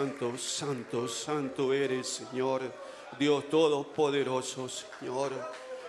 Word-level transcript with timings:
Santo, 0.00 0.38
santo, 0.38 1.08
santo 1.08 1.74
eres, 1.74 2.06
Señor. 2.08 2.62
Dios 3.18 3.50
Todopoderoso, 3.50 4.66
Señor. 4.66 5.30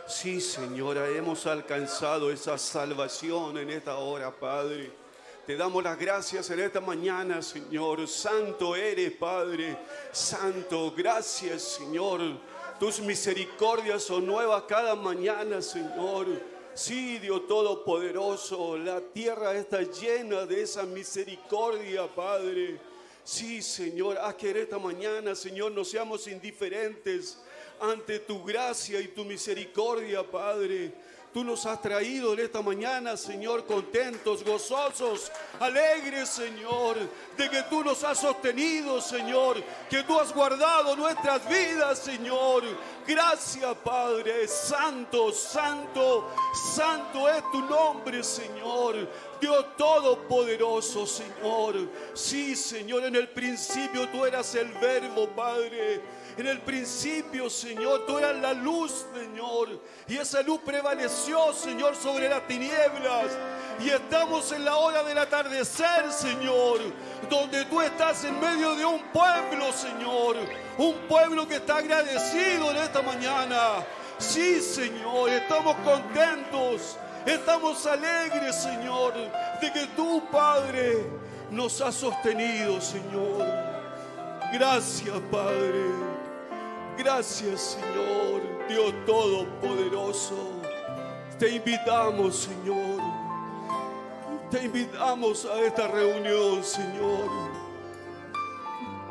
Sí, 0.06 0.42
Señora, 0.42 1.08
hemos 1.08 1.46
alcanzado 1.48 2.30
esa 2.30 2.58
salvación 2.58 3.58
en 3.58 3.70
esta 3.70 3.96
hora, 3.96 4.30
Padre. 4.30 4.92
Te 5.48 5.56
damos 5.56 5.82
las 5.82 5.98
gracias 5.98 6.50
en 6.50 6.60
esta 6.60 6.82
mañana, 6.82 7.42
Señor. 7.42 8.06
Santo 8.06 8.76
eres, 8.76 9.14
Padre. 9.14 9.78
Santo, 10.12 10.94
gracias, 10.94 11.62
Señor. 11.62 12.20
Tus 12.82 13.00
misericordias 13.00 14.04
son 14.04 14.26
nuevas 14.26 14.64
cada 14.68 14.94
mañana, 14.94 15.62
Señor. 15.62 16.28
Sí, 16.74 17.18
Dios 17.18 17.48
Todopoderoso, 17.48 18.78
la 18.78 19.00
tierra 19.00 19.54
está 19.54 19.84
llena 19.84 20.46
de 20.46 20.64
esa 20.64 20.84
misericordia, 20.84 22.14
Padre. 22.14 22.91
Sí, 23.24 23.62
Señor, 23.62 24.18
haz 24.18 24.36
que 24.36 24.50
esta 24.50 24.80
mañana, 24.80 25.36
Señor, 25.36 25.72
no 25.72 25.86
seamos 25.86 26.28
indiferentes 26.28 27.38
ante 27.80 28.20
tu 28.20 28.44
gracia 28.44 29.00
y 29.00 29.08
tu 29.10 29.24
misericordia, 29.24 30.24
Padre. 30.24 30.92
Tú 31.34 31.46
nos 31.46 31.66
has 31.66 31.82
traído 31.82 32.34
en 32.34 32.42
esta 32.42 32.62
mañana, 32.62 33.16
Señor, 33.16 33.66
contentos, 33.66 34.44
gozosos, 34.44 35.32
alegres, 35.62 36.28
Señor, 36.28 36.98
de 37.38 37.50
que 37.50 37.64
tú 37.64 37.86
nos 37.86 38.04
has 38.04 38.20
sostenido, 38.20 39.00
Señor, 39.00 39.64
que 39.90 40.04
tú 40.04 40.20
has 40.20 40.34
guardado 40.34 40.94
nuestras 40.98 41.48
vidas, 41.48 42.00
Señor. 42.00 42.64
Gracias, 43.08 43.78
Padre, 43.78 44.46
santo, 44.46 45.32
santo, 45.32 46.30
santo 46.76 47.30
es 47.30 47.44
tu 47.50 47.62
nombre, 47.62 48.24
Señor. 48.24 49.08
Dios 49.40 49.66
Todopoderoso, 49.78 51.08
Señor. 51.08 51.76
Sí, 52.14 52.58
Señor, 52.58 53.06
en 53.06 53.16
el 53.16 53.30
principio 53.30 54.08
tú 54.10 54.26
eras 54.26 54.54
el 54.56 54.68
verbo, 54.74 55.30
Padre. 55.30 56.02
En 56.38 56.48
el 56.48 56.62
principio, 56.62 57.50
Señor, 57.50 58.06
tú 58.06 58.18
eras 58.18 58.36
la 58.38 58.54
luz, 58.54 59.06
Señor. 59.14 59.82
Y 60.08 60.18
esa 60.18 60.42
luz 60.42 60.62
prevaleció, 60.66 61.54
Señor, 61.54 61.96
sobre 61.96 62.30
las 62.30 62.48
tinieblas. 62.48 63.32
Y 63.80 63.90
estamos 63.90 64.52
en 64.52 64.66
la 64.66 64.76
hora 64.78 65.04
del 65.04 65.18
atardecer, 65.18 66.12
Señor, 66.12 66.80
donde 67.30 67.66
tú 67.66 67.82
estás 67.82 68.24
en 68.24 68.40
medio 68.40 68.76
de 68.76 68.86
un 68.86 69.02
pueblo, 69.12 69.74
Señor. 69.74 70.38
Un 70.78 70.96
pueblo 71.08 71.48
que 71.48 71.56
está 71.56 71.78
agradecido 71.78 72.72
en 72.72 72.78
esta 72.78 73.02
mañana. 73.02 73.86
Sí, 74.18 74.62
Señor, 74.62 75.30
estamos 75.30 75.76
contentos. 75.78 76.98
Estamos 77.26 77.86
alegres, 77.86 78.56
Señor, 78.56 79.14
de 79.62 79.72
que 79.72 79.88
tú, 79.96 80.24
Padre, 80.32 81.06
nos 81.52 81.80
has 81.82 81.96
sostenido, 81.96 82.82
Señor. 82.82 83.46
Gracias, 84.54 85.20
Padre. 85.32 86.11
Gracias, 86.98 87.78
Señor, 87.80 88.42
Dios 88.68 88.94
Todopoderoso. 89.06 90.52
Te 91.40 91.50
invitamos, 91.56 92.36
Señor. 92.36 93.02
Te 94.52 94.66
invitamos 94.66 95.46
a 95.46 95.60
esta 95.62 95.88
reunión, 95.88 96.64
Señor. 96.64 97.30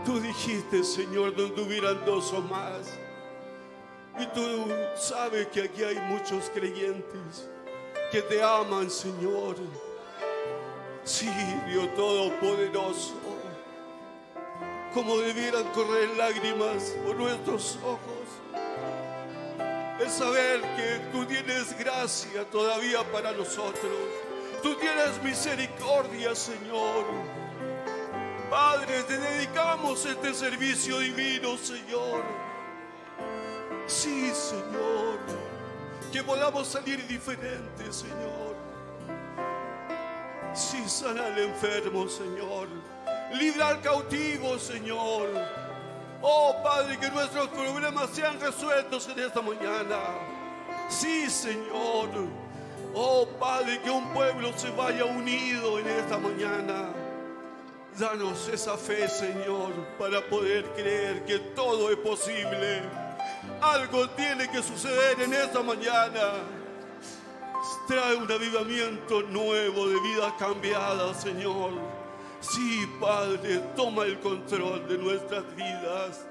Tú 0.04 0.20
dijiste, 0.20 0.84
Señor, 0.84 1.34
donde 1.34 1.62
hubieran 1.62 2.04
dos 2.04 2.32
o 2.32 2.40
más. 2.42 2.98
Y 4.18 4.26
tú 4.26 4.66
sabes 4.96 5.46
que 5.48 5.62
aquí 5.62 5.82
hay 5.82 5.98
muchos 6.08 6.50
creyentes 6.54 7.48
que 8.12 8.22
te 8.22 8.42
aman, 8.42 8.90
Señor. 8.90 9.56
Sí, 11.04 11.28
Dios 11.66 11.94
Todopoderoso. 11.94 13.19
Como 14.94 15.18
debieran 15.18 15.64
correr 15.72 16.08
lágrimas 16.16 16.94
por 17.04 17.16
nuestros 17.16 17.78
ojos. 17.84 18.00
El 20.00 20.10
saber 20.10 20.60
que 20.76 21.00
tú 21.12 21.24
tienes 21.26 21.78
gracia 21.78 22.44
todavía 22.50 23.02
para 23.12 23.32
nosotros. 23.32 23.92
Tú 24.62 24.74
tienes 24.76 25.22
misericordia, 25.22 26.34
Señor. 26.34 27.04
Padre, 28.50 29.02
te 29.04 29.18
dedicamos 29.18 30.04
este 30.06 30.34
servicio 30.34 30.98
divino, 30.98 31.56
Señor. 31.56 32.22
Sí, 33.86 34.32
Señor 34.34 35.50
que 36.12 36.22
podamos 36.24 36.66
salir 36.66 37.06
diferentes, 37.06 37.96
Señor. 37.96 38.56
Sí, 40.54 40.88
sana 40.88 41.26
al 41.26 41.38
enfermo, 41.38 42.08
Señor. 42.08 42.68
Libra 43.32 43.68
al 43.68 43.80
cautivo, 43.80 44.58
Señor. 44.58 45.28
Oh, 46.22 46.56
Padre, 46.62 46.98
que 46.98 47.08
nuestros 47.10 47.48
problemas 47.48 48.10
sean 48.10 48.38
resueltos 48.40 49.08
en 49.08 49.18
esta 49.20 49.40
mañana. 49.40 49.98
Sí, 50.88 51.30
Señor. 51.30 52.10
Oh, 52.94 53.26
Padre, 53.38 53.80
que 53.80 53.90
un 53.90 54.12
pueblo 54.12 54.52
se 54.56 54.70
vaya 54.70 55.04
unido 55.04 55.78
en 55.78 55.88
esta 55.88 56.18
mañana. 56.18 56.90
Danos 57.98 58.48
esa 58.48 58.76
fe, 58.76 59.08
Señor, 59.08 59.72
para 59.98 60.20
poder 60.26 60.64
creer 60.74 61.24
que 61.24 61.38
todo 61.38 61.90
es 61.90 61.96
posible. 61.98 62.82
Algo 63.60 64.10
tiene 64.10 64.50
que 64.50 64.62
suceder 64.62 65.20
en 65.20 65.34
esta 65.34 65.62
mañana. 65.62 66.32
Trae 67.86 68.16
un 68.16 68.30
avivamiento 68.30 69.22
nuevo 69.22 69.88
de 69.88 70.00
vida 70.00 70.34
cambiada, 70.38 71.14
Señor. 71.14 71.99
Sí, 72.40 72.90
Padre, 72.98 73.58
toma 73.76 74.04
el 74.04 74.18
control 74.20 74.88
de 74.88 74.96
nuestras 74.96 75.44
vidas. 75.54 76.26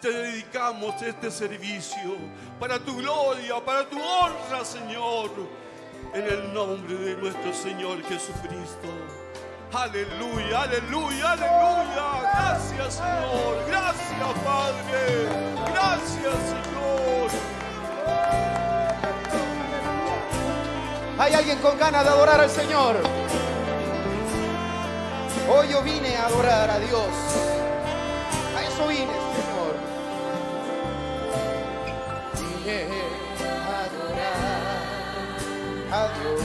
Te 0.00 0.10
dedicamos 0.10 1.00
este 1.00 1.30
servicio 1.30 2.16
para 2.60 2.78
tu 2.78 2.96
gloria, 2.96 3.64
para 3.64 3.88
tu 3.88 3.96
honra, 3.96 4.64
Señor. 4.64 5.30
En 6.12 6.24
el 6.24 6.52
nombre 6.52 6.94
de 6.94 7.16
nuestro 7.16 7.52
Señor 7.54 8.02
Jesucristo. 8.02 8.88
Aleluya, 9.72 10.62
aleluya, 10.62 11.32
aleluya. 11.32 12.20
Gracias, 12.20 12.94
Señor. 12.94 13.64
Gracias, 13.66 14.38
Padre. 14.44 15.28
Gracias, 15.72 16.34
Señor. 16.44 17.30
¿Hay 21.18 21.32
alguien 21.32 21.58
con 21.58 21.78
ganas 21.78 22.04
de 22.04 22.10
adorar 22.10 22.40
al 22.40 22.50
Señor? 22.50 23.23
Hoy 25.46 25.68
yo 25.68 25.82
vine 25.82 26.16
a 26.16 26.26
adorar 26.26 26.70
a 26.70 26.78
Dios. 26.78 27.10
A 28.56 28.62
eso 28.62 28.86
vine, 28.88 29.12
Señor. 29.36 29.74
Vine 32.64 32.88
a 33.44 33.84
adorar 33.84 34.62
a 35.92 36.08
Dios. 36.18 36.43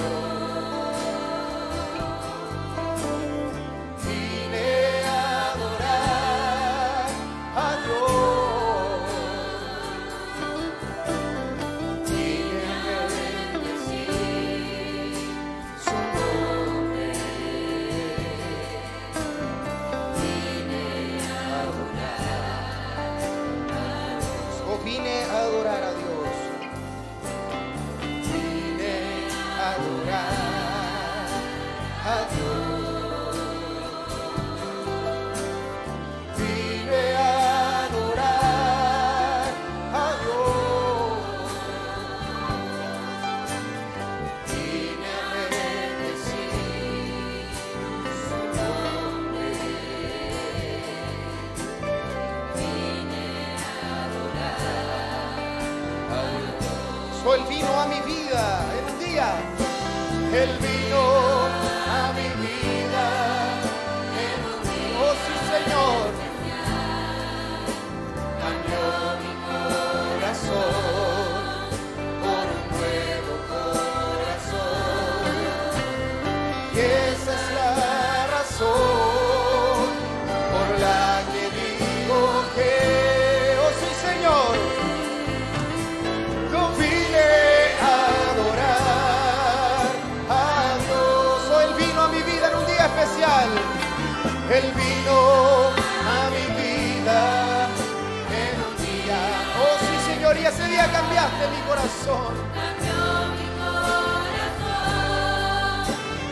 mi 101.50 101.62
corazón. 101.68 102.34
Cambió 102.54 103.02
mi 103.38 103.48
corazón 103.60 104.24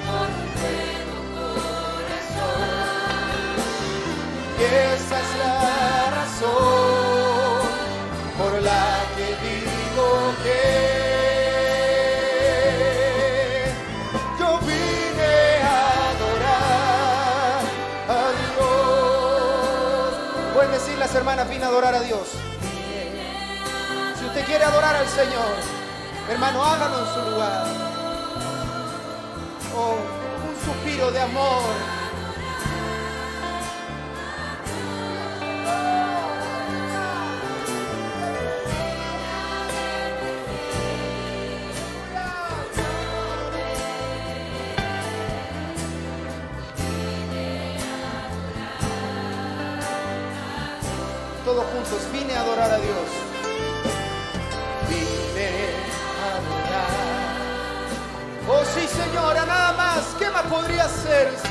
por 0.07 0.27
un 0.37 0.47
corazón. 1.35 2.67
Y 4.59 4.61
esa 4.63 5.15
es 5.19 5.31
la 5.43 5.55
razón 6.19 7.61
por 8.37 8.51
la 8.61 8.85
que 9.15 9.27
digo 9.45 10.07
que. 10.43 10.87
yo 14.39 14.49
vine 14.59 15.35
a 15.63 15.65
adorar 16.11 17.61
a 18.09 18.11
Dios. 18.41 20.11
Puede 20.53 20.69
decir 20.71 20.97
las 20.97 21.13
hermanas, 21.15 21.49
vine 21.49 21.65
a 21.65 21.67
adorar 21.67 21.95
a 21.95 22.01
Dios 22.01 22.46
quiere 24.47 24.63
adorar 24.63 24.95
al 24.95 25.07
Señor, 25.09 25.55
hermano, 26.29 26.63
hágalo 26.63 26.99
en 26.99 27.13
su 27.13 27.31
lugar. 27.31 27.67
Oh, 29.75 29.97
un 30.47 30.65
suspiro 30.65 31.11
de 31.11 31.19
amor. 31.19 31.61
todos 51.43 51.65
juntos, 51.67 52.11
vine 52.11 52.33
a 52.33 52.41
adorar 52.41 52.71
a 52.71 52.77
Dios. 52.77 53.16
podría 60.49 60.87
ser 60.87 61.46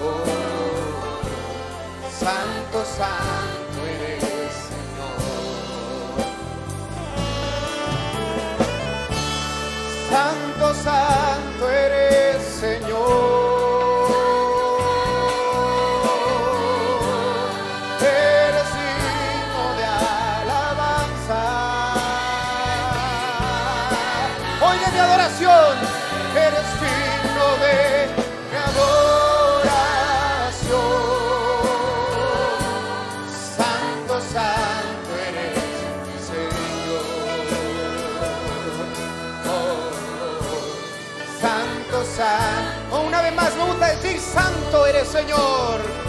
Oh, 0.00 0.24
santo, 2.10 2.84
santo 2.84 3.33
Señor. 45.14 46.03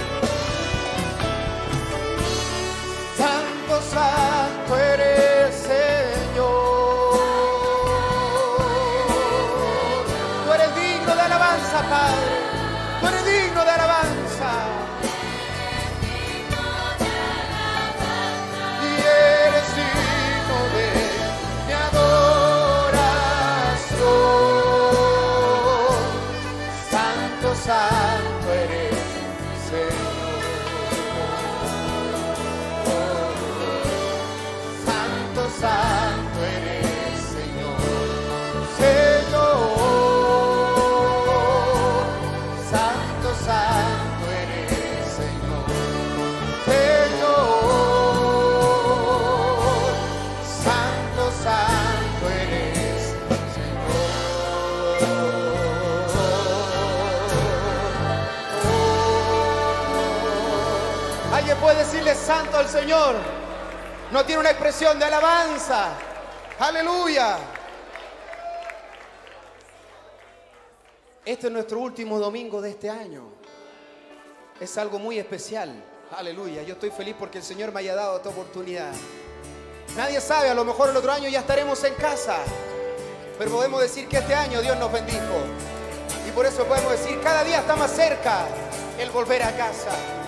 Santo 62.25 62.57
al 62.57 62.67
Señor. 62.67 63.15
No 64.11 64.25
tiene 64.25 64.41
una 64.41 64.49
expresión 64.49 64.97
de 64.97 65.05
alabanza. 65.05 65.89
Aleluya. 66.59 67.37
Este 71.23 71.47
es 71.47 71.53
nuestro 71.53 71.79
último 71.79 72.19
domingo 72.19 72.61
de 72.61 72.71
este 72.71 72.89
año. 72.89 73.23
Es 74.59 74.77
algo 74.77 74.97
muy 74.97 75.19
especial. 75.19 75.71
Aleluya. 76.17 76.63
Yo 76.63 76.73
estoy 76.73 76.91
feliz 76.91 77.15
porque 77.17 77.39
el 77.39 77.43
Señor 77.43 77.71
me 77.71 77.81
haya 77.81 77.95
dado 77.95 78.17
esta 78.17 78.29
oportunidad. 78.29 78.91
Nadie 79.95 80.19
sabe, 80.19 80.49
a 80.49 80.55
lo 80.55 80.65
mejor 80.65 80.89
el 80.89 80.97
otro 80.97 81.11
año 81.11 81.29
ya 81.29 81.41
estaremos 81.41 81.83
en 81.83 81.93
casa. 81.95 82.37
Pero 83.37 83.51
podemos 83.51 83.81
decir 83.81 84.07
que 84.07 84.17
este 84.17 84.33
año 84.33 84.61
Dios 84.61 84.77
nos 84.77 84.91
bendijo. 84.91 85.43
Y 86.27 86.31
por 86.31 86.45
eso 86.45 86.65
podemos 86.65 86.91
decir, 86.91 87.19
cada 87.21 87.43
día 87.43 87.59
está 87.59 87.75
más 87.75 87.91
cerca 87.91 88.45
el 88.97 89.09
volver 89.11 89.43
a 89.43 89.55
casa. 89.55 90.24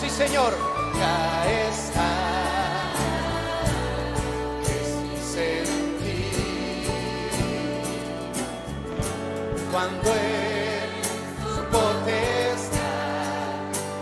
Sí 0.00 0.08
Señor, 0.10 0.52
ya 0.96 1.44
está. 1.68 2.10
Es 4.62 4.88
mi 5.02 5.16
sentir 5.18 6.86
cuando 9.72 10.10
en 10.14 10.90
su 11.54 11.62
potestad 11.64 12.78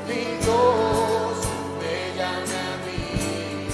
mi 0.06 0.22
Dios 0.44 1.36
me 1.80 1.96
llama 2.18 2.60
a 2.72 2.76
mí. 2.84 3.68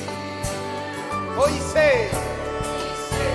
Hoy 1.36 1.54
sé, 1.72 1.90
y 2.76 2.90
sé 3.10 3.32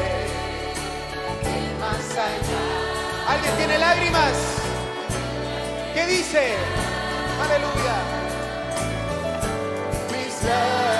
que 1.44 1.56
más 1.82 2.08
allá. 2.12 2.63
¿Alguien 3.34 3.53
tiene 3.58 3.75
lágrimas? 3.79 4.36
¿Qué 5.94 6.06
dice? 6.06 6.44
Aleluya. 7.44 8.07
Mis 10.48 10.97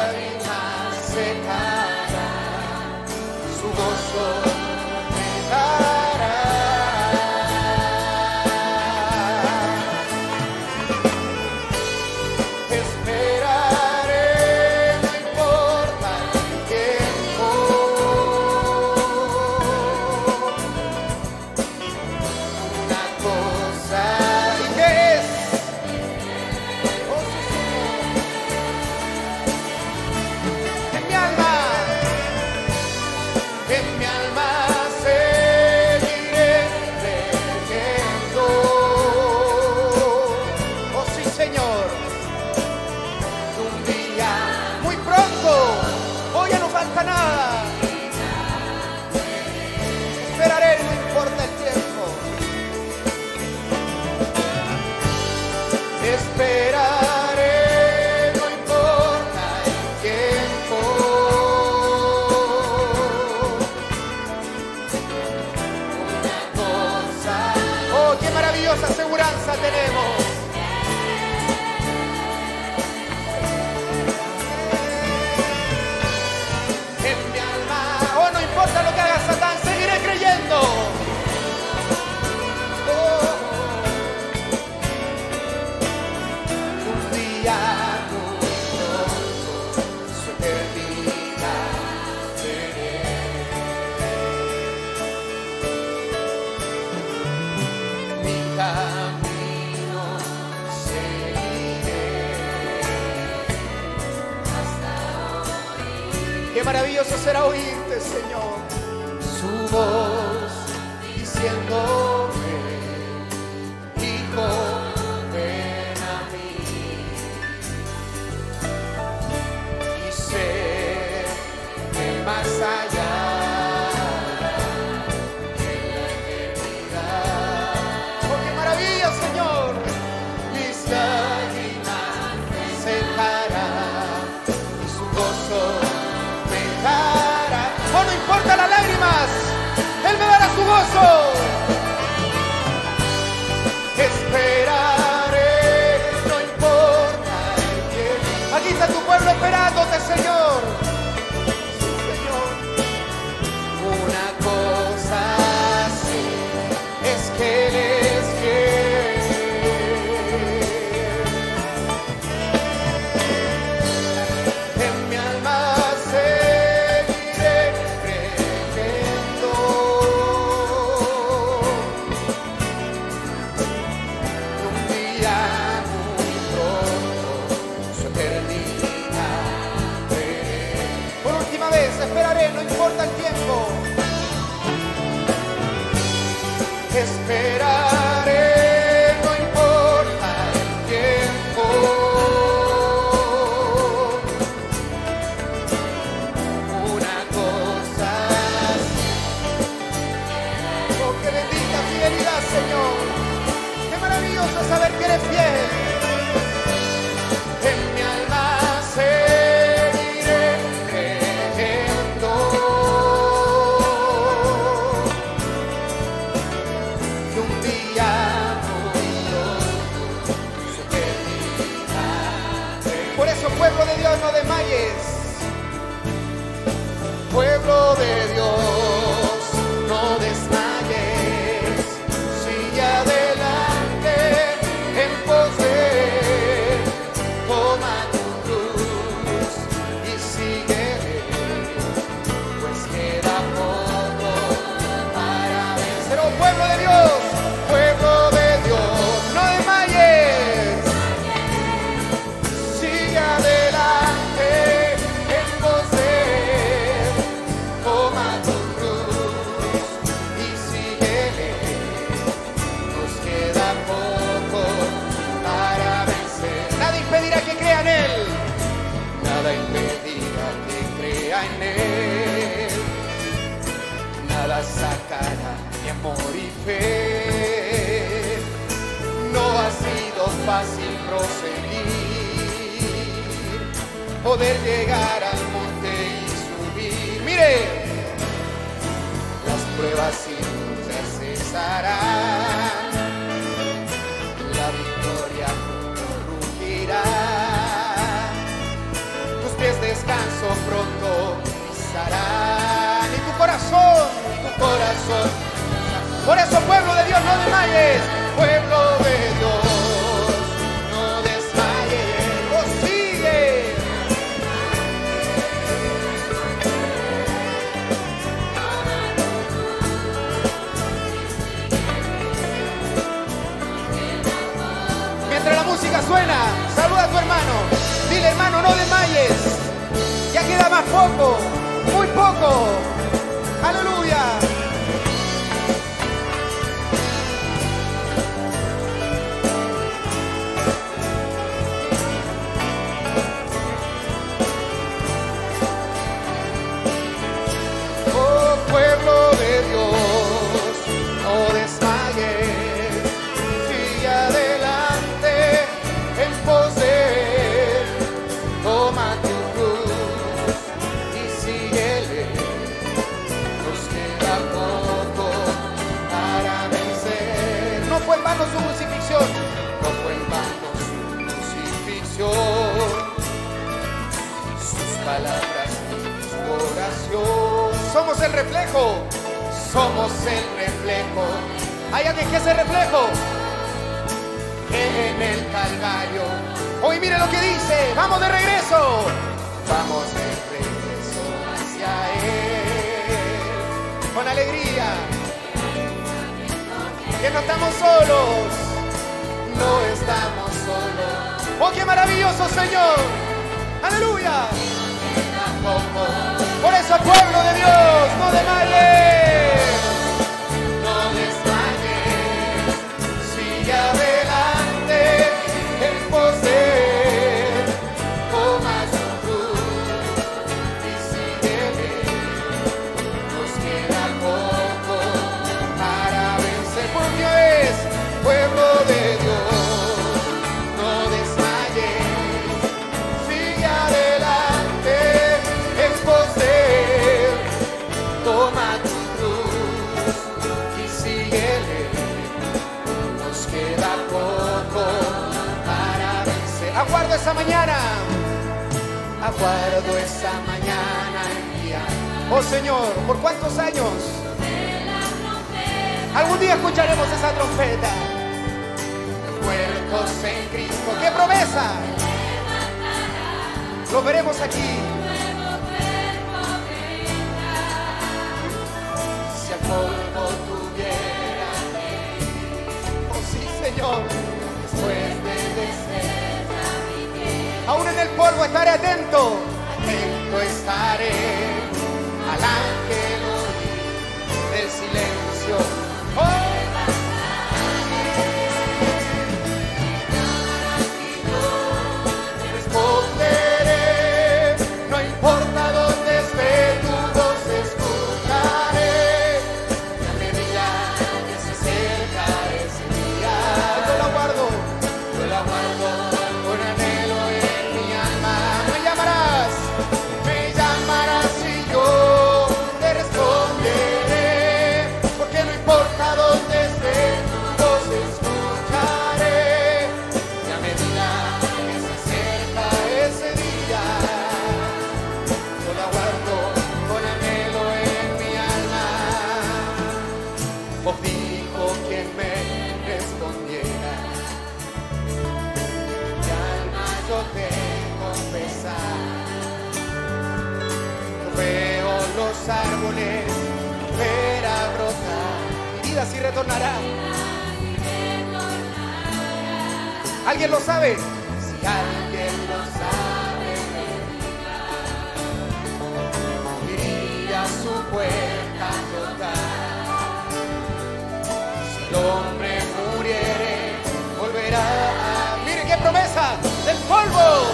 ¡Mire 564.48 565.66
qué 565.68 565.76
promesa! 565.78 566.38
¡Del 566.66 566.78
polvo 566.88 567.52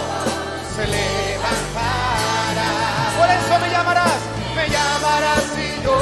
se 0.76 0.86
levantará! 0.86 2.70
Por 3.18 3.28
eso 3.30 3.58
me 3.58 3.68
llamarás, 3.68 4.20
me 4.54 4.68
llamarás 4.68 5.42
y 5.58 5.82
yo 5.82 5.98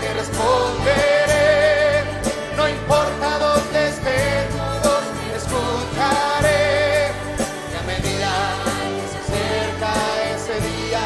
te 0.00 0.14
responderé. 0.14 2.04
No 2.56 2.68
importa 2.68 3.38
dónde 3.40 3.88
esté, 3.88 4.46
tu 4.52 4.58
voz 4.88 5.02
escucharé. 5.34 7.10
Y 7.72 7.76
a 7.76 7.82
medida 7.82 8.30
que 8.94 9.06
se 9.10 9.18
acerca 9.18 9.90
ese 10.32 10.60
día, 10.60 11.02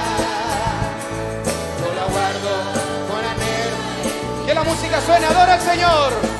yo 1.80 1.88
la 1.94 2.04
guardo 2.12 2.52
con 3.08 3.24
anhelo. 3.24 4.44
Que 4.44 4.52
la 4.52 4.64
música 4.64 5.00
suene, 5.00 5.26
adora 5.26 5.54
al 5.54 5.60
Señor. 5.62 6.31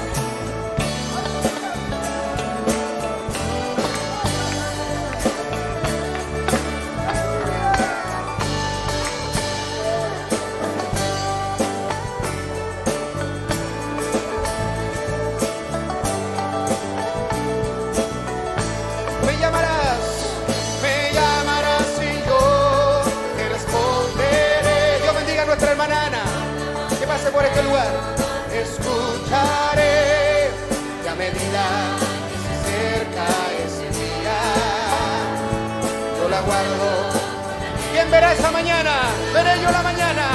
Verá 38.12 38.32
esa 38.34 38.50
mañana? 38.50 38.92
Veré 39.32 39.60
yo 39.62 39.70
la 39.70 39.82
mañana. 39.82 40.26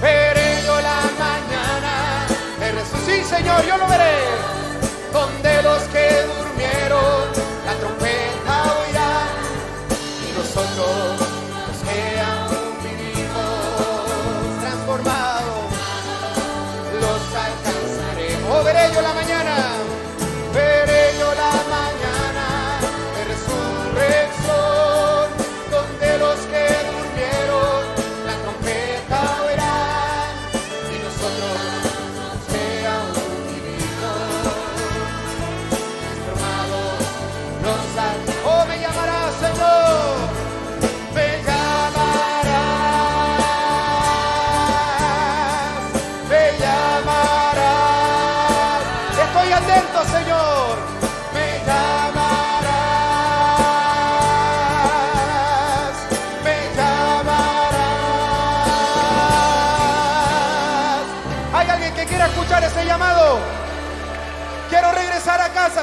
Veré 0.00 0.62
yo 0.64 0.80
la 0.80 1.00
mañana. 1.18 1.92
Resu- 2.74 3.04
Sí, 3.06 3.22
Señor, 3.24 3.64
yo 3.66 3.76
lo 3.76 3.86
veré. 3.86 4.57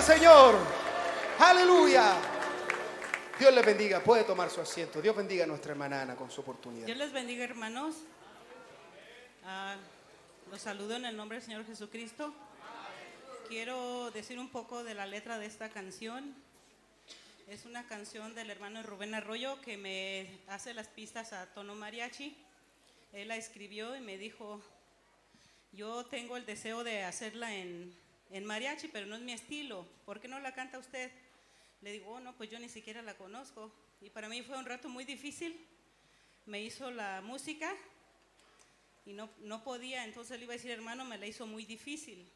Señor. 0.06 0.56
Aleluya. 1.40 2.16
Dios 3.40 3.52
les 3.52 3.66
bendiga. 3.66 4.04
Puede 4.04 4.24
tomar 4.24 4.52
su 4.52 4.62
asiento. 4.62 5.02
Dios 5.02 5.16
bendiga 5.16 5.46
a 5.46 5.48
nuestra 5.48 5.72
hermana 5.72 6.04
Ana 6.04 6.16
con 6.16 6.30
su 6.30 6.42
oportunidad. 6.42 6.86
Dios 6.86 7.00
les 7.00 7.12
bendiga, 7.12 7.44
hermanos. 7.44 7.96
Ah, 9.44 9.78
los 10.52 10.62
saludo 10.62 10.96
en 10.96 11.06
el 11.06 11.18
nombre 11.18 11.40
del 11.40 11.46
Señor 11.46 11.66
Jesucristo. 11.66 12.36
Quiero 13.48 14.12
decir 14.12 14.38
un 14.38 14.50
poco 14.50 14.84
de 14.84 14.94
la 14.94 15.08
letra 15.08 15.40
de 15.40 15.48
esta 15.48 15.70
canción. 15.70 16.36
Es 17.48 17.66
una 17.66 17.88
canción 17.88 18.36
del 18.36 18.52
hermano 18.52 18.84
Rubén 18.84 19.16
Arroyo 19.16 19.60
que 19.62 19.76
me 19.76 20.40
hace 20.48 20.76
las 20.76 20.88
pistas 20.88 21.34
a 21.34 21.48
tono 21.48 21.74
mariachi. 21.74 22.38
Él 23.12 23.30
la 23.30 23.38
escribió 23.38 23.96
y 23.96 24.02
me 24.02 24.20
dijo, 24.20 24.62
yo 25.72 26.06
tengo 26.06 26.38
el 26.38 26.46
deseo 26.46 26.84
de 26.84 27.04
hacerla 27.04 27.56
en, 27.56 28.05
en 28.36 28.44
mariachi, 28.44 28.90
pero 28.90 29.06
no 29.06 29.16
es 29.16 29.22
mi 29.22 29.32
estilo. 29.32 29.88
¿Por 30.06 30.20
qué 30.20 30.28
no 30.28 30.42
la 30.42 30.54
canta 30.54 30.78
usted? 30.78 31.10
Le 31.82 31.94
digo, 31.94 32.12
oh, 32.12 32.20
no, 32.20 32.36
pues 32.36 32.50
yo 32.50 32.60
ni 32.60 32.68
siquiera 32.68 33.02
la 33.02 33.16
conozco. 33.16 33.72
Y 34.02 34.10
para 34.10 34.28
mí 34.28 34.42
fue 34.42 34.58
un 34.58 34.66
rato 34.66 34.90
muy 34.90 35.06
difícil. 35.06 35.66
Me 36.46 36.62
hizo 36.62 36.92
la 36.92 37.22
música 37.22 37.74
y 39.06 39.14
no, 39.14 39.30
no 39.40 39.64
podía, 39.64 40.04
entonces 40.04 40.38
le 40.38 40.44
iba 40.44 40.54
a 40.54 40.58
decir, 40.58 40.72
hermano, 40.72 41.06
me 41.06 41.18
la 41.18 41.28
hizo 41.28 41.48
muy 41.48 41.64
difícil. 41.64 42.30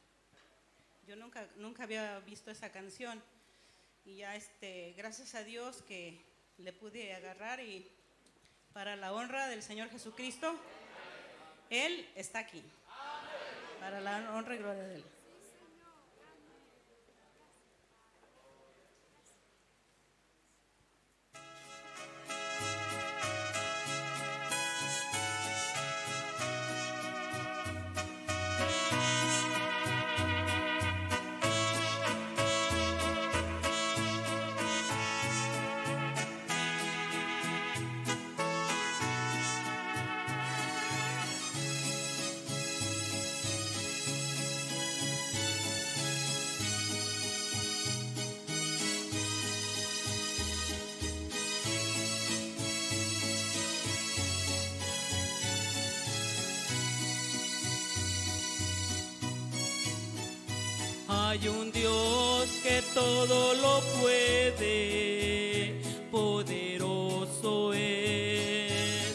Yo 1.06 1.18
nunca, 1.18 1.46
nunca 1.58 1.84
había 1.84 2.18
visto 2.22 2.50
esa 2.50 2.72
canción. 2.72 3.22
Y 4.06 4.18
ya, 4.18 4.38
este, 4.38 4.94
gracias 4.96 5.36
a 5.36 5.44
Dios 5.44 5.82
que 5.82 6.18
le 6.60 6.72
pude 6.72 7.14
agarrar 7.14 7.60
y 7.60 7.86
para 8.72 8.96
la 8.96 9.12
honra 9.12 9.50
del 9.50 9.62
Señor 9.62 9.90
Jesucristo, 9.90 10.58
Él 11.70 12.10
está 12.16 12.40
aquí. 12.40 12.64
Para 13.82 14.00
la 14.00 14.34
honra 14.34 14.56
y 14.56 14.60
gloria 14.60 14.84
de 14.84 14.96
Él. 14.96 15.19
Hay 61.30 61.48
un 61.48 61.72
Dios 61.72 62.50
que 62.64 62.82
todo 62.92 63.54
lo 63.54 63.82
puede, 64.02 65.76
poderoso 66.10 67.72
es. 67.72 69.14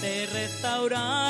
De 0.00 0.26
restaurar 0.32 1.29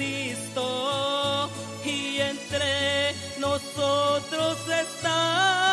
Cristo 0.00 1.50
y 1.84 2.20
entre 2.20 3.14
nosotros 3.38 4.56
está. 4.66 5.69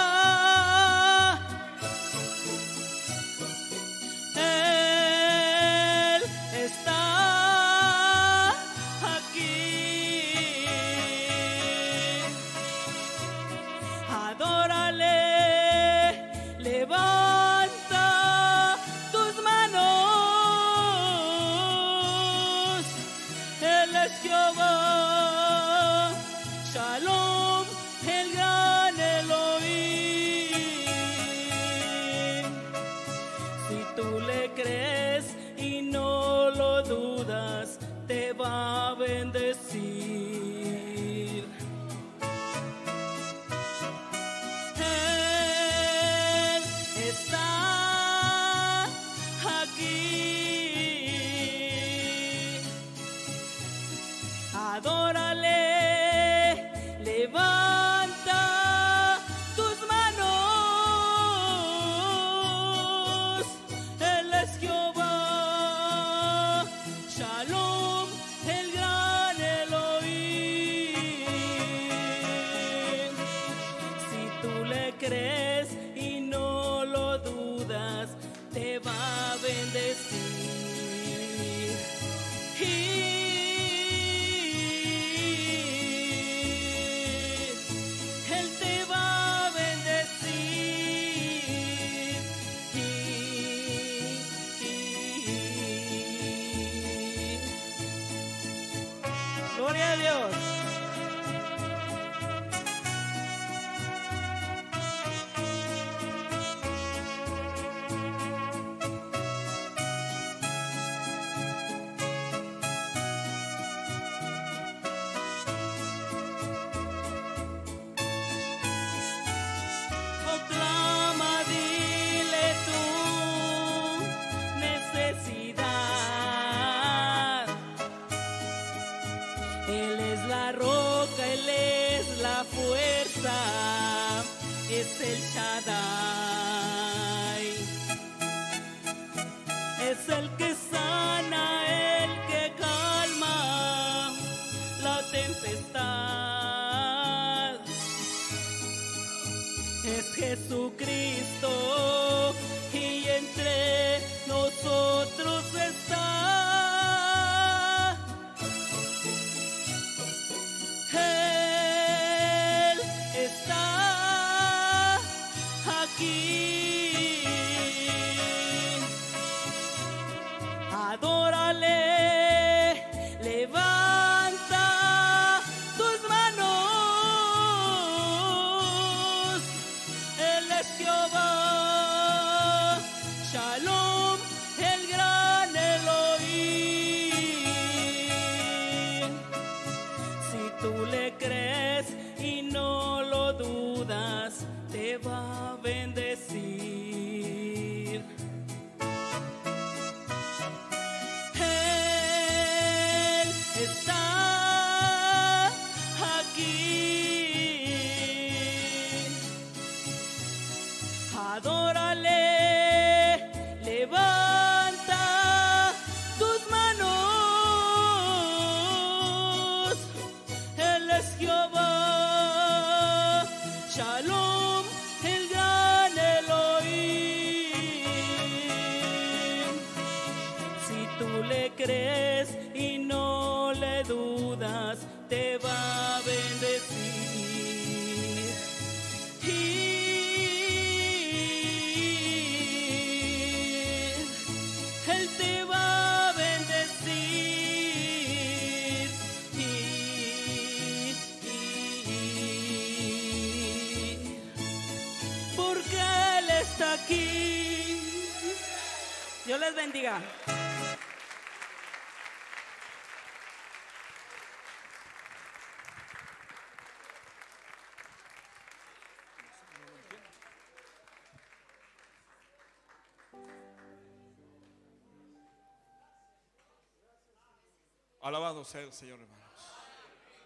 Alabado 278.37 278.51
sea 278.51 278.61
el 278.61 278.71
Señor, 278.71 278.99
hermanos. 278.99 279.41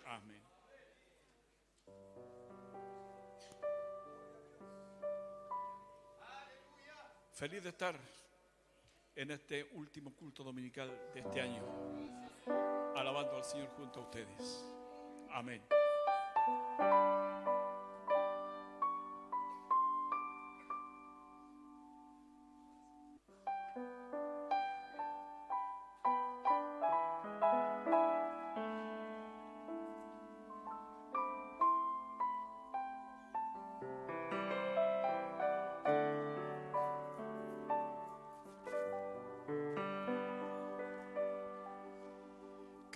Amén. 0.05 0.41
Feliz 7.31 7.63
de 7.63 7.69
estar 7.69 7.95
en 9.15 9.31
este 9.31 9.63
último 9.75 10.13
culto 10.13 10.43
dominical 10.43 10.89
de 11.13 11.21
este 11.21 11.39
año, 11.39 11.63
alabando 12.97 13.37
al 13.37 13.45
Señor 13.45 13.69
junto 13.77 14.01
a 14.01 14.03
ustedes. 14.03 14.65
Amén. 15.29 15.61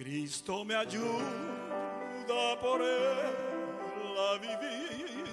Cristo 0.06 0.64
me 0.64 0.76
ayuda 0.76 2.60
por 2.62 2.80
él 2.80 4.16
a 4.20 4.38
vivir. 4.38 5.26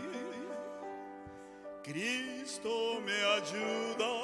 Cristo 1.83 2.99
me 3.05 3.13
ayuda 3.13 4.15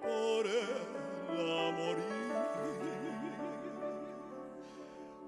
por 0.00 0.46
él 0.46 1.36
a 1.38 1.70
morir. 1.70 2.32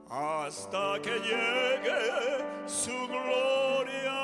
Hasta 0.09 1.03
que 1.03 1.19
llegue 1.19 2.67
su 2.67 2.97
gloria. 3.07 4.24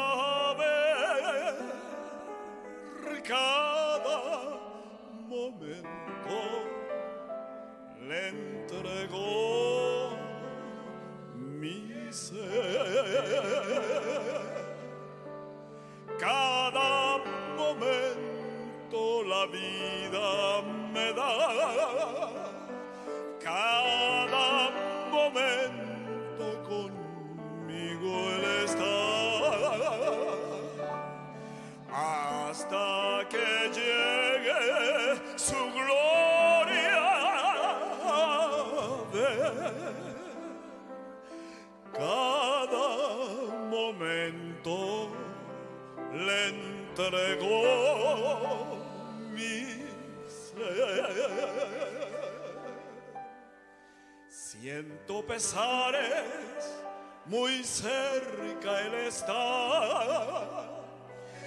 Siento 54.81 55.27
pesares, 55.27 56.81
muy 57.27 57.63
cerca 57.63 58.81
Él 58.81 58.95
está. 59.09 60.71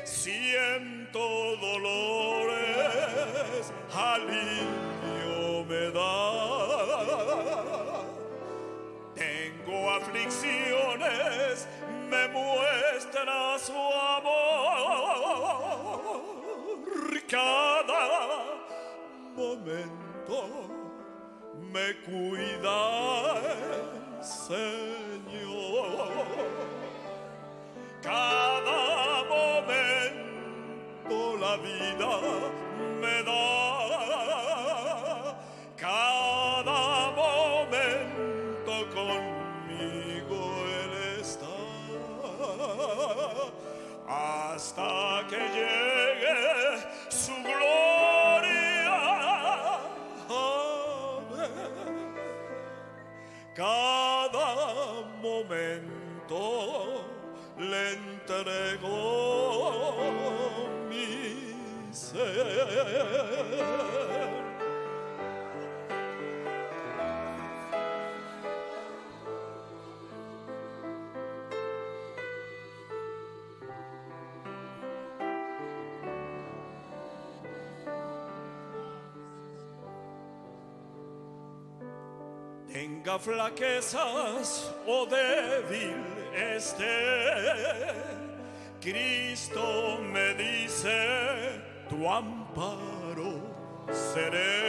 Siento 0.06 1.56
dolores, 1.58 2.54
alivio 3.92 5.66
me 5.66 5.90
da. 5.90 6.23
Tenga 83.04 83.20
flaquezas 83.20 84.74
o 84.88 85.06
débil 85.06 85.94
esté, 86.56 87.94
Cristo 88.80 90.00
me 90.02 90.34
dice, 90.36 91.60
tu 91.90 92.08
amparo 92.08 93.42
seré. 93.92 94.64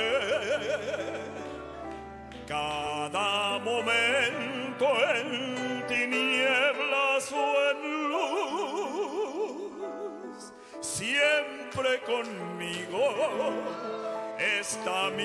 Cada 2.46 3.58
momento 3.60 4.86
en 5.14 5.86
tinieblas 5.86 7.32
o 7.32 7.70
en 7.70 8.08
luz, 8.10 9.32
siempre 10.80 12.00
conmigo 12.02 13.14
está 14.38 15.10
mi 15.10 15.24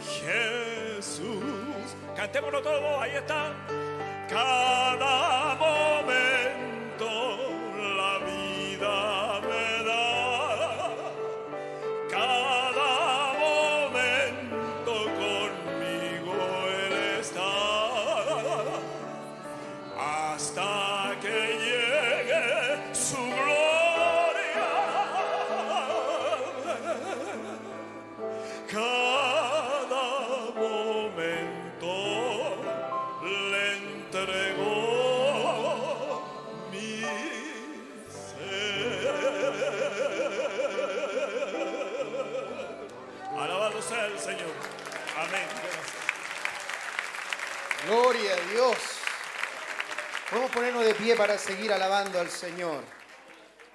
Jesús. 0.00 0.73
Cantémoslo 2.16 2.62
todo, 2.62 3.00
ahí 3.00 3.16
está. 3.16 3.52
Cada 4.28 5.54
momento 5.56 5.83
ponernos 50.64 50.86
de 50.86 50.94
pie 50.94 51.14
para 51.14 51.36
seguir 51.36 51.70
alabando 51.74 52.18
al 52.18 52.30
Señor. 52.30 52.82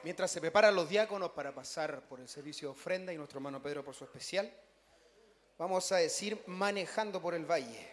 Mientras 0.03 0.31
se 0.31 0.41
preparan 0.41 0.73
los 0.73 0.89
diáconos 0.89 1.29
para 1.29 1.53
pasar 1.53 2.01
por 2.01 2.19
el 2.19 2.27
servicio 2.27 2.69
de 2.69 2.71
ofrenda 2.71 3.13
y 3.13 3.17
nuestro 3.17 3.37
hermano 3.37 3.61
Pedro 3.61 3.85
por 3.85 3.93
su 3.93 4.05
especial, 4.05 4.51
vamos 5.59 5.91
a 5.91 5.97
decir 5.97 6.41
manejando 6.47 7.21
por 7.21 7.35
el 7.35 7.45
valle. 7.45 7.87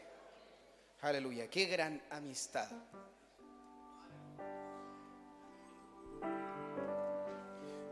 Aleluya, 1.02 1.46
qué 1.50 1.66
gran 1.66 2.02
amistad. 2.08 2.70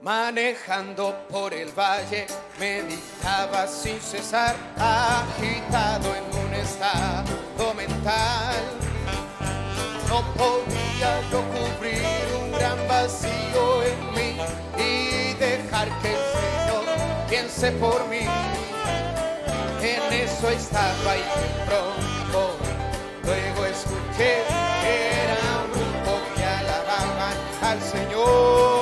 Manejando 0.01 1.27
por 1.29 1.53
el 1.53 1.71
valle, 1.79 2.27
meditaba 2.59 3.67
sin 3.67 4.01
cesar, 4.01 4.57
agitado 4.79 6.15
en 6.17 6.25
un 6.47 6.55
estado 6.55 7.75
mental. 7.75 8.65
No 10.09 10.35
podía 10.35 10.84
yo 11.01 11.43
cubrir 11.53 12.03
un 12.41 12.53
gran 12.53 12.79
vacío 12.89 13.83
en 13.83 14.15
mí 14.15 14.37
y 14.79 15.35
dejar 15.35 15.89
que 16.01 16.11
el 16.11 16.25
Señor 16.39 16.85
piense 17.29 17.71
por 17.73 18.07
mí. 18.09 18.27
En 19.83 20.13
eso 20.13 20.49
estaba 20.49 21.15
de 21.15 21.65
pronto 21.67 22.57
luego 23.25 23.67
escuché 23.67 24.43
que 24.83 24.95
era 25.25 25.39
un 25.65 25.71
grupo 25.73 26.21
que 26.35 26.45
alababan 26.45 27.37
al 27.63 27.81
Señor. 27.83 28.74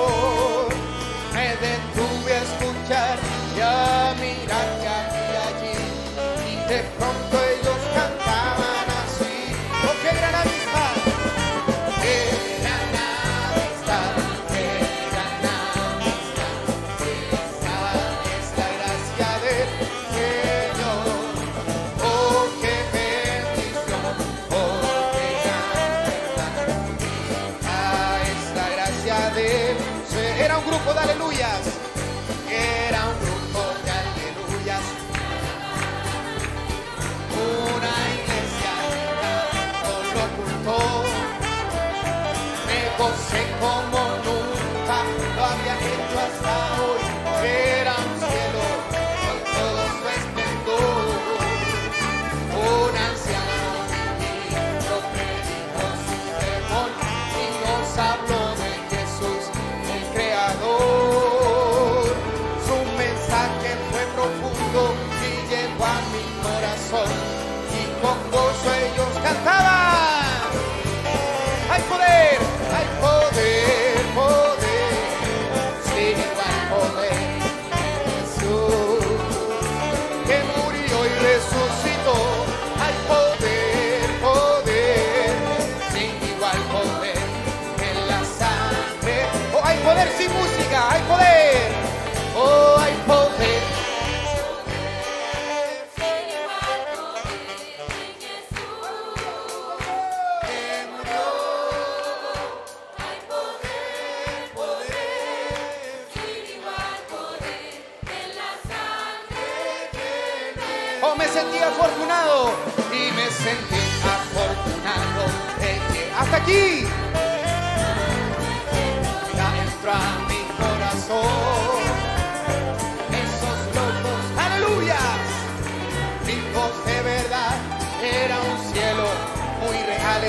Poder 90.03 90.18
sin 90.18 90.32
música, 90.32 90.90
hay 90.90 91.00
poder. 91.03 91.72
Oh, 92.34 92.82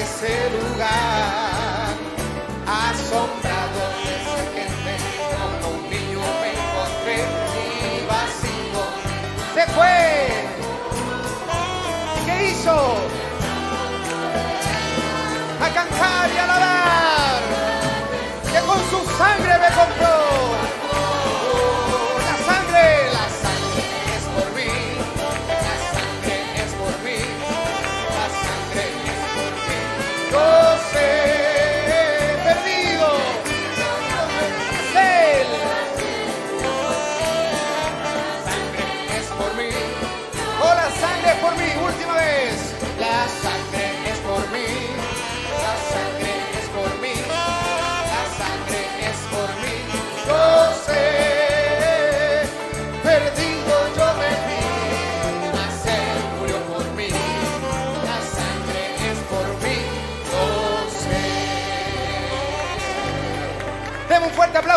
ese 0.03 0.49
lugar, 0.49 1.93
asombrado 2.67 3.81
de 4.03 4.11
esa 4.19 4.39
gente, 4.53 4.93
como 5.31 5.67
un 5.75 5.83
niño 5.89 6.21
me 6.41 6.49
encontré 6.59 7.17
y 7.17 8.05
vacío 8.05 8.83
se 9.55 9.63
fue. 9.73 9.97
¿Y 12.17 12.25
qué 12.25 12.35
hizo? 12.51 12.77
A 15.61 15.69
cantar 15.73 16.29
y 16.35 16.37
alabar. 16.37 17.41
Que 18.51 18.59
con 18.67 18.79
su 18.89 18.99
sangre 19.17 19.53
me 19.57 19.69
compró. 19.79 20.12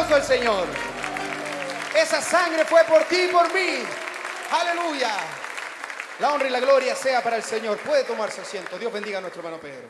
Señor. 0.07 0.66
Esa 1.94 2.20
sangre 2.20 2.64
fue 2.64 2.84
por 2.84 3.02
ti 3.04 3.22
y 3.22 3.28
por 3.28 3.52
mí. 3.52 3.82
Aleluya. 4.50 5.16
La 6.20 6.32
honra 6.32 6.46
y 6.46 6.50
la 6.50 6.61
gloria 6.61 6.94
sea 6.94 7.22
para 7.22 7.36
el 7.36 7.42
Señor. 7.42 7.78
Puede 7.78 8.04
tomarse 8.04 8.40
asiento. 8.40 8.78
Dios 8.78 8.92
bendiga 8.92 9.18
a 9.18 9.20
nuestro 9.20 9.42
hermano 9.42 9.61
Pedro. 9.61 9.88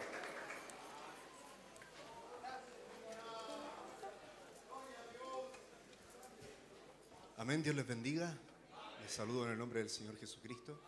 Amén, 7.36 7.62
Dios 7.62 7.76
les 7.76 7.86
bendiga. 7.86 8.34
Les 9.02 9.12
saludo 9.12 9.44
en 9.44 9.52
el 9.52 9.58
nombre 9.58 9.80
del 9.80 9.90
Señor 9.90 10.18
Jesucristo. 10.18 10.80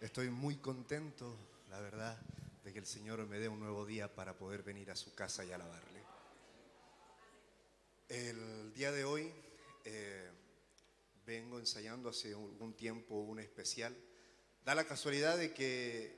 Estoy 0.00 0.30
muy 0.30 0.56
contento, 0.56 1.36
la 1.70 1.80
verdad, 1.80 2.16
de 2.62 2.72
que 2.72 2.78
el 2.78 2.86
Señor 2.86 3.26
me 3.26 3.38
dé 3.38 3.48
un 3.48 3.58
nuevo 3.58 3.84
día 3.84 4.14
para 4.14 4.32
poder 4.34 4.62
venir 4.62 4.90
a 4.90 4.96
su 4.96 5.14
casa 5.14 5.44
y 5.44 5.52
alabarle. 5.52 6.03
El 8.08 8.74
día 8.74 8.92
de 8.92 9.04
hoy 9.04 9.32
eh, 9.86 10.30
vengo 11.24 11.58
ensayando 11.58 12.10
hace 12.10 12.34
algún 12.34 12.74
tiempo 12.76 13.14
un 13.14 13.38
especial. 13.38 13.96
Da 14.62 14.74
la 14.74 14.84
casualidad 14.84 15.38
de 15.38 15.54
que, 15.54 16.14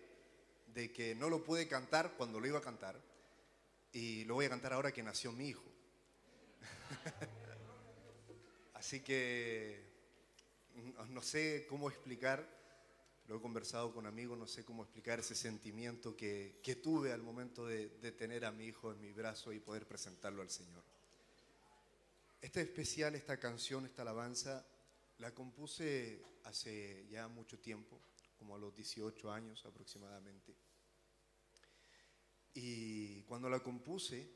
de 0.66 0.92
que 0.92 1.14
no 1.14 1.30
lo 1.30 1.44
pude 1.44 1.68
cantar 1.68 2.14
cuando 2.16 2.40
lo 2.40 2.46
iba 2.48 2.58
a 2.58 2.62
cantar 2.62 3.00
y 3.92 4.24
lo 4.24 4.34
voy 4.34 4.46
a 4.46 4.50
cantar 4.50 4.72
ahora 4.72 4.90
que 4.90 5.04
nació 5.04 5.30
mi 5.30 5.48
hijo. 5.48 5.62
Así 8.74 9.00
que 9.00 9.80
no, 10.74 11.06
no 11.06 11.22
sé 11.22 11.66
cómo 11.68 11.88
explicar, 11.88 12.44
lo 13.28 13.36
he 13.36 13.40
conversado 13.40 13.94
con 13.94 14.06
amigos, 14.06 14.36
no 14.36 14.48
sé 14.48 14.64
cómo 14.64 14.82
explicar 14.82 15.20
ese 15.20 15.36
sentimiento 15.36 16.16
que, 16.16 16.58
que 16.64 16.74
tuve 16.74 17.12
al 17.12 17.22
momento 17.22 17.64
de, 17.64 17.90
de 18.00 18.10
tener 18.10 18.44
a 18.44 18.50
mi 18.50 18.66
hijo 18.66 18.90
en 18.90 19.00
mi 19.00 19.12
brazo 19.12 19.52
y 19.52 19.60
poder 19.60 19.86
presentarlo 19.86 20.42
al 20.42 20.50
Señor. 20.50 20.95
Este 22.46 22.60
especial, 22.60 23.16
esta 23.16 23.40
canción, 23.40 23.86
esta 23.86 24.02
alabanza, 24.02 24.64
la 25.18 25.34
compuse 25.34 26.22
hace 26.44 27.04
ya 27.08 27.26
mucho 27.26 27.58
tiempo, 27.58 28.00
como 28.38 28.54
a 28.54 28.58
los 28.60 28.72
18 28.72 29.32
años 29.32 29.66
aproximadamente. 29.66 30.54
Y 32.54 33.24
cuando 33.24 33.50
la 33.50 33.58
compuse, 33.58 34.30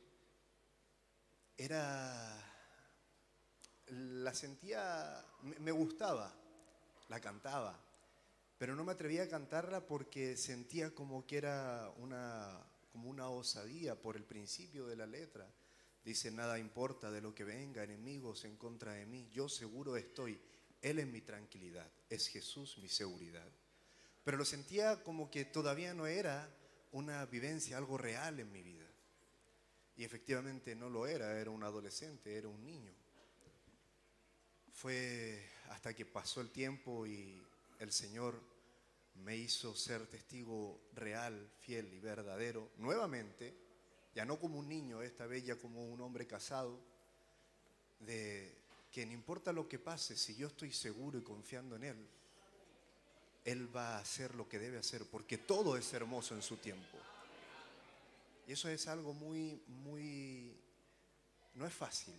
era 1.56 2.36
la 3.86 4.34
sentía, 4.34 5.24
me- 5.42 5.70
gustaba, 5.70 6.34
la 7.10 7.20
cantaba, 7.20 7.80
pero 8.58 8.74
no 8.74 8.82
me 8.82 8.90
atrevía 8.90 9.22
a 9.22 9.28
cantarla 9.28 9.86
porque 9.86 10.36
sentía 10.36 10.92
como 10.92 11.24
que 11.28 11.36
era 11.36 11.94
una, 11.98 12.60
como 12.90 13.08
una 13.08 13.28
osadía 13.28 13.94
por 13.94 14.16
el 14.16 14.24
principio 14.24 14.88
de 14.88 14.96
la 14.96 15.06
letra. 15.06 15.48
Dice, 16.04 16.30
nada 16.30 16.58
importa 16.58 17.10
de 17.10 17.20
lo 17.20 17.34
que 17.34 17.44
venga, 17.44 17.84
enemigos 17.84 18.44
en 18.44 18.56
contra 18.56 18.94
de 18.94 19.06
mí, 19.06 19.28
yo 19.30 19.48
seguro 19.48 19.96
estoy, 19.96 20.40
Él 20.80 20.98
es 20.98 21.06
mi 21.06 21.20
tranquilidad, 21.20 21.90
es 22.08 22.28
Jesús 22.28 22.78
mi 22.78 22.88
seguridad. 22.88 23.48
Pero 24.24 24.36
lo 24.36 24.44
sentía 24.44 25.02
como 25.02 25.30
que 25.30 25.44
todavía 25.44 25.92
no 25.92 26.06
era 26.06 26.48
una 26.92 27.24
vivencia, 27.26 27.76
algo 27.76 27.98
real 27.98 28.40
en 28.40 28.50
mi 28.50 28.62
vida. 28.62 28.86
Y 29.96 30.04
efectivamente 30.04 30.74
no 30.74 30.88
lo 30.88 31.06
era, 31.06 31.38
era 31.38 31.50
un 31.50 31.62
adolescente, 31.62 32.36
era 32.36 32.48
un 32.48 32.64
niño. 32.64 32.94
Fue 34.72 35.46
hasta 35.68 35.94
que 35.94 36.06
pasó 36.06 36.40
el 36.40 36.50
tiempo 36.50 37.06
y 37.06 37.42
el 37.78 37.92
Señor 37.92 38.40
me 39.16 39.36
hizo 39.36 39.74
ser 39.74 40.06
testigo 40.06 40.80
real, 40.94 41.50
fiel 41.58 41.92
y 41.92 41.98
verdadero, 41.98 42.70
nuevamente, 42.78 43.54
ya 44.14 44.24
no 44.24 44.38
como 44.38 44.58
un 44.58 44.68
niño, 44.68 45.02
esta 45.02 45.26
vez 45.26 45.44
ya 45.44 45.56
como 45.56 45.84
un 45.84 46.00
hombre 46.00 46.26
casado, 46.26 46.78
de 48.00 48.56
que 48.90 49.06
no 49.06 49.12
importa 49.12 49.52
lo 49.52 49.68
que 49.68 49.78
pase, 49.78 50.16
si 50.16 50.34
yo 50.34 50.48
estoy 50.48 50.72
seguro 50.72 51.18
y 51.18 51.22
confiando 51.22 51.76
en 51.76 51.84
Él, 51.84 52.08
Él 53.44 53.74
va 53.74 53.96
a 53.96 54.00
hacer 54.00 54.34
lo 54.34 54.48
que 54.48 54.58
debe 54.58 54.78
hacer, 54.78 55.04
porque 55.06 55.38
todo 55.38 55.76
es 55.76 55.92
hermoso 55.92 56.34
en 56.34 56.42
su 56.42 56.56
tiempo. 56.56 56.98
Y 58.48 58.52
eso 58.52 58.68
es 58.68 58.88
algo 58.88 59.14
muy, 59.14 59.62
muy, 59.68 60.56
no 61.54 61.66
es 61.66 61.72
fácil. 61.72 62.14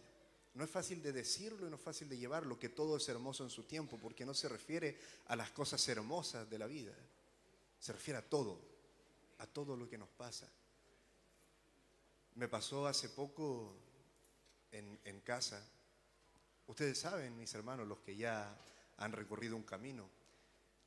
No 0.53 0.65
es 0.65 0.69
fácil 0.69 1.01
de 1.01 1.13
decirlo 1.13 1.67
y 1.67 1.69
no 1.69 1.77
es 1.77 1.81
fácil 1.81 2.09
de 2.09 2.17
llevarlo, 2.17 2.59
que 2.59 2.69
todo 2.69 2.97
es 2.97 3.07
hermoso 3.09 3.43
en 3.43 3.49
su 3.49 3.63
tiempo, 3.63 3.97
porque 3.97 4.25
no 4.25 4.33
se 4.33 4.49
refiere 4.49 4.97
a 5.27 5.35
las 5.35 5.51
cosas 5.51 5.85
hermosas 5.87 6.49
de 6.49 6.59
la 6.59 6.67
vida. 6.67 6.93
Se 7.79 7.93
refiere 7.93 8.19
a 8.19 8.29
todo, 8.29 8.59
a 9.39 9.47
todo 9.47 9.75
lo 9.75 9.89
que 9.89 9.97
nos 9.97 10.09
pasa. 10.09 10.47
Me 12.35 12.47
pasó 12.47 12.87
hace 12.87 13.09
poco 13.09 13.75
en, 14.71 15.21
casa. 15.21 15.61
Ustedes 16.67 16.99
saben, 16.99 17.37
mis 17.37 17.53
hermanos, 17.53 17.87
los 17.87 17.99
que 17.99 18.15
ya 18.15 18.57
han 18.97 19.11
recorrido 19.11 19.55
un 19.55 19.63
camino. 19.63 20.09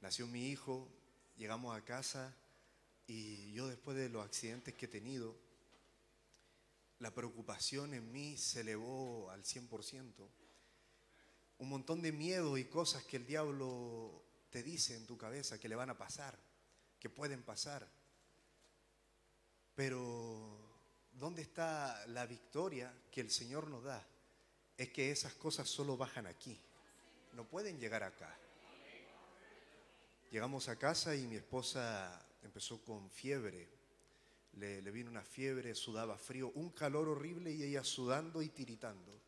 Nació 0.01 0.26
mi 0.26 0.49
hijo, 0.49 0.88
llegamos 1.36 1.76
a 1.76 1.84
casa 1.84 2.34
y 3.07 3.53
yo 3.53 3.68
después 3.68 3.97
de 3.97 4.09
los 4.09 4.24
accidentes 4.24 4.74
que 4.74 4.86
he 4.86 4.88
tenido, 4.88 5.36
la 6.99 7.12
preocupación 7.12 7.92
en 7.92 8.11
mí 8.11 8.36
se 8.38 8.61
elevó 8.61 9.30
al 9.30 9.42
100%. 9.45 10.28
Un 11.59 11.68
montón 11.68 12.01
de 12.01 12.12
miedo 12.12 12.57
y 12.57 12.64
cosas 12.64 13.05
que 13.05 13.18
el 13.18 13.26
diablo 13.26 14.24
te 14.51 14.62
dice 14.62 14.97
en 14.97 15.07
tu 15.07 15.18
cabeza 15.18 15.61
que 15.61 15.68
le 15.68 15.76
van 15.76 15.90
a 15.90 15.99
pasar, 15.99 16.38
que 16.99 17.11
pueden 17.11 17.42
pasar. 17.42 17.86
Pero, 19.74 20.64
¿dónde 21.15 21.43
está 21.43 22.07
la 22.09 22.27
victoria 22.27 22.93
que 23.11 23.21
el 23.21 23.31
Señor 23.31 23.69
nos 23.69 23.85
da? 23.85 24.07
Es 24.77 24.91
que 24.91 25.11
esas 25.11 25.35
cosas 25.35 25.69
solo 25.69 25.97
bajan 25.97 26.27
aquí, 26.27 26.59
no 27.33 27.45
pueden 27.45 27.79
llegar 27.79 28.03
acá. 28.03 28.37
Llegamos 30.31 30.69
a 30.69 30.77
casa 30.77 31.15
y 31.15 31.27
mi 31.29 31.37
esposa 31.37 32.27
empezó 32.43 32.83
con 32.83 33.09
fiebre, 33.11 33.69
le, 34.55 34.81
vino 34.91 35.11
una 35.11 35.23
fiebre, 35.23 35.75
sudaba 35.75 36.19
frío, 36.19 36.51
un 36.55 36.71
calor 36.71 37.09
horrible 37.09 37.53
y 37.53 37.62
ella 37.62 37.85
sudando 37.85 38.43
y 38.43 38.49
tiritando. 38.49 39.21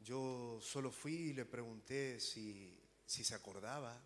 Yo 0.00 0.60
solo 0.62 0.90
fui 0.90 1.14
y 1.14 1.32
le 1.32 1.44
pregunté 1.44 2.20
si, 2.20 2.80
si 3.04 3.24
se 3.24 3.34
acordaba 3.34 4.00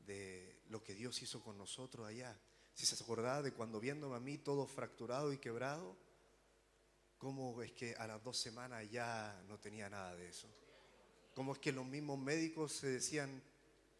de 0.00 0.62
lo 0.68 0.82
que 0.82 0.94
Dios 0.94 1.22
hizo 1.22 1.40
con 1.40 1.56
nosotros 1.56 2.06
allá, 2.06 2.36
si 2.74 2.86
se 2.86 3.02
acordaba 3.02 3.42
de 3.42 3.52
cuando 3.52 3.80
viéndome 3.80 4.16
a 4.16 4.20
mí 4.20 4.38
todo 4.38 4.66
fracturado 4.66 5.32
y 5.32 5.38
quebrado, 5.38 5.96
cómo 7.18 7.62
es 7.62 7.72
que 7.72 7.94
a 7.94 8.06
las 8.06 8.22
dos 8.22 8.36
semanas 8.36 8.90
ya 8.90 9.42
no 9.46 9.58
tenía 9.58 9.88
nada 9.88 10.16
de 10.16 10.28
eso. 10.28 10.48
Cómo 11.34 11.52
es 11.52 11.58
que 11.58 11.72
los 11.72 11.86
mismos 11.86 12.18
médicos 12.18 12.72
se 12.72 12.88
decían, 12.88 13.42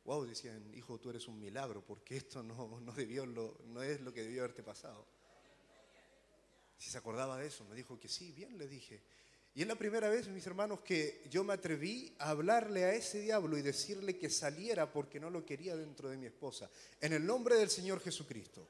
wow, 0.04 0.24
decían, 0.24 0.74
hijo, 0.74 0.98
tú 0.98 1.10
eres 1.10 1.28
un 1.28 1.38
milagro, 1.38 1.84
porque 1.84 2.16
esto 2.16 2.42
no, 2.42 2.80
no, 2.80 2.92
debió 2.92 3.26
lo, 3.26 3.58
no 3.66 3.82
es 3.82 4.00
lo 4.00 4.12
que 4.12 4.22
debió 4.22 4.42
haberte 4.42 4.62
pasado. 4.62 5.06
Si 6.76 6.90
se 6.90 6.98
acordaba 6.98 7.38
de 7.38 7.46
eso, 7.46 7.64
me 7.64 7.76
dijo 7.76 8.00
que 8.00 8.08
sí, 8.08 8.32
bien, 8.32 8.58
le 8.58 8.66
dije. 8.66 9.02
Y 9.54 9.60
es 9.60 9.68
la 9.68 9.74
primera 9.74 10.08
vez, 10.08 10.28
mis 10.28 10.46
hermanos, 10.46 10.80
que 10.80 11.22
yo 11.28 11.44
me 11.44 11.52
atreví 11.52 12.14
a 12.18 12.30
hablarle 12.30 12.84
a 12.84 12.94
ese 12.94 13.20
diablo 13.20 13.58
y 13.58 13.62
decirle 13.62 14.16
que 14.16 14.30
saliera 14.30 14.90
porque 14.90 15.20
no 15.20 15.28
lo 15.28 15.44
quería 15.44 15.76
dentro 15.76 16.08
de 16.08 16.16
mi 16.16 16.24
esposa. 16.24 16.70
En 17.00 17.12
el 17.12 17.26
nombre 17.26 17.56
del 17.56 17.68
Señor 17.68 18.00
Jesucristo. 18.00 18.66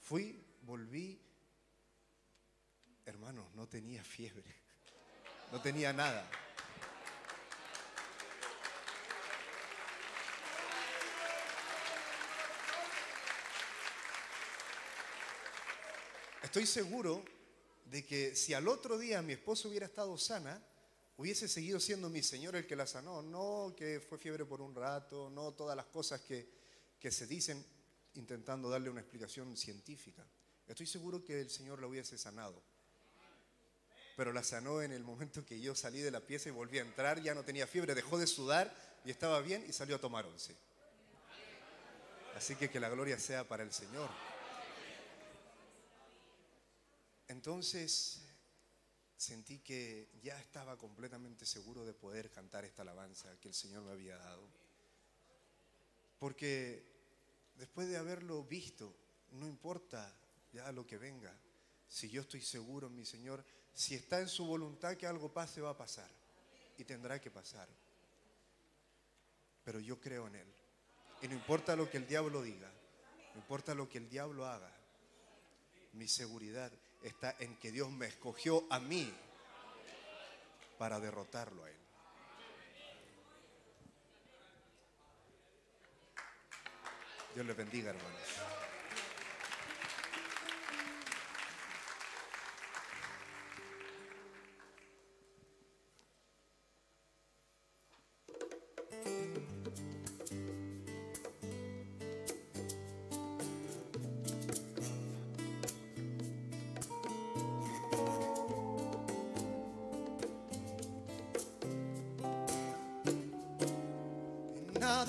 Fui, 0.00 0.40
volví. 0.62 1.20
Hermanos, 3.04 3.52
no 3.56 3.66
tenía 3.66 4.04
fiebre. 4.04 4.54
No 5.50 5.60
tenía 5.60 5.92
nada. 5.92 6.30
Estoy 16.40 16.66
seguro 16.66 17.35
de 17.86 18.04
que 18.04 18.34
si 18.36 18.54
al 18.54 18.68
otro 18.68 18.98
día 18.98 19.22
mi 19.22 19.32
esposa 19.32 19.68
hubiera 19.68 19.86
estado 19.86 20.16
sana, 20.18 20.62
hubiese 21.16 21.48
seguido 21.48 21.80
siendo 21.80 22.08
mi 22.08 22.22
Señor 22.22 22.56
el 22.56 22.66
que 22.66 22.76
la 22.76 22.86
sanó. 22.86 23.22
No 23.22 23.74
que 23.76 24.00
fue 24.00 24.18
fiebre 24.18 24.44
por 24.44 24.60
un 24.60 24.74
rato, 24.74 25.30
no 25.30 25.52
todas 25.52 25.76
las 25.76 25.86
cosas 25.86 26.20
que, 26.20 26.48
que 26.98 27.10
se 27.10 27.26
dicen 27.26 27.64
intentando 28.14 28.68
darle 28.68 28.90
una 28.90 29.00
explicación 29.00 29.56
científica. 29.56 30.26
Estoy 30.66 30.86
seguro 30.86 31.24
que 31.24 31.40
el 31.40 31.50
Señor 31.50 31.80
la 31.80 31.86
hubiese 31.86 32.18
sanado. 32.18 32.60
Pero 34.16 34.32
la 34.32 34.42
sanó 34.42 34.82
en 34.82 34.92
el 34.92 35.04
momento 35.04 35.44
que 35.44 35.60
yo 35.60 35.74
salí 35.74 36.00
de 36.00 36.10
la 36.10 36.20
pieza 36.20 36.48
y 36.48 36.52
volví 36.52 36.78
a 36.78 36.82
entrar, 36.82 37.22
ya 37.22 37.34
no 37.34 37.44
tenía 37.44 37.66
fiebre, 37.66 37.94
dejó 37.94 38.18
de 38.18 38.26
sudar 38.26 38.74
y 39.04 39.10
estaba 39.10 39.40
bien 39.40 39.64
y 39.68 39.72
salió 39.72 39.96
a 39.96 40.00
tomar 40.00 40.24
once. 40.26 40.56
Así 42.34 42.56
que 42.56 42.68
que 42.68 42.80
la 42.80 42.88
gloria 42.88 43.18
sea 43.18 43.46
para 43.46 43.62
el 43.62 43.72
Señor. 43.72 44.10
Entonces 47.28 48.22
sentí 49.16 49.58
que 49.60 50.08
ya 50.22 50.38
estaba 50.38 50.76
completamente 50.76 51.46
seguro 51.46 51.84
de 51.84 51.94
poder 51.94 52.30
cantar 52.30 52.64
esta 52.64 52.82
alabanza 52.82 53.38
que 53.40 53.48
el 53.48 53.54
Señor 53.54 53.82
me 53.82 53.92
había 53.92 54.16
dado. 54.16 54.46
Porque 56.18 56.84
después 57.56 57.88
de 57.88 57.96
haberlo 57.96 58.44
visto, 58.44 58.94
no 59.32 59.46
importa 59.46 60.14
ya 60.52 60.70
lo 60.72 60.86
que 60.86 60.98
venga, 60.98 61.34
si 61.88 62.08
yo 62.08 62.22
estoy 62.22 62.40
seguro 62.40 62.88
en 62.88 62.94
mi 62.94 63.04
Señor, 63.04 63.44
Si 63.76 63.94
está 63.94 64.20
en 64.20 64.28
su 64.28 64.46
voluntad 64.46 64.96
que 64.96 65.06
algo 65.06 65.30
pase, 65.30 65.60
va 65.60 65.68
a 65.68 65.76
pasar. 65.76 66.08
Y 66.78 66.84
tendrá 66.84 67.20
que 67.20 67.30
pasar. 67.30 67.68
Pero 69.62 69.80
yo 69.80 70.00
creo 70.00 70.28
en 70.28 70.36
Él. 70.36 70.48
Y 71.20 71.28
no 71.28 71.34
importa 71.34 71.76
lo 71.76 71.90
que 71.90 71.98
el 71.98 72.06
diablo 72.06 72.40
diga, 72.40 72.72
no 73.34 73.40
importa 73.40 73.74
lo 73.74 73.86
que 73.86 73.98
el 73.98 74.08
diablo 74.08 74.46
haga, 74.46 74.72
mi 75.92 76.08
seguridad 76.08 76.72
está 77.02 77.34
en 77.38 77.56
que 77.56 77.70
Dios 77.72 77.90
me 77.90 78.06
escogió 78.06 78.64
a 78.70 78.78
mí 78.78 79.12
para 80.78 81.00
derrotarlo 81.00 81.64
a 81.64 81.70
Él. 81.70 81.76
Dios 87.34 87.46
les 87.46 87.56
bendiga, 87.56 87.90
hermanos. 87.90 88.65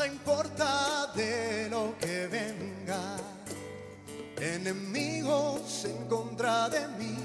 Importa 0.08 1.12
de 1.16 1.68
lo 1.70 1.96
que 2.00 2.28
venga, 2.28 3.18
enemigos 4.40 5.86
en 5.86 6.08
contra 6.08 6.70
de 6.70 6.88
mí. 6.98 7.18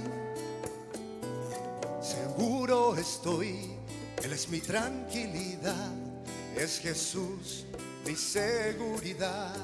Seguro 2.01 2.97
estoy, 2.97 3.77
Él 4.23 4.33
es 4.33 4.49
mi 4.49 4.61
tranquilidad, 4.61 5.93
es 6.57 6.79
Jesús 6.79 7.65
mi 8.05 8.17
seguridad. 8.17 9.55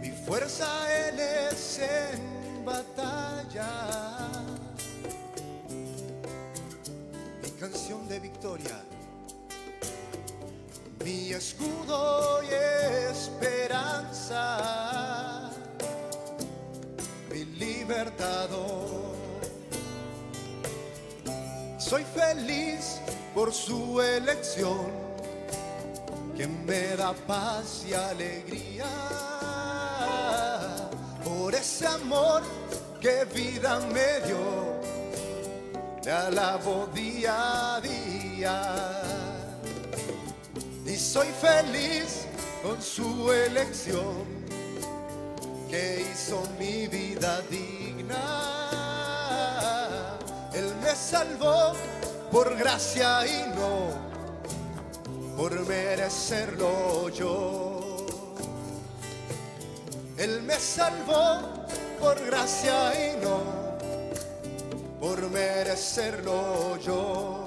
Mi 0.00 0.10
fuerza 0.10 0.66
Él 1.08 1.20
es 1.20 1.78
en 1.78 2.64
batalla. 2.64 3.13
Canción 7.70 8.06
de 8.08 8.20
victoria, 8.20 8.78
mi 11.02 11.32
escudo 11.32 12.42
y 12.42 12.48
esperanza, 13.10 14.50
mi 17.30 17.46
libertador. 17.46 19.14
Soy 21.78 22.04
feliz 22.04 23.00
por 23.34 23.50
su 23.50 23.98
elección, 23.98 24.90
que 26.36 26.46
me 26.46 26.96
da 26.96 27.14
paz 27.14 27.86
y 27.88 27.94
alegría, 27.94 28.84
por 31.24 31.54
ese 31.54 31.86
amor 31.86 32.42
que 33.00 33.24
vida 33.24 33.80
me 33.94 34.20
dio 34.26 34.73
te 36.04 36.12
alabo 36.12 36.86
día 36.94 37.76
a 37.76 37.80
día. 37.80 39.02
Y 40.84 40.96
soy 40.96 41.28
feliz 41.28 42.26
con 42.62 42.80
su 42.82 43.32
elección 43.32 44.26
que 45.70 46.04
hizo 46.12 46.42
mi 46.58 46.86
vida 46.88 47.40
digna. 47.50 48.20
Él 50.52 50.70
me 50.82 50.94
salvó 50.94 51.72
por 52.30 52.54
gracia 52.54 53.26
y 53.26 53.48
no 53.56 53.94
por 55.38 55.58
merecerlo 55.66 57.08
yo. 57.08 58.06
Él 60.18 60.42
me 60.42 60.56
salvó 60.56 61.64
por 61.98 62.22
gracia 62.26 62.92
y 62.94 63.24
no 63.24 63.63
por 65.04 65.20
merecerlo 65.30 66.78
yo. 66.78 67.44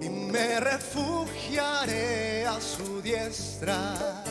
Y 0.00 0.08
me 0.08 0.58
refugiaré 0.58 2.44
a 2.44 2.60
su 2.60 3.00
diestra, 3.00 4.24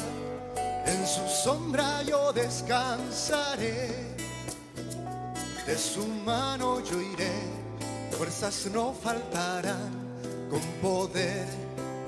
en 0.86 1.08
su 1.08 1.26
sombra 1.30 2.04
yo 2.04 2.34
descansaré, 2.34 3.88
de 5.66 5.78
su 5.78 6.06
mano 6.26 6.82
yo 6.82 7.00
iré 7.00 7.53
fuerzas 8.24 8.68
no 8.72 8.94
faltarán, 8.94 9.92
con 10.50 10.62
poder 10.82 11.46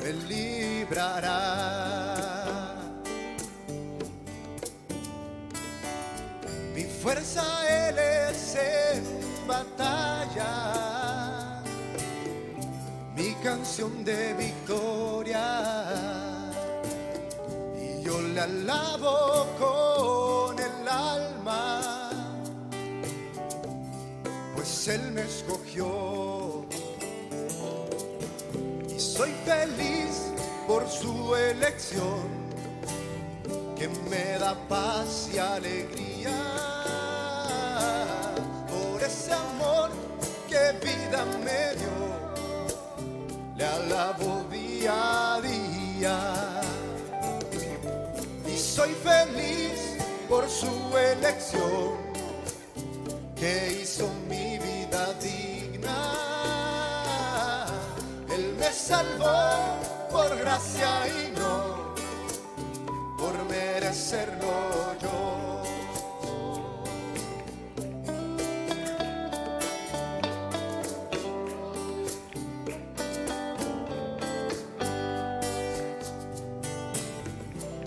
me 0.02 0.14
librará. 0.30 1.36
Mi 6.74 6.84
fuerza 6.84 7.44
Él 7.68 8.00
es 8.00 8.56
en 8.56 9.04
batalla, 9.46 10.52
mi 13.14 13.34
canción 13.44 14.06
de 14.06 14.36
victoria, 14.36 15.64
y 17.78 18.02
yo 18.06 18.22
le 18.22 18.40
alabo 18.40 19.48
con 19.60 20.25
pues 24.86 25.00
Él 25.00 25.12
me 25.12 25.22
escogió. 25.22 26.66
Y 28.88 29.00
soy 29.00 29.32
feliz 29.46 30.32
por 30.68 30.88
su 30.88 31.36
elección, 31.36 32.22
que 33.78 33.88
me 34.10 34.38
da 34.40 34.56
paz 34.68 35.30
y 35.34 35.38
alegría. 35.38 36.38
Por 38.70 39.04
ese 39.04 39.34
amor 39.34 39.90
que 40.48 40.74
vida 40.86 41.26
me 41.44 41.76
dio, 41.80 41.98
le 43.58 43.66
alabo 43.66 44.46
día 44.52 45.36
a 45.36 45.42
día. 45.42 46.62
Y 48.48 48.58
soy 48.58 48.94
feliz 48.94 49.98
por 50.30 50.48
su 50.50 50.70
elección 50.98 52.06
que 53.36 53.82
hizo 53.82 54.10
mi 54.30 54.58
vida 54.60 54.75
digna. 55.22 56.00
Él 58.34 58.56
me 58.60 58.72
salvó 58.72 59.78
por 60.12 60.38
gracia 60.38 61.08
y 61.08 61.32
no 61.38 61.94
por 63.18 63.34
merecerlo 63.50 64.96
yo. 65.02 65.64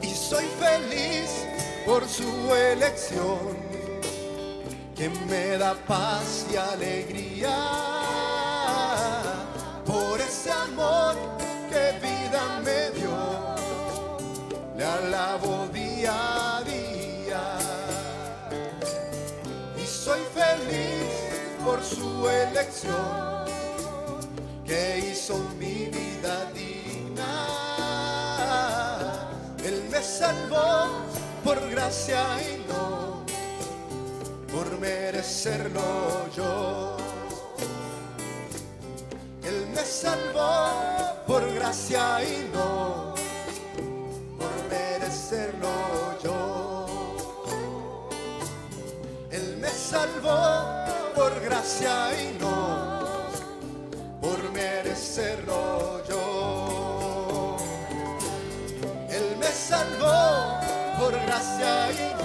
Y 0.03 0.15
soy 0.15 0.45
feliz 0.61 1.31
por 1.87 2.07
su 2.07 2.55
elección 2.55 3.58
que 4.99 5.09
me 5.31 5.57
da 5.57 5.75
paz 5.87 6.45
y 6.53 6.57
alegría 6.57 7.57
por 9.87 10.21
ese 10.21 10.51
amor 10.51 11.15
que 11.71 11.93
vida 12.05 12.43
me 12.65 12.91
dio. 12.99 13.55
Le 14.77 14.85
alabo 14.85 15.69
día 15.73 16.57
a 16.57 16.63
día 16.65 17.45
y 19.77 19.87
soy 19.87 20.21
feliz 20.35 21.07
por 21.65 21.81
su 21.81 22.29
elección 22.29 23.45
que 24.67 25.13
hizo 25.13 25.39
mi 25.61 25.87
vida 25.97 26.51
digna. 26.53 27.47
Él 29.65 29.81
me 29.93 30.03
salvó 30.03 30.89
por 31.45 31.61
gracia 31.71 32.25
y 32.43 32.67
no 32.69 33.18
por 34.59 34.79
merecerlo 34.81 36.27
yo. 36.37 36.97
Él 39.45 39.69
me 39.73 39.85
salvó 39.85 40.53
por 41.29 41.43
gracia 41.55 42.25
y 42.25 42.51
no 42.53 43.15
por 44.41 44.57
merecerlo 44.69 45.75
yo. 46.25 46.87
Él 49.31 49.59
me 49.61 49.71
salvó 49.71 50.41
por 51.15 51.41
gracia 51.41 51.95
y 52.21 52.37
no 52.41 52.57
por 54.21 54.41
merecerlo 54.51 56.03
yo. 56.09 57.57
Él 59.09 59.37
me 59.39 59.51
salvó 59.69 60.19
por 60.99 61.13
gracia 61.13 61.93
y 61.93 62.15
no 62.15 62.18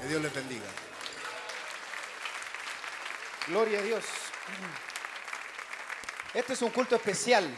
Que 0.00 0.08
Dios 0.08 0.22
les 0.22 0.34
bendiga. 0.34 0.64
Gloria 3.48 3.80
a 3.80 3.82
Dios. 3.82 4.04
Este 6.32 6.52
es 6.52 6.62
un 6.62 6.70
culto 6.70 6.94
especial, 6.96 7.48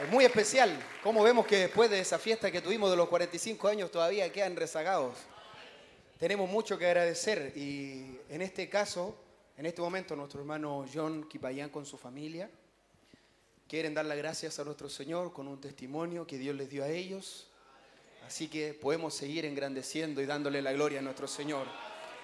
es 0.00 0.08
muy 0.10 0.24
especial. 0.24 0.78
Como 1.02 1.22
vemos 1.22 1.46
que 1.46 1.56
después 1.58 1.90
de 1.90 2.00
esa 2.00 2.18
fiesta 2.18 2.50
que 2.50 2.60
tuvimos 2.60 2.90
de 2.90 2.96
los 2.96 3.08
45 3.08 3.68
años 3.68 3.90
todavía 3.90 4.30
quedan 4.32 4.56
rezagados. 4.56 5.16
Tenemos 6.18 6.48
mucho 6.48 6.78
que 6.78 6.86
agradecer 6.86 7.52
y 7.56 8.18
en 8.28 8.42
este 8.42 8.68
caso, 8.68 9.16
en 9.56 9.66
este 9.66 9.80
momento, 9.82 10.14
nuestro 10.14 10.40
hermano 10.40 10.86
John 10.92 11.28
Kipayán 11.28 11.70
con 11.70 11.84
su 11.86 11.96
familia 11.98 12.50
quieren 13.66 13.94
dar 13.94 14.04
las 14.04 14.18
gracias 14.18 14.58
a 14.58 14.64
nuestro 14.64 14.90
Señor 14.90 15.32
con 15.32 15.48
un 15.48 15.58
testimonio 15.58 16.26
que 16.26 16.36
Dios 16.36 16.54
les 16.54 16.68
dio 16.68 16.84
a 16.84 16.88
ellos. 16.88 17.48
Así 18.26 18.48
que 18.48 18.74
podemos 18.74 19.14
seguir 19.14 19.44
engrandeciendo 19.44 20.22
y 20.22 20.26
dándole 20.26 20.62
la 20.62 20.72
gloria 20.72 21.00
a 21.00 21.02
nuestro 21.02 21.28
Señor. 21.28 21.66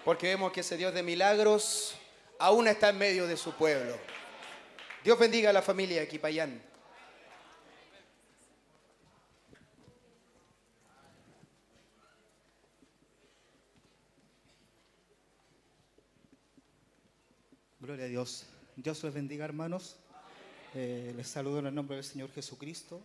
Porque 0.04 0.28
vemos 0.28 0.52
que 0.52 0.60
ese 0.60 0.76
Dios 0.76 0.94
de 0.94 1.02
milagros 1.02 1.94
aún 2.38 2.68
está 2.68 2.90
en 2.90 2.98
medio 2.98 3.26
de 3.26 3.36
su 3.36 3.52
pueblo. 3.52 3.96
Dios 5.04 5.18
bendiga 5.18 5.50
a 5.50 5.52
la 5.52 5.62
familia 5.62 6.00
de 6.00 6.08
Quipayán. 6.08 6.62
Gloria 17.80 18.04
a 18.04 18.08
Dios. 18.08 18.44
Dios 18.76 19.02
les 19.02 19.14
bendiga, 19.14 19.44
hermanos. 19.44 19.96
Eh, 20.74 21.14
les 21.16 21.26
saludo 21.26 21.60
en 21.60 21.66
el 21.66 21.74
nombre 21.74 21.96
del 21.96 22.04
Señor 22.04 22.30
Jesucristo. 22.32 23.00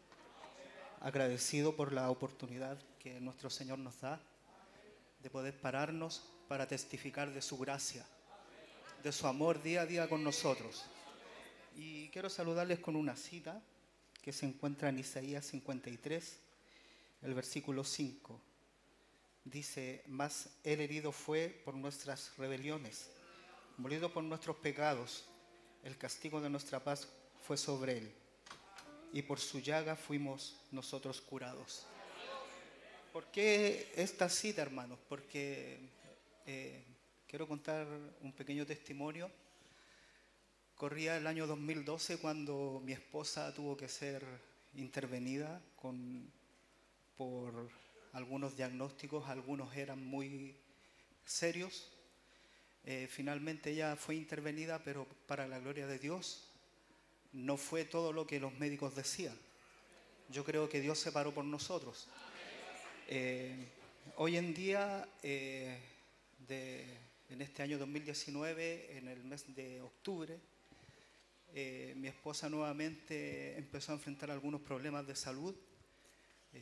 Agradecido 1.03 1.75
por 1.75 1.91
la 1.91 2.09
oportunidad 2.09 2.79
que 2.97 3.19
nuestro 3.19 3.49
Señor 3.49 3.77
nos 3.77 3.99
da 3.99 4.21
de 5.21 5.29
poder 5.29 5.53
pararnos 5.59 6.23
para 6.47 6.65
testificar 6.65 7.33
de 7.33 7.41
su 7.41 7.57
gracia, 7.57 8.05
de 9.03 9.11
su 9.11 9.27
amor 9.27 9.61
día 9.61 9.81
a 9.81 9.85
día 9.85 10.07
con 10.07 10.23
nosotros. 10.23 10.85
Y 11.75 12.07
quiero 12.07 12.29
saludarles 12.29 12.79
con 12.79 12.95
una 12.95 13.17
cita 13.17 13.61
que 14.21 14.31
se 14.31 14.45
encuentra 14.45 14.87
en 14.87 14.99
Isaías 14.99 15.45
53, 15.47 16.37
el 17.23 17.33
versículo 17.33 17.83
5. 17.83 18.39
Dice, 19.43 20.05
más 20.07 20.51
el 20.63 20.79
herido 20.79 21.11
fue 21.11 21.49
por 21.65 21.73
nuestras 21.73 22.31
rebeliones, 22.37 23.09
molido 23.75 24.13
por 24.13 24.23
nuestros 24.23 24.55
pecados, 24.55 25.25
el 25.83 25.97
castigo 25.97 26.39
de 26.39 26.49
nuestra 26.49 26.81
paz 26.81 27.09
fue 27.41 27.57
sobre 27.57 27.97
él, 27.97 28.22
y 29.13 29.21
por 29.21 29.39
su 29.39 29.59
llaga 29.59 29.95
fuimos 29.95 30.57
nosotros 30.71 31.21
curados. 31.21 31.85
¿Por 33.13 33.25
qué 33.27 33.93
esta 33.95 34.27
cita, 34.27 34.63
hermanos? 34.63 34.97
Porque 35.07 35.77
eh, 36.47 36.83
quiero 37.27 37.47
contar 37.47 37.87
un 38.21 38.33
pequeño 38.33 38.65
testimonio. 38.65 39.29
Corría 40.75 41.15
el 41.15 41.27
año 41.27 41.45
2012 41.45 42.17
cuando 42.17 42.81
mi 42.83 42.91
esposa 42.91 43.53
tuvo 43.53 43.77
que 43.77 43.87
ser 43.87 44.25
intervenida 44.73 45.61
con, 45.75 46.27
por 47.15 47.69
algunos 48.13 48.57
diagnósticos, 48.57 49.29
algunos 49.29 49.75
eran 49.75 50.03
muy 50.03 50.55
serios. 51.23 51.91
Eh, 52.83 53.07
finalmente 53.09 53.69
ella 53.69 53.95
fue 53.95 54.15
intervenida, 54.15 54.83
pero 54.83 55.05
para 55.27 55.47
la 55.47 55.59
gloria 55.59 55.85
de 55.85 55.99
Dios 55.99 56.52
no 57.33 57.57
fue 57.57 57.85
todo 57.85 58.13
lo 58.13 58.25
que 58.25 58.39
los 58.39 58.53
médicos 58.59 58.95
decían. 58.95 59.37
Yo 60.29 60.43
creo 60.43 60.69
que 60.69 60.79
Dios 60.81 60.99
se 60.99 61.11
paró 61.11 61.33
por 61.33 61.45
nosotros. 61.45 62.07
Eh, 63.07 63.55
hoy 64.17 64.37
en 64.37 64.53
día, 64.53 65.07
eh, 65.21 65.77
de- 66.47 66.97
en 67.29 67.41
este 67.41 67.63
año 67.63 67.77
2019, 67.77 68.97
en 68.97 69.07
el 69.07 69.23
mes 69.23 69.43
de 69.55 69.81
octubre, 69.81 70.39
eh, 71.55 71.93
mi 71.97 72.07
esposa 72.07 72.49
nuevamente 72.49 73.57
empezó 73.57 73.91
a 73.91 73.95
enfrentar 73.95 74.31
algunos 74.31 74.61
problemas 74.61 75.05
de 75.07 75.15
salud. 75.15 75.55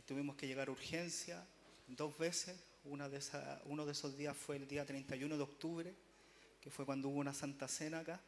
Tuvimos 0.06 0.36
que 0.38 0.48
llegar 0.48 0.70
a 0.70 0.72
urgencia 0.72 1.46
dos 1.88 2.18
veces. 2.18 2.58
Uno 2.86 3.10
de 3.10 3.92
esos 3.92 4.18
días 4.18 4.36
fue 4.38 4.56
el 4.56 4.68
día 4.68 4.86
31 4.86 5.36
de 5.36 5.44
octubre, 5.44 5.94
que 6.62 6.70
fue 6.70 6.86
cuando 6.86 7.10
hubo 7.10 7.20
una 7.20 7.34
Santa 7.34 7.68
Cena 7.68 8.00
acá. 8.00 8.20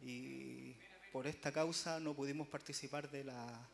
Y 0.00 0.74
por 1.12 1.26
esta 1.26 1.52
causa 1.52 2.00
no 2.00 2.14
pudimos 2.14 2.48
participar 2.48 3.10
de 3.10 3.24
la, 3.24 3.68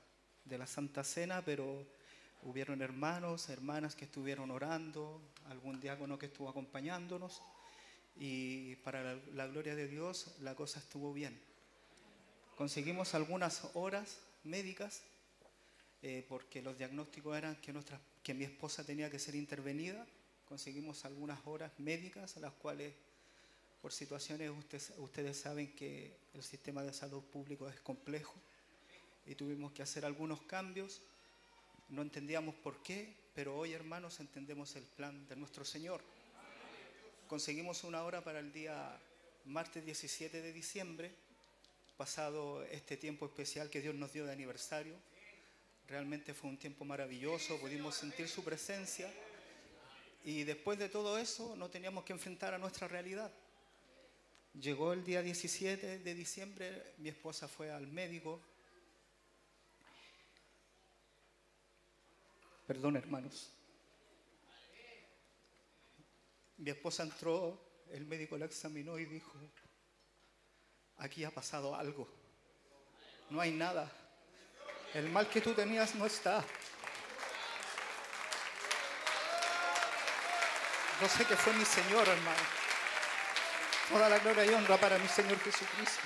de 0.45 0.59
la 0.59 0.67
Santa 0.67 1.05
Cena, 1.05 1.43
pero 1.45 1.87
hubieron 2.43 2.83
hermanos, 2.83 3.49
hermanas 3.49 3.95
que 3.95 4.05
estuvieron 4.05 4.51
orando, 4.51 5.21
algún 5.47 5.81
diácono 5.81 6.19
que 6.19 6.27
estuvo 6.27 6.49
acompañándonos. 6.49 7.43
Y 8.17 8.77
para 8.77 9.15
la, 9.33 9.47
gloria 9.47 9.75
de 9.75 9.89
Dios 9.89 10.35
la 10.41 10.55
cosa 10.55 10.81
estuvo 10.81 11.13
bien. 11.13 11.41
Conseguimos 12.57 13.15
algunas 13.15 13.71
horas 13.75 14.21
médicas 14.45 15.03
eh, 16.03 16.27
porque 16.29 16.63
los 16.63 16.77
diagnósticos 16.77 17.37
eran 17.37 17.57
que, 17.57 17.73
nuestra, 17.73 18.01
que 18.23 18.35
mi 18.35 18.45
esposa 18.45 18.85
tenía 18.85 19.11
que 19.11 19.19
ser 19.19 19.35
intervenida. 19.35 20.07
Conseguimos 20.45 21.05
algunas 21.05 21.41
horas 21.47 21.73
médicas, 21.79 22.37
a 22.37 22.41
las 22.41 22.53
cuales 22.53 22.93
por 23.83 23.93
situaciones 23.93 24.49
usted- 24.51 24.81
ustedes 24.99 25.37
saben 25.39 25.75
que 25.75 26.17
el 26.35 26.43
sistema 26.43 26.83
de 26.85 26.93
salud 26.93 27.21
público 27.25 27.69
es 27.69 27.81
complejo 27.81 28.35
y 29.27 29.35
tuvimos 29.35 29.73
que 29.73 29.83
hacer 29.83 30.05
algunos 30.05 30.41
cambios. 30.43 31.03
No 31.89 32.01
entendíamos 32.03 32.55
por 32.55 32.81
qué, 32.83 33.13
pero 33.35 33.57
hoy 33.57 33.73
hermanos 33.73 34.21
entendemos 34.21 34.77
el 34.77 34.85
plan 34.85 35.27
de 35.29 35.35
nuestro 35.37 35.65
Señor. 35.65 36.01
Conseguimos 37.27 37.83
una 37.85 38.05
hora 38.05 38.23
para 38.23 38.39
el 38.39 38.53
día 38.53 38.99
martes 39.47 39.85
17 39.85 40.41
de 40.41 40.53
diciembre, 40.53 41.13
pasado 41.97 42.63
este 42.65 42.97
tiempo 42.97 43.27
especial 43.27 43.69
que 43.69 43.81
Dios 43.81 43.95
nos 43.97 44.13
dio 44.13 44.25
de 44.27 44.33
aniversario. 44.33 44.95
Realmente 45.89 46.35
fue 46.35 46.51
un 46.51 46.57
tiempo 46.57 46.85
maravilloso, 46.85 47.59
pudimos 47.59 47.97
sentir 47.97 48.29
su 48.29 48.45
presencia 48.45 49.13
y 50.25 50.45
después 50.45 50.79
de 50.79 50.89
todo 50.89 51.19
eso 51.19 51.57
no 51.57 51.69
teníamos 51.69 52.05
que 52.05 52.13
enfrentar 52.13 52.55
a 52.55 52.59
nuestra 52.59 52.87
realidad. 52.87 53.33
Llegó 54.55 54.93
el 54.93 55.03
día 55.03 55.23
17 55.23 56.01
de 56.01 56.15
diciembre, 56.15 56.95
mi 56.99 57.09
esposa 57.09 57.49
fue 57.49 57.71
al 57.71 57.87
médico. 57.87 58.41
Perdón, 62.67 62.97
hermanos. 62.97 63.51
Mi 66.59 66.71
esposa 66.71 67.03
entró, 67.03 67.61
el 67.91 68.05
médico 68.05 68.37
la 68.37 68.45
examinó 68.45 68.99
y 68.99 69.07
dijo, 69.07 69.33
aquí 70.99 71.25
ha 71.25 71.31
pasado 71.31 71.75
algo. 71.75 72.09
No 73.31 73.41
hay 73.41 73.53
nada. 73.53 73.91
El 74.93 75.09
mal 75.09 75.29
que 75.31 75.41
tú 75.41 75.55
tenías 75.55 75.95
no 75.95 76.05
está. 76.05 76.45
Yo 81.01 81.09
sé 81.09 81.25
que 81.25 81.37
fue 81.37 81.55
mi 81.55 81.65
Señor, 81.65 82.07
hermano. 82.07 82.62
Toda 83.93 84.09
la 84.09 84.19
gloria 84.21 84.47
y 84.47 84.55
honra 84.55 84.79
para 84.79 84.97
mi 84.97 85.07
Señor 85.07 85.39
Jesucristo. 85.41 86.01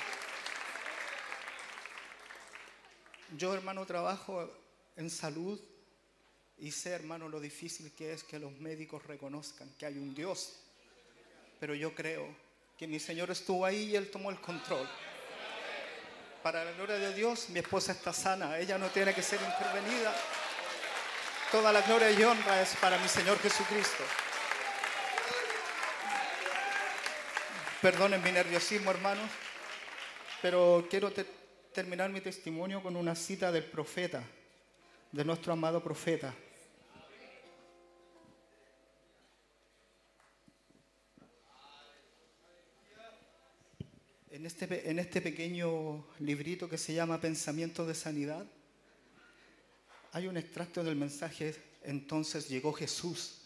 Yo, 3.37 3.55
hermano, 3.55 3.87
trabajo 3.87 4.51
en 4.97 5.09
salud 5.09 5.61
y 6.59 6.73
sé, 6.73 6.91
hermano, 6.91 7.29
lo 7.29 7.39
difícil 7.39 7.93
que 7.95 8.13
es 8.13 8.25
que 8.25 8.41
los 8.41 8.51
médicos 8.59 9.05
reconozcan 9.07 9.73
que 9.79 9.87
hay 9.87 9.99
un 9.99 10.17
Dios. 10.17 10.59
Pero 11.61 11.77
yo 11.77 11.95
creo 11.95 12.27
que 12.77 12.89
mi 12.89 12.99
Señor 12.99 13.31
estuvo 13.31 13.65
ahí 13.65 13.91
y 13.91 13.95
Él 13.95 14.11
tomó 14.11 14.31
el 14.31 14.41
control. 14.41 14.89
Para 16.43 16.65
la 16.65 16.73
gloria 16.73 16.97
de 16.97 17.15
Dios, 17.15 17.51
mi 17.51 17.61
esposa 17.61 17.93
está 17.93 18.13
sana. 18.13 18.59
Ella 18.59 18.79
no 18.79 18.89
tiene 18.89 19.15
que 19.15 19.23
ser 19.23 19.39
intervenida. 19.41 20.13
Toda 21.53 21.73
la 21.73 21.83
gloria 21.83 22.11
y 22.11 22.21
honra 22.25 22.63
es 22.63 22.75
para 22.81 22.99
mi 22.99 23.09
Señor 23.09 23.39
Jesucristo. 23.39 24.03
Perdonen 27.87 28.21
mi 28.21 28.33
nerviosismo, 28.33 28.91
hermanos, 28.91 29.31
pero 30.43 30.89
quiero 30.91 31.13
te- 31.13 31.25
terminar 31.73 32.11
mi 32.11 32.21
testimonio 32.21 32.83
con 32.83 32.97
una 32.97 33.15
cita 33.15 33.53
del 33.53 33.63
profeta, 33.63 34.25
de 35.13 35.25
nuestro 35.25 35.53
amado 35.53 35.81
profeta. 35.81 36.35
En 44.33 44.47
este, 44.47 44.91
en 44.91 44.99
este 44.99 45.21
pequeño 45.21 46.05
librito 46.19 46.69
que 46.69 46.79
se 46.79 46.93
llama 46.93 47.21
Pensamiento 47.21 47.87
de 47.87 47.95
Sanidad, 47.95 48.45
hay 50.11 50.27
un 50.27 50.37
extracto 50.37 50.83
del 50.83 50.97
mensaje, 50.97 51.55
entonces 51.85 52.49
llegó 52.49 52.73
Jesús. 52.73 53.43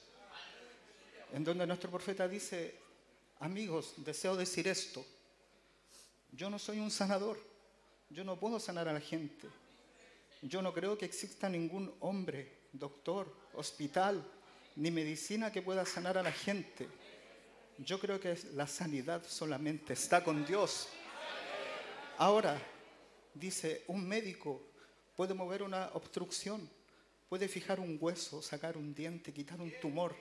en 1.34 1.45
donde 1.45 1.66
nuestro 1.66 1.91
profeta 1.91 2.26
dice, 2.26 2.88
amigos, 3.41 3.95
deseo 3.97 4.36
decir 4.36 4.68
esto, 4.68 5.05
yo 6.30 6.49
no 6.49 6.59
soy 6.59 6.78
un 6.78 6.91
sanador, 6.91 7.38
yo 8.11 8.22
no 8.22 8.38
puedo 8.38 8.61
sanar 8.61 8.86
a 8.88 8.93
la 8.93 9.01
gente, 9.01 9.49
yo 10.43 10.62
no 10.62 10.72
creo 10.72 10.97
que 10.97 11.07
exista 11.07 11.49
ningún 11.49 11.93
hombre, 12.01 12.61
doctor, 12.72 13.34
hospital, 13.55 14.24
ni 14.76 14.91
medicina 14.91 15.51
que 15.51 15.62
pueda 15.62 15.84
sanar 15.84 16.16
a 16.16 16.22
la 16.22 16.32
gente. 16.32 16.88
Yo 17.78 17.99
creo 17.99 18.20
que 18.20 18.38
la 18.55 18.66
sanidad 18.66 19.22
solamente 19.26 19.95
está 19.95 20.22
con 20.22 20.47
Dios. 20.47 20.88
Ahora, 22.18 22.61
dice, 23.34 23.84
un 23.88 24.07
médico 24.07 24.62
puede 25.16 25.34
mover 25.34 25.62
una 25.62 25.91
obstrucción, 25.95 26.68
puede 27.28 27.49
fijar 27.49 27.80
un 27.80 27.99
hueso, 28.01 28.43
sacar 28.43 28.76
un 28.76 28.95
diente, 28.95 29.32
quitar 29.32 29.61
un 29.61 29.72
tumor, 29.80 30.14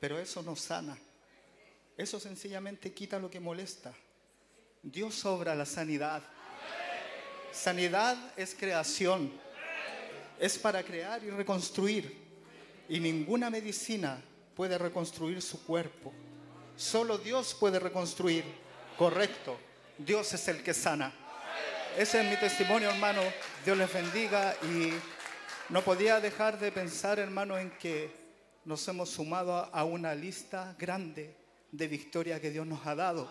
pero 0.00 0.18
eso 0.18 0.42
no 0.42 0.56
sana. 0.56 0.98
Eso 1.96 2.18
sencillamente 2.18 2.92
quita 2.92 3.18
lo 3.18 3.30
que 3.30 3.40
molesta. 3.40 3.92
Dios 4.82 5.24
obra 5.26 5.54
la 5.54 5.66
sanidad. 5.66 6.22
Sanidad 7.52 8.16
es 8.36 8.54
creación. 8.54 9.30
Es 10.38 10.58
para 10.58 10.82
crear 10.82 11.22
y 11.22 11.30
reconstruir. 11.30 12.16
Y 12.88 13.00
ninguna 13.00 13.50
medicina 13.50 14.20
puede 14.56 14.78
reconstruir 14.78 15.42
su 15.42 15.62
cuerpo. 15.64 16.12
Solo 16.76 17.18
Dios 17.18 17.54
puede 17.54 17.78
reconstruir. 17.78 18.44
Correcto. 18.96 19.58
Dios 19.98 20.32
es 20.32 20.48
el 20.48 20.62
que 20.62 20.72
sana. 20.72 21.12
Ese 21.98 22.20
es 22.22 22.30
mi 22.30 22.36
testimonio, 22.36 22.88
hermano. 22.90 23.20
Dios 23.64 23.76
les 23.76 23.92
bendiga 23.92 24.54
y 24.62 24.92
no 25.68 25.82
podía 25.82 26.20
dejar 26.20 26.58
de 26.58 26.72
pensar, 26.72 27.18
hermano, 27.18 27.58
en 27.58 27.70
que 27.72 28.10
nos 28.64 28.86
hemos 28.88 29.10
sumado 29.10 29.54
a- 29.72 29.84
una 29.84 30.14
lista 30.14 30.74
grande 30.78 31.34
de 31.72 31.88
victorias 31.88 32.40
que 32.40 32.50
Dios 32.50 32.66
nos 32.66 32.86
ha 32.86 32.94
dado, 32.94 33.30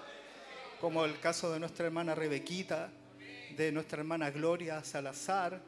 como 0.79 1.05
el 1.05 1.19
caso 1.19 1.51
de 1.51 1.59
nuestra 1.59 1.85
hermana 1.85 2.15
Rebequita, 2.15 2.89
de 3.55 3.71
nuestra 3.71 3.99
hermana 3.99 4.31
Gloria 4.31 4.83
Salazar, 4.83 5.59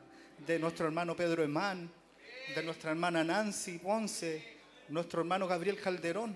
de 0.45 0.59
nuestro 0.59 0.85
hermano 0.85 1.15
Pedro 1.15 1.43
Emán, 1.43 1.89
de 2.55 2.63
nuestra 2.63 2.91
hermana 2.91 3.23
Nancy 3.23 3.77
Ponce, 3.77 4.57
nuestro 4.89 5.21
hermano 5.21 5.47
Gabriel 5.47 5.79
Calderón. 5.79 6.35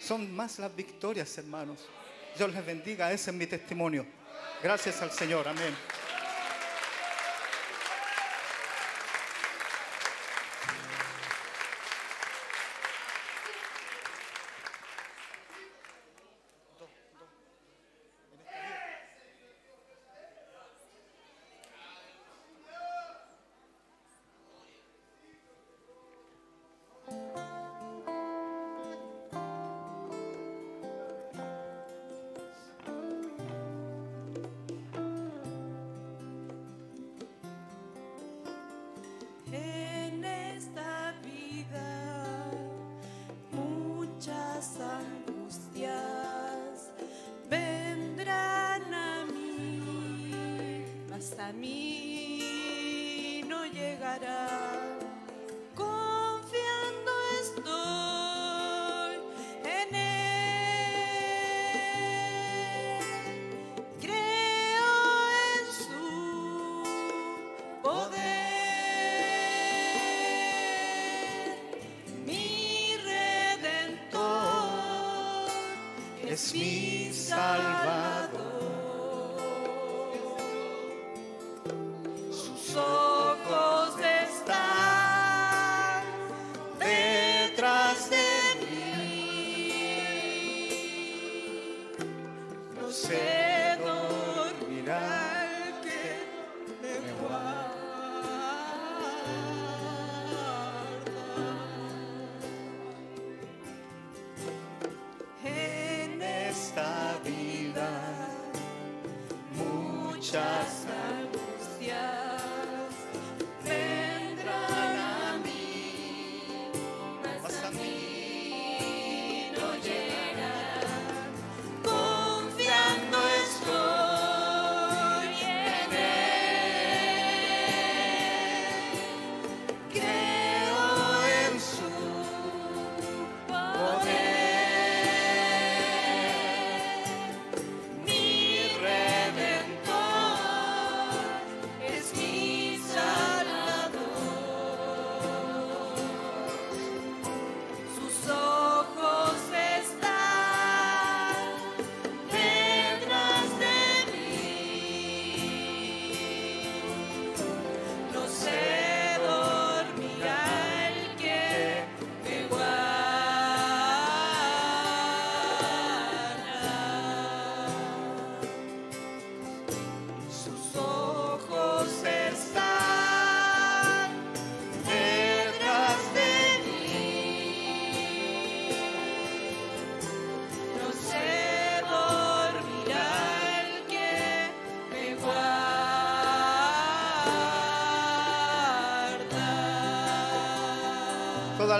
Son 0.00 0.30
más 0.34 0.58
las 0.58 0.74
victorias, 0.74 1.36
hermanos. 1.38 1.86
Dios 2.36 2.52
les 2.52 2.66
bendiga, 2.66 3.12
ese 3.12 3.30
es 3.30 3.36
mi 3.36 3.46
testimonio. 3.46 4.06
Gracias 4.62 5.00
al 5.02 5.10
Señor, 5.10 5.48
amén. 5.48 5.74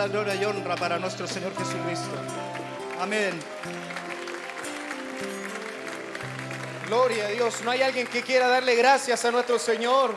Gloria 0.09 0.36
y 0.36 0.44
honra 0.44 0.76
para 0.76 0.98
nuestro 0.98 1.26
Señor 1.26 1.52
Jesucristo. 1.57 2.14
Amén. 3.00 3.38
Gloria 6.86 7.26
a 7.26 7.28
Dios. 7.28 7.61
No 7.62 7.72
hay 7.72 7.82
alguien 7.82 8.07
que 8.07 8.22
quiera 8.22 8.46
darle 8.46 8.76
gracias 8.76 9.24
a 9.24 9.32
nuestro 9.32 9.59
Señor. 9.59 10.14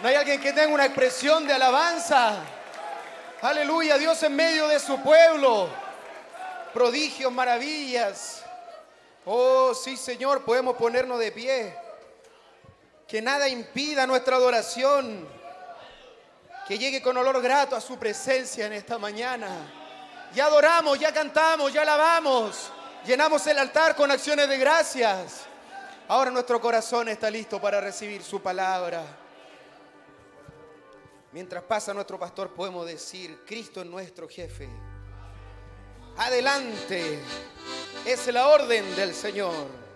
No 0.00 0.08
hay 0.08 0.16
alguien 0.16 0.40
que 0.40 0.52
tenga 0.52 0.74
una 0.74 0.86
expresión 0.86 1.46
de 1.46 1.52
alabanza. 1.52 2.42
Aleluya, 3.40 3.98
Dios 3.98 4.20
en 4.24 4.34
medio 4.34 4.66
de 4.66 4.80
su 4.80 5.00
pueblo. 5.00 5.68
Prodigios, 6.74 7.32
maravillas. 7.32 8.42
Oh, 9.24 9.74
sí, 9.74 9.96
Señor, 9.96 10.44
podemos 10.44 10.76
ponernos 10.76 11.20
de 11.20 11.30
pie. 11.30 11.76
Que 13.06 13.22
nada 13.22 13.48
impida 13.48 14.06
nuestra 14.08 14.36
adoración. 14.36 15.37
Que 16.68 16.78
llegue 16.78 17.00
con 17.00 17.16
olor 17.16 17.40
grato 17.40 17.74
a 17.74 17.80
su 17.80 17.98
presencia 17.98 18.66
en 18.66 18.74
esta 18.74 18.98
mañana. 18.98 19.48
Ya 20.34 20.44
adoramos, 20.44 20.98
ya 20.98 21.12
cantamos, 21.12 21.72
ya 21.72 21.80
alabamos. 21.80 22.70
Llenamos 23.06 23.46
el 23.46 23.58
altar 23.58 23.96
con 23.96 24.10
acciones 24.10 24.46
de 24.50 24.58
gracias. 24.58 25.46
Ahora 26.08 26.30
nuestro 26.30 26.60
corazón 26.60 27.08
está 27.08 27.30
listo 27.30 27.58
para 27.58 27.80
recibir 27.80 28.22
su 28.22 28.42
palabra. 28.42 29.02
Mientras 31.32 31.62
pasa 31.64 31.94
nuestro 31.94 32.18
pastor 32.18 32.54
podemos 32.54 32.86
decir, 32.86 33.42
Cristo 33.46 33.80
es 33.80 33.86
nuestro 33.86 34.28
jefe. 34.28 34.68
Adelante. 36.18 37.18
Es 38.04 38.26
la 38.26 38.48
orden 38.48 38.94
del 38.94 39.14
Señor. 39.14 39.87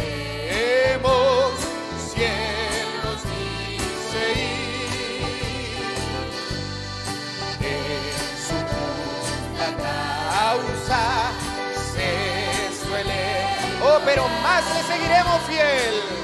Cielos 2.13 3.21
dice 3.31 4.23
ir. 4.37 5.83
En 7.61 8.05
su 8.47 8.59
justa 8.71 9.67
causa 10.31 11.03
se 11.93 12.11
suele. 12.87 13.23
Oh, 13.83 13.99
pero 14.05 14.23
más 14.43 14.63
le 14.73 14.81
seguiremos 14.85 15.39
fiel. 15.49 16.24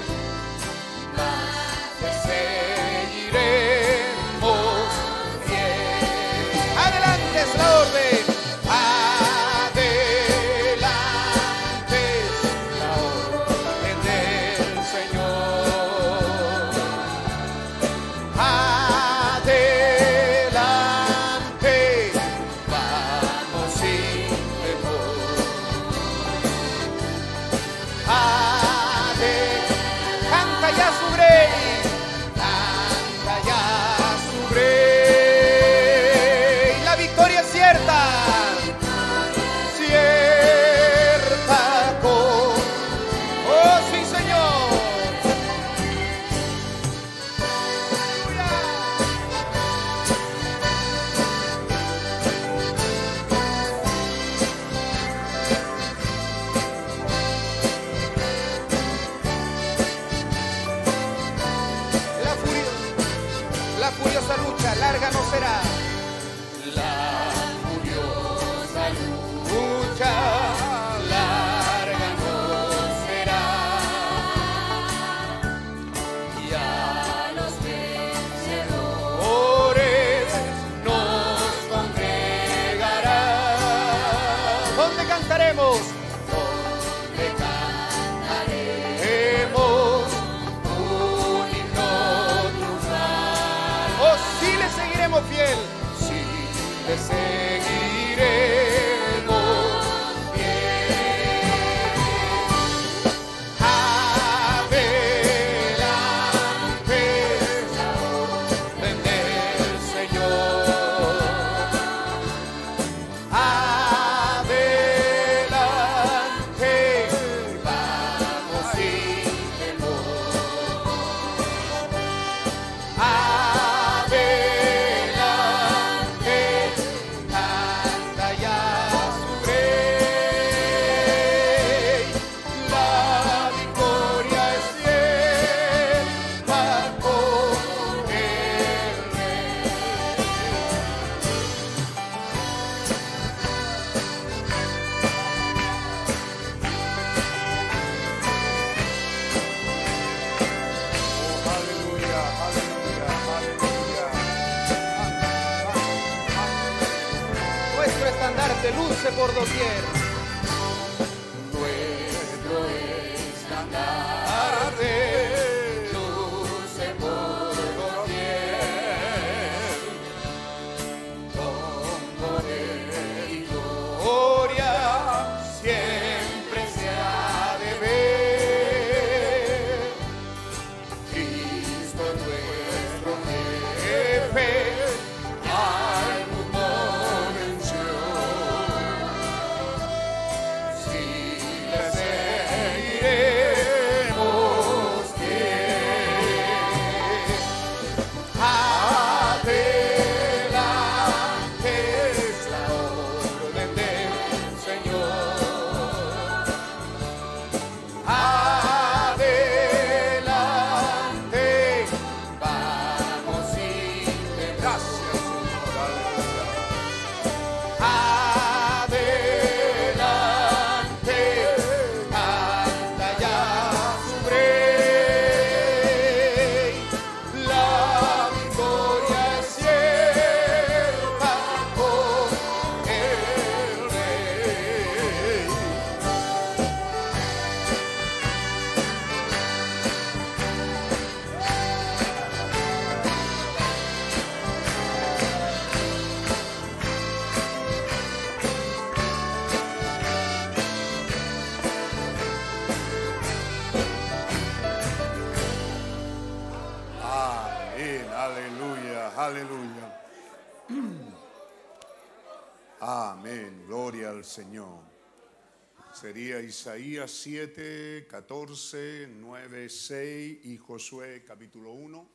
Isaías 266.61 267.11
7, 267.11 268.07
14, 268.07 269.09
9, 269.19 269.71
6 269.71 270.41
y 270.45 270.59
Josué 270.59 271.25
capítulo 271.27 271.73
1, 271.73 272.11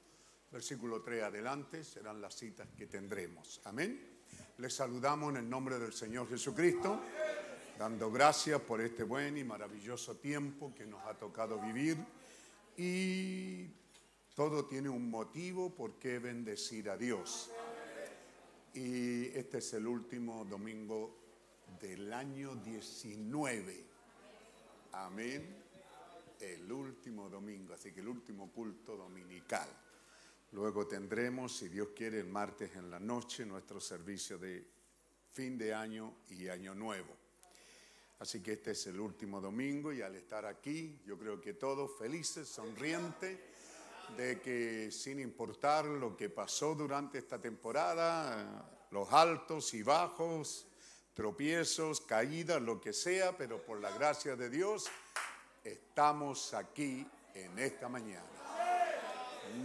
versículo 0.51 1.01
3 1.01 1.23
adelante, 1.23 1.84
serán 1.84 2.22
las 2.22 2.35
citas 2.35 2.67
que 2.77 2.85
tendremos. 2.85 3.59
Amén. 3.63 4.19
Les 4.59 4.72
saludamos 4.72 5.31
en 5.31 5.38
el 5.38 5.49
nombre 5.49 5.80
del 5.80 5.93
Señor 5.93 6.30
Jesucristo, 6.30 7.01
dando 7.80 8.11
gracias 8.11 8.61
por 8.61 8.81
este 8.81 9.01
buen 9.01 9.35
y 9.35 9.43
maravilloso 9.43 10.17
tiempo 10.17 10.76
que 10.76 10.85
nos 10.85 11.03
ha 11.07 11.15
tocado 11.15 11.59
vivir 11.59 11.97
y 12.77 13.65
todo 14.35 14.65
tiene 14.67 14.89
un 14.89 15.09
motivo 15.09 15.73
por 15.73 15.97
qué 15.97 16.19
bendecir 16.19 16.91
a 16.91 16.97
Dios. 16.97 17.49
Y 18.76 19.26
este 19.35 19.57
es 19.57 19.73
el 19.73 19.88
último 19.88 20.45
domingo 20.45 21.17
del 21.81 22.13
año 22.13 22.55
19. 22.57 23.94
Amén. 24.97 25.63
El 26.39 26.72
último 26.72 27.30
domingo, 27.30 27.73
así 27.73 27.91
que 27.91 27.99
el 27.99 28.07
último 28.07 28.49
culto 28.49 28.95
dominical. 28.95 29.67
Luego 30.53 30.88
tendremos, 30.88 31.57
si 31.57 31.67
Dios 31.67 31.89
quiere, 31.93 32.22
el 32.22 32.27
martes 32.27 32.73
en 32.77 32.89
la 32.89 32.99
noche 32.99 33.45
nuestro 33.45 33.81
servicio 33.81 34.38
de 34.38 34.65
fin 35.34 35.57
de 35.57 35.73
año 35.73 36.19
y 36.30 36.47
año 36.47 36.73
nuevo. 36.73 37.13
Así 38.19 38.41
que 38.41 38.53
este 38.53 38.72
es 38.72 38.88
el 38.88 38.99
último 39.01 39.41
domingo 39.41 39.91
y 39.91 40.01
al 40.01 40.15
estar 40.15 40.45
aquí, 40.45 41.01
yo 41.05 41.19
creo 41.19 41.41
que 41.41 41.55
todos 41.55 41.97
felices, 41.97 42.47
sonrientes, 42.47 43.38
de 44.15 44.39
que 44.39 44.91
sin 44.91 45.19
importar 45.19 45.84
lo 45.84 46.15
que 46.15 46.30
pasó 46.30 46.73
durante 46.73 47.17
esta 47.17 47.41
temporada, 47.41 48.88
los 48.91 49.11
altos 49.11 49.73
y 49.73 49.84
bajos, 49.84 50.67
tropiezos, 51.16 52.02
caídas, 52.02 52.62
lo 52.62 52.80
que 52.80 52.94
sea, 52.94 53.36
pero 53.36 53.64
por 53.66 53.80
la 53.80 53.90
gracia 53.92 54.36
de 54.36 54.50
Dios 54.50 54.86
estamos 55.64 56.54
aquí 56.54 57.08
en 57.34 57.58
esta 57.58 57.88
mañana. 57.90 58.28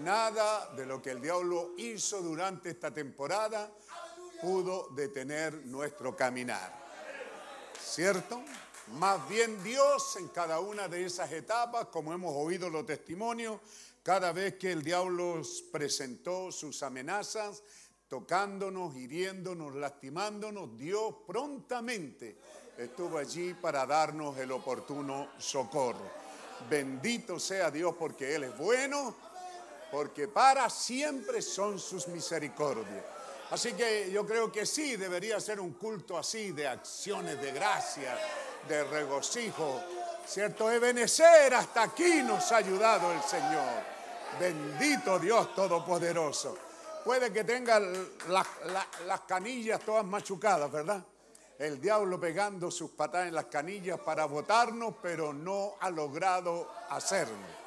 Nada 0.02 0.72
de 0.76 0.86
lo 0.86 1.02
que 1.02 1.10
el 1.10 1.20
diablo 1.20 1.72
hizo 1.76 2.22
durante 2.22 2.70
esta 2.70 2.94
temporada 2.94 3.70
pudo 4.40 4.88
detener 4.90 5.66
nuestro 5.66 6.16
caminar. 6.16 6.72
¿Cierto? 7.78 8.42
Más 8.98 9.28
bien 9.28 9.62
Dios 9.64 10.16
en 10.16 10.28
cada 10.28 10.60
una 10.60 10.86
de 10.88 11.04
esas 11.04 11.32
etapas, 11.32 11.86
como 11.86 12.12
hemos 12.12 12.34
oído 12.34 12.70
los 12.70 12.86
testimonios, 12.86 13.60
cada 14.02 14.32
vez 14.32 14.54
que 14.54 14.72
el 14.72 14.82
diablo 14.82 15.42
presentó 15.72 16.50
sus 16.52 16.82
amenazas, 16.82 17.62
tocándonos, 18.10 18.96
hiriéndonos, 18.96 19.76
lastimándonos, 19.76 20.76
Dios 20.76 21.14
prontamente 21.24 22.36
estuvo 22.76 23.16
allí 23.16 23.54
para 23.54 23.86
darnos 23.86 24.36
el 24.36 24.50
oportuno 24.50 25.28
socorro. 25.38 26.10
Bendito 26.68 27.38
sea 27.38 27.70
Dios 27.70 27.94
porque 27.96 28.34
Él 28.34 28.44
es 28.44 28.58
bueno, 28.58 29.14
porque 29.92 30.26
para 30.26 30.68
siempre 30.68 31.40
son 31.40 31.78
sus 31.78 32.08
misericordias. 32.08 33.04
Así 33.52 33.74
que 33.74 34.10
yo 34.10 34.26
creo 34.26 34.50
que 34.50 34.66
sí, 34.66 34.96
debería 34.96 35.38
ser 35.38 35.60
un 35.60 35.74
culto 35.74 36.18
así 36.18 36.50
de 36.50 36.66
acciones 36.66 37.40
de 37.40 37.52
gracia, 37.52 38.18
de 38.68 38.82
regocijo. 38.84 39.80
¿Cierto? 40.26 40.70
Ebenecer 40.70 41.54
hasta 41.54 41.84
aquí 41.84 42.22
nos 42.22 42.50
ha 42.50 42.56
ayudado 42.56 43.12
el 43.12 43.22
Señor. 43.22 43.82
Bendito 44.38 45.18
Dios 45.20 45.54
Todopoderoso. 45.54 46.69
Puede 47.04 47.32
que 47.32 47.44
tenga 47.44 47.78
la- 47.80 48.46
la- 48.66 48.86
las 49.06 49.20
canillas 49.22 49.80
todas 49.80 50.04
machucadas, 50.04 50.70
¿verdad? 50.70 51.02
El 51.58 51.80
diablo 51.80 52.18
pegando 52.20 52.70
sus 52.70 52.90
patadas 52.92 53.28
en 53.28 53.34
las 53.34 53.46
canillas 53.46 53.98
para 54.00 54.24
votarnos, 54.26 54.94
pero 55.02 55.32
no 55.32 55.74
ha 55.80 55.90
logrado 55.90 56.70
hacerlo. 56.90 57.60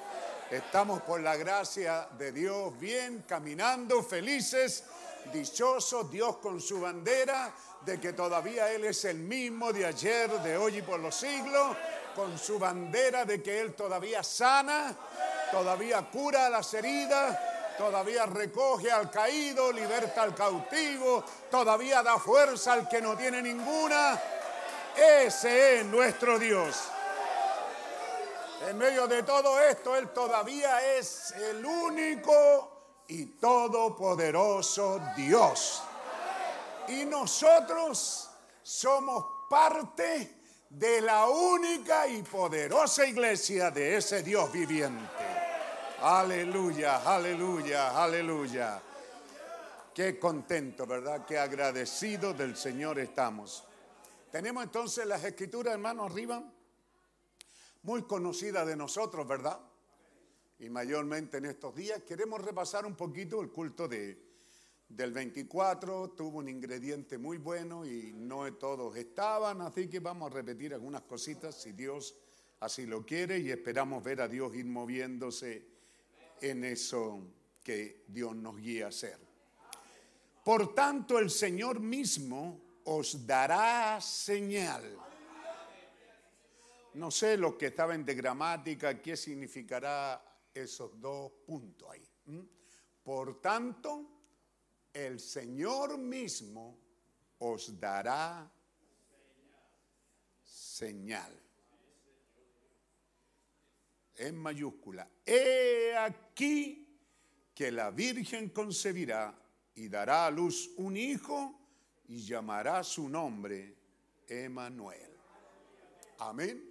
Estamos 0.50 1.02
por 1.02 1.20
la 1.22 1.36
gracia 1.36 2.08
de 2.18 2.32
Dios 2.32 2.78
bien, 2.80 3.24
caminando, 3.28 4.04
felices, 4.04 4.84
dichosos, 5.32 6.12
Dios 6.12 6.38
con 6.38 6.60
su 6.62 6.82
bandera, 6.82 7.52
de 7.86 8.00
que 8.00 8.14
todavía 8.14 8.72
Él 8.72 8.86
es 8.86 9.04
el 9.06 9.18
mismo 9.18 9.74
de 9.74 9.86
ayer, 9.86 10.30
de 10.42 10.58
hoy 10.58 10.78
y 10.78 10.82
por 10.84 11.00
los 11.00 11.16
siglos, 11.16 11.76
con 12.16 12.38
su 12.38 12.60
bandera 12.60 13.26
de 13.26 13.42
que 13.42 13.60
Él 13.62 13.74
todavía 13.74 14.22
sana, 14.24 14.96
todavía 15.52 16.02
cura 16.12 16.50
las 16.50 16.72
heridas, 16.74 17.38
todavía 17.78 18.26
recoge 18.26 18.92
al 18.92 19.10
caído, 19.10 19.72
liberta 19.72 20.24
al 20.24 20.36
cautivo, 20.36 21.24
todavía 21.50 22.04
da 22.04 22.18
fuerza 22.18 22.74
al 22.74 22.88
que 22.88 23.02
no 23.02 23.16
tiene 23.18 23.42
ninguna. 23.42 24.22
Ese 24.96 25.80
es 25.80 25.86
nuestro 25.86 26.38
Dios. 26.38 26.90
En 28.68 28.78
medio 28.78 29.08
de 29.08 29.24
todo 29.24 29.60
esto, 29.60 29.96
Él 29.96 30.10
todavía 30.10 30.96
es 30.98 31.32
el 31.32 31.66
único 31.66 33.04
y 33.08 33.26
todopoderoso 33.26 35.02
Dios. 35.18 35.84
Y 36.88 37.06
nosotros 37.06 38.30
somos 38.62 39.26
parte 39.50 40.44
de 40.70 41.02
la 41.02 41.28
única 41.28 42.08
y 42.08 42.24
poderosa 42.24 43.06
iglesia 43.06 43.70
de 43.70 43.98
ese 43.98 44.24
Dios 44.24 44.52
viviente. 44.52 45.43
Aleluya, 46.06 46.98
aleluya, 46.98 48.04
aleluya. 48.04 48.82
Qué 49.96 50.20
contento, 50.20 50.86
¿verdad? 50.86 51.26
Qué 51.26 51.38
agradecido 51.38 52.34
del 52.34 52.58
Señor 52.58 53.00
estamos. 53.00 53.64
Tenemos 54.30 54.66
entonces 54.66 55.06
las 55.06 55.24
escrituras, 55.24 55.76
hermano, 55.76 56.04
arriba 56.04 56.44
muy 57.84 58.04
conocida 58.04 58.66
de 58.66 58.76
nosotros, 58.76 59.26
¿verdad? 59.26 59.58
Y 60.60 60.68
mayormente 60.70 61.38
en 61.38 61.46
estos 61.46 61.74
días 61.74 62.04
queremos 62.04 62.42
repasar 62.42 62.86
un 62.86 62.96
poquito 62.96 63.40
el 63.40 63.50
culto 63.50 63.88
de, 63.88 64.22
del 64.90 65.14
24. 65.14 66.10
Tuvo 66.10 66.40
un 66.40 66.50
ingrediente 66.50 67.18
muy 67.18 67.38
bueno 67.38 67.86
y 67.86 68.12
no 68.12 68.54
todos 68.56 68.98
estaban, 68.98 69.62
así 69.62 69.88
que 69.88 70.02
vamos 70.02 70.30
a 70.30 70.36
repetir 70.36 70.74
algunas 70.74 71.04
cositas 71.04 71.56
si 71.56 71.72
Dios 71.72 72.14
así 72.60 72.86
lo 72.88 73.06
quiere 73.06 73.40
y 73.40 73.52
esperamos 73.52 74.04
ver 74.04 74.20
a 74.20 74.28
Dios 74.28 74.54
ir 74.54 74.66
moviéndose 74.66 75.72
en 76.44 76.66
eso 76.66 77.22
que 77.64 78.04
Dios 78.08 78.36
nos 78.36 78.58
guía 78.58 78.86
a 78.86 78.90
hacer. 78.90 79.18
Por 80.44 80.76
tanto, 80.76 81.18
el 81.18 81.30
Señor 81.30 81.80
mismo 81.80 82.82
os 82.84 83.26
dará 83.26 84.02
señal. 84.02 84.84
No 86.96 87.10
sé 87.10 87.38
lo 87.38 87.58
que 87.58 87.68
estaban 87.68 88.04
de 88.04 88.14
gramática, 88.14 89.02
qué 89.02 89.16
significará 89.16 90.22
esos 90.54 91.00
dos 91.00 91.32
puntos 91.46 91.90
ahí. 91.90 92.06
Por 93.04 93.40
tanto, 93.40 94.06
el 94.94 95.22
Señor 95.22 95.98
mismo 95.98 96.78
os 97.40 97.80
dará 97.80 98.52
señal. 100.44 101.40
En 104.16 104.36
mayúscula. 104.36 105.10
He 105.26 105.96
aquí 105.98 106.23
que 106.36 107.72
la 107.72 107.92
Virgen 107.92 108.50
concebirá 108.50 109.38
y 109.76 109.88
dará 109.88 110.28
a 110.28 110.32
luz 110.32 110.72
un 110.78 110.98
hijo 110.98 111.60
y 112.08 112.24
llamará 112.24 112.84
su 112.84 113.10
nombre 113.10 113.76
Emanuel. 114.28 115.12
Amén. 116.20 116.64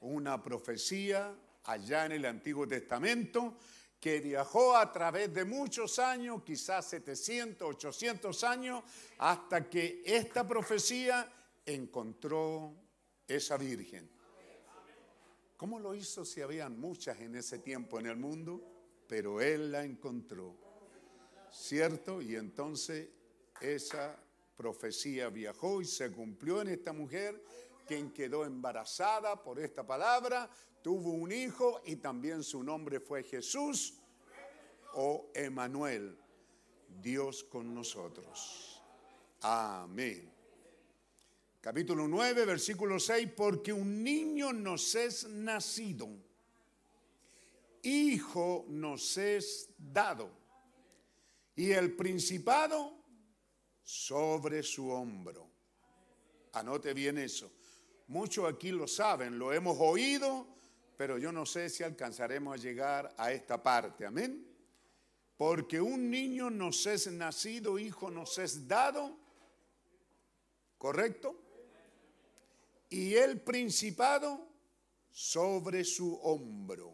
Una 0.00 0.42
profecía 0.42 1.34
allá 1.64 2.06
en 2.06 2.12
el 2.12 2.24
Antiguo 2.26 2.66
Testamento 2.66 3.56
que 3.98 4.20
viajó 4.20 4.76
a 4.76 4.92
través 4.92 5.32
de 5.32 5.46
muchos 5.46 5.98
años, 5.98 6.42
quizás 6.44 6.84
700, 6.86 7.76
800 7.76 8.44
años, 8.44 8.84
hasta 9.18 9.68
que 9.70 10.02
esta 10.04 10.46
profecía 10.46 11.26
encontró 11.64 12.74
esa 13.26 13.56
virgen. 13.56 14.10
¿Cómo 15.56 15.78
lo 15.78 15.94
hizo 15.94 16.24
si 16.26 16.42
habían 16.42 16.78
muchas 16.78 17.18
en 17.20 17.36
ese 17.36 17.60
tiempo 17.60 17.98
en 17.98 18.06
el 18.06 18.16
mundo? 18.16 18.73
Pero 19.14 19.40
él 19.40 19.70
la 19.70 19.84
encontró. 19.84 20.56
¿Cierto? 21.48 22.20
Y 22.20 22.34
entonces 22.34 23.10
esa 23.60 24.20
profecía 24.56 25.28
viajó 25.28 25.80
y 25.80 25.84
se 25.84 26.10
cumplió 26.10 26.60
en 26.60 26.66
esta 26.66 26.92
mujer, 26.92 27.40
quien 27.86 28.12
quedó 28.12 28.44
embarazada 28.44 29.40
por 29.40 29.60
esta 29.60 29.86
palabra, 29.86 30.50
tuvo 30.82 31.12
un 31.12 31.30
hijo 31.30 31.80
y 31.84 31.94
también 31.94 32.42
su 32.42 32.64
nombre 32.64 32.98
fue 32.98 33.22
Jesús 33.22 33.94
o 34.94 35.30
Emanuel, 35.32 36.18
Dios 37.00 37.44
con 37.44 37.72
nosotros. 37.72 38.82
Amén. 39.42 40.28
Capítulo 41.60 42.08
9, 42.08 42.46
versículo 42.46 42.98
6, 42.98 43.28
porque 43.36 43.72
un 43.72 44.02
niño 44.02 44.52
nos 44.52 44.96
es 44.96 45.28
nacido, 45.28 46.08
hijo 47.84 48.64
nos 48.68 49.16
es 49.16 49.70
dado, 49.78 50.30
y 51.54 51.70
el 51.70 51.94
principado 51.94 53.04
sobre 53.82 54.62
su 54.62 54.90
hombro. 54.90 55.50
Anote 56.52 56.94
bien 56.94 57.18
eso. 57.18 57.52
Muchos 58.08 58.52
aquí 58.52 58.70
lo 58.70 58.86
saben, 58.86 59.38
lo 59.38 59.52
hemos 59.52 59.76
oído, 59.80 60.46
pero 60.96 61.18
yo 61.18 61.32
no 61.32 61.46
sé 61.46 61.68
si 61.68 61.82
alcanzaremos 61.82 62.54
a 62.54 62.62
llegar 62.62 63.14
a 63.16 63.32
esta 63.32 63.62
parte. 63.62 64.06
Amén. 64.06 64.50
Porque 65.36 65.80
un 65.80 66.10
niño 66.10 66.50
nos 66.50 66.86
es 66.86 67.10
nacido, 67.10 67.78
hijo 67.78 68.10
nos 68.10 68.38
es 68.38 68.68
dado, 68.68 69.18
¿correcto? 70.78 71.36
Y 72.88 73.14
el 73.14 73.40
principado 73.40 74.48
sobre 75.10 75.84
su 75.84 76.14
hombro. 76.22 76.93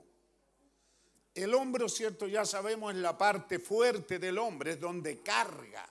El 1.43 1.55
hombro, 1.55 1.89
cierto, 1.89 2.29
ya 2.29 2.45
sabemos, 2.45 2.93
es 2.93 3.01
la 3.01 3.17
parte 3.17 3.59
fuerte 3.59 4.19
del 4.19 4.37
hombre, 4.37 4.73
es 4.73 4.81
donde 4.81 5.23
carga, 5.23 5.89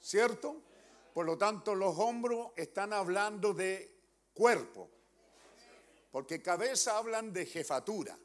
¿cierto? 0.00 0.56
Por 1.12 1.26
lo 1.26 1.36
tanto, 1.36 1.74
los 1.74 1.98
hombros 1.98 2.52
están 2.56 2.94
hablando 2.94 3.52
de 3.52 3.94
cuerpo, 4.32 4.88
porque 6.10 6.40
cabeza 6.40 6.96
hablan 6.96 7.30
de 7.30 7.44
jefatura. 7.44 8.18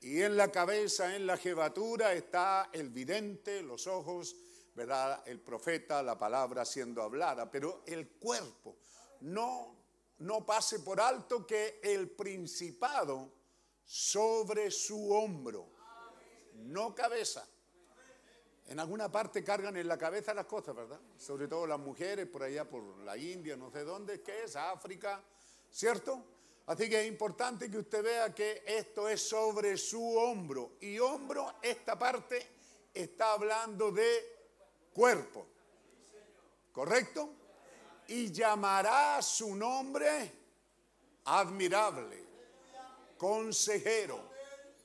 Y 0.00 0.22
en 0.22 0.36
la 0.36 0.50
cabeza, 0.50 1.14
en 1.14 1.24
la 1.24 1.36
jefatura, 1.36 2.12
está 2.12 2.70
el 2.72 2.88
vidente, 2.88 3.62
los 3.62 3.86
ojos, 3.86 4.34
¿verdad? 4.74 5.22
El 5.24 5.38
profeta, 5.38 6.02
la 6.02 6.18
palabra 6.18 6.64
siendo 6.64 7.00
hablada, 7.00 7.48
pero 7.48 7.84
el 7.86 8.08
cuerpo. 8.08 8.76
No, 9.20 9.76
no 10.18 10.44
pase 10.44 10.80
por 10.80 11.00
alto 11.00 11.46
que 11.46 11.78
el 11.80 12.10
principado 12.10 13.41
sobre 13.92 14.70
su 14.70 15.12
hombro, 15.12 15.68
no 16.54 16.94
cabeza. 16.94 17.46
En 18.68 18.80
alguna 18.80 19.12
parte 19.12 19.44
cargan 19.44 19.76
en 19.76 19.86
la 19.86 19.98
cabeza 19.98 20.32
las 20.32 20.46
cosas, 20.46 20.74
¿verdad? 20.74 20.98
Sobre 21.18 21.46
todo 21.46 21.66
las 21.66 21.78
mujeres 21.78 22.26
por 22.26 22.42
allá, 22.42 22.66
por 22.66 22.82
la 23.00 23.18
India, 23.18 23.54
no 23.54 23.70
sé 23.70 23.84
dónde, 23.84 24.22
¿qué 24.22 24.44
es? 24.44 24.56
África, 24.56 25.22
¿cierto? 25.70 26.24
Así 26.64 26.88
que 26.88 27.02
es 27.02 27.06
importante 27.06 27.70
que 27.70 27.76
usted 27.76 28.02
vea 28.02 28.34
que 28.34 28.62
esto 28.66 29.10
es 29.10 29.20
sobre 29.28 29.76
su 29.76 30.16
hombro. 30.16 30.76
Y 30.80 30.98
hombro, 30.98 31.56
esta 31.60 31.98
parte 31.98 32.46
está 32.94 33.34
hablando 33.34 33.92
de 33.92 34.88
cuerpo. 34.94 35.46
¿Correcto? 36.72 37.28
Y 38.08 38.32
llamará 38.32 39.20
su 39.20 39.54
nombre 39.54 40.32
admirable, 41.26 42.21
consejero, 43.22 44.18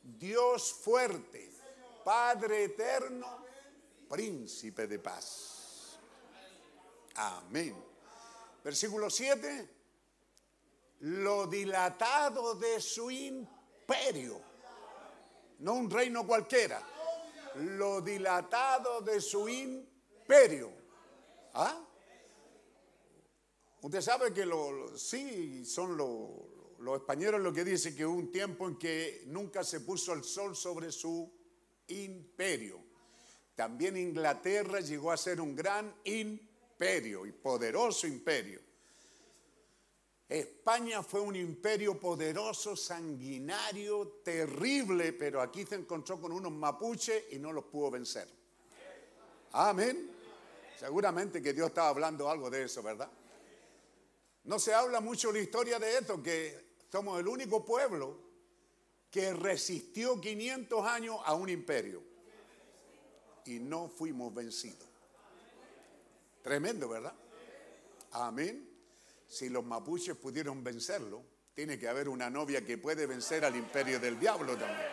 Dios 0.03 0.71
fuerte, 0.71 1.51
Padre 2.05 2.65
eterno, 2.65 3.25
príncipe 4.07 4.85
de 4.85 4.99
paz. 4.99 5.97
Amén. 7.15 7.75
Versículo 8.63 9.09
7 9.09 9.69
lo 10.99 11.47
dilatado 11.47 12.53
de 12.55 12.79
su 12.79 13.09
imperio. 13.09 14.39
No 15.59 15.73
un 15.73 15.89
reino 15.89 16.25
cualquiera. 16.25 16.81
Lo 17.55 18.01
dilatado 18.01 19.01
de 19.01 19.19
su 19.19 19.49
imperio. 19.49 20.71
¿Ah? 21.55 21.83
Usted 23.81 24.01
sabe 24.01 24.31
que 24.31 24.45
lo, 24.45 24.95
sí 24.95 25.65
son 25.65 25.97
lo- 25.97 26.46
los 26.87 27.01
españoles 27.01 27.41
lo 27.41 27.51
que 27.51 27.65
dicen 27.65 27.93
que 27.97 28.05
hubo 28.05 28.17
un 28.17 28.31
tiempo 28.31 28.65
en 28.65 28.77
que 28.77 29.23
nunca 29.25 29.61
se 29.61 29.81
puso 29.81 30.13
el 30.13 30.23
sol 30.23 30.55
sobre 30.55 30.89
su 30.89 31.29
imperio. 31.87 32.79
También 33.55 33.97
Inglaterra 33.97 34.79
llegó 34.79 35.11
a 35.11 35.17
ser 35.17 35.41
un 35.41 35.53
gran 35.53 35.93
imperio 36.05 37.25
y 37.25 37.33
poderoso 37.33 38.07
imperio. 38.07 38.61
España 40.29 41.03
fue 41.03 41.19
un 41.19 41.35
imperio 41.35 41.99
poderoso, 41.99 42.77
sanguinario, 42.77 44.21
terrible, 44.23 45.11
pero 45.11 45.41
aquí 45.41 45.65
se 45.65 45.75
encontró 45.75 46.21
con 46.21 46.31
unos 46.31 46.53
mapuches 46.53 47.25
y 47.31 47.39
no 47.39 47.51
los 47.51 47.65
pudo 47.65 47.91
vencer. 47.91 48.29
Amén. 49.51 50.09
Seguramente 50.79 51.41
que 51.41 51.51
Dios 51.51 51.67
estaba 51.67 51.89
hablando 51.89 52.29
algo 52.29 52.49
de 52.49 52.63
eso, 52.63 52.81
¿verdad? 52.81 53.11
No 54.45 54.57
se 54.57 54.73
habla 54.73 55.01
mucho 55.01 55.33
la 55.33 55.39
historia 55.39 55.79
de 55.79 55.97
esto, 55.97 56.23
que 56.23 56.66
somos 56.91 57.19
el 57.19 57.27
único 57.27 57.63
pueblo 57.65 58.17
que 59.09 59.33
resistió 59.33 60.19
500 60.19 60.85
años 60.85 61.17
a 61.25 61.33
un 61.33 61.49
imperio 61.49 62.03
y 63.45 63.59
no 63.59 63.89
fuimos 63.89 64.33
vencidos. 64.33 64.87
Tremendo, 66.41 66.89
¿verdad? 66.89 67.13
Amén. 68.11 68.69
Si 69.27 69.49
los 69.49 69.65
mapuches 69.65 70.15
pudieron 70.15 70.63
vencerlo, 70.63 71.23
tiene 71.53 71.77
que 71.77 71.87
haber 71.87 72.07
una 72.07 72.29
novia 72.29 72.63
que 72.63 72.77
puede 72.77 73.05
vencer 73.05 73.43
al 73.43 73.55
imperio 73.55 73.99
del 73.99 74.19
diablo 74.19 74.55
también. 74.57 74.87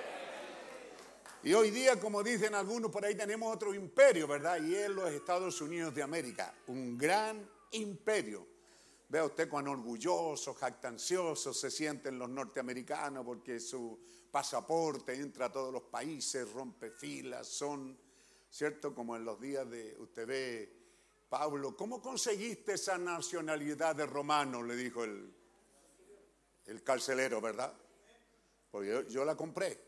Y 1.42 1.52
hoy 1.52 1.70
día, 1.70 2.00
como 2.00 2.22
dicen 2.22 2.54
algunos, 2.54 2.90
por 2.90 3.04
ahí 3.04 3.14
tenemos 3.14 3.54
otro 3.54 3.74
imperio, 3.74 4.26
¿verdad? 4.26 4.62
Y 4.62 4.74
es 4.74 4.88
los 4.88 5.10
Estados 5.10 5.60
Unidos 5.60 5.94
de 5.94 6.02
América, 6.02 6.54
un 6.68 6.96
gran 6.96 7.46
imperio. 7.72 8.53
Vea 9.08 9.24
usted 9.24 9.48
cuán 9.48 9.68
orgullosos, 9.68 10.56
jactanciosos 10.56 11.58
se 11.58 11.70
sienten 11.70 12.18
los 12.18 12.28
norteamericanos 12.28 13.24
porque 13.24 13.60
su 13.60 13.98
pasaporte 14.30 15.14
entra 15.14 15.46
a 15.46 15.52
todos 15.52 15.72
los 15.72 15.82
países, 15.84 16.50
rompe 16.52 16.90
filas, 16.90 17.46
son, 17.46 17.96
¿cierto? 18.50 18.94
Como 18.94 19.14
en 19.16 19.24
los 19.24 19.40
días 19.40 19.68
de, 19.70 19.96
usted 19.98 20.26
ve, 20.26 20.72
Pablo, 21.28 21.76
¿cómo 21.76 22.00
conseguiste 22.00 22.74
esa 22.74 22.98
nacionalidad 22.98 23.94
de 23.94 24.06
romano? 24.06 24.62
Le 24.62 24.74
dijo 24.76 25.04
el, 25.04 25.32
el 26.66 26.82
carcelero, 26.82 27.40
¿verdad? 27.40 27.72
Porque 28.70 28.88
yo, 28.88 29.02
yo 29.02 29.24
la 29.24 29.36
compré. 29.36 29.78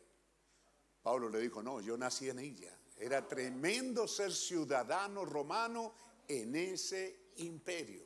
Pablo 1.03 1.29
le 1.29 1.41
dijo, 1.41 1.63
no, 1.63 1.81
yo 1.81 1.97
nací 1.97 2.29
en 2.29 2.39
ella. 2.39 2.77
Era 2.97 3.27
tremendo 3.27 4.09
ser 4.09 4.33
ciudadano 4.33 5.25
romano 5.25 5.93
en 6.29 6.57
ese 6.57 7.33
imperio. 7.37 8.05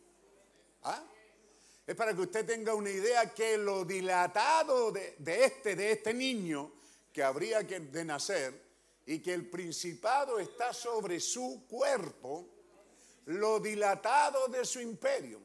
¿Ah? 0.82 1.04
Es 1.86 1.96
para 1.96 2.14
que 2.14 2.22
usted 2.22 2.46
tenga 2.46 2.74
una 2.74 2.90
idea 2.90 3.34
que 3.34 3.58
lo 3.58 3.84
dilatado 3.84 4.92
de, 4.92 5.16
este, 5.26 5.74
de 5.74 5.92
este 5.92 6.14
niño 6.14 6.72
que 7.12 7.22
habría 7.22 7.66
que 7.66 7.80
nacer 8.04 8.70
y 9.06 9.18
que 9.18 9.34
el 9.34 9.50
principado 9.50 10.38
está 10.38 10.72
sobre 10.72 11.18
su 11.18 11.66
cuerpo, 11.68 12.48
lo 13.26 13.58
dilatado 13.58 14.46
de 14.48 14.64
su 14.64 14.80
imperio 14.80 15.40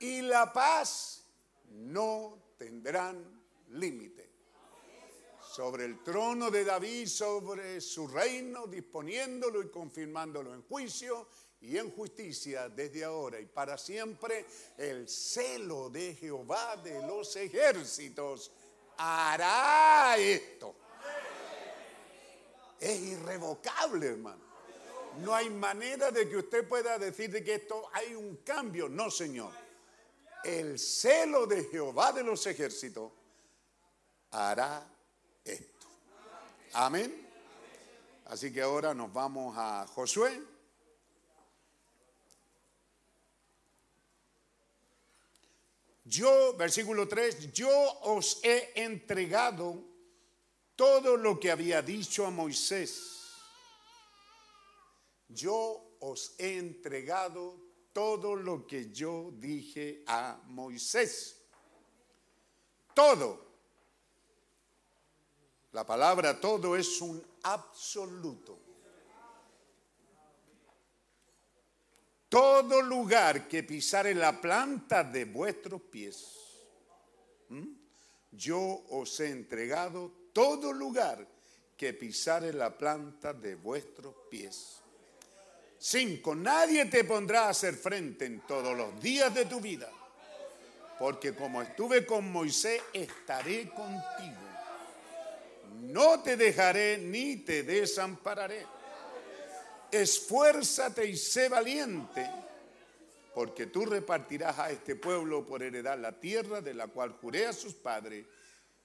y 0.00 0.22
la 0.22 0.52
paz 0.52 1.24
no 1.70 2.54
tendrán 2.56 3.40
límite. 3.70 4.28
Sobre 5.54 5.84
el 5.84 6.02
trono 6.02 6.50
de 6.50 6.64
David, 6.64 7.06
sobre 7.06 7.80
su 7.80 8.06
reino, 8.06 8.66
disponiéndolo 8.66 9.62
y 9.62 9.70
confirmándolo 9.70 10.54
en 10.54 10.62
juicio 10.62 11.26
y 11.60 11.76
en 11.76 11.90
justicia 11.90 12.68
desde 12.68 13.04
ahora 13.04 13.40
y 13.40 13.46
para 13.46 13.76
siempre, 13.76 14.46
el 14.76 15.08
celo 15.08 15.90
de 15.90 16.14
Jehová 16.14 16.76
de 16.76 17.02
los 17.02 17.34
ejércitos 17.36 18.52
hará 18.96 20.16
esto. 20.16 20.74
Es 22.78 23.00
irrevocable, 23.00 24.06
hermano. 24.06 24.46
No 25.18 25.34
hay 25.34 25.50
manera 25.50 26.12
de 26.12 26.28
que 26.28 26.36
usted 26.36 26.68
pueda 26.68 26.96
decir 26.96 27.30
de 27.30 27.42
que 27.42 27.56
esto 27.56 27.90
hay 27.92 28.14
un 28.14 28.36
cambio. 28.36 28.88
No, 28.88 29.10
Señor. 29.10 29.52
El 30.44 30.78
celo 30.78 31.46
de 31.46 31.64
Jehová 31.64 32.12
de 32.12 32.22
los 32.22 32.46
ejércitos 32.46 33.10
hará 34.30 34.86
esto. 35.44 35.88
Amén. 36.74 37.26
Así 38.26 38.52
que 38.52 38.62
ahora 38.62 38.94
nos 38.94 39.12
vamos 39.12 39.56
a 39.58 39.86
Josué. 39.88 40.40
Yo, 46.08 46.56
versículo 46.56 47.06
3, 47.06 47.52
yo 47.52 47.68
os 48.04 48.40
he 48.42 48.72
entregado 48.76 49.84
todo 50.74 51.18
lo 51.18 51.38
que 51.38 51.50
había 51.50 51.82
dicho 51.82 52.24
a 52.24 52.30
Moisés. 52.30 53.34
Yo 55.28 55.96
os 56.00 56.34
he 56.38 56.56
entregado 56.56 57.60
todo 57.92 58.34
lo 58.34 58.66
que 58.66 58.90
yo 58.90 59.32
dije 59.34 60.02
a 60.06 60.40
Moisés. 60.46 61.42
Todo. 62.94 63.46
La 65.72 65.84
palabra 65.84 66.40
todo 66.40 66.74
es 66.74 67.02
un 67.02 67.22
absoluto. 67.42 68.67
Todo 72.28 72.82
lugar 72.82 73.48
que 73.48 73.62
pisare 73.62 74.14
la 74.14 74.38
planta 74.38 75.02
de 75.02 75.24
vuestros 75.24 75.80
pies, 75.82 76.38
yo 78.32 78.84
os 78.90 79.18
he 79.20 79.30
entregado 79.30 80.12
todo 80.34 80.72
lugar 80.72 81.26
que 81.74 81.94
pisare 81.94 82.52
la 82.52 82.76
planta 82.76 83.32
de 83.32 83.54
vuestros 83.54 84.14
pies. 84.30 84.80
Cinco, 85.78 86.34
nadie 86.34 86.84
te 86.86 87.04
pondrá 87.04 87.46
a 87.46 87.50
hacer 87.50 87.74
frente 87.74 88.26
en 88.26 88.40
todos 88.40 88.76
los 88.76 89.00
días 89.00 89.32
de 89.32 89.46
tu 89.46 89.60
vida, 89.60 89.88
porque 90.98 91.34
como 91.34 91.62
estuve 91.62 92.04
con 92.04 92.30
Moisés, 92.30 92.82
estaré 92.92 93.70
contigo. 93.70 94.36
No 95.80 96.20
te 96.20 96.36
dejaré 96.36 96.98
ni 96.98 97.36
te 97.36 97.62
desampararé. 97.62 98.77
Esfuérzate 99.90 101.06
y 101.06 101.16
sé 101.16 101.48
valiente, 101.48 102.28
porque 103.34 103.66
tú 103.66 103.86
repartirás 103.86 104.58
a 104.58 104.70
este 104.70 104.96
pueblo 104.96 105.46
por 105.46 105.62
heredad 105.62 105.98
la 105.98 106.12
tierra 106.12 106.60
de 106.60 106.74
la 106.74 106.88
cual 106.88 107.12
juré 107.12 107.46
a 107.46 107.52
sus 107.52 107.74
padres 107.74 108.26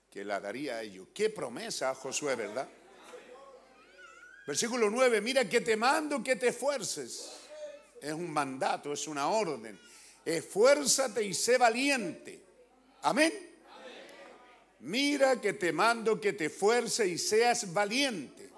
que 0.09 0.23
la 0.23 0.39
daría 0.39 0.75
a 0.75 0.81
ellos. 0.83 1.07
Qué 1.13 1.29
promesa, 1.29 1.93
Josué, 1.95 2.35
¿verdad? 2.35 2.69
Versículo 4.45 4.89
9, 4.89 5.21
mira 5.21 5.47
que 5.47 5.61
te 5.61 5.75
mando 5.75 6.21
que 6.21 6.35
te 6.35 6.49
esfuerces. 6.49 7.31
Es 8.01 8.13
un 8.13 8.29
mandato, 8.29 8.93
es 8.93 9.07
una 9.07 9.27
orden. 9.29 9.79
Esfuérzate 10.25 11.23
y 11.23 11.33
sé 11.33 11.57
valiente. 11.57 12.43
Amén. 13.01 13.33
Mira 14.81 15.39
que 15.39 15.53
te 15.53 15.71
mando 15.71 16.19
que 16.19 16.33
te 16.33 16.45
esfuerces 16.45 17.07
y 17.07 17.17
seas 17.17 17.73
valiente. 17.73 18.52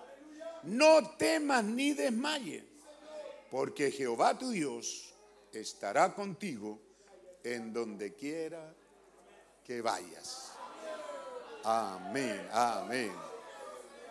No 0.65 1.15
temas 1.17 1.63
ni 1.63 1.93
desmayes, 1.93 2.63
porque 3.51 3.91
Jehová 3.91 4.37
tu 4.37 4.49
Dios 4.49 5.13
estará 5.51 6.13
contigo 6.13 6.79
en 7.43 7.71
donde 7.71 8.13
quiera 8.13 8.73
que 9.63 9.81
vayas. 9.81 10.51
Amén, 11.63 12.47
amén. 12.51 13.11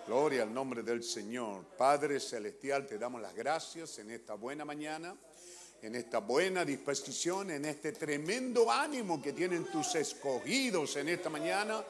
Gloria 0.07 0.43
al 0.43 0.53
nombre 0.53 0.83
del 0.83 1.03
Señor. 1.03 1.65
Padre 1.77 2.21
Celestial, 2.21 2.87
te 2.87 2.99
damos 2.99 3.23
las 3.23 3.35
gracias 3.35 3.99
en 3.99 4.11
esta 4.11 4.35
buena 4.35 4.65
mañana, 4.65 5.17
en 5.81 5.95
esta 5.95 6.19
buena 6.19 6.65
disposición, 6.65 7.51
en 7.51 7.65
este 7.65 7.93
tremendo 7.93 8.71
ánimo 8.71 9.21
que 9.21 9.33
tienen 9.33 9.65
tus 9.67 9.95
escogidos 9.95 10.97
en 10.97 11.09
esta 11.09 11.31
mañana 11.31 11.83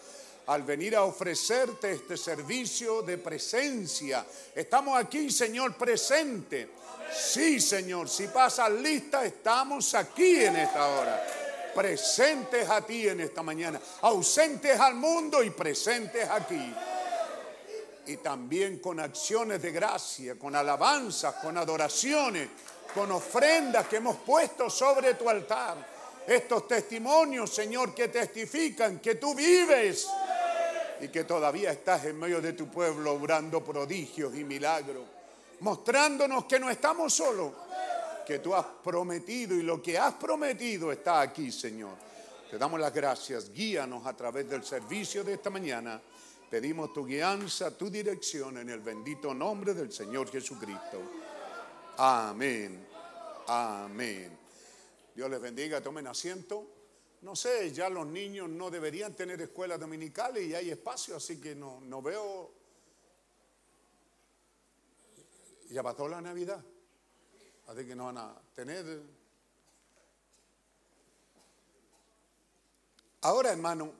al 0.46 0.62
venir 0.62 0.94
a 0.96 1.04
ofrecerte 1.04 1.92
este 1.92 2.16
servicio 2.16 3.02
de 3.02 3.18
presencia. 3.18 4.24
Estamos 4.54 4.98
aquí, 4.98 5.30
Señor, 5.30 5.74
presente. 5.74 6.68
Sí, 7.12 7.60
Señor, 7.60 8.08
si 8.08 8.26
pasas 8.26 8.70
lista, 8.70 9.24
estamos 9.24 9.94
aquí 9.94 10.44
en 10.44 10.56
esta 10.56 10.86
hora. 10.86 11.26
Presentes 11.74 12.68
a 12.68 12.82
ti 12.82 13.08
en 13.08 13.20
esta 13.20 13.42
mañana. 13.42 13.80
Ausentes 14.02 14.78
al 14.78 14.94
mundo 14.94 15.42
y 15.42 15.50
presentes 15.50 16.28
aquí. 16.28 16.74
Y 18.06 18.16
también 18.18 18.78
con 18.78 19.00
acciones 19.00 19.62
de 19.62 19.72
gracia, 19.72 20.34
con 20.38 20.54
alabanzas, 20.54 21.36
con 21.36 21.56
adoraciones, 21.56 22.48
con 22.94 23.10
ofrendas 23.10 23.88
que 23.88 23.96
hemos 23.96 24.16
puesto 24.18 24.68
sobre 24.68 25.14
tu 25.14 25.28
altar. 25.28 25.93
Estos 26.26 26.66
testimonios, 26.66 27.54
Señor, 27.54 27.94
que 27.94 28.08
testifican 28.08 28.98
que 28.98 29.16
tú 29.16 29.34
vives 29.34 30.08
y 31.00 31.08
que 31.08 31.24
todavía 31.24 31.70
estás 31.70 32.06
en 32.06 32.18
medio 32.18 32.40
de 32.40 32.54
tu 32.54 32.68
pueblo 32.68 33.12
obrando 33.12 33.62
prodigios 33.62 34.34
y 34.34 34.44
milagros, 34.44 35.04
mostrándonos 35.60 36.46
que 36.46 36.58
no 36.58 36.70
estamos 36.70 37.12
solos, 37.12 37.52
que 38.26 38.38
tú 38.38 38.54
has 38.54 38.64
prometido 38.82 39.54
y 39.54 39.62
lo 39.62 39.82
que 39.82 39.98
has 39.98 40.14
prometido 40.14 40.90
está 40.90 41.20
aquí, 41.20 41.52
Señor. 41.52 41.92
Te 42.50 42.56
damos 42.56 42.80
las 42.80 42.94
gracias, 42.94 43.52
guíanos 43.52 44.06
a 44.06 44.14
través 44.14 44.48
del 44.48 44.64
servicio 44.64 45.24
de 45.24 45.34
esta 45.34 45.50
mañana. 45.50 46.00
Pedimos 46.48 46.92
tu 46.92 47.04
guianza, 47.04 47.76
tu 47.76 47.90
dirección 47.90 48.58
en 48.58 48.70
el 48.70 48.80
bendito 48.80 49.34
nombre 49.34 49.74
del 49.74 49.92
Señor 49.92 50.30
Jesucristo. 50.30 51.02
Amén. 51.98 52.86
Amén. 53.46 54.43
Dios 55.14 55.30
les 55.30 55.40
bendiga, 55.40 55.80
tomen 55.80 56.06
asiento. 56.06 56.66
No 57.22 57.34
sé, 57.36 57.72
ya 57.72 57.88
los 57.88 58.06
niños 58.06 58.48
no 58.48 58.70
deberían 58.70 59.14
tener 59.14 59.40
escuelas 59.40 59.80
dominicales 59.80 60.44
y 60.44 60.54
hay 60.54 60.70
espacio, 60.70 61.16
así 61.16 61.40
que 61.40 61.54
no, 61.54 61.80
no 61.80 62.02
veo. 62.02 62.52
Ya 65.70 65.82
pasó 65.82 66.06
la 66.06 66.20
Navidad, 66.20 66.62
así 67.68 67.86
que 67.86 67.94
no 67.94 68.06
van 68.06 68.18
a 68.18 68.42
tener. 68.54 69.02
Ahora, 73.22 73.52
hermano, 73.52 73.90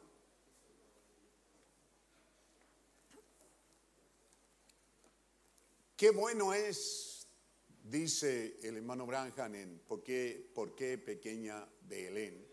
qué 5.97 6.11
bueno 6.11 6.53
es, 6.53 7.14
dice 7.85 8.59
el 8.63 8.79
hermano 8.79 9.07
Branham 9.07 9.55
en 9.55 9.79
¿Por 9.87 10.03
qué, 10.03 10.51
por 10.55 10.75
qué 10.75 10.99
pequeña 10.99 11.65
Belén? 11.83 12.45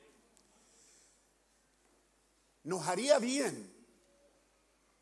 Nos 2.64 2.86
haría 2.88 3.18
bien, 3.18 3.74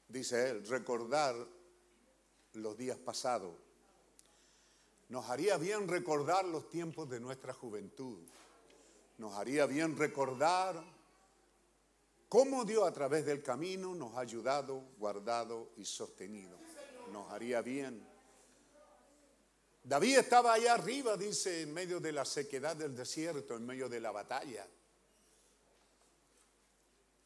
dice 0.08 0.52
él, 0.52 0.66
recordar 0.68 1.36
los 2.54 2.78
días 2.78 2.98
pasados. 2.98 3.54
Nos 5.10 5.26
haría 5.26 5.58
bien 5.58 5.88
recordar 5.88 6.46
los 6.46 6.70
tiempos 6.70 7.10
de 7.10 7.20
nuestra 7.20 7.52
juventud. 7.54 8.20
Nos 9.18 9.34
haría 9.34 9.66
bien 9.66 9.98
recordar 9.98 10.82
cómo 12.30 12.64
Dios 12.64 12.88
a 12.88 12.94
través 12.94 13.26
del 13.26 13.44
camino 13.44 13.94
nos 13.94 14.16
ha 14.16 14.22
ayudado, 14.22 14.82
guardado 14.98 15.72
y 15.76 15.84
sostenido. 15.84 16.58
Nos 17.12 17.30
haría 17.32 17.62
bien. 17.62 18.09
David 19.90 20.20
estaba 20.20 20.54
allá 20.54 20.76
arriba, 20.76 21.18
dice, 21.18 21.64
en 21.64 21.74
medio 21.74 22.00
de 22.00 22.12
la 22.12 22.24
sequedad 22.24 22.76
del 22.76 22.96
desierto, 22.96 23.56
en 23.56 23.66
medio 23.66 23.90
de 23.90 24.00
la 24.00 24.12
batalla 24.12 24.68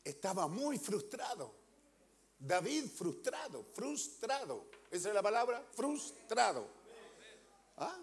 estaba 0.01 0.47
muy 0.47 0.79
frustrado. 0.79 1.53
David 2.39 2.85
frustrado, 2.89 3.65
frustrado. 3.73 4.67
¿Esa 4.89 5.09
es 5.09 5.13
la 5.13 5.21
palabra? 5.21 5.61
Frustrado. 5.75 6.65
¿Ah? 7.75 7.99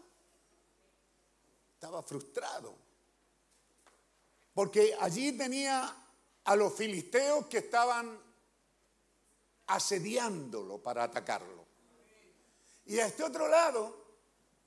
Estaba 1.72 2.02
frustrado. 2.02 2.76
Porque 4.52 4.94
allí 5.00 5.32
tenía 5.38 5.96
a 6.44 6.56
los 6.56 6.74
filisteos 6.74 7.46
que 7.46 7.58
estaban 7.58 8.18
asediándolo 9.68 10.82
para 10.82 11.04
atacarlo. 11.04 11.64
Y 12.84 12.98
a 12.98 13.06
este 13.06 13.22
otro 13.22 13.48
lado 13.48 13.99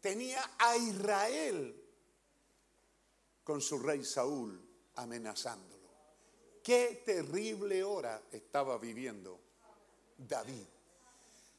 tenía 0.03 0.55
a 0.59 0.75
Israel 0.75 1.81
con 3.41 3.61
su 3.61 3.79
rey 3.79 4.03
Saúl 4.03 4.61
amenazando. 4.95 5.79
Qué 6.61 7.03
terrible 7.05 7.81
hora 7.85 8.21
estaba 8.29 8.77
viviendo 8.77 9.39
David. 10.17 10.65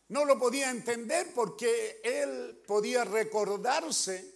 No 0.09 0.27
lo 0.27 0.39
podía 0.39 0.71
entender 0.71 1.33
porque 1.35 2.03
él 2.05 2.63
podía 2.67 3.05
recordarse 3.05 4.35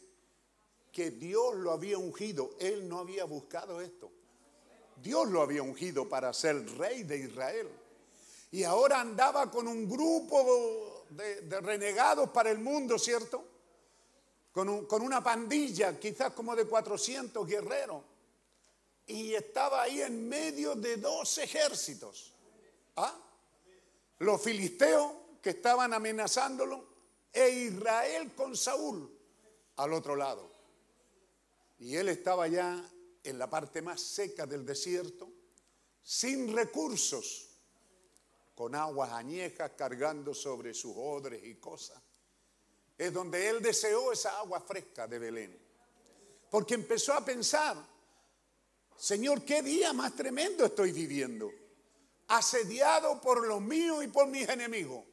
que 0.91 1.11
Dios 1.11 1.57
lo 1.57 1.73
había 1.73 1.99
ungido. 1.99 2.57
Él 2.59 2.89
no 2.89 3.01
había 3.01 3.25
buscado 3.25 3.83
esto. 3.83 4.11
Dios 5.03 5.29
lo 5.29 5.43
había 5.43 5.63
ungido 5.63 6.09
para 6.09 6.33
ser 6.33 6.67
rey 6.79 7.03
de 7.03 7.19
Israel. 7.19 7.69
Y 8.53 8.63
ahora 8.63 9.03
andaba 9.03 9.51
con 9.51 9.69
un 9.69 9.87
grupo 9.87 11.05
de, 11.11 11.43
de 11.43 11.61
renegados 11.61 12.31
para 12.31 12.51
el 12.51 12.59
mundo, 12.59 12.99
¿cierto? 12.99 13.58
Con, 14.59 14.69
un, 14.69 14.87
con 14.87 15.03
una 15.03 15.23
pandilla, 15.23 16.01
quizás 16.01 16.33
como 16.33 16.57
de 16.57 16.65
400 16.65 17.47
guerreros 17.47 18.03
y 19.07 19.33
estaba 19.33 19.83
ahí 19.83 20.03
en 20.03 20.29
medio 20.29 20.75
de 20.75 20.97
dos 20.97 21.39
ejércitos. 21.39 22.35
¿Ah? 22.97 23.17
Los 24.19 24.43
filisteos 24.43 25.13
que 25.41 25.51
estaban 25.51 25.95
amenazándolo 25.95 26.85
e 27.33 27.49
Israel 27.49 28.35
con 28.35 28.57
Saúl 28.57 29.09
al 29.77 29.93
otro 29.93 30.17
lado. 30.17 30.51
Y 31.79 31.95
él 31.95 32.09
estaba 32.09 32.49
ya 32.49 32.85
en 33.23 33.39
la 33.39 33.49
parte 33.49 33.81
más 33.81 34.01
seca 34.01 34.45
del 34.45 34.67
desierto, 34.67 35.31
sin 36.03 36.53
recursos, 36.53 37.49
con 38.57 38.75
aguas 38.75 39.13
añejas 39.13 39.71
cargando 39.77 40.35
sobre 40.35 40.75
sus 40.75 40.95
odres 40.97 41.45
y 41.45 41.55
cosas. 41.61 42.03
Es 42.99 43.13
donde 43.13 43.49
él 43.49 43.63
deseó 43.63 44.13
esa 44.13 44.39
agua 44.39 44.61
fresca 44.61 45.07
de 45.07 45.21
Belén. 45.21 45.59
Porque 46.51 46.75
empezó 46.75 47.15
a 47.15 47.25
pensar, 47.25 47.77
Señor, 48.97 49.45
qué 49.45 49.63
día 49.63 49.93
más 49.93 50.17
tremendo 50.17 50.65
estoy 50.65 50.91
viviendo. 50.91 51.51
Asediado 52.27 53.21
por 53.21 53.47
los 53.47 53.61
míos 53.61 54.03
y 54.03 54.09
por 54.09 54.27
mis 54.27 54.49
enemigos. 54.49 55.05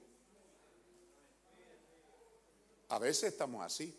A 2.90 3.00
veces 3.00 3.34
estamos 3.34 3.64
así. 3.64 3.96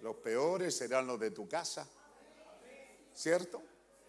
Los 0.00 0.16
peores 0.16 0.76
serán 0.76 1.06
los 1.06 1.18
de 1.18 1.32
tu 1.32 1.48
casa. 1.48 1.88
¿Cierto? 3.12 3.62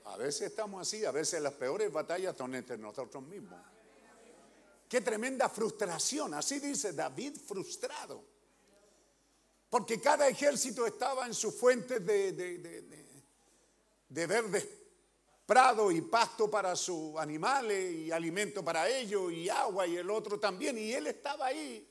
A 0.05 0.17
veces 0.17 0.49
estamos 0.49 0.81
así, 0.81 1.03
a 1.05 1.11
veces 1.11 1.41
las 1.41 1.53
peores 1.53 1.91
batallas 1.91 2.37
son 2.37 2.53
entre 2.53 2.77
nosotros 2.77 3.23
mismos. 3.23 3.59
Qué 4.87 5.01
tremenda 5.01 5.49
frustración. 5.49 6.33
Así 6.33 6.59
dice 6.59 6.93
David 6.93 7.37
frustrado. 7.45 8.23
Porque 9.69 9.99
cada 9.99 10.27
ejército 10.27 10.85
estaba 10.85 11.25
en 11.25 11.33
sus 11.33 11.55
fuentes 11.55 12.05
de, 12.05 12.31
de, 12.31 12.57
de, 12.59 12.81
de, 12.81 13.23
de 14.09 14.27
verdes 14.27 14.67
prado 15.45 15.91
y 15.91 16.01
pasto 16.01 16.49
para 16.49 16.75
sus 16.75 17.17
animales 17.17 17.93
y 17.93 18.11
alimento 18.11 18.63
para 18.63 18.89
ellos 18.89 19.31
y 19.31 19.47
agua 19.49 19.85
y 19.85 19.97
el 19.97 20.09
otro 20.09 20.39
también. 20.39 20.77
Y 20.77 20.91
él 20.91 21.07
estaba 21.07 21.47
ahí 21.47 21.87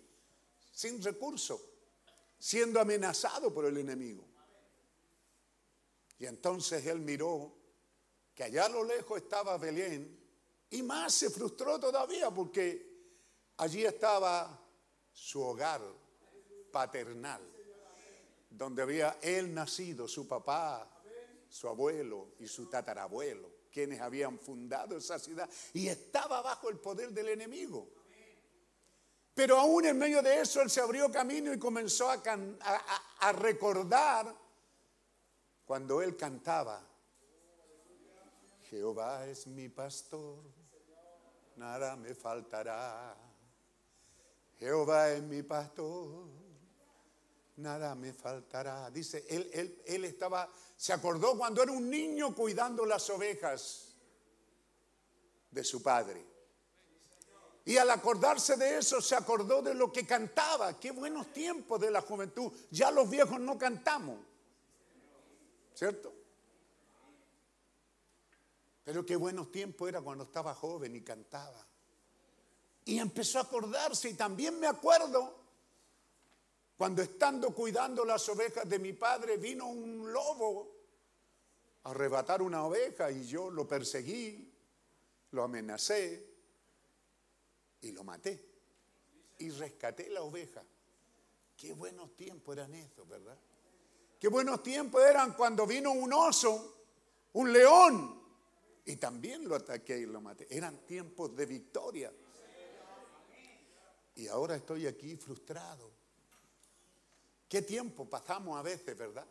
sin 0.72 1.02
recursos, 1.02 1.60
siendo 2.38 2.80
amenazado 2.80 3.52
por 3.54 3.64
el 3.66 3.76
enemigo. 3.78 4.26
Y 6.18 6.26
entonces 6.26 6.84
él 6.86 7.00
miró 7.00 7.54
que 8.34 8.44
allá 8.44 8.66
a 8.66 8.68
lo 8.68 8.84
lejos 8.84 9.18
estaba 9.18 9.56
Belén 9.58 10.23
y 10.70 10.82
más 10.82 11.14
se 11.14 11.30
frustró 11.30 11.78
todavía 11.78 12.30
porque 12.30 12.94
allí 13.58 13.84
estaba 13.84 14.60
su 15.12 15.40
hogar 15.40 15.80
paternal, 16.72 17.40
donde 18.50 18.82
había 18.82 19.18
él 19.22 19.54
nacido, 19.54 20.08
su 20.08 20.26
papá, 20.26 20.90
su 21.48 21.68
abuelo 21.68 22.34
y 22.40 22.48
su 22.48 22.68
tatarabuelo, 22.68 23.48
quienes 23.70 24.00
habían 24.00 24.38
fundado 24.38 24.96
esa 24.96 25.18
ciudad, 25.18 25.48
y 25.72 25.88
estaba 25.88 26.42
bajo 26.42 26.68
el 26.68 26.78
poder 26.78 27.10
del 27.10 27.28
enemigo. 27.28 27.88
Pero 29.32 29.58
aún 29.58 29.84
en 29.86 29.98
medio 29.98 30.22
de 30.22 30.40
eso 30.40 30.62
él 30.62 30.70
se 30.70 30.80
abrió 30.80 31.10
camino 31.10 31.52
y 31.52 31.58
comenzó 31.58 32.10
a, 32.10 32.22
a 33.20 33.32
recordar 33.32 34.34
cuando 35.64 36.02
él 36.02 36.16
cantaba, 36.16 36.86
Jehová 38.74 39.24
es 39.28 39.46
mi 39.46 39.68
pastor, 39.68 40.42
nada 41.54 41.94
me 41.94 42.12
faltará. 42.12 43.16
Jehová 44.58 45.12
es 45.12 45.22
mi 45.22 45.44
pastor, 45.44 46.26
nada 47.58 47.94
me 47.94 48.12
faltará. 48.12 48.90
Dice, 48.90 49.24
él, 49.28 49.48
él, 49.52 49.80
él 49.86 50.04
estaba, 50.04 50.50
se 50.76 50.92
acordó 50.92 51.38
cuando 51.38 51.62
era 51.62 51.70
un 51.70 51.88
niño 51.88 52.34
cuidando 52.34 52.84
las 52.84 53.08
ovejas 53.10 53.94
de 55.52 55.62
su 55.62 55.80
padre. 55.80 56.26
Y 57.66 57.76
al 57.76 57.88
acordarse 57.92 58.56
de 58.56 58.78
eso, 58.78 59.00
se 59.00 59.14
acordó 59.14 59.62
de 59.62 59.74
lo 59.74 59.92
que 59.92 60.04
cantaba. 60.04 60.80
Qué 60.80 60.90
buenos 60.90 61.32
tiempos 61.32 61.80
de 61.80 61.92
la 61.92 62.00
juventud. 62.00 62.52
Ya 62.72 62.90
los 62.90 63.08
viejos 63.08 63.38
no 63.38 63.56
cantamos. 63.56 64.18
¿Cierto? 65.74 66.13
Pero 68.84 69.04
qué 69.04 69.16
buenos 69.16 69.50
tiempos 69.50 69.88
era 69.88 70.02
cuando 70.02 70.24
estaba 70.24 70.54
joven 70.54 70.94
y 70.94 71.00
cantaba. 71.00 71.66
Y 72.84 72.98
empezó 72.98 73.38
a 73.38 73.42
acordarse. 73.42 74.10
Y 74.10 74.14
también 74.14 74.60
me 74.60 74.66
acuerdo 74.66 75.44
cuando 76.76 77.02
estando 77.02 77.54
cuidando 77.54 78.04
las 78.04 78.28
ovejas 78.28 78.68
de 78.68 78.78
mi 78.78 78.92
padre, 78.92 79.38
vino 79.38 79.68
un 79.68 80.12
lobo 80.12 80.70
a 81.84 81.90
arrebatar 81.90 82.42
una 82.42 82.64
oveja 82.64 83.10
y 83.10 83.24
yo 83.26 83.50
lo 83.50 83.66
perseguí, 83.66 84.52
lo 85.30 85.44
amenacé 85.44 86.34
y 87.80 87.92
lo 87.92 88.04
maté. 88.04 88.52
Y 89.38 89.50
rescaté 89.50 90.10
la 90.10 90.22
oveja. 90.22 90.62
Qué 91.56 91.72
buenos 91.72 92.14
tiempos 92.16 92.56
eran 92.56 92.74
esos, 92.74 93.08
¿verdad? 93.08 93.38
Qué 94.18 94.28
buenos 94.28 94.62
tiempos 94.62 95.02
eran 95.02 95.34
cuando 95.34 95.66
vino 95.66 95.92
un 95.92 96.12
oso, 96.12 96.86
un 97.34 97.52
león, 97.52 98.23
y 98.86 98.96
también 98.96 99.48
lo 99.48 99.56
ataqué 99.56 99.98
y 99.98 100.06
lo 100.06 100.20
maté. 100.20 100.46
Eran 100.50 100.78
tiempos 100.86 101.34
de 101.34 101.46
victoria. 101.46 102.12
Y 104.16 104.28
ahora 104.28 104.56
estoy 104.56 104.86
aquí 104.86 105.16
frustrado. 105.16 105.90
¿Qué 107.48 107.62
tiempo 107.62 108.08
pasamos 108.08 108.58
a 108.58 108.62
veces, 108.62 108.96
verdad? 108.96 109.26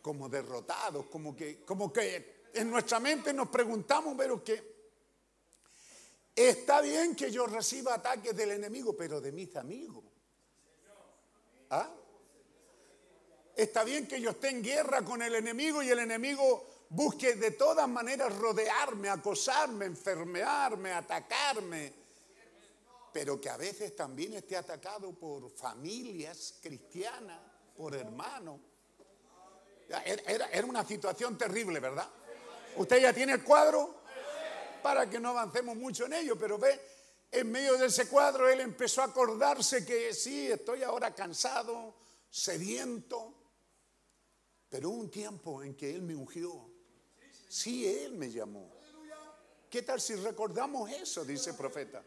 Como 0.00 0.28
derrotados, 0.28 1.06
como 1.06 1.34
que, 1.36 1.64
como 1.64 1.92
que 1.92 2.42
en 2.54 2.70
nuestra 2.70 2.98
mente 2.98 3.32
nos 3.32 3.48
preguntamos, 3.48 4.14
pero 4.16 4.42
que 4.42 4.72
está 6.34 6.80
bien 6.80 7.14
que 7.14 7.30
yo 7.30 7.46
reciba 7.46 7.94
ataques 7.94 8.36
del 8.36 8.52
enemigo, 8.52 8.96
pero 8.96 9.20
de 9.20 9.32
mis 9.32 9.54
amigos. 9.56 10.04
¿Ah? 11.70 11.90
Está 13.54 13.84
bien 13.84 14.06
que 14.06 14.20
yo 14.20 14.30
esté 14.30 14.48
en 14.48 14.62
guerra 14.62 15.04
con 15.04 15.22
el 15.22 15.34
enemigo 15.34 15.82
y 15.82 15.88
el 15.88 16.00
enemigo 16.00 16.71
busque 16.94 17.34
de 17.36 17.52
todas 17.52 17.88
maneras 17.88 18.36
rodearme, 18.36 19.08
acosarme, 19.08 19.86
enfermearme, 19.86 20.92
atacarme, 20.92 21.92
pero 23.12 23.40
que 23.40 23.48
a 23.48 23.56
veces 23.56 23.96
también 23.96 24.34
esté 24.34 24.56
atacado 24.56 25.12
por 25.12 25.50
familias 25.50 26.54
cristianas, 26.62 27.40
por 27.76 27.94
hermanos. 27.94 28.60
Era, 29.88 30.02
era- 30.04 30.46
era 30.50 30.66
una 30.66 30.84
situación 30.86 31.36
terrible, 31.38 31.80
¿verdad? 31.80 32.08
¿Usted 32.76 33.00
ya 33.00 33.12
tiene 33.12 33.32
el 33.34 33.42
cuadro? 33.44 34.02
Para 34.82 35.08
que 35.08 35.18
no 35.20 35.30
avancemos 35.30 35.76
mucho 35.76 36.06
en 36.06 36.12
ello, 36.14 36.36
pero 36.38 36.58
ve, 36.58 36.80
en 37.30 37.50
medio 37.50 37.76
de 37.78 37.86
ese 37.86 38.08
cuadro 38.08 38.48
él 38.48 38.60
empezó 38.60 39.00
a 39.02 39.06
acordarse 39.06 39.84
que 39.86 40.12
sí, 40.12 40.50
estoy 40.50 40.82
ahora 40.82 41.14
cansado, 41.14 41.94
sediento, 42.28 43.34
pero 44.68 44.90
hubo 44.90 45.00
un 45.00 45.10
tiempo 45.10 45.62
en 45.62 45.74
que 45.76 45.90
él 45.94 46.02
me 46.02 46.14
ungió. 46.16 46.71
Sí, 47.52 47.86
él 47.86 48.14
me 48.14 48.30
llamó. 48.30 48.66
¿Qué 49.68 49.82
tal 49.82 50.00
si 50.00 50.14
recordamos 50.14 50.90
eso? 50.90 51.22
Dice 51.22 51.50
el 51.50 51.56
profeta. 51.56 52.02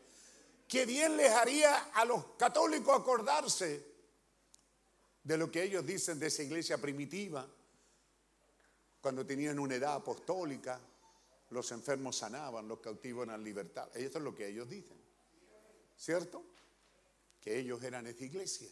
Qué 0.68 0.88
bien 0.88 1.16
les 1.16 1.30
haría 1.30 1.92
a 1.94 2.04
los 2.04 2.26
católicos 2.36 3.00
acordarse 3.00 3.86
de 5.22 5.38
lo 5.38 5.52
que 5.52 5.62
ellos 5.62 5.86
dicen 5.86 6.18
de 6.18 6.28
esa 6.28 6.42
iglesia 6.42 6.80
primitiva, 6.80 7.48
cuando 9.00 9.24
tenían 9.24 9.60
una 9.60 9.76
edad 9.76 9.94
apostólica, 9.94 10.82
los 11.52 11.72
enfermos 11.72 12.18
sanaban, 12.18 12.68
los 12.68 12.80
cautivos 12.80 13.28
eran 13.28 13.44
libertad. 13.44 13.88
Eso 13.96 14.18
es 14.18 14.24
lo 14.24 14.34
que 14.34 14.48
ellos 14.48 14.68
dicen, 14.68 14.98
¿cierto? 15.96 16.44
Que 17.40 17.60
ellos 17.60 17.84
eran 17.84 18.08
esa 18.08 18.24
iglesia, 18.24 18.70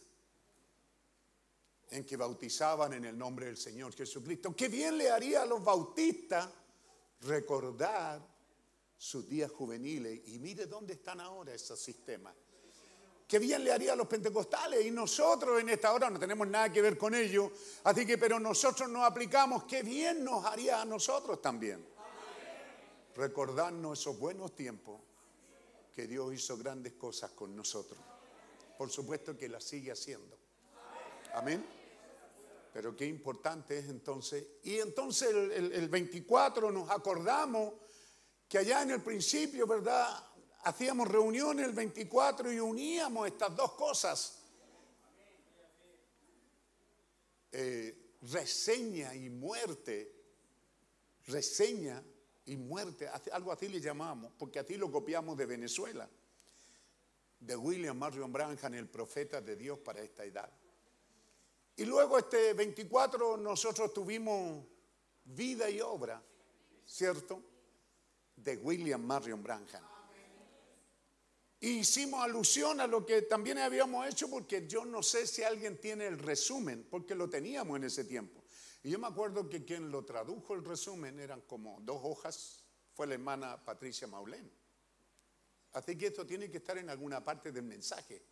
en 1.90 2.04
que 2.04 2.16
bautizaban 2.16 2.94
en 2.94 3.04
el 3.04 3.16
nombre 3.16 3.46
del 3.46 3.56
Señor 3.56 3.94
Jesucristo. 3.94 4.56
Qué 4.56 4.66
bien 4.66 4.98
le 4.98 5.08
haría 5.08 5.42
a 5.42 5.46
los 5.46 5.62
bautistas 5.62 6.48
recordar 7.24 8.20
sus 8.96 9.28
días 9.28 9.50
juveniles 9.50 10.20
y 10.28 10.38
mire 10.38 10.66
dónde 10.66 10.94
están 10.94 11.20
ahora 11.20 11.52
esos 11.52 11.78
sistemas. 11.78 12.34
Qué 13.26 13.38
bien 13.38 13.64
le 13.64 13.72
haría 13.72 13.94
a 13.94 13.96
los 13.96 14.06
pentecostales 14.06 14.84
y 14.84 14.90
nosotros 14.90 15.60
en 15.60 15.70
esta 15.70 15.92
hora 15.92 16.10
no 16.10 16.18
tenemos 16.18 16.46
nada 16.46 16.70
que 16.70 16.82
ver 16.82 16.98
con 16.98 17.14
ello, 17.14 17.50
así 17.84 18.06
que 18.06 18.18
pero 18.18 18.38
nosotros 18.38 18.88
nos 18.88 19.04
aplicamos, 19.04 19.64
qué 19.64 19.82
bien 19.82 20.22
nos 20.22 20.44
haría 20.44 20.82
a 20.82 20.84
nosotros 20.84 21.40
también. 21.40 21.84
Recordarnos 23.16 23.98
esos 23.98 24.18
buenos 24.18 24.54
tiempos 24.54 25.00
que 25.94 26.06
Dios 26.06 26.34
hizo 26.34 26.58
grandes 26.58 26.94
cosas 26.94 27.30
con 27.30 27.56
nosotros. 27.56 27.98
Por 28.76 28.90
supuesto 28.90 29.36
que 29.36 29.48
las 29.48 29.64
sigue 29.64 29.92
haciendo. 29.92 30.36
Amén. 31.32 31.83
Pero 32.74 32.96
qué 32.96 33.06
importante 33.06 33.78
es 33.78 33.88
entonces. 33.88 34.44
Y 34.64 34.80
entonces 34.80 35.30
el, 35.30 35.52
el- 35.52 35.72
el 35.72 35.88
24 35.88 36.72
nos 36.72 36.90
acordamos 36.90 37.74
que 38.48 38.58
allá 38.58 38.82
en 38.82 38.90
el 38.90 39.00
principio, 39.00 39.64
¿verdad? 39.64 40.08
Hacíamos 40.64 41.06
reuniones 41.06 41.66
el 41.66 41.72
24 41.72 42.52
y 42.52 42.58
uníamos 42.58 43.28
estas 43.28 43.54
dos 43.54 43.74
cosas. 43.74 44.40
Eh, 47.52 48.16
reseña 48.22 49.14
y 49.14 49.30
muerte. 49.30 50.12
Reseña 51.26 52.02
y 52.46 52.56
muerte. 52.56 53.08
Algo 53.32 53.52
así 53.52 53.68
le 53.68 53.80
llamamos, 53.80 54.32
porque 54.36 54.58
así 54.58 54.74
lo 54.76 54.90
copiamos 54.90 55.36
de 55.38 55.46
Venezuela. 55.46 56.10
De 57.38 57.54
William 57.54 57.96
Marion 57.96 58.32
Branham, 58.32 58.74
el 58.74 58.88
profeta 58.88 59.40
de 59.40 59.54
Dios 59.54 59.78
para 59.78 60.02
esta 60.02 60.24
edad. 60.24 60.50
Y 61.76 61.84
luego 61.84 62.18
este 62.18 62.54
24 62.54 63.36
nosotros 63.36 63.92
tuvimos 63.92 64.64
vida 65.24 65.68
y 65.68 65.80
obra, 65.80 66.22
¿cierto? 66.86 67.42
De 68.36 68.56
William 68.56 69.02
Marion 69.02 69.42
Branham. 69.42 69.82
Y 71.60 71.78
hicimos 71.78 72.22
alusión 72.22 72.80
a 72.80 72.86
lo 72.86 73.06
que 73.06 73.22
también 73.22 73.58
habíamos 73.58 74.06
hecho 74.06 74.28
porque 74.28 74.66
yo 74.68 74.84
no 74.84 75.02
sé 75.02 75.26
si 75.26 75.42
alguien 75.42 75.80
tiene 75.80 76.06
el 76.06 76.18
resumen, 76.18 76.86
porque 76.90 77.14
lo 77.14 77.28
teníamos 77.28 77.78
en 77.78 77.84
ese 77.84 78.04
tiempo. 78.04 78.44
Y 78.82 78.90
yo 78.90 78.98
me 78.98 79.06
acuerdo 79.06 79.48
que 79.48 79.64
quien 79.64 79.90
lo 79.90 80.04
tradujo 80.04 80.54
el 80.54 80.64
resumen 80.64 81.18
eran 81.18 81.40
como 81.42 81.80
dos 81.80 82.00
hojas, 82.02 82.64
fue 82.92 83.06
la 83.06 83.14
hermana 83.14 83.64
Patricia 83.64 84.06
Maulén. 84.06 84.52
Así 85.72 85.96
que 85.96 86.08
esto 86.08 86.26
tiene 86.26 86.50
que 86.50 86.58
estar 86.58 86.76
en 86.78 86.90
alguna 86.90 87.24
parte 87.24 87.50
del 87.50 87.64
mensaje 87.64 88.22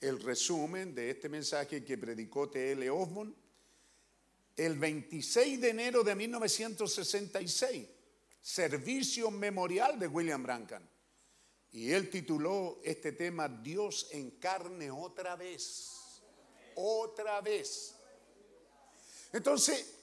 el 0.00 0.20
resumen 0.20 0.94
de 0.94 1.10
este 1.10 1.28
mensaje 1.28 1.84
que 1.84 1.98
predicó 1.98 2.48
T.L. 2.48 2.88
Osborne 2.90 3.34
el 4.56 4.76
26 4.76 5.60
de 5.60 5.68
enero 5.70 6.02
de 6.02 6.16
1966, 6.16 7.86
servicio 8.40 9.30
memorial 9.30 9.98
de 9.98 10.08
William 10.08 10.42
Branham. 10.42 10.82
Y 11.70 11.92
él 11.92 12.10
tituló 12.10 12.80
este 12.82 13.12
tema 13.12 13.48
Dios 13.48 14.08
en 14.10 14.32
carne 14.32 14.90
otra 14.90 15.36
vez. 15.36 16.20
Otra 16.74 17.40
vez. 17.40 17.94
Entonces, 19.32 19.94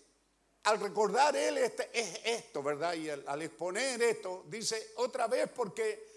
al 0.63 0.79
recordar 0.79 1.35
él 1.35 1.57
este- 1.57 1.89
es 1.93 2.21
esto, 2.23 2.63
¿verdad? 2.63 2.93
Y 2.93 3.09
al 3.09 3.41
exponer 3.41 4.01
esto, 4.01 4.45
dice 4.47 4.93
otra 4.97 5.27
vez 5.27 5.49
porque 5.53 6.07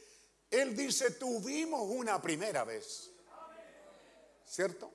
él 0.50 0.76
dice, 0.76 1.12
tuvimos 1.12 1.82
una 1.90 2.20
primera 2.22 2.64
vez. 2.64 3.10
¿Cierto? 4.48 4.92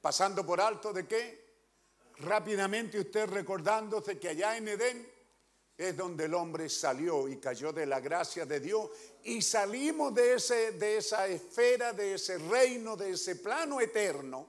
Pasando 0.00 0.44
por 0.44 0.60
alto 0.60 0.92
de 0.92 1.06
qué? 1.06 1.42
Rápidamente 2.18 3.00
usted 3.00 3.26
recordándose 3.28 4.18
que 4.18 4.28
allá 4.28 4.56
en 4.56 4.68
Edén 4.68 5.12
es 5.76 5.96
donde 5.96 6.26
el 6.26 6.34
hombre 6.34 6.68
salió 6.68 7.26
y 7.26 7.38
cayó 7.38 7.72
de 7.72 7.86
la 7.86 8.00
gracia 8.00 8.44
de 8.44 8.60
Dios 8.60 8.90
y 9.24 9.40
salimos 9.40 10.14
de, 10.14 10.34
ese, 10.34 10.72
de 10.72 10.98
esa 10.98 11.26
esfera, 11.26 11.92
de 11.92 12.14
ese 12.14 12.36
reino, 12.38 12.96
de 12.96 13.12
ese 13.12 13.36
plano 13.36 13.80
eterno, 13.80 14.48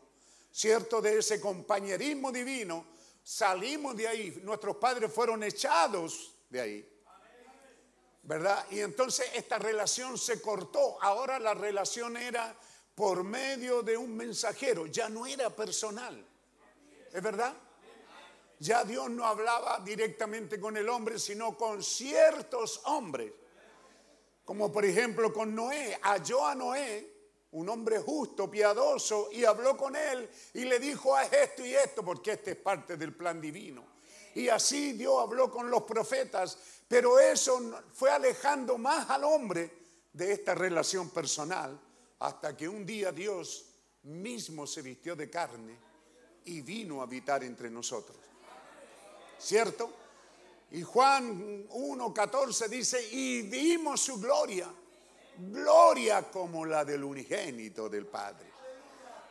¿cierto? 0.52 1.02
De 1.02 1.20
ese 1.20 1.40
compañerismo 1.40 2.32
divino, 2.32 2.86
salimos 3.24 3.96
de 3.96 4.08
ahí, 4.08 4.42
nuestros 4.44 4.76
padres 4.76 5.12
fueron 5.12 5.42
echados 5.44 6.36
de 6.50 6.62
ahí. 6.62 6.90
¿Verdad? 8.24 8.66
Y 8.72 8.80
entonces 8.80 9.28
esta 9.34 9.58
relación 9.58 10.18
se 10.18 10.42
cortó. 10.42 11.02
Ahora 11.02 11.40
la 11.40 11.54
relación 11.54 12.16
era 12.16 12.56
por 12.96 13.24
medio 13.24 13.82
de 13.82 13.98
un 13.98 14.16
mensajero, 14.16 14.86
ya 14.88 15.10
no 15.10 15.26
era 15.26 15.50
personal. 15.50 16.26
¿Es 17.12 17.22
verdad? 17.22 17.54
Ya 18.60 18.84
Dios 18.84 19.10
no 19.10 19.26
hablaba 19.26 19.82
directamente 19.84 20.60
con 20.60 20.78
el 20.78 20.88
hombre, 20.88 21.20
sino 21.20 21.58
con 21.58 21.84
ciertos 21.84 22.82
hombres. 22.86 23.32
Como 24.46 24.72
por 24.72 24.86
ejemplo 24.86 25.34
con 25.34 25.54
Noé. 25.54 26.00
Halló 26.02 26.46
a 26.46 26.56
Noé, 26.56 27.14
un 27.52 27.70
hombre 27.70 28.00
justo, 28.00 28.50
piadoso, 28.50 29.30
y 29.32 29.44
habló 29.46 29.76
con 29.76 29.96
él 29.96 30.30
y 30.54 30.66
le 30.66 30.80
dijo 30.80 31.16
a 31.16 31.26
esto 31.26 31.66
y 31.66 31.74
esto, 31.74 32.04
porque 32.04 32.32
este 32.32 32.52
es 32.52 32.58
parte 32.58 32.98
del 32.98 33.14
plan 33.14 33.42
divino. 33.42 33.86
Y 34.36 34.50
así 34.50 34.94
Dios 34.94 35.22
habló 35.22 35.52
con 35.52 35.70
los 35.70 35.84
profetas, 35.84 36.58
pero 36.88 37.20
eso 37.20 37.84
fue 37.92 38.12
alejando 38.12 38.78
más 38.78 39.10
al 39.10 39.24
hombre 39.24 39.72
de 40.12 40.32
esta 40.32 40.56
relación 40.56 41.10
personal, 41.10 41.80
hasta 42.24 42.56
que 42.56 42.70
un 42.70 42.86
día 42.86 43.12
Dios 43.12 43.66
mismo 44.04 44.66
se 44.66 44.82
vistió 44.82 45.14
de 45.14 45.30
carne 45.30 45.78
y 46.46 46.62
vino 46.62 47.02
a 47.02 47.04
habitar 47.04 47.44
entre 47.44 47.70
nosotros. 47.70 48.18
¿Cierto? 49.38 49.92
Y 50.72 50.84
Juan 50.84 51.68
1.14 51.68 52.70
dice, 52.70 53.06
y 53.12 53.42
vimos 53.42 54.00
su 54.00 54.22
gloria, 54.22 54.74
gloria 55.38 56.32
como 56.32 56.66
la 56.66 56.86
del 56.86 57.04
unigénito 57.04 57.90
del 57.90 58.06
Padre. 58.06 58.48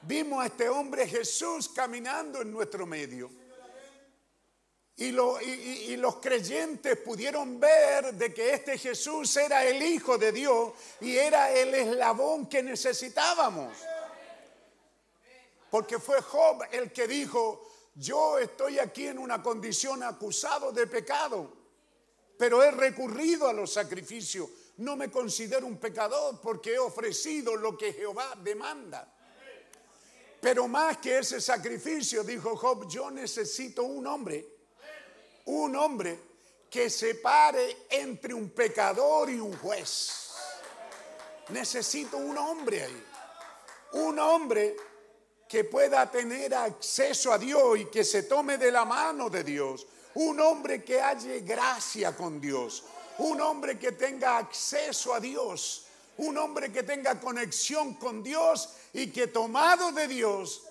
Vimos 0.02 0.43
a 0.43 0.47
este 0.48 0.69
hombre 0.69 1.09
Jesús 1.09 1.70
caminando 1.70 2.43
en 2.43 2.52
nuestro 2.52 2.85
medio. 2.85 3.31
Y, 4.97 5.10
lo- 5.10 5.40
y- 5.40 5.44
y- 5.47 5.93
y 5.93 5.97
los 5.97 6.16
creyentes 6.16 6.98
pudieron 6.98 7.59
ver 7.59 8.12
de 8.14 8.32
que 8.32 8.52
este 8.52 8.77
Jesús 8.77 9.35
era 9.36 9.64
el 9.64 9.82
Hijo 9.82 10.19
de 10.19 10.32
Dios 10.32 10.73
y 11.01 11.16
era 11.16 11.51
el 11.51 11.74
eslabón 11.74 12.47
que 12.47 12.62
necesitábamos. 12.62 13.74
Porque 15.70 15.98
fue 15.98 16.20
Job 16.20 16.64
el 16.70 16.93
que 16.93 17.06
dijo, 17.09 17.66
yo 17.94 18.39
estoy 18.39 18.78
aquí 18.78 19.06
en 19.06 19.19
una 19.19 19.43
condición 19.43 20.02
acusado 20.02 20.70
de 20.73 20.86
pecado, 20.86 21.51
pero 22.36 22.62
he 22.62 22.70
recurrido 22.70 23.48
a 23.48 23.52
los 23.55 23.73
sacrificios. 23.73 24.48
No 24.77 24.97
me 24.97 25.10
considero 25.10 25.66
un 25.66 25.78
pecador 25.78 26.39
porque 26.40 26.74
he 26.74 26.78
ofrecido 26.78 27.56
lo 27.56 27.77
que 27.78 27.93
Jehová 27.94 28.35
demanda. 28.43 29.09
Pero 30.40 30.69
más 30.69 30.98
que 30.98 31.19
ese 31.19 31.40
sacrificio, 31.40 32.23
dijo 32.24 32.56
Job, 32.56 32.86
yo 32.89 33.10
necesito 33.10 33.85
un 33.85 34.06
hombre, 34.06 34.51
un 35.47 35.77
hombre 35.77 36.19
que 36.70 36.89
separe 36.89 37.86
entre 37.90 38.32
un 38.32 38.51
pecador 38.51 39.31
y 39.31 39.39
un 39.39 39.56
juez. 39.59 40.31
Necesito 41.48 42.16
un 42.16 42.39
hombre 42.39 42.85
ahí, 42.85 43.05
un 43.93 44.19
hombre 44.19 44.77
que 45.48 45.64
pueda 45.64 46.10
tener 46.10 46.55
acceso 46.55 47.31
a 47.31 47.36
Dios 47.36 47.78
y 47.78 47.85
que 47.86 48.05
se 48.05 48.23
tome 48.23 48.56
de 48.56 48.73
la 48.73 48.86
mano 48.86 49.28
de 49.28 49.44
Dios. 49.44 49.86
Un 50.14 50.40
hombre 50.40 50.82
que 50.82 50.98
haya 51.01 51.39
gracia 51.40 52.16
con 52.16 52.40
Dios. 52.40 52.85
Un 53.19 53.39
hombre 53.43 53.78
que 53.78 53.93
tenga 53.93 54.39
acceso 54.39 55.12
a 55.12 55.20
Dios. 55.20 55.86
Un 56.16 56.39
hombre 56.39 56.73
que 56.73 56.82
tenga 56.85 57.20
conexión 57.20 57.94
con 57.94 58.23
Dios 58.23 58.70
y 58.94 59.10
que 59.10 59.27
tomado 59.27 59.93
de 59.93 60.09
Dios 60.09 60.62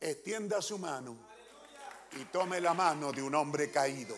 extienda 0.00 0.62
su 0.62 0.78
mano 0.78 1.25
y 2.16 2.24
tome 2.26 2.60
la 2.60 2.74
mano 2.74 3.12
de 3.12 3.22
un 3.22 3.34
hombre 3.34 3.70
caído. 3.70 4.16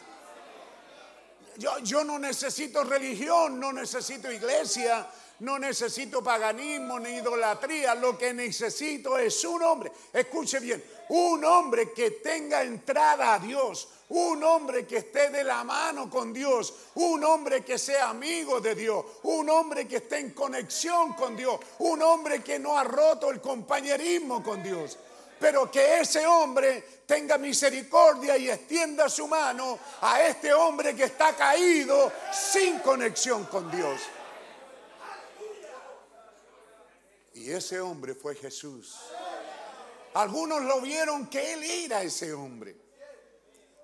Yo, 1.56 1.78
yo 1.80 2.04
no 2.04 2.18
necesito 2.18 2.84
religión, 2.84 3.58
no 3.58 3.72
necesito 3.72 4.30
iglesia, 4.30 5.08
no 5.40 5.58
necesito 5.58 6.22
paganismo 6.22 7.00
ni 7.00 7.16
idolatría. 7.16 7.96
Lo 7.96 8.16
que 8.16 8.32
necesito 8.32 9.18
es 9.18 9.44
un 9.44 9.62
hombre, 9.62 9.90
escuche 10.12 10.60
bien, 10.60 10.82
un 11.08 11.44
hombre 11.44 11.92
que 11.92 12.12
tenga 12.12 12.62
entrada 12.62 13.34
a 13.34 13.38
Dios, 13.40 13.88
un 14.10 14.42
hombre 14.44 14.86
que 14.86 14.98
esté 14.98 15.30
de 15.30 15.42
la 15.42 15.64
mano 15.64 16.08
con 16.08 16.32
Dios, 16.32 16.72
un 16.94 17.24
hombre 17.24 17.64
que 17.64 17.76
sea 17.76 18.10
amigo 18.10 18.60
de 18.60 18.76
Dios, 18.76 19.04
un 19.24 19.50
hombre 19.50 19.88
que 19.88 19.96
esté 19.96 20.18
en 20.18 20.30
conexión 20.30 21.14
con 21.14 21.36
Dios, 21.36 21.58
un 21.80 22.00
hombre 22.02 22.40
que 22.42 22.60
no 22.60 22.78
ha 22.78 22.84
roto 22.84 23.30
el 23.30 23.40
compañerismo 23.40 24.42
con 24.44 24.62
Dios 24.62 24.96
pero 25.38 25.70
que 25.70 26.00
ese 26.00 26.26
hombre 26.26 27.02
tenga 27.06 27.38
misericordia 27.38 28.36
y 28.36 28.50
extienda 28.50 29.08
su 29.08 29.26
mano 29.26 29.78
a 30.00 30.22
este 30.22 30.52
hombre 30.52 30.94
que 30.94 31.04
está 31.04 31.34
caído 31.34 32.12
sin 32.32 32.80
conexión 32.80 33.44
con 33.46 33.70
Dios. 33.70 34.00
Y 37.34 37.50
ese 37.50 37.80
hombre 37.80 38.14
fue 38.14 38.34
Jesús. 38.34 38.96
Algunos 40.14 40.62
lo 40.62 40.80
vieron 40.80 41.28
que 41.28 41.52
él 41.52 41.62
era 41.62 42.02
ese 42.02 42.32
hombre. 42.32 42.76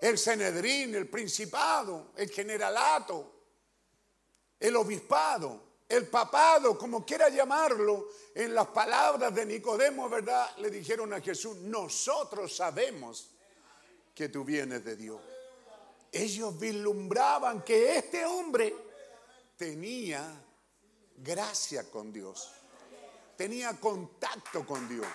El 0.01 0.19
Senedrín, 0.19 0.95
el 0.95 1.09
principado, 1.09 2.11
el 2.17 2.29
generalato, 2.31 3.33
el 4.59 4.75
obispado, 4.77 5.64
el 5.89 6.09
papado, 6.09 6.79
como 6.79 7.05
quiera 7.05 7.29
llamarlo, 7.29 8.09
en 8.35 8.55
las 8.55 8.69
palabras 8.69 9.35
de 9.35 9.47
Nicodemo, 9.47 10.09
¿verdad? 10.09 10.57
Le 10.59 10.71
dijeron 10.71 11.13
a 11.13 11.21
Jesús, 11.21 11.57
nosotros 11.59 12.57
sabemos 12.57 13.31
que 14.15 14.29
tú 14.29 14.45
vienes 14.45 14.85
de 14.85 14.97
Dios. 14.97 15.21
Ellos 16.11 16.59
vislumbraban 16.59 17.63
que 17.63 17.97
este 17.97 18.25
hombre 18.25 18.75
tenía 19.57 20.43
gracia 21.17 21.91
con 21.91 22.13
Dios, 22.13 22.51
tenía 23.37 23.79
contacto 23.79 24.65
con 24.65 24.89
Dios. 24.89 25.07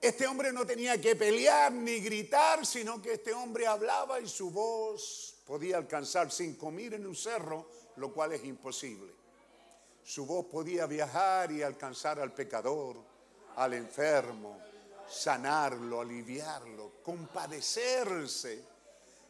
Este 0.00 0.26
hombre 0.28 0.52
no 0.52 0.64
tenía 0.64 1.00
que 1.00 1.16
pelear 1.16 1.72
ni 1.72 1.98
gritar, 1.98 2.64
sino 2.64 3.02
que 3.02 3.14
este 3.14 3.34
hombre 3.34 3.66
hablaba 3.66 4.20
y 4.20 4.28
su 4.28 4.50
voz 4.50 5.34
podía 5.44 5.76
alcanzar 5.76 6.30
cinco 6.30 6.70
mil 6.70 6.94
en 6.94 7.04
un 7.04 7.16
cerro, 7.16 7.68
lo 7.96 8.12
cual 8.12 8.32
es 8.32 8.44
imposible. 8.44 9.17
Su 10.08 10.24
voz 10.24 10.46
podía 10.46 10.86
viajar 10.86 11.52
y 11.52 11.62
alcanzar 11.62 12.18
al 12.18 12.32
pecador, 12.32 12.96
al 13.56 13.74
enfermo, 13.74 14.58
sanarlo, 15.06 16.00
aliviarlo, 16.00 16.94
compadecerse. 17.02 18.64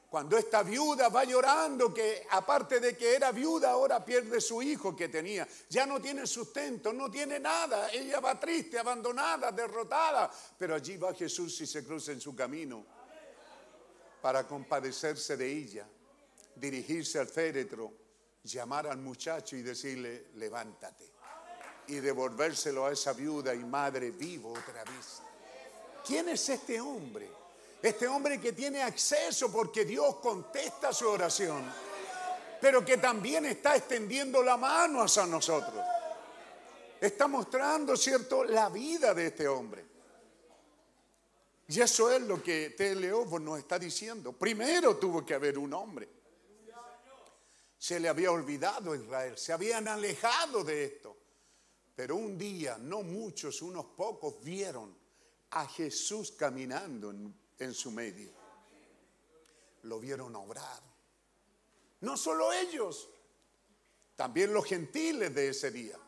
Cuando 0.09 0.39
esta 0.39 0.63
viuda 0.63 1.09
va 1.09 1.25
llorando, 1.25 1.93
que 1.93 2.25
aparte 2.31 2.79
de 2.79 2.97
que 2.97 3.17
era 3.17 3.33
viuda, 3.33 3.73
ahora 3.73 4.05
pierde 4.05 4.41
su 4.41 4.63
hijo 4.63 4.95
que 4.95 5.09
tenía. 5.09 5.49
Ya 5.69 5.85
no 5.85 6.01
tiene 6.01 6.29
sustento, 6.29 6.93
no 6.93 7.11
tiene 7.11 7.41
nada. 7.41 7.91
Ella 7.91 8.21
va 8.21 8.39
triste, 8.39 8.79
abandonada, 8.79 9.51
derrotada. 9.51 10.31
Pero 10.57 10.77
allí 10.77 10.97
va 10.97 11.13
Jesús 11.13 11.61
y 11.61 11.67
se 11.67 11.85
cruza 11.85 12.13
en 12.13 12.21
su 12.21 12.37
camino 12.37 12.87
para 14.23 14.47
compadecerse 14.47 15.37
de 15.37 15.53
ella, 15.53 15.89
dirigirse 16.55 17.19
al 17.19 17.27
féretro, 17.27 18.07
llamar 18.49 18.87
al 18.87 18.99
muchacho 18.99 19.57
y 19.57 19.62
decirle, 19.62 20.29
levántate. 20.35 21.12
Y 21.89 21.97
devolvérselo 22.01 22.87
a 22.87 22.93
esa 22.93 23.12
viuda 23.12 23.55
y 23.55 23.65
madre 23.65 24.11
vivo 24.11 24.53
otra 24.53 24.85
vez. 24.85 25.23
¿Quién 26.05 26.29
es 26.29 26.49
este 26.49 26.81
hombre? 26.81 27.31
Este 27.83 28.09
hombre 28.09 28.41
que 28.41 28.53
tiene 28.53 28.83
acceso 28.83 29.51
porque 29.53 29.85
Dios 29.85 30.16
contesta 30.16 30.93
su 30.93 31.09
oración, 31.09 31.65
pero 32.61 32.85
que 32.85 32.99
también 32.99 33.47
está 33.47 33.77
extendiendo 33.77 34.43
la 34.43 34.57
mano 34.57 35.03
hacia 35.03 35.27
nosotros. 35.27 35.85
Está 37.01 37.29
mostrando, 37.29 37.97
¿cierto?, 37.97 38.45
la 38.45 38.69
vida 38.69 39.15
de 39.15 39.27
este 39.27 39.47
hombre. 39.47 39.87
Y 41.69 41.81
eso 41.81 42.11
es 42.11 42.23
lo 42.23 42.43
que 42.43 42.70
T. 42.70 42.95
Leobo 42.95 43.39
nos 43.39 43.59
está 43.59 43.79
diciendo. 43.79 44.33
Primero 44.33 44.97
tuvo 44.97 45.25
que 45.25 45.35
haber 45.35 45.59
un 45.59 45.73
hombre. 45.75 46.18
Se 47.79 48.01
le 48.01 48.09
había 48.09 48.33
olvidado 48.33 48.93
a 48.93 48.97
Israel, 48.97 49.39
se 49.39 49.53
habían 49.53 49.87
alejado 49.87 50.65
de 50.65 50.85
esto. 50.85 51.17
Pero 51.95 52.17
un 52.17 52.37
día, 52.37 52.79
no 52.79 53.03
muchos, 53.03 53.63
unos 53.63 53.87
pocos, 53.87 54.43
vieron 54.43 54.97
a 55.51 55.67
Jesús 55.67 56.33
caminando 56.33 57.11
en, 57.59 57.75
su 57.75 57.91
medio. 57.91 58.31
Lo 59.83 59.99
vieron 59.99 60.35
obrar. 60.37 60.83
No 62.01 62.17
solo 62.17 62.53
ellos, 62.53 63.09
también 64.15 64.53
los 64.53 64.65
gentiles 64.65 65.35
de 65.35 65.49
ese 65.49 65.71
día. 65.71 65.99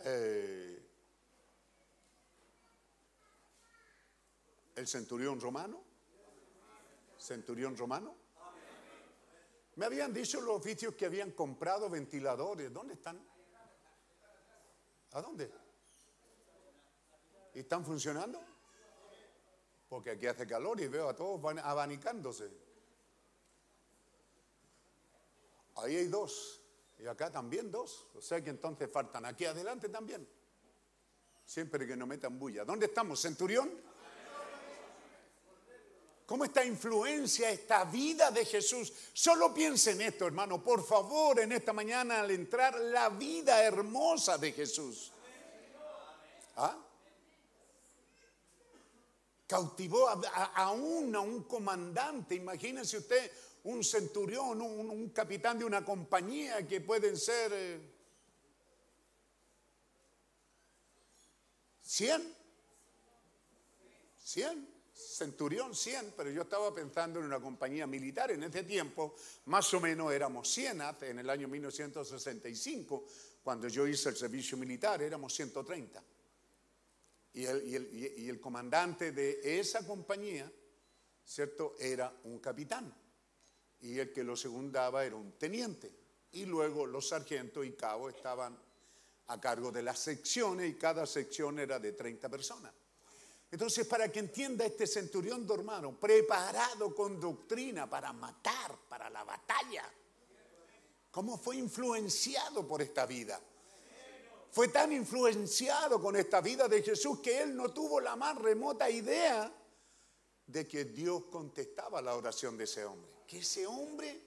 Eh, 0.00 0.82
el 4.76 4.88
centurión 4.88 5.40
romano, 5.40 5.82
centurión 7.18 7.76
romano. 7.76 8.23
Me 9.76 9.86
habían 9.86 10.12
dicho 10.12 10.40
los 10.40 10.56
oficios 10.56 10.94
que 10.94 11.06
habían 11.06 11.32
comprado 11.32 11.90
ventiladores. 11.90 12.72
¿Dónde 12.72 12.94
están? 12.94 13.20
¿A 15.12 15.20
dónde? 15.20 15.50
¿Y 17.54 17.60
están 17.60 17.84
funcionando? 17.84 18.40
Porque 19.88 20.10
aquí 20.10 20.26
hace 20.26 20.46
calor 20.46 20.80
y 20.80 20.88
veo 20.88 21.08
a 21.08 21.14
todos 21.14 21.40
van 21.40 21.58
abanicándose. 21.58 22.50
Ahí 25.76 25.96
hay 25.96 26.06
dos. 26.06 26.60
Y 26.98 27.06
acá 27.06 27.30
también 27.30 27.70
dos. 27.70 28.06
O 28.14 28.20
sea 28.20 28.42
que 28.42 28.50
entonces 28.50 28.90
faltan 28.90 29.24
aquí 29.24 29.44
adelante 29.44 29.88
también. 29.88 30.28
Siempre 31.44 31.86
que 31.86 31.96
no 31.96 32.06
metan 32.06 32.38
bulla. 32.38 32.64
¿Dónde 32.64 32.86
estamos? 32.86 33.20
¿Centurión? 33.20 33.70
¿Cómo 36.26 36.44
esta 36.44 36.64
influencia, 36.64 37.50
esta 37.50 37.84
vida 37.84 38.30
de 38.30 38.46
Jesús? 38.46 38.92
Solo 39.12 39.52
piense 39.52 39.90
en 39.90 40.00
esto, 40.00 40.26
hermano. 40.26 40.62
Por 40.62 40.84
favor, 40.84 41.40
en 41.40 41.52
esta 41.52 41.74
mañana 41.74 42.20
al 42.20 42.30
entrar, 42.30 42.78
la 42.80 43.10
vida 43.10 43.62
hermosa 43.62 44.38
de 44.38 44.52
Jesús. 44.52 45.12
¿Ah? 46.56 46.78
Cautivó 49.46 50.08
a, 50.08 50.20
a, 50.32 50.44
aún 50.64 51.14
a 51.14 51.20
un 51.20 51.44
comandante. 51.44 52.34
Imagínense 52.36 52.96
usted 52.96 53.30
un 53.64 53.84
centurión, 53.84 54.62
un, 54.62 54.88
un 54.88 55.10
capitán 55.10 55.58
de 55.58 55.66
una 55.66 55.84
compañía 55.84 56.66
que 56.66 56.80
pueden 56.80 57.18
ser 57.18 57.52
eh, 57.52 57.80
100. 61.82 62.34
100. 64.22 64.73
Centurión 65.14 65.76
100, 65.76 66.14
pero 66.16 66.30
yo 66.30 66.42
estaba 66.42 66.74
pensando 66.74 67.20
en 67.20 67.26
una 67.26 67.40
compañía 67.40 67.86
militar. 67.86 68.32
En 68.32 68.42
ese 68.42 68.64
tiempo, 68.64 69.14
más 69.46 69.72
o 69.72 69.80
menos 69.80 70.12
éramos 70.12 70.48
100, 70.48 70.82
en 71.02 71.20
el 71.20 71.30
año 71.30 71.46
1965, 71.46 73.06
cuando 73.44 73.68
yo 73.68 73.86
hice 73.86 74.08
el 74.08 74.16
servicio 74.16 74.58
militar, 74.58 75.00
éramos 75.02 75.32
130. 75.32 76.02
Y 77.34 77.44
el, 77.44 77.68
y 77.68 77.74
el, 77.76 78.14
y 78.18 78.28
el 78.28 78.40
comandante 78.40 79.12
de 79.12 79.60
esa 79.60 79.86
compañía, 79.86 80.50
¿cierto?, 81.24 81.76
era 81.78 82.12
un 82.24 82.40
capitán. 82.40 82.92
Y 83.82 83.98
el 83.98 84.12
que 84.12 84.24
lo 84.24 84.36
segundaba 84.36 85.04
era 85.04 85.14
un 85.14 85.32
teniente. 85.38 85.94
Y 86.32 86.44
luego 86.44 86.86
los 86.86 87.08
sargentos 87.08 87.64
y 87.64 87.72
cabos 87.72 88.14
estaban 88.14 88.58
a 89.28 89.40
cargo 89.40 89.70
de 89.70 89.82
las 89.82 90.00
secciones 90.00 90.68
y 90.68 90.74
cada 90.74 91.06
sección 91.06 91.60
era 91.60 91.78
de 91.78 91.92
30 91.92 92.28
personas. 92.28 92.72
Entonces, 93.54 93.86
para 93.86 94.10
que 94.10 94.18
entienda 94.18 94.66
este 94.66 94.84
centurión 94.84 95.46
hermano, 95.48 95.92
preparado 95.92 96.92
con 96.92 97.20
doctrina 97.20 97.88
para 97.88 98.12
matar, 98.12 98.76
para 98.88 99.08
la 99.08 99.22
batalla, 99.22 99.88
cómo 101.12 101.38
fue 101.38 101.58
influenciado 101.58 102.66
por 102.66 102.82
esta 102.82 103.06
vida. 103.06 103.40
Fue 104.50 104.66
tan 104.66 104.92
influenciado 104.92 106.02
con 106.02 106.16
esta 106.16 106.40
vida 106.40 106.66
de 106.66 106.82
Jesús 106.82 107.20
que 107.20 107.42
él 107.42 107.54
no 107.54 107.72
tuvo 107.72 108.00
la 108.00 108.16
más 108.16 108.36
remota 108.38 108.90
idea 108.90 109.54
de 110.48 110.66
que 110.66 110.86
Dios 110.86 111.26
contestaba 111.30 112.02
la 112.02 112.16
oración 112.16 112.58
de 112.58 112.64
ese 112.64 112.84
hombre. 112.84 113.12
Que 113.24 113.38
ese 113.38 113.68
hombre 113.68 114.20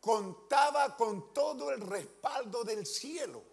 contaba 0.00 0.96
con 0.96 1.32
todo 1.32 1.70
el 1.70 1.80
respaldo 1.82 2.64
del 2.64 2.84
cielo. 2.84 3.44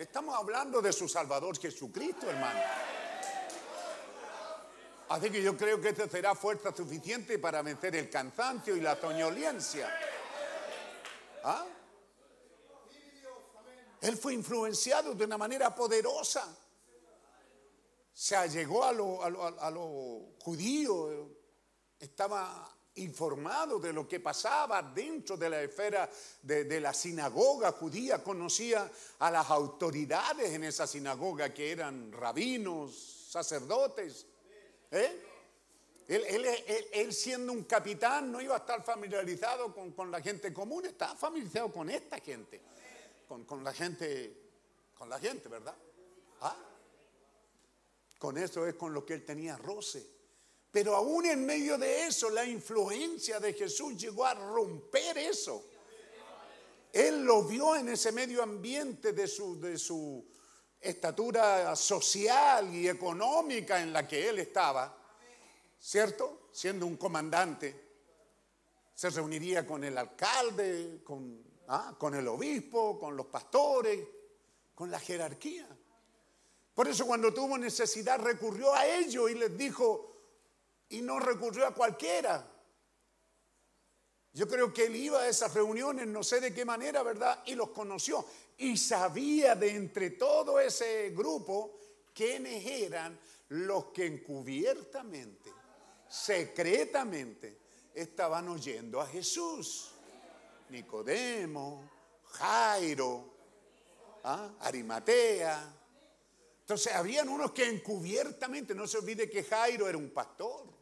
Estamos 0.00 0.34
hablando 0.34 0.80
de 0.80 0.94
su 0.94 1.06
Salvador 1.06 1.58
Jesucristo, 1.58 2.30
hermano. 2.30 2.58
Así 5.10 5.28
que 5.28 5.42
yo 5.42 5.54
creo 5.58 5.78
que 5.78 5.90
este 5.90 6.08
será 6.08 6.34
fuerza 6.34 6.74
suficiente 6.74 7.38
para 7.38 7.60
vencer 7.60 7.94
el 7.94 8.08
cansancio 8.08 8.74
y 8.74 8.80
la 8.80 8.98
soñolencia. 8.98 9.94
¿Ah? 11.44 11.66
Él 14.00 14.16
fue 14.16 14.32
influenciado 14.32 15.14
de 15.14 15.26
una 15.26 15.36
manera 15.36 15.74
poderosa. 15.74 16.48
Se 18.14 18.34
allegó 18.34 18.82
a 18.82 18.92
los 18.92 19.30
lo 19.30 20.34
judíos, 20.42 21.28
estaba 21.98 22.74
informado 22.96 23.78
de 23.78 23.92
lo 23.92 24.08
que 24.08 24.20
pasaba 24.20 24.82
dentro 24.82 25.36
de 25.36 25.48
la 25.48 25.62
esfera 25.62 26.10
de, 26.42 26.80
la 26.80 26.92
sinagoga 26.92 27.72
judía, 27.72 28.22
conocía 28.22 28.90
a 29.18 29.30
las 29.30 29.48
autoridades 29.50 30.52
en 30.52 30.64
esa 30.64 30.86
sinagoga 30.86 31.54
que 31.54 31.70
eran 31.70 32.12
rabinos, 32.12 33.28
sacerdotes. 33.30 34.26
¿Eh? 34.90 35.22
Él, 36.08 36.24
él, 36.26 36.46
él, 36.92 37.12
siendo 37.14 37.52
un 37.52 37.62
capitán 37.64 38.32
no 38.32 38.40
iba 38.40 38.56
a 38.56 38.58
estar 38.58 38.82
familiarizado 38.82 39.72
con, 39.72 40.10
la 40.10 40.20
gente 40.20 40.52
común, 40.52 40.84
estaba 40.86 41.14
familiarizado 41.14 41.72
con 41.72 41.88
esta 41.88 42.18
gente, 42.18 42.60
con, 43.28 43.44
con, 43.44 43.62
la 43.62 43.72
gente, 43.72 44.36
con 44.98 45.08
la 45.08 45.20
gente, 45.20 45.48
¿verdad? 45.48 45.76
¿Ah? 46.40 46.56
Con 48.18 48.36
eso 48.36 48.66
es 48.66 48.74
con 48.74 48.92
lo 48.92 49.06
que 49.06 49.14
él 49.14 49.24
tenía 49.24 49.56
roce. 49.56 50.19
Pero 50.70 50.94
aún 50.94 51.26
en 51.26 51.44
medio 51.44 51.76
de 51.76 52.06
eso, 52.06 52.30
la 52.30 52.44
influencia 52.44 53.40
de 53.40 53.52
Jesús 53.52 53.96
llegó 53.96 54.24
a 54.24 54.34
romper 54.34 55.18
eso. 55.18 55.64
Él 56.92 57.24
lo 57.24 57.44
vio 57.44 57.76
en 57.76 57.88
ese 57.88 58.12
medio 58.12 58.42
ambiente 58.42 59.12
de 59.12 59.26
su, 59.26 59.60
de 59.60 59.78
su 59.78 60.24
estatura 60.80 61.74
social 61.76 62.74
y 62.74 62.88
económica 62.88 63.80
en 63.80 63.92
la 63.92 64.06
que 64.06 64.28
él 64.28 64.38
estaba, 64.38 64.96
¿cierto? 65.78 66.48
Siendo 66.52 66.86
un 66.86 66.96
comandante, 66.96 67.90
se 68.94 69.10
reuniría 69.10 69.66
con 69.66 69.84
el 69.84 69.96
alcalde, 69.96 71.00
con, 71.04 71.42
¿ah? 71.68 71.94
con 71.98 72.14
el 72.14 72.26
obispo, 72.28 72.98
con 72.98 73.16
los 73.16 73.26
pastores, 73.26 74.00
con 74.74 74.90
la 74.90 74.98
jerarquía. 74.98 75.68
Por 76.74 76.88
eso 76.88 77.06
cuando 77.06 77.32
tuvo 77.32 77.58
necesidad 77.58 78.20
recurrió 78.20 78.74
a 78.74 78.86
ellos 78.86 79.30
y 79.30 79.34
les 79.34 79.56
dijo, 79.56 80.09
y 80.90 81.02
no 81.02 81.18
recurrió 81.18 81.66
a 81.66 81.74
cualquiera. 81.74 82.46
Yo 84.32 84.46
creo 84.46 84.72
que 84.72 84.86
él 84.86 84.96
iba 84.96 85.20
a 85.22 85.28
esas 85.28 85.52
reuniones, 85.54 86.06
no 86.06 86.22
sé 86.22 86.40
de 86.40 86.54
qué 86.54 86.64
manera, 86.64 87.02
¿verdad? 87.02 87.42
Y 87.46 87.54
los 87.54 87.70
conoció. 87.70 88.24
Y 88.58 88.76
sabía 88.76 89.56
de 89.56 89.70
entre 89.70 90.10
todo 90.10 90.60
ese 90.60 91.10
grupo 91.10 91.78
quiénes 92.14 92.64
eran 92.64 93.18
los 93.48 93.86
que 93.86 94.06
encubiertamente, 94.06 95.50
secretamente, 96.08 97.58
estaban 97.94 98.48
oyendo 98.48 99.00
a 99.00 99.06
Jesús. 99.06 99.92
Nicodemo, 100.68 101.90
Jairo, 102.24 103.24
¿ah? 104.22 104.50
Arimatea. 104.60 105.76
Entonces, 106.60 106.94
habían 106.94 107.28
unos 107.28 107.50
que 107.50 107.68
encubiertamente, 107.68 108.76
no 108.76 108.86
se 108.86 108.98
olvide 108.98 109.28
que 109.28 109.42
Jairo 109.42 109.88
era 109.88 109.98
un 109.98 110.10
pastor, 110.10 110.79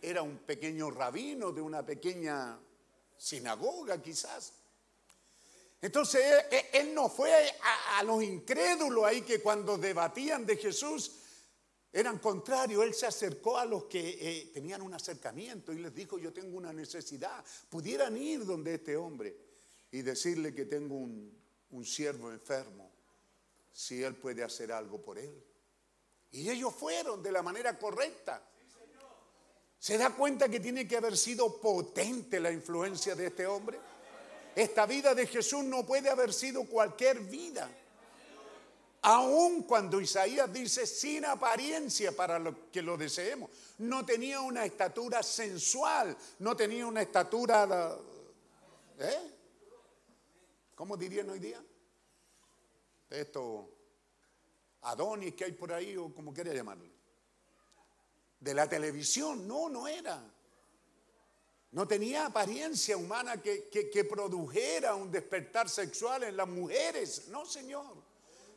era 0.00 0.22
un 0.22 0.38
pequeño 0.38 0.90
rabino 0.90 1.52
de 1.52 1.60
una 1.60 1.84
pequeña 1.84 2.58
sinagoga 3.16 4.00
quizás. 4.00 4.52
Entonces 5.80 6.22
él, 6.72 6.92
no 6.94 7.08
fue 7.08 7.32
a, 7.32 7.98
a, 7.98 8.02
los 8.02 8.22
incrédulos 8.22 9.04
ahí 9.04 9.22
que 9.22 9.40
cuando 9.40 9.78
debatían 9.78 10.44
de 10.44 10.56
Jesús 10.56 11.12
eran 11.92 12.18
contrarios. 12.18 12.84
Él 12.84 12.94
se 12.94 13.06
acercó 13.06 13.58
a 13.58 13.64
los 13.64 13.84
que 13.84 14.18
eh, 14.20 14.50
tenían 14.52 14.82
un 14.82 14.94
acercamiento 14.94 15.72
y 15.72 15.78
les 15.78 15.94
dijo, 15.94 16.18
yo 16.18 16.32
tengo 16.32 16.56
una 16.56 16.72
necesidad. 16.72 17.44
Pudieran 17.68 18.16
ir 18.16 18.44
donde 18.44 18.74
este 18.74 18.96
hombre 18.96 19.36
y 19.90 20.02
decirle 20.02 20.54
que 20.54 20.66
tengo 20.66 20.96
un, 20.96 21.36
un 21.70 21.84
siervo 21.84 22.30
enfermo, 22.30 22.90
si 23.72 24.02
él 24.02 24.16
puede 24.16 24.42
hacer 24.42 24.72
algo 24.72 25.00
por 25.00 25.18
él. 25.18 25.44
Y 26.30 26.50
ellos 26.50 26.74
fueron 26.74 27.22
de 27.22 27.32
la 27.32 27.42
manera 27.42 27.78
correcta. 27.78 28.42
¿Se 29.78 29.96
da 29.96 30.10
cuenta 30.10 30.48
que 30.48 30.60
tiene 30.60 30.86
que 30.88 30.96
haber 30.96 31.16
sido 31.16 31.60
potente 31.60 32.40
la 32.40 32.50
influencia 32.50 33.14
de 33.14 33.26
este 33.26 33.46
hombre? 33.46 33.78
Esta 34.54 34.86
vida 34.86 35.14
de 35.14 35.26
Jesús 35.26 35.62
no 35.64 35.86
puede 35.86 36.10
haber 36.10 36.32
sido 36.32 36.64
cualquier 36.64 37.20
vida. 37.20 37.70
Aun 39.02 39.62
cuando 39.62 40.00
Isaías 40.00 40.52
dice 40.52 40.84
sin 40.84 41.24
apariencia 41.24 42.10
para 42.10 42.38
lo 42.38 42.70
que 42.70 42.82
lo 42.82 42.96
deseemos, 42.96 43.50
no 43.78 44.04
tenía 44.04 44.40
una 44.40 44.64
estatura 44.64 45.22
sensual, 45.22 46.16
no 46.40 46.56
tenía 46.56 46.84
una 46.86 47.02
estatura 47.02 47.96
¿Eh? 48.98 49.34
¿Cómo 50.74 50.96
dirían 50.96 51.30
hoy 51.30 51.38
día? 51.38 51.64
Esto, 53.10 53.70
Adonis 54.82 55.34
que 55.34 55.44
hay 55.44 55.52
por 55.52 55.72
ahí 55.72 55.96
o 55.96 56.12
como 56.12 56.32
quiera 56.32 56.52
llamarle. 56.52 56.97
De 58.40 58.54
la 58.54 58.68
televisión, 58.68 59.46
no, 59.48 59.68
no 59.68 59.88
era. 59.88 60.22
No 61.72 61.86
tenía 61.86 62.26
apariencia 62.26 62.96
humana 62.96 63.42
que, 63.42 63.68
que, 63.68 64.04
produjera 64.04 64.94
un 64.94 65.10
despertar 65.10 65.68
sexual 65.68 66.22
en 66.24 66.36
las 66.36 66.48
mujeres. 66.48 67.28
No, 67.28 67.44
Señor. 67.44 67.96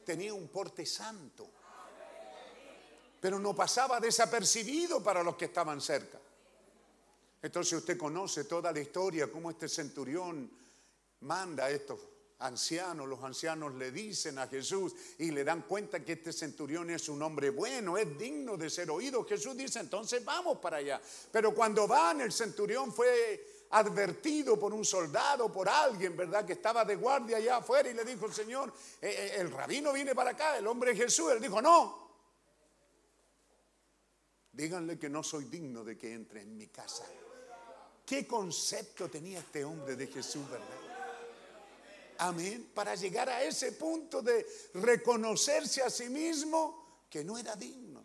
Tenía 0.05 0.33
un 0.33 0.47
porte 0.47 0.85
santo. 0.85 1.49
Pero 3.19 3.37
no 3.37 3.55
pasaba 3.55 3.99
desapercibido 3.99 5.03
para 5.03 5.23
los 5.23 5.35
que 5.35 5.45
estaban 5.45 5.81
cerca. 5.81 6.19
Entonces 7.41 7.73
usted 7.73 7.97
conoce 7.97 8.45
toda 8.45 8.71
la 8.71 8.79
historia, 8.79 9.31
cómo 9.31 9.49
este 9.49 9.67
centurión 9.67 10.49
manda 11.21 11.65
a 11.65 11.69
estos 11.69 11.99
ancianos, 12.41 13.07
los 13.07 13.23
ancianos 13.23 13.73
le 13.75 13.91
dicen 13.91 14.37
a 14.39 14.47
Jesús 14.47 14.93
y 15.19 15.31
le 15.31 15.43
dan 15.43 15.61
cuenta 15.63 16.03
que 16.03 16.13
este 16.13 16.33
centurión 16.33 16.89
es 16.89 17.07
un 17.09 17.21
hombre 17.21 17.49
bueno, 17.49 17.97
es 17.97 18.17
digno 18.17 18.57
de 18.57 18.69
ser 18.69 18.91
oído. 18.91 19.23
Jesús 19.25 19.55
dice, 19.55 19.79
entonces 19.79 20.23
vamos 20.25 20.57
para 20.57 20.77
allá. 20.77 21.01
Pero 21.31 21.53
cuando 21.53 21.87
van, 21.87 22.21
el 22.21 22.31
centurión 22.31 22.91
fue 22.91 23.67
advertido 23.71 24.59
por 24.59 24.73
un 24.73 24.83
soldado, 24.83 25.51
por 25.51 25.69
alguien, 25.69 26.17
¿verdad? 26.17 26.45
Que 26.45 26.53
estaba 26.53 26.83
de 26.83 26.95
guardia 26.95 27.37
allá 27.37 27.57
afuera 27.57 27.89
y 27.89 27.93
le 27.93 28.03
dijo, 28.03 28.31
Señor, 28.31 28.73
eh, 29.01 29.09
eh, 29.09 29.31
el 29.37 29.51
rabino 29.51 29.93
viene 29.93 30.13
para 30.13 30.31
acá, 30.31 30.57
el 30.57 30.67
hombre 30.67 30.95
Jesús. 30.95 31.31
Él 31.31 31.41
dijo, 31.41 31.61
no. 31.61 32.01
Díganle 34.51 34.99
que 34.99 35.09
no 35.09 35.23
soy 35.23 35.45
digno 35.45 35.83
de 35.83 35.97
que 35.97 36.13
entre 36.13 36.41
en 36.41 36.57
mi 36.57 36.67
casa. 36.67 37.05
¿Qué 38.05 38.27
concepto 38.27 39.09
tenía 39.09 39.39
este 39.39 39.63
hombre 39.63 39.95
de 39.95 40.07
Jesús, 40.07 40.49
verdad? 40.49 40.80
Amén. 42.21 42.69
Para 42.75 42.93
llegar 42.93 43.29
a 43.29 43.41
ese 43.43 43.71
punto 43.71 44.21
de 44.21 44.45
reconocerse 44.75 45.81
a 45.81 45.89
sí 45.89 46.07
mismo 46.07 47.05
que 47.09 47.23
no 47.23 47.35
era 47.35 47.55
digno. 47.55 48.03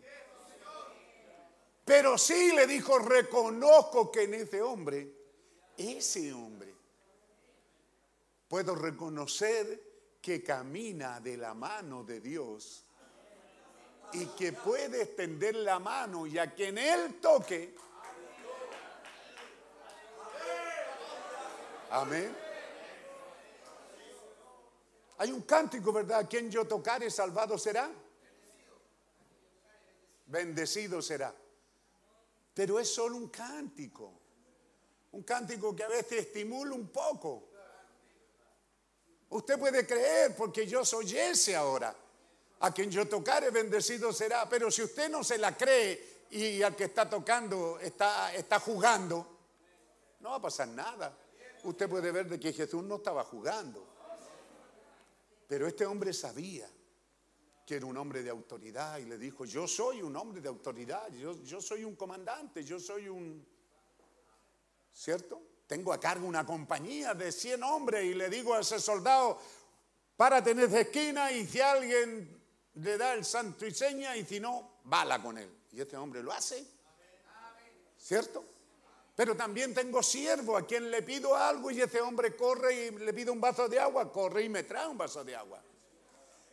Pero 1.85 2.17
sí 2.17 2.51
le 2.53 2.65
dijo, 2.65 2.97
reconozco 2.97 4.11
que 4.11 4.23
en 4.23 4.33
ese 4.33 4.59
hombre, 4.61 5.07
ese 5.77 6.33
hombre, 6.33 6.73
puedo 8.47 8.73
reconocer 8.73 10.17
que 10.19 10.43
camina 10.43 11.19
de 11.19 11.37
la 11.37 11.53
mano 11.53 12.03
de 12.03 12.19
Dios 12.19 12.85
y 14.13 14.25
que 14.25 14.51
puede 14.51 15.03
extender 15.03 15.55
la 15.57 15.77
mano 15.77 16.25
y 16.25 16.39
a 16.39 16.55
quien 16.55 16.79
él 16.79 17.19
toque. 17.21 17.75
Amén. 21.91 22.46
Hay 25.17 25.31
un 25.31 25.41
cántico, 25.41 25.91
¿verdad? 25.91 26.27
Quien 26.29 26.49
yo 26.51 26.65
tocare, 26.65 27.09
salvado 27.09 27.57
será. 27.57 27.89
Bendecido 30.27 31.01
será. 31.01 31.33
Pero 32.53 32.79
es 32.79 32.93
solo 32.93 33.17
un 33.17 33.29
cántico. 33.29 34.13
Un 35.11 35.23
cántico 35.23 35.75
que 35.75 35.83
a 35.83 35.87
veces 35.87 36.27
estimula 36.27 36.75
un 36.75 36.89
poco. 36.89 37.49
Usted 39.29 39.57
puede 39.57 39.85
creer 39.85 40.35
porque 40.35 40.67
yo 40.67 40.85
soy 40.85 41.17
ese 41.17 41.55
ahora. 41.55 41.95
A 42.59 42.73
quien 42.73 42.89
yo 42.89 43.07
tocare, 43.07 43.49
bendecido 43.49 44.13
será. 44.13 44.47
Pero 44.47 44.69
si 44.69 44.83
usted 44.83 45.09
no 45.09 45.23
se 45.23 45.37
la 45.37 45.55
cree 45.55 46.25
y 46.31 46.61
al 46.61 46.75
que 46.75 46.85
está 46.85 47.09
tocando 47.09 47.79
está, 47.79 48.33
está 48.35 48.59
jugando, 48.59 49.37
no 50.19 50.31
va 50.31 50.35
a 50.35 50.41
pasar 50.41 50.67
nada. 50.67 51.17
Usted 51.63 51.89
puede 51.89 52.11
ver 52.11 52.27
de 52.27 52.39
que 52.39 52.53
Jesús 52.53 52.83
no 52.83 52.97
estaba 52.97 53.23
jugando. 53.23 53.96
Pero 55.47 55.65
este 55.65 55.85
hombre 55.85 56.13
sabía 56.13 56.69
que 57.65 57.75
era 57.75 57.85
un 57.85 57.97
hombre 57.97 58.21
de 58.21 58.29
autoridad 58.29 58.97
y 58.97 59.05
le 59.05 59.17
dijo, 59.17 59.45
yo 59.45 59.67
soy 59.67 60.01
un 60.01 60.15
hombre 60.15 60.41
de 60.41 60.49
autoridad, 60.49 61.09
yo, 61.13 61.61
soy 61.61 61.83
un 61.83 61.95
comandante, 61.95 62.63
yo 62.63 62.79
soy 62.79 63.09
un... 63.09 63.45
¿Cierto? 64.93 65.41
Tengo 65.67 65.93
a 65.93 65.99
cargo 65.99 66.27
una 66.27 66.45
compañía 66.45 67.13
de 67.13 67.31
100 67.31 67.63
hombres 67.63 68.05
y 68.05 68.13
le 68.13 68.29
digo 68.29 68.53
a 68.53 68.61
ese 68.61 68.79
soldado, 68.79 69.39
párate 70.15 70.51
en 70.51 70.59
esa 70.61 70.81
esquina 70.81 71.31
y 71.31 71.45
si 71.45 71.59
alguien 71.59 72.41
le 72.75 72.97
da 72.97 73.13
el 73.13 73.25
santo 73.25 73.65
y 73.65 73.73
seña 73.73 74.15
y 74.15 74.25
si 74.25 74.39
no, 74.39 74.79
bala 74.85 75.21
con 75.21 75.37
él. 75.37 75.49
Y 75.71 75.81
este 75.81 75.97
hombre 75.97 76.23
lo 76.23 76.31
hace. 76.31 76.65
¿Cierto? 77.97 78.45
Pero 79.17 79.35
también 79.35 79.73
tengo 79.73 80.03
siervo 80.03 80.55
a 80.55 80.65
quien 80.67 80.91
le 80.91 81.01
pido 81.01 81.35
algo 81.35 81.71
y 81.71 81.81
ese 81.81 81.99
hombre 81.99 82.35
corre 82.35 82.85
y 82.85 82.91
le 82.91 83.11
pido 83.15 83.33
un 83.33 83.41
vaso 83.41 83.67
de 83.67 83.79
agua, 83.79 84.11
corre 84.13 84.43
y 84.43 84.49
me 84.49 84.61
trae 84.61 84.87
un 84.87 84.95
vaso 84.95 85.23
de 85.23 85.35
agua. 85.35 85.59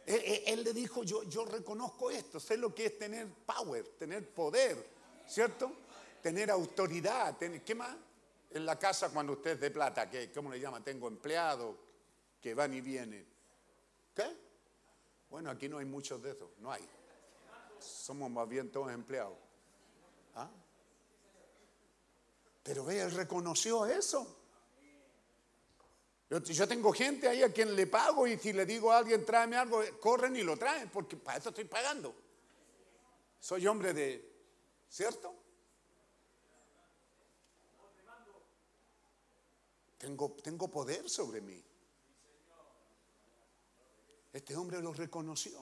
Él, 0.06 0.22
él- 0.24 0.42
él 0.46 0.64
le 0.64 0.72
dijo, 0.72 1.02
yo, 1.04 1.24
yo 1.24 1.44
reconozco 1.44 2.10
esto, 2.10 2.40
sé 2.40 2.56
lo 2.56 2.74
que 2.74 2.86
es 2.86 2.98
tener 2.98 3.28
power, 3.44 3.86
tener 3.98 4.26
poder, 4.30 4.82
¿cierto? 5.28 5.72
Tener 6.22 6.50
autoridad, 6.50 7.36
tener, 7.36 7.62
¿qué 7.62 7.74
más? 7.74 7.94
En 8.50 8.64
la 8.64 8.78
casa 8.78 9.10
cuando 9.10 9.34
usted 9.34 9.50
es 9.52 9.60
de 9.60 9.70
plata, 9.70 10.08
¿qué, 10.08 10.32
¿cómo 10.32 10.50
le 10.50 10.58
llama? 10.58 10.82
Tengo 10.82 11.06
empleados 11.08 11.76
que 12.40 12.54
van 12.54 12.72
y 12.72 12.80
vienen. 12.80 13.26
¿Qué? 14.14 14.24
Bueno, 15.28 15.50
aquí 15.50 15.68
no 15.68 15.76
hay 15.76 15.84
muchos 15.84 16.22
de 16.22 16.30
esos, 16.30 16.48
no 16.60 16.72
hay. 16.72 16.88
Somos 17.78 18.30
más 18.30 18.48
bien 18.48 18.72
todos 18.72 18.90
empleados. 18.90 19.36
¿Ah? 20.34 20.48
Pero 22.64 22.84
ve, 22.84 23.00
él 23.00 23.12
reconoció 23.12 23.86
eso. 23.86 24.40
Yo, 26.30 26.66
tengo 26.66 26.92
gente 26.92 27.28
ahí 27.28 27.42
a 27.42 27.52
quien 27.52 27.76
le 27.76 27.86
pago 27.86 28.26
y 28.26 28.38
si 28.38 28.52
le 28.52 28.66
digo 28.66 28.90
a 28.90 28.98
alguien 28.98 29.24
tráeme 29.24 29.56
algo, 29.56 29.82
corren 30.00 30.34
y 30.34 30.42
lo 30.42 30.56
traen, 30.56 30.88
porque 30.88 31.16
para 31.16 31.38
eso 31.38 31.50
estoy 31.50 31.66
pagando. 31.66 32.12
Soy 33.38 33.66
hombre 33.66 33.92
de, 33.92 34.32
¿cierto? 34.88 35.32
Tengo, 39.98 40.32
tengo 40.42 40.68
poder 40.68 41.08
sobre 41.08 41.42
mí. 41.42 41.62
Este 44.32 44.56
hombre 44.56 44.80
lo 44.80 44.92
reconoció. 44.92 45.60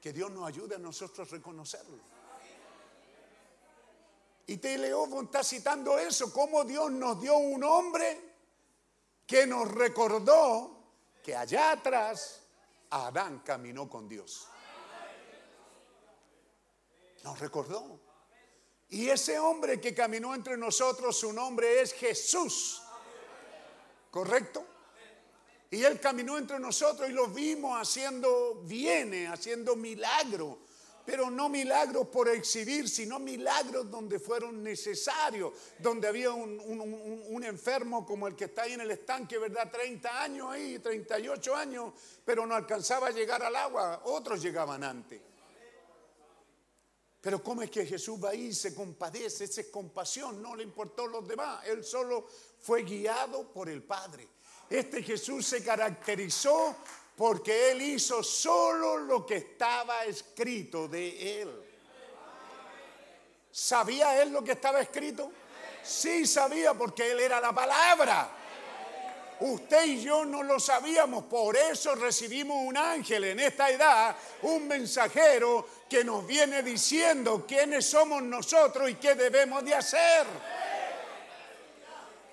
Que 0.00 0.12
Dios 0.12 0.30
nos 0.30 0.46
ayude 0.46 0.76
a 0.76 0.78
nosotros 0.78 1.26
a 1.26 1.34
reconocerlo. 1.34 2.15
Y 4.46 4.58
Teleofo 4.58 5.22
está 5.22 5.42
citando 5.42 5.98
eso, 5.98 6.32
cómo 6.32 6.64
Dios 6.64 6.90
nos 6.92 7.20
dio 7.20 7.36
un 7.36 7.64
hombre 7.64 8.36
que 9.26 9.46
nos 9.46 9.68
recordó 9.72 10.76
que 11.22 11.34
allá 11.34 11.72
atrás 11.72 12.42
Adán 12.90 13.40
caminó 13.40 13.88
con 13.88 14.08
Dios. 14.08 14.46
Nos 17.24 17.40
recordó. 17.40 18.00
Y 18.88 19.08
ese 19.08 19.36
hombre 19.40 19.80
que 19.80 19.92
caminó 19.92 20.32
entre 20.32 20.56
nosotros, 20.56 21.18
su 21.18 21.32
nombre 21.32 21.80
es 21.80 21.92
Jesús. 21.92 22.82
¿Correcto? 24.12 24.64
Y 25.70 25.82
Él 25.82 25.98
caminó 25.98 26.38
entre 26.38 26.60
nosotros 26.60 27.10
y 27.10 27.12
lo 27.12 27.26
vimos 27.26 27.76
haciendo 27.80 28.62
bienes, 28.62 29.28
haciendo 29.28 29.74
milagros. 29.74 30.58
Pero 31.06 31.30
no 31.30 31.48
milagros 31.48 32.08
por 32.08 32.28
exhibir, 32.28 32.88
sino 32.88 33.20
milagros 33.20 33.88
donde 33.88 34.18
fueron 34.18 34.62
necesarios. 34.62 35.52
Donde 35.78 36.08
había 36.08 36.32
un, 36.32 37.44
enfermo 37.44 38.04
como 38.04 38.26
el 38.26 38.34
que 38.34 38.46
está 38.46 38.62
ahí 38.62 38.72
en 38.72 38.80
el 38.80 38.90
estanque, 38.90 39.38
¿verdad? 39.38 39.70
30 39.70 40.22
años 40.22 40.50
ahí, 40.50 40.80
38 40.80 41.54
años, 41.54 41.92
pero 42.24 42.44
no 42.44 42.56
alcanzaba 42.56 43.06
a 43.06 43.10
llegar 43.12 43.40
al 43.44 43.54
agua. 43.54 44.02
Otros 44.06 44.42
llegaban 44.42 44.82
antes. 44.82 45.20
Pero 47.20 47.42
¿cómo 47.42 47.62
es 47.62 47.70
que 47.70 47.86
Jesús 47.86 48.22
va 48.22 48.30
ahí 48.30 48.52
se 48.52 48.74
compadece? 48.74 49.44
Esa 49.44 49.60
es 49.60 49.68
compasión, 49.68 50.42
no 50.42 50.56
le 50.56 50.64
importó 50.64 51.06
los 51.06 51.26
demás. 51.26 51.64
Él 51.66 51.84
solo 51.84 52.26
fue 52.60 52.82
guiado 52.82 53.52
por 53.52 53.68
el 53.68 53.82
Padre. 53.84 54.28
Este 54.68 55.02
Jesús 55.02 55.46
se 55.46 55.62
caracterizó 55.62 56.76
porque 57.16 57.70
Él 57.70 57.80
hizo 57.80 58.22
solo 58.22 58.98
lo 58.98 59.24
que 59.24 59.36
estaba 59.36 60.04
escrito 60.04 60.86
de 60.86 61.40
Él. 61.40 61.62
¿Sabía 63.50 64.20
Él 64.20 64.32
lo 64.32 64.44
que 64.44 64.52
estaba 64.52 64.80
escrito? 64.80 65.32
Sí 65.82 66.26
sabía 66.26 66.74
porque 66.74 67.10
Él 67.10 67.20
era 67.20 67.40
la 67.40 67.54
palabra. 67.54 68.28
Usted 69.40 69.84
y 69.84 70.02
yo 70.02 70.24
no 70.24 70.42
lo 70.42 70.60
sabíamos, 70.60 71.24
por 71.24 71.56
eso 71.56 71.94
recibimos 71.94 72.56
un 72.58 72.76
ángel 72.76 73.24
en 73.24 73.40
esta 73.40 73.70
edad, 73.70 74.16
un 74.42 74.66
mensajero 74.66 75.66
que 75.88 76.04
nos 76.04 76.26
viene 76.26 76.62
diciendo 76.62 77.44
quiénes 77.46 77.86
somos 77.86 78.22
nosotros 78.22 78.90
y 78.90 78.94
qué 78.94 79.14
debemos 79.14 79.64
de 79.64 79.74
hacer. 79.74 80.26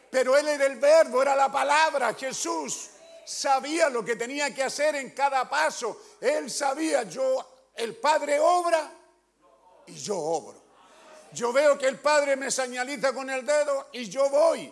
Pero 0.10 0.38
Él 0.38 0.47
era 0.47 0.65
el 0.65 0.77
verbo, 0.77 1.22
era 1.22 1.35
la 1.35 1.51
palabra, 1.51 2.14
Jesús 2.14 2.89
sabía 3.25 3.89
lo 3.89 4.03
que 4.03 4.15
tenía 4.15 4.53
que 4.53 4.63
hacer 4.63 4.95
en 4.95 5.11
cada 5.11 5.49
paso. 5.49 6.01
Él 6.19 6.49
sabía, 6.49 7.03
yo, 7.03 7.69
el 7.75 7.95
Padre 7.95 8.39
obra 8.39 8.91
y 9.87 9.95
yo 9.95 10.17
obro. 10.17 10.61
Yo 11.33 11.51
veo 11.51 11.77
que 11.77 11.87
el 11.87 11.99
Padre 11.99 12.35
me 12.35 12.51
señaliza 12.51 13.13
con 13.13 13.29
el 13.29 13.45
dedo 13.45 13.89
y 13.91 14.09
yo 14.09 14.29
voy. 14.29 14.71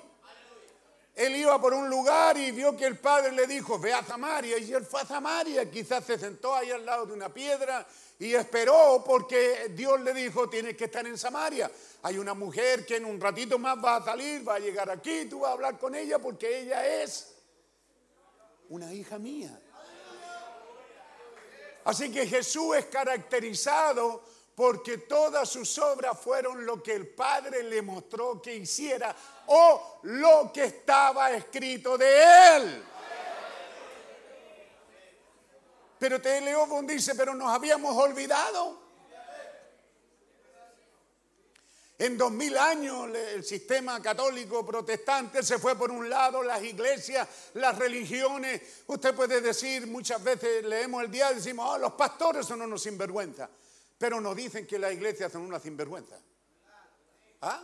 él 1.15 1.35
iba 1.35 1.59
por 1.59 1.73
un 1.73 1.89
lugar 1.89 2.37
y 2.37 2.51
vio 2.51 2.77
que 2.77 2.85
el 2.85 2.97
padre 2.97 3.31
le 3.31 3.45
dijo, 3.45 3.79
ve 3.79 3.93
a 3.93 4.03
Samaria. 4.03 4.57
Y 4.57 4.71
él 4.73 4.85
fue 4.85 5.01
a 5.01 5.05
Samaria, 5.05 5.69
quizás 5.69 6.05
se 6.05 6.17
sentó 6.17 6.55
ahí 6.55 6.71
al 6.71 6.85
lado 6.85 7.05
de 7.07 7.13
una 7.13 7.29
piedra 7.29 7.85
y 8.19 8.35
esperó 8.35 9.03
porque 9.03 9.71
Dios 9.75 9.99
le 10.01 10.13
dijo, 10.13 10.47
tienes 10.47 10.77
que 10.77 10.85
estar 10.85 11.05
en 11.07 11.17
Samaria. 11.17 11.71
Hay 12.03 12.19
una 12.19 12.35
mujer 12.35 12.85
que 12.85 12.97
en 12.97 13.05
un 13.05 13.19
ratito 13.19 13.57
más 13.57 13.83
va 13.83 13.95
a 13.95 14.05
salir, 14.05 14.47
va 14.47 14.55
a 14.55 14.59
llegar 14.59 14.89
aquí, 14.91 15.25
tú 15.25 15.39
vas 15.39 15.49
a 15.49 15.53
hablar 15.53 15.79
con 15.79 15.95
ella 15.95 16.19
porque 16.19 16.61
ella 16.61 17.01
es 17.01 17.30
una 18.71 18.93
hija 18.93 19.19
mía. 19.19 19.51
Así 21.83 22.11
que 22.11 22.25
Jesús 22.25 22.75
es 22.77 22.85
caracterizado 22.85 24.23
porque 24.55 24.99
todas 24.99 25.49
sus 25.49 25.77
obras 25.77 26.17
fueron 26.17 26.65
lo 26.65 26.81
que 26.81 26.93
el 26.93 27.07
Padre 27.07 27.63
le 27.63 27.81
mostró 27.81 28.41
que 28.41 28.55
hiciera 28.55 29.13
o 29.47 29.99
lo 30.03 30.51
que 30.53 30.65
estaba 30.65 31.31
escrito 31.31 31.97
de 31.97 32.55
él. 32.55 32.83
Pero 35.99 36.21
Teleofón 36.21 36.87
dice, 36.87 37.13
pero 37.13 37.35
nos 37.35 37.49
habíamos 37.49 37.95
olvidado. 37.97 38.80
En 42.01 42.17
dos 42.17 42.31
mil 42.31 42.57
años 42.57 43.15
el 43.15 43.43
sistema 43.43 44.01
católico 44.01 44.65
protestante 44.65 45.43
se 45.43 45.59
fue 45.59 45.75
por 45.75 45.91
un 45.91 46.09
lado, 46.09 46.41
las 46.41 46.63
iglesias, 46.63 47.27
las 47.53 47.77
religiones. 47.77 48.59
Usted 48.87 49.13
puede 49.13 49.39
decir, 49.39 49.85
muchas 49.85 50.23
veces 50.23 50.65
leemos 50.65 51.03
el 51.03 51.11
día 51.11 51.31
y 51.31 51.35
decimos, 51.35 51.63
oh, 51.69 51.77
los 51.77 51.93
pastores 51.93 52.47
son 52.47 52.63
unos 52.63 52.81
sinvergüenza. 52.81 53.47
Pero 53.99 54.19
nos 54.19 54.35
dicen 54.35 54.65
que 54.65 54.79
las 54.79 54.93
iglesias 54.93 55.31
son 55.31 55.43
una 55.43 55.59
sinvergüenza. 55.59 56.19
¿Ah? 57.41 57.61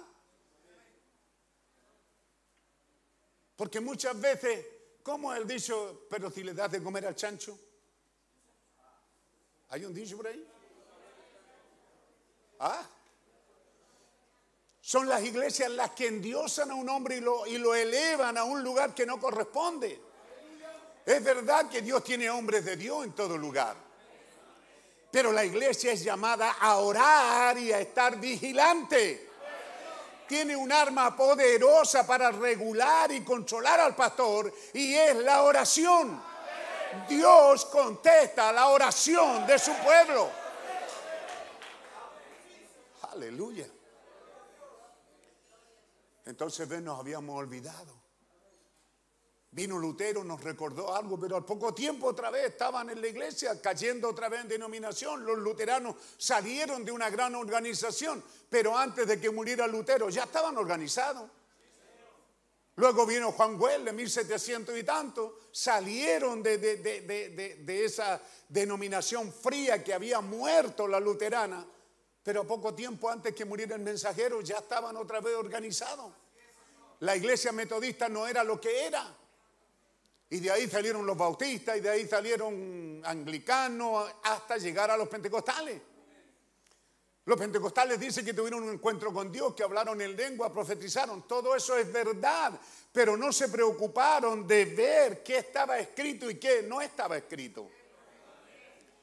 Porque 3.55 3.79
muchas 3.79 4.21
veces, 4.21 4.67
¿cómo 5.01 5.33
es 5.33 5.41
el 5.41 5.47
dicho? 5.47 6.05
Pero 6.11 6.29
si 6.29 6.43
le 6.43 6.53
das 6.53 6.71
de 6.71 6.83
comer 6.83 7.07
al 7.07 7.15
chancho. 7.15 7.57
¿Hay 9.69 9.83
un 9.83 9.95
dicho 9.95 10.15
por 10.15 10.27
ahí? 10.27 10.47
¿Ah? 12.59 12.87
Son 14.87 15.05
las 15.09 15.21
iglesias 15.21 15.69
las 15.71 15.91
que 15.91 16.07
endiosan 16.07 16.71
a 16.71 16.75
un 16.75 16.87
hombre 16.87 17.17
y 17.17 17.19
lo, 17.19 17.75
elevan 17.75 18.37
a 18.37 18.45
un 18.45 18.63
lugar 18.63 18.95
que 18.95 19.05
no 19.05 19.19
corresponde. 19.19 19.99
Es 21.05 21.21
verdad 21.21 21.67
que 21.67 21.81
Dios 21.81 22.01
tiene 22.05 22.29
hombres 22.29 22.63
de 22.63 22.77
Dios 22.77 23.03
en 23.03 23.11
todo 23.11 23.37
lugar. 23.37 23.75
Pero 25.11 25.33
la 25.33 25.43
iglesia 25.43 25.91
es 25.91 26.05
llamada 26.05 26.53
a 26.53 26.77
orar 26.77 27.57
y 27.57 27.73
a 27.73 27.81
estar 27.81 28.17
vigilante. 28.17 29.29
Tiene 30.25 30.55
un 30.55 30.71
arma 30.71 31.13
poderosa 31.17 32.07
para 32.07 32.31
regular 32.31 33.11
y 33.11 33.25
controlar 33.25 33.81
al 33.81 33.93
pastor 33.93 34.53
y 34.73 34.95
es 34.95 35.17
la 35.17 35.43
oración. 35.43 36.17
Dios 37.09 37.65
contesta 37.65 38.53
la 38.53 38.69
oración 38.69 39.45
de 39.45 39.59
su 39.59 39.73
pueblo. 39.73 40.29
Aleluya. 43.11 43.67
Entonces 46.27 46.67
ven, 46.67 46.83
nos 46.83 46.99
habíamos 46.99 47.37
olvidado. 47.37 48.07
Vino 49.51 49.77
Lutero, 49.77 50.23
nos 50.25 50.43
recordó 50.43 50.93
algo, 50.93 51.17
pero 51.17 51.37
al 51.37 51.45
poco 51.45 51.73
tiempo 51.73 52.07
otra 52.07 52.29
vez 52.29 52.49
estaban 52.49 52.89
en 52.89 52.99
la 52.99 53.07
iglesia, 53.07 53.59
cayendo 53.61 54.09
otra 54.09 54.27
vez 54.27 54.41
en 54.41 54.49
denominación. 54.49 55.25
Los 55.25 55.37
luteranos 55.37 55.95
salieron 56.17 56.83
de 56.83 56.91
una 56.91 57.09
gran 57.09 57.33
organización, 57.33 58.23
pero 58.49 58.77
antes 58.77 59.07
de 59.07 59.19
que 59.19 59.31
muriera 59.31 59.65
Lutero 59.67 60.09
ya 60.09 60.23
estaban 60.25 60.57
organizados. 60.57 61.31
Luego 62.75 63.05
vino 63.07 63.31
Juan 63.31 63.57
Güell 63.57 63.85
de 63.85 63.93
1700 63.93 64.77
y 64.77 64.83
tanto, 64.83 65.39
salieron 65.51 66.43
de, 66.43 66.57
de, 66.59 66.77
de, 66.77 67.55
de, 67.63 67.85
esa 67.85 68.21
denominación 68.49 69.33
fría 69.33 69.83
que 69.83 69.93
había 69.93 70.21
muerto 70.21 70.87
la 70.87 70.99
luterana, 70.99 71.65
pero 72.27 72.45
poco 72.45 72.75
tiempo 72.75 73.09
antes 73.09 73.33
que 73.33 73.45
muriera 73.45 73.77
el 73.77 73.81
mensajero 73.81 74.41
ya 74.41 74.57
estaban 74.57 74.97
otra 74.97 75.21
vez 75.21 75.33
organizados. 75.33 76.11
La 76.99 77.15
iglesia 77.15 77.53
metodista 77.53 78.09
no 78.09 78.27
era 78.27 78.43
lo 78.43 78.59
que 78.59 78.85
era. 78.85 79.15
Y 80.29 80.41
de 80.41 80.51
ahí 80.51 80.69
salieron 80.69 81.05
los 81.05 81.17
bautistas 81.17 81.77
y 81.77 81.79
de 81.79 81.89
ahí 81.89 82.05
salieron 82.05 83.01
anglicanos 83.05 84.11
hasta 84.23 84.57
llegar 84.57 84.91
a 84.91 84.97
los 84.97 85.07
pentecostales. 85.07 85.81
Los 87.23 87.39
pentecostales 87.39 87.97
dicen 87.97 88.25
que 88.25 88.33
tuvieron 88.33 88.63
un 88.63 88.73
encuentro 88.73 89.13
con 89.13 89.31
Dios, 89.31 89.53
que 89.53 89.63
hablaron 89.63 90.01
en 90.01 90.13
lengua, 90.17 90.51
profetizaron. 90.51 91.25
Todo 91.25 91.55
eso 91.55 91.77
es 91.77 91.89
verdad, 91.89 92.59
pero 92.91 93.15
no 93.15 93.31
se 93.31 93.47
preocuparon 93.47 94.45
de 94.45 94.65
ver 94.65 95.23
qué 95.23 95.37
estaba 95.37 95.79
escrito 95.79 96.29
y 96.29 96.35
qué 96.35 96.61
no 96.63 96.81
estaba 96.81 97.15
escrito. 97.15 97.69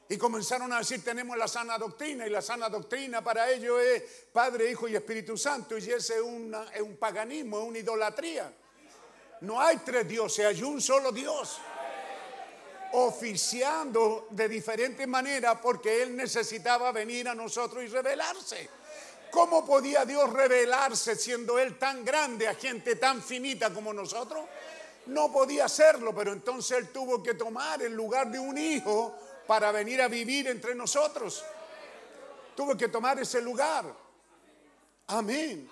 Y 0.07 0.17
comenzaron 0.17 0.71
a 0.71 0.79
decir, 0.79 1.03
tenemos 1.03 1.35
la 1.35 1.47
sana 1.47 1.77
doctrina, 1.77 2.27
y 2.27 2.29
la 2.29 2.41
sana 2.41 2.69
doctrina 2.69 3.23
para 3.23 3.49
ellos 3.49 3.81
es 3.81 4.03
Padre, 4.31 4.69
Hijo 4.69 4.87
y 4.87 4.95
Espíritu 4.95 5.35
Santo, 5.35 5.77
y 5.77 5.81
ese 5.81 5.95
es, 5.95 6.11
es 6.11 6.81
un 6.81 6.97
paganismo, 6.97 7.59
es 7.59 7.67
una 7.67 7.79
idolatría. 7.79 8.53
No 9.41 9.59
hay 9.59 9.77
tres 9.77 10.07
dioses, 10.07 10.45
hay 10.45 10.63
un 10.63 10.81
solo 10.81 11.11
Dios. 11.11 11.59
Oficiando 12.93 14.27
de 14.29 14.47
diferentes 14.47 15.07
maneras 15.07 15.57
porque 15.61 16.03
Él 16.03 16.15
necesitaba 16.15 16.91
venir 16.91 17.27
a 17.27 17.35
nosotros 17.35 17.83
y 17.83 17.87
revelarse. 17.87 18.69
¿Cómo 19.31 19.65
podía 19.65 20.05
Dios 20.05 20.31
revelarse 20.31 21.15
siendo 21.15 21.59
Él 21.59 21.77
tan 21.77 22.05
grande 22.05 22.47
a 22.47 22.55
gente 22.55 22.95
tan 22.95 23.21
finita 23.21 23.73
como 23.73 23.91
nosotros? 23.91 24.45
No 25.07 25.31
podía 25.31 25.65
hacerlo, 25.65 26.15
pero 26.15 26.31
entonces 26.31 26.77
Él 26.77 26.89
tuvo 26.89 27.21
que 27.21 27.33
tomar 27.33 27.81
el 27.81 27.93
lugar 27.93 28.31
de 28.31 28.39
un 28.39 28.57
hijo 28.57 29.13
para 29.47 29.71
venir 29.71 30.01
a 30.01 30.07
vivir 30.07 30.47
entre 30.47 30.75
nosotros. 30.75 31.43
Tuvo 32.55 32.75
que 32.75 32.87
tomar 32.87 33.19
ese 33.19 33.41
lugar. 33.41 33.85
Amén 35.07 35.69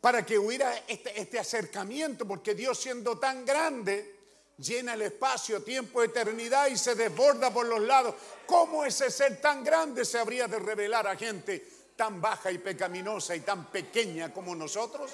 para 0.00 0.24
que 0.24 0.38
hubiera 0.38 0.84
este, 0.86 1.20
este, 1.20 1.38
acercamiento, 1.38 2.26
porque 2.26 2.54
Dios 2.54 2.78
siendo 2.78 3.18
tan 3.18 3.44
grande, 3.44 4.16
llena 4.58 4.94
el 4.94 5.02
espacio, 5.02 5.62
tiempo, 5.62 6.02
eternidad 6.02 6.68
y 6.68 6.76
se 6.76 6.94
desborda 6.94 7.52
por 7.52 7.66
los 7.66 7.80
lados. 7.80 8.14
¿Cómo 8.46 8.84
ese 8.84 9.10
ser 9.10 9.40
tan 9.40 9.64
grande 9.64 10.04
se 10.04 10.18
habría 10.18 10.46
de 10.46 10.58
revelar 10.58 11.06
a 11.06 11.16
gente 11.16 11.66
tan 11.96 12.20
baja 12.20 12.50
y 12.50 12.58
pecaminosa 12.58 13.34
y 13.34 13.40
tan 13.40 13.70
pequeña 13.70 14.32
como 14.32 14.54
nosotros? 14.54 15.10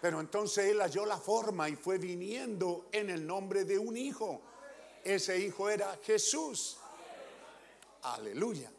Pero 0.00 0.20
entonces 0.20 0.66
Él 0.66 0.80
halló 0.80 1.06
la 1.06 1.18
forma 1.18 1.68
y 1.68 1.76
fue 1.76 1.98
viniendo 1.98 2.88
en 2.92 3.10
el 3.10 3.26
nombre 3.26 3.64
de 3.64 3.78
un 3.78 3.96
hijo. 3.96 4.42
Ese 5.04 5.38
hijo 5.38 5.68
era 5.68 5.98
Jesús. 6.02 6.78
Aleluya 8.02 8.70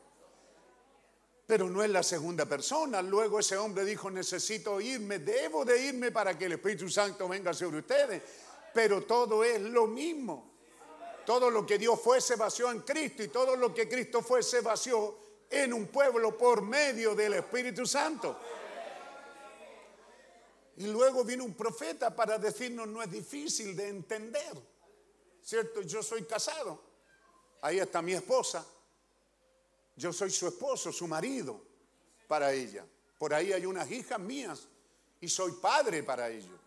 pero 1.46 1.70
no 1.70 1.84
es 1.84 1.90
la 1.90 2.02
segunda 2.02 2.46
persona. 2.46 3.02
Luego 3.02 3.40
ese 3.40 3.58
hombre 3.58 3.86
dijo, 3.86 4.10
necesito 4.10 4.82
irme, 4.82 5.20
debo 5.20 5.64
de 5.64 5.80
irme 5.80 6.12
para 6.12 6.38
que 6.38 6.46
el 6.46 6.54
Espíritu 6.54 6.90
Santo 6.90 7.28
venga 7.28 7.54
sobre 7.54 7.80
ustedes. 7.80 8.22
Pero 8.74 9.04
todo 9.04 9.44
es 9.44 9.62
lo 9.62 9.86
mismo. 9.86 10.54
Todo 11.26 11.50
lo 11.50 11.66
que 11.66 11.78
Dios 11.78 12.00
fue 12.00 12.20
se 12.20 12.36
vació 12.36 12.72
en 12.72 12.82
Cristo 12.82 13.24
y 13.24 13.28
todo 13.28 13.56
lo 13.56 13.74
que 13.74 13.88
Cristo 13.88 14.22
fue 14.22 14.44
se 14.44 14.62
vació 14.62 15.18
en 15.50 15.74
un 15.74 15.88
pueblo 15.88 16.38
por 16.38 16.62
medio 16.62 17.16
del 17.16 17.36
Espíritu 17.36 17.86
Santo. 17.86 18.38
Y 20.78 20.88
luego 20.88 21.24
vino 21.24 21.46
un 21.46 21.54
profeta 21.54 22.14
para 22.14 22.38
decirnos, 22.38 22.88
no 22.88 23.02
es 23.02 23.10
difícil 23.10 23.76
de 23.76 23.88
entender. 23.88 24.75
¿Cierto? 25.46 25.84
Yo 25.84 26.02
soy 26.02 26.24
casado. 26.24 26.82
Ahí 27.62 27.78
está 27.80 28.02
mi 28.02 28.14
esposa. 28.14 28.66
Yo 29.96 30.12
soy 30.12 30.32
su 30.32 30.48
esposo, 30.48 30.92
su 30.92 31.08
marido 31.08 31.62
para 32.28 32.52
ella. 32.52 32.84
Por 33.20 33.32
ahí 33.32 33.54
hay 33.54 33.64
unas 33.66 33.90
hijas 33.92 34.20
mías 34.20 34.68
y 35.22 35.30
soy 35.30 35.52
padre 35.54 36.02
para 36.02 36.30
ellos. 36.30 36.60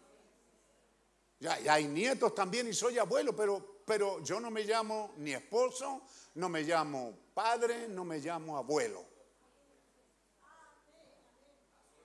Ya, 1.41 1.59
hay 1.73 1.89
nietos 1.89 2.35
también 2.35 2.69
y 2.69 2.73
soy 2.73 2.99
abuelo, 2.99 3.35
pero, 3.35 3.83
pero 3.85 4.23
yo 4.23 4.39
no 4.39 4.51
me 4.51 4.63
llamo 4.63 5.13
ni 5.19 5.33
esposo, 5.33 6.03
no 6.37 6.49
me 6.49 6.63
llamo 6.63 7.19
padre, 7.35 7.89
no 7.89 8.05
me 8.05 8.19
llamo 8.19 8.57
abuelo. 8.57 9.05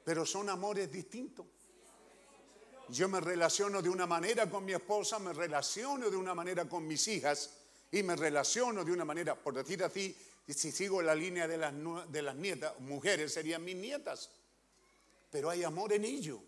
Pero 0.04 0.26
son 0.26 0.50
amores 0.50 0.92
distintos. 0.92 1.46
Yo 2.90 3.08
me 3.08 3.20
relaciono 3.20 3.82
de 3.82 3.90
una 3.90 4.06
manera 4.06 4.50
con 4.50 4.66
mi 4.66 4.74
esposa, 4.74 5.20
me 5.20 5.34
relaciono 5.34 6.10
de 6.10 6.18
una 6.18 6.36
manera 6.36 6.66
con 6.66 6.86
mis 6.86 7.08
hijas 7.08 7.52
y 7.92 8.04
me 8.04 8.16
relaciono 8.16 8.84
de 8.84 8.92
una 8.92 9.06
manera, 9.06 9.36
por 9.36 9.54
decir 9.54 9.84
así, 9.84 10.16
si 10.48 10.72
sigo 10.72 11.02
la 11.02 11.16
línea 11.16 11.48
de 11.48 11.58
las, 11.58 11.74
de 12.12 12.22
las 12.22 12.36
nietas, 12.36 12.78
mujeres 12.80 13.34
serían 13.34 13.64
mis 13.64 13.76
nietas. 13.76 14.30
Pero 15.32 15.50
hay 15.50 15.64
amor 15.64 15.94
en 15.94 16.04
ello. 16.06 16.40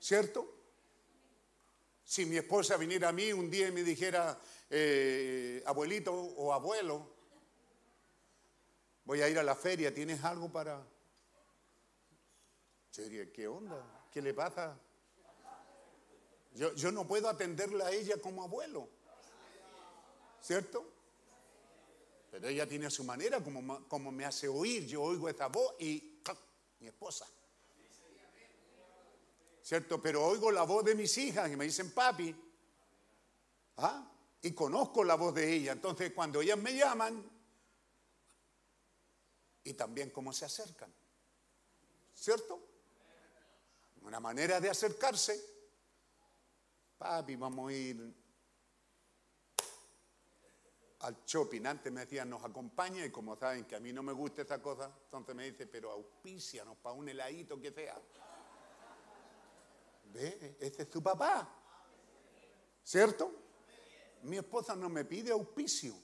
¿Cierto? 0.00 0.54
Si 2.04 2.26
mi 2.26 2.36
esposa 2.36 2.76
viniera 2.76 3.08
a 3.08 3.12
mí 3.12 3.32
un 3.32 3.50
día 3.50 3.68
y 3.68 3.72
me 3.72 3.82
dijera, 3.82 4.38
eh, 4.70 5.62
abuelito 5.66 6.12
o 6.12 6.52
abuelo, 6.52 7.14
voy 9.04 9.22
a 9.22 9.28
ir 9.28 9.38
a 9.38 9.42
la 9.42 9.54
feria, 9.54 9.92
¿tienes 9.92 10.22
algo 10.24 10.50
para...? 10.50 10.82
Yo 12.92 13.02
diría, 13.02 13.32
¿qué 13.32 13.48
onda? 13.48 14.08
¿Qué 14.12 14.22
le 14.22 14.34
pasa? 14.34 14.78
Yo, 16.54 16.74
yo 16.74 16.90
no 16.92 17.06
puedo 17.06 17.28
atenderla 17.28 17.86
a 17.86 17.92
ella 17.92 18.16
como 18.16 18.42
abuelo. 18.42 18.88
¿Cierto? 20.40 20.84
Pero 22.30 22.48
ella 22.48 22.68
tiene 22.68 22.90
su 22.90 23.04
manera 23.04 23.42
como, 23.42 23.88
como 23.88 24.10
me 24.10 24.24
hace 24.24 24.48
oír. 24.48 24.86
Yo 24.86 25.02
oigo 25.02 25.28
esa 25.28 25.48
voz 25.48 25.74
y 25.78 26.20
mi 26.80 26.88
esposa. 26.88 27.26
¿Cierto? 29.62 30.00
Pero 30.00 30.24
oigo 30.24 30.50
la 30.50 30.62
voz 30.62 30.84
de 30.84 30.94
mis 30.94 31.16
hijas 31.18 31.50
y 31.50 31.56
me 31.56 31.64
dicen 31.64 31.92
papi. 31.92 32.34
¿Ah? 33.78 34.10
Y 34.42 34.52
conozco 34.52 35.02
la 35.02 35.14
voz 35.14 35.34
de 35.34 35.52
ella. 35.52 35.72
Entonces 35.72 36.12
cuando 36.12 36.40
ellas 36.42 36.58
me 36.58 36.76
llaman, 36.76 37.30
y 39.64 39.72
también 39.72 40.10
cómo 40.10 40.32
se 40.32 40.44
acercan. 40.44 40.92
¿Cierto? 42.14 42.60
Una 44.02 44.20
manera 44.20 44.60
de 44.60 44.68
acercarse. 44.68 45.53
Papi, 46.98 47.36
vamos 47.36 47.70
a 47.70 47.72
ir 47.72 48.14
al 51.00 51.24
shopping. 51.24 51.66
Antes 51.66 51.92
me 51.92 52.02
decían, 52.02 52.30
nos 52.30 52.44
acompaña 52.44 53.04
y 53.04 53.10
como 53.10 53.36
saben 53.36 53.64
que 53.64 53.76
a 53.76 53.80
mí 53.80 53.92
no 53.92 54.02
me 54.02 54.12
gusta 54.12 54.42
esa 54.42 54.60
cosa, 54.62 54.90
entonces 55.04 55.34
me 55.34 55.50
dice, 55.50 55.66
pero 55.66 55.90
auspícianos 55.90 56.76
para 56.78 56.94
un 56.94 57.08
heladito 57.08 57.60
que 57.60 57.72
sea. 57.72 58.00
¿Ve? 60.12 60.56
Este 60.60 60.82
es 60.82 60.90
tu 60.90 61.02
papá. 61.02 61.48
¿Cierto? 62.82 63.32
Mi 64.22 64.38
esposa 64.38 64.74
no 64.74 64.88
me 64.88 65.04
pide 65.04 65.32
auspicio. 65.32 65.94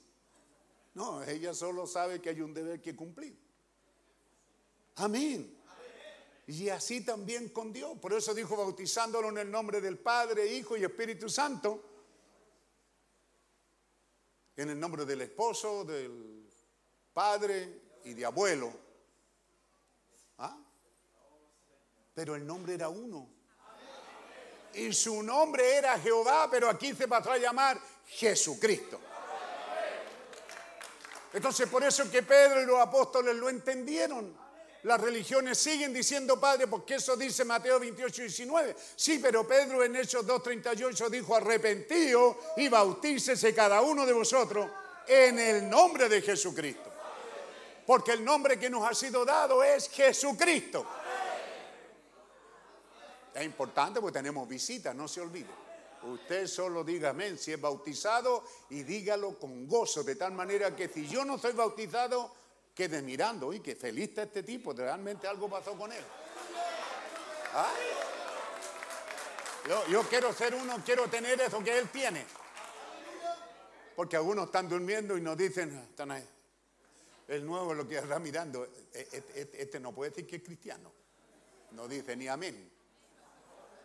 No, 0.95 1.23
ella 1.23 1.55
solo 1.55 1.87
sabe 1.87 2.21
que 2.21 2.31
hay 2.31 2.41
un 2.41 2.53
deber 2.53 2.83
que 2.83 2.97
cumplir. 2.97 3.39
Amén. 4.97 5.60
Y 6.51 6.69
así 6.69 7.05
también 7.05 7.51
con 7.51 7.73
Dios. 7.73 7.97
Por 8.01 8.13
eso 8.13 8.35
dijo 8.35 8.57
bautizándolo 8.57 9.29
en 9.29 9.39
el 9.39 9.51
nombre 9.53 9.81
del 9.81 10.01
Padre, 10.01 10.53
Hijo 10.53 10.77
y 10.77 10.83
Espíritu 10.83 11.29
Santo. 11.29 11.81
En 14.57 14.71
el 14.71 14.81
nombre 14.81 15.05
del 15.05 15.21
esposo, 15.21 15.85
del 15.85 16.51
padre 17.13 18.01
y 18.05 18.15
de 18.15 18.27
abuelo. 18.27 18.73
¿Ah? 20.39 20.59
Pero 22.15 22.35
el 22.35 22.45
nombre 22.45 22.75
era 22.75 22.89
uno. 22.89 23.29
Y 24.75 24.93
su 24.93 25.23
nombre 25.23 25.77
era 25.77 26.01
Jehová, 26.01 26.49
pero 26.51 26.69
aquí 26.69 26.93
se 26.95 27.07
pasó 27.07 27.31
a 27.31 27.39
llamar 27.39 27.81
Jesucristo. 28.07 28.99
Entonces 31.33 31.69
por 31.69 31.85
eso 31.85 32.11
que 32.11 32.25
Pedro 32.25 32.61
y 32.61 32.67
los 32.67 32.81
apóstoles 32.81 33.37
lo 33.37 33.49
entendieron. 33.49 34.40
Las 34.85 35.01
religiones 35.01 35.59
siguen 35.59 35.93
diciendo 35.93 36.41
Padre, 36.41 36.67
porque 36.67 36.95
eso 36.95 37.17
dice 37.17 37.45
Mateo 37.45 37.79
28, 37.79 38.23
19. 38.23 38.77
Sí, 38.97 39.19
pero 39.19 39.47
Pedro 39.47 39.85
en 39.85 39.97
Hechos 39.97 40.27
2.38 40.27 41.09
dijo, 41.11 41.37
arrepentíos 41.37 42.37
y 42.57 42.69
bautícese 42.69 43.55
cada 43.55 43.83
uno 43.83 44.07
de 44.07 44.13
vosotros 44.15 44.71
en 45.07 45.39
el 45.39 45.69
nombre 45.69 46.09
de 46.09 46.23
Jesucristo. 46.23 46.91
Porque 47.87 48.13
el 48.13 48.25
nombre 48.25 48.59
que 48.59 48.71
nos 48.71 48.89
ha 48.89 48.95
sido 48.95 49.25
dado 49.25 49.63
es 49.63 49.91
Jesucristo. 49.91 50.87
Es 53.35 53.45
importante 53.45 54.01
porque 54.01 54.19
tenemos 54.19 54.49
visitas, 54.49 54.95
no 54.95 55.07
se 55.07 55.21
olvide. 55.21 55.49
Usted 56.03 56.47
solo 56.47 56.83
diga 56.83 57.11
amén 57.11 57.37
si 57.37 57.53
es 57.53 57.61
bautizado 57.61 58.45
y 58.71 58.83
dígalo 58.83 59.39
con 59.39 59.69
gozo, 59.69 60.03
de 60.03 60.17
tal 60.17 60.33
manera 60.33 60.75
que 60.75 60.89
si 60.89 61.07
yo 61.07 61.25
no 61.27 61.37
soy 61.37 61.53
bautizado, 61.53 62.33
quede 62.75 63.03
mirando, 63.03 63.53
y 63.53 63.61
que 63.61 63.77
feliz 63.77 64.09
está 64.11 64.23
este 64.23 64.43
tipo, 64.43 64.73
realmente 64.73 65.27
algo 65.27 65.49
pasó 65.49 65.77
con 65.77 65.93
él. 65.93 66.05
¿Ah? 67.53 67.73
Yo, 69.89 70.03
quiero 70.09 70.33
ser 70.33 70.55
uno, 70.55 70.83
quiero 70.85 71.09
tener 71.09 71.41
eso 71.41 71.63
que 71.63 71.79
él 71.79 71.89
tiene. 71.91 72.27
Porque 73.95 74.17
algunos 74.17 74.47
están 74.47 74.69
durmiendo 74.69 75.17
y 75.17 75.21
nos 75.21 75.37
dicen, 75.37 75.77
"Ah, 75.79 75.87
están 75.89 76.11
ahí. 76.11 76.27
El 77.29 77.47
nuevo 77.47 77.75
lo 77.75 77.87
que 77.87 77.99
está 77.99 78.19
mirando, 78.19 78.65
e- 78.65 79.09
e- 79.13 79.25
e- 79.41 79.51
este 79.63 79.79
no 79.79 79.93
puede 79.93 80.11
decir 80.11 80.27
que 80.27 80.37
es 80.37 80.43
cristiano. 80.43 80.91
No 81.73 81.87
dice 81.87 82.17
ni 82.17 82.27
amén. 82.27 82.73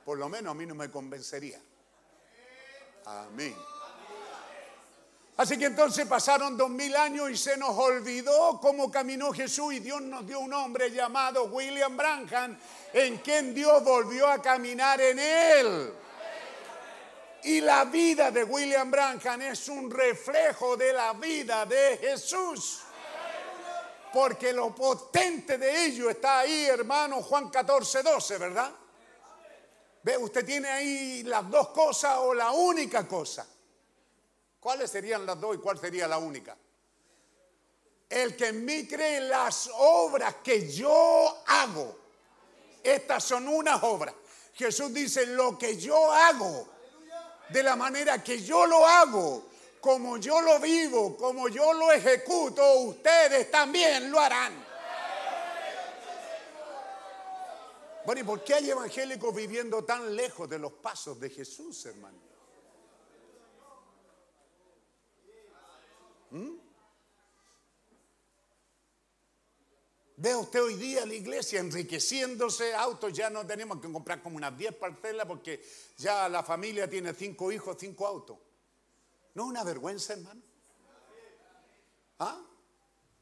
Por 0.03 0.17
lo 0.17 0.29
menos 0.29 0.51
a 0.51 0.53
mí 0.53 0.65
no 0.65 0.73
me 0.73 0.89
convencería. 0.89 1.61
Amén. 3.05 3.55
Así 5.37 5.57
que 5.57 5.65
entonces 5.65 6.05
pasaron 6.07 6.55
dos 6.55 6.69
mil 6.69 6.95
años 6.95 7.29
y 7.29 7.35
se 7.35 7.57
nos 7.57 7.77
olvidó 7.77 8.57
cómo 8.61 8.89
caminó 8.89 9.33
Jesús 9.33 9.73
y 9.73 9.79
Dios 9.79 10.01
nos 10.01 10.25
dio 10.25 10.39
un 10.39 10.53
hombre 10.53 10.91
llamado 10.91 11.45
William 11.45 11.97
Branham 11.97 12.57
en 12.93 13.17
quien 13.17 13.53
Dios 13.53 13.83
volvió 13.83 14.27
a 14.29 14.41
caminar 14.41 15.01
en 15.01 15.19
él. 15.19 15.93
Y 17.43 17.59
la 17.59 17.83
vida 17.83 18.31
de 18.31 18.45
William 18.45 18.89
Branham 18.89 19.41
es 19.41 19.67
un 19.67 19.91
reflejo 19.91 20.77
de 20.77 20.93
la 20.93 21.11
vida 21.13 21.65
de 21.65 21.97
Jesús. 21.97 22.79
Porque 24.13 24.53
lo 24.53 24.73
potente 24.73 25.57
de 25.57 25.85
ello 25.85 26.09
está 26.09 26.39
ahí, 26.39 26.65
hermano, 26.65 27.21
Juan 27.21 27.49
14, 27.49 28.01
12, 28.01 28.37
¿verdad? 28.37 28.71
Ve, 30.01 30.17
usted 30.17 30.45
tiene 30.45 30.69
ahí 30.69 31.23
las 31.23 31.49
dos 31.49 31.69
cosas 31.69 32.19
o 32.19 32.33
la 32.33 32.51
única 32.51 33.05
cosa. 33.05 33.45
¿Cuáles 34.65 34.89
serían 34.89 35.27
las 35.27 35.39
dos 35.39 35.57
y 35.57 35.59
cuál 35.59 35.79
sería 35.79 36.07
la 36.07 36.17
única? 36.17 36.57
El 38.09 38.35
que 38.35 38.47
en 38.47 38.65
mí 38.65 38.87
cree 38.87 39.21
las 39.21 39.69
obras 39.71 40.37
que 40.43 40.71
yo 40.71 41.43
hago. 41.45 41.95
Estas 42.83 43.23
son 43.23 43.47
unas 43.47 43.83
obras. 43.83 44.15
Jesús 44.55 44.91
dice, 44.91 45.27
lo 45.27 45.55
que 45.55 45.77
yo 45.77 46.11
hago, 46.11 46.67
de 47.49 47.61
la 47.61 47.75
manera 47.75 48.23
que 48.23 48.41
yo 48.41 48.65
lo 48.65 48.83
hago, 48.87 49.43
como 49.79 50.17
yo 50.17 50.41
lo 50.41 50.59
vivo, 50.59 51.15
como 51.15 51.47
yo 51.47 51.71
lo 51.71 51.91
ejecuto, 51.91 52.67
ustedes 52.79 53.51
también 53.51 54.09
lo 54.09 54.19
harán. 54.19 54.65
Bueno, 58.03 58.21
¿y 58.21 58.23
por 58.23 58.43
qué 58.43 58.55
hay 58.55 58.71
evangélicos 58.71 59.35
viviendo 59.35 59.83
tan 59.83 60.15
lejos 60.15 60.49
de 60.49 60.57
los 60.57 60.71
pasos 60.71 61.19
de 61.19 61.29
Jesús, 61.29 61.85
hermano? 61.85 62.34
¿Mm? 66.35 66.57
Ve 70.17 70.35
usted 70.35 70.63
hoy 70.63 70.75
día 70.75 71.05
la 71.05 71.13
iglesia 71.13 71.61
enriqueciéndose, 71.61 72.73
autos 72.73 73.13
ya 73.13 73.29
no 73.29 73.45
tenemos 73.45 73.79
que 73.79 73.89
comprar 73.91 74.21
como 74.21 74.35
unas 74.35 74.57
10 74.57 74.75
parcelas 74.75 75.25
porque 75.27 75.63
ya 75.97 76.27
la 76.27 76.43
familia 76.43 76.89
tiene 76.89 77.13
cinco 77.13 77.51
hijos, 77.51 77.77
cinco 77.79 78.05
autos. 78.05 78.37
¿No 79.33 79.43
es 79.43 79.49
una 79.49 79.63
vergüenza, 79.63 80.13
hermano? 80.13 80.41
¿Ah? 82.19 82.41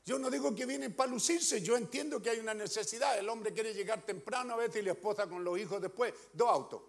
Yo 0.05 0.17
no 0.17 0.29
digo 0.29 0.53
que 0.55 0.65
vienen 0.65 0.95
para 0.95 1.11
lucirse, 1.11 1.61
yo 1.61 1.77
entiendo 1.77 2.21
que 2.21 2.31
hay 2.31 2.39
una 2.39 2.53
necesidad. 2.53 3.17
El 3.17 3.29
hombre 3.29 3.53
quiere 3.53 3.73
llegar 3.73 4.03
temprano 4.05 4.53
a 4.53 4.57
veces 4.57 4.77
y 4.77 4.85
la 4.85 4.91
esposa 4.91 5.27
con 5.27 5.43
los 5.43 5.57
hijos 5.59 5.81
después. 5.81 6.13
Dos 6.33 6.49
autos. 6.49 6.81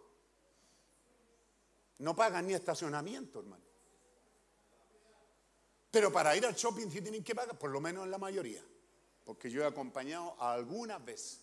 No 1.98 2.16
pagan 2.16 2.46
ni 2.46 2.54
estacionamiento, 2.54 3.40
hermano. 3.40 3.73
Pero 5.94 6.12
para 6.12 6.34
ir 6.34 6.44
al 6.44 6.56
shopping 6.56 6.90
sí 6.90 7.00
tienen 7.00 7.22
que 7.22 7.36
pagar, 7.36 7.56
por 7.56 7.70
lo 7.70 7.80
menos 7.80 8.04
en 8.04 8.10
la 8.10 8.18
mayoría. 8.18 8.60
Porque 9.24 9.48
yo 9.48 9.62
he 9.62 9.64
acompañado 9.64 10.34
algunas 10.40 11.02
veces. 11.04 11.38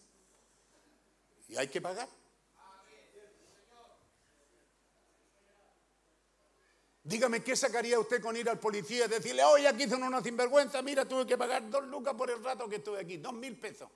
Y 1.47 1.55
hay 1.55 1.69
que 1.69 1.79
pagar. 1.79 2.09
Dígame, 7.01 7.41
¿qué 7.41 7.55
sacaría 7.55 7.97
usted 7.97 8.21
con 8.21 8.35
ir 8.35 8.49
al 8.49 8.59
policía 8.59 9.05
y 9.05 9.07
decirle, 9.07 9.41
oye, 9.45 9.69
aquí 9.69 9.87
son 9.87 10.03
unos 10.03 10.21
sinvergüenza, 10.21 10.81
mira, 10.81 11.07
tuve 11.07 11.25
que 11.25 11.37
pagar 11.37 11.69
dos 11.69 11.85
lucas 11.85 12.13
por 12.13 12.29
el 12.29 12.43
rato 12.43 12.67
que 12.67 12.75
estuve 12.75 12.99
aquí, 12.99 13.17
dos 13.17 13.33
mil 13.33 13.57
pesos? 13.57 13.89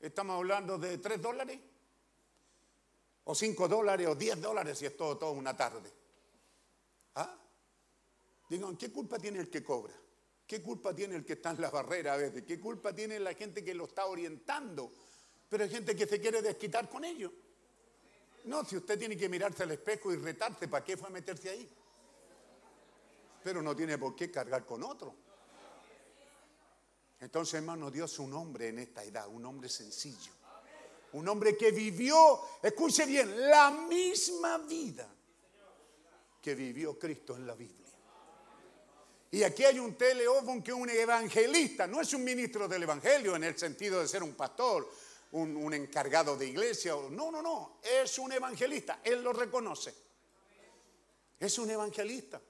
Estamos 0.00 0.36
hablando 0.36 0.78
de 0.78 0.98
tres 0.98 1.22
dólares, 1.22 1.60
o 3.22 3.34
cinco 3.36 3.68
dólares, 3.68 4.08
o 4.08 4.16
diez 4.16 4.40
dólares, 4.40 4.76
si 4.76 4.86
es 4.86 4.96
todo, 4.96 5.16
todo 5.16 5.30
una 5.30 5.56
tarde. 5.56 5.92
¿Ah? 7.14 7.43
Digan, 8.54 8.76
¿qué 8.76 8.92
culpa 8.92 9.18
tiene 9.18 9.40
el 9.40 9.50
que 9.50 9.62
cobra? 9.62 9.94
¿Qué 10.46 10.62
culpa 10.62 10.94
tiene 10.94 11.16
el 11.16 11.24
que 11.24 11.34
está 11.34 11.50
en 11.50 11.60
la 11.60 11.70
barrera 11.70 12.14
a 12.14 12.16
veces? 12.16 12.44
¿Qué 12.44 12.60
culpa 12.60 12.94
tiene 12.94 13.18
la 13.18 13.34
gente 13.34 13.64
que 13.64 13.74
lo 13.74 13.86
está 13.86 14.06
orientando? 14.06 14.92
Pero 15.48 15.64
hay 15.64 15.70
gente 15.70 15.96
que 15.96 16.06
se 16.06 16.20
quiere 16.20 16.40
desquitar 16.42 16.88
con 16.88 17.04
ello. 17.04 17.32
No, 18.44 18.64
si 18.64 18.76
usted 18.76 18.98
tiene 18.98 19.16
que 19.16 19.28
mirarse 19.28 19.62
al 19.62 19.72
espejo 19.72 20.12
y 20.12 20.16
retarse, 20.16 20.68
¿para 20.68 20.84
qué 20.84 20.96
fue 20.96 21.08
a 21.08 21.10
meterse 21.10 21.48
ahí? 21.48 21.68
Pero 23.42 23.62
no 23.62 23.74
tiene 23.74 23.98
por 23.98 24.14
qué 24.14 24.30
cargar 24.30 24.64
con 24.64 24.82
otro. 24.82 25.14
Entonces, 27.20 27.54
hermano, 27.54 27.90
Dios 27.90 28.18
un 28.18 28.34
hombre 28.34 28.68
en 28.68 28.78
esta 28.78 29.02
edad, 29.02 29.26
un 29.28 29.44
hombre 29.46 29.68
sencillo. 29.68 30.32
Un 31.14 31.26
hombre 31.26 31.56
que 31.56 31.70
vivió, 31.70 32.40
escuche 32.62 33.06
bien, 33.06 33.48
la 33.48 33.70
misma 33.70 34.58
vida 34.58 35.08
que 36.42 36.54
vivió 36.54 36.98
Cristo 36.98 37.34
en 37.36 37.46
la 37.46 37.54
Biblia. 37.54 37.83
Y 39.34 39.42
aquí 39.42 39.64
hay 39.64 39.80
un 39.80 39.96
teleófono 39.96 40.62
que 40.62 40.70
es 40.70 40.76
un 40.76 40.88
evangelista, 40.88 41.88
no 41.88 42.00
es 42.00 42.14
un 42.14 42.22
ministro 42.22 42.68
del 42.68 42.84
evangelio 42.84 43.34
en 43.34 43.42
el 43.42 43.58
sentido 43.58 44.00
de 44.00 44.06
ser 44.06 44.22
un 44.22 44.34
pastor, 44.34 44.88
un, 45.32 45.74
encargado 45.74 46.36
de 46.36 46.46
iglesia. 46.46 46.94
No, 47.10 47.32
no, 47.32 47.42
no, 47.42 47.80
es 47.82 48.16
un 48.20 48.30
evangelista, 48.30 49.00
él 49.02 49.24
lo 49.24 49.32
reconoce. 49.32 49.92
Es 51.40 51.58
un 51.58 51.68
evangelista. 51.68 52.40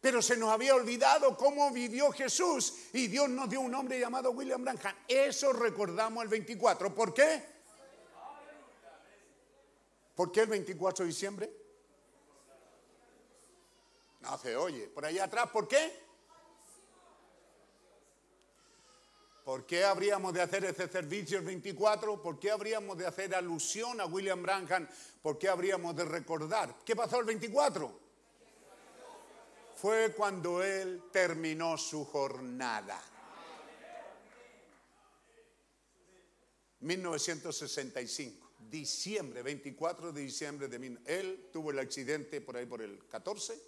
Pero 0.00 0.22
se 0.22 0.36
nos 0.36 0.52
había 0.52 0.76
olvidado 0.76 1.36
cómo 1.36 1.72
vivió 1.72 2.12
Jesús 2.12 2.74
y 2.92 3.08
Dios 3.08 3.28
nos 3.28 3.50
dio 3.50 3.60
un 3.60 3.74
hombre 3.74 3.98
llamado 3.98 4.30
William 4.30 4.62
Branham. 4.62 4.94
Eso 5.08 5.52
recordamos 5.52 6.22
el 6.22 6.28
24. 6.28 6.94
¿Por 6.94 7.12
qué? 7.12 7.42
¿Por 10.14 10.30
qué 10.30 10.42
el 10.42 10.46
24 10.46 11.04
de 11.04 11.08
diciembre? 11.08 11.52
No 14.20 14.38
se 14.38 14.54
oye. 14.54 14.86
Por 14.86 15.04
allá 15.04 15.24
atrás, 15.24 15.50
¿por 15.50 15.66
qué? 15.66 16.03
¿Por 19.44 19.66
qué 19.66 19.84
habríamos 19.84 20.32
de 20.32 20.40
hacer 20.40 20.64
ese 20.64 20.88
servicio 20.88 21.38
el 21.38 21.44
24? 21.44 22.22
¿Por 22.22 22.38
qué 22.40 22.50
habríamos 22.50 22.96
de 22.96 23.06
hacer 23.06 23.34
alusión 23.34 24.00
a 24.00 24.06
William 24.06 24.42
Branham? 24.42 24.88
¿Por 25.20 25.38
qué 25.38 25.50
habríamos 25.50 25.94
de 25.94 26.06
recordar? 26.06 26.74
¿Qué 26.82 26.96
pasó 26.96 27.20
el 27.20 27.26
24? 27.26 28.00
Fue 29.76 30.14
cuando 30.16 30.62
él 30.62 31.02
terminó 31.12 31.76
su 31.76 32.06
jornada. 32.06 32.98
1965, 36.80 38.50
diciembre, 38.70 39.42
24 39.42 40.12
de 40.12 40.22
diciembre 40.22 40.68
de 40.68 40.78
mil. 40.78 41.00
Él 41.04 41.50
tuvo 41.52 41.70
el 41.70 41.78
accidente 41.80 42.40
por 42.40 42.56
ahí 42.56 42.64
por 42.64 42.80
el 42.80 43.06
14, 43.08 43.60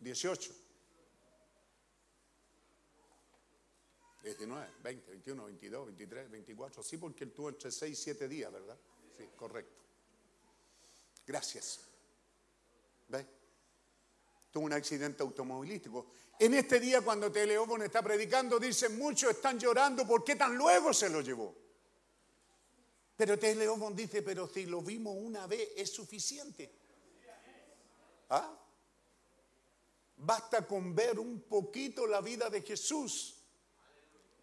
18. 0.00 0.67
19, 4.22 4.66
20, 4.82 5.10
21, 5.10 5.44
22, 5.44 5.86
23, 5.86 6.30
24. 6.30 6.82
Sí, 6.82 6.96
porque 6.96 7.24
él 7.24 7.32
tuvo 7.32 7.48
entre 7.50 7.70
6 7.70 7.92
y 7.92 8.02
7 8.02 8.28
días, 8.28 8.52
¿verdad? 8.52 8.76
Sí, 9.16 9.24
correcto. 9.36 9.80
Gracias. 11.26 11.80
¿Ve? 13.08 13.26
Tuvo 14.50 14.64
un 14.64 14.72
accidente 14.72 15.22
automovilístico. 15.22 16.10
En 16.38 16.54
este 16.54 16.80
día, 16.80 17.00
cuando 17.00 17.30
Teleófone 17.30 17.86
está 17.86 18.02
predicando, 18.02 18.58
dice: 18.58 18.88
Muchos 18.88 19.30
están 19.30 19.58
llorando, 19.58 20.06
¿por 20.06 20.24
qué 20.24 20.36
tan 20.36 20.56
luego 20.56 20.92
se 20.92 21.08
lo 21.08 21.20
llevó? 21.20 21.54
Pero 23.16 23.38
Teleófone 23.38 23.94
dice: 23.94 24.22
Pero 24.22 24.48
si 24.48 24.66
lo 24.66 24.82
vimos 24.82 25.16
una 25.16 25.46
vez, 25.46 25.70
es 25.76 25.92
suficiente. 25.92 26.72
¿Ah? 28.30 28.58
Basta 30.16 30.66
con 30.66 30.94
ver 30.94 31.18
un 31.18 31.42
poquito 31.42 32.06
la 32.06 32.20
vida 32.20 32.50
de 32.50 32.62
Jesús 32.62 33.37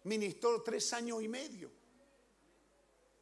ministró 0.06 0.62
tres 0.62 0.92
años 0.92 1.22
y 1.22 1.28
medio. 1.28 1.70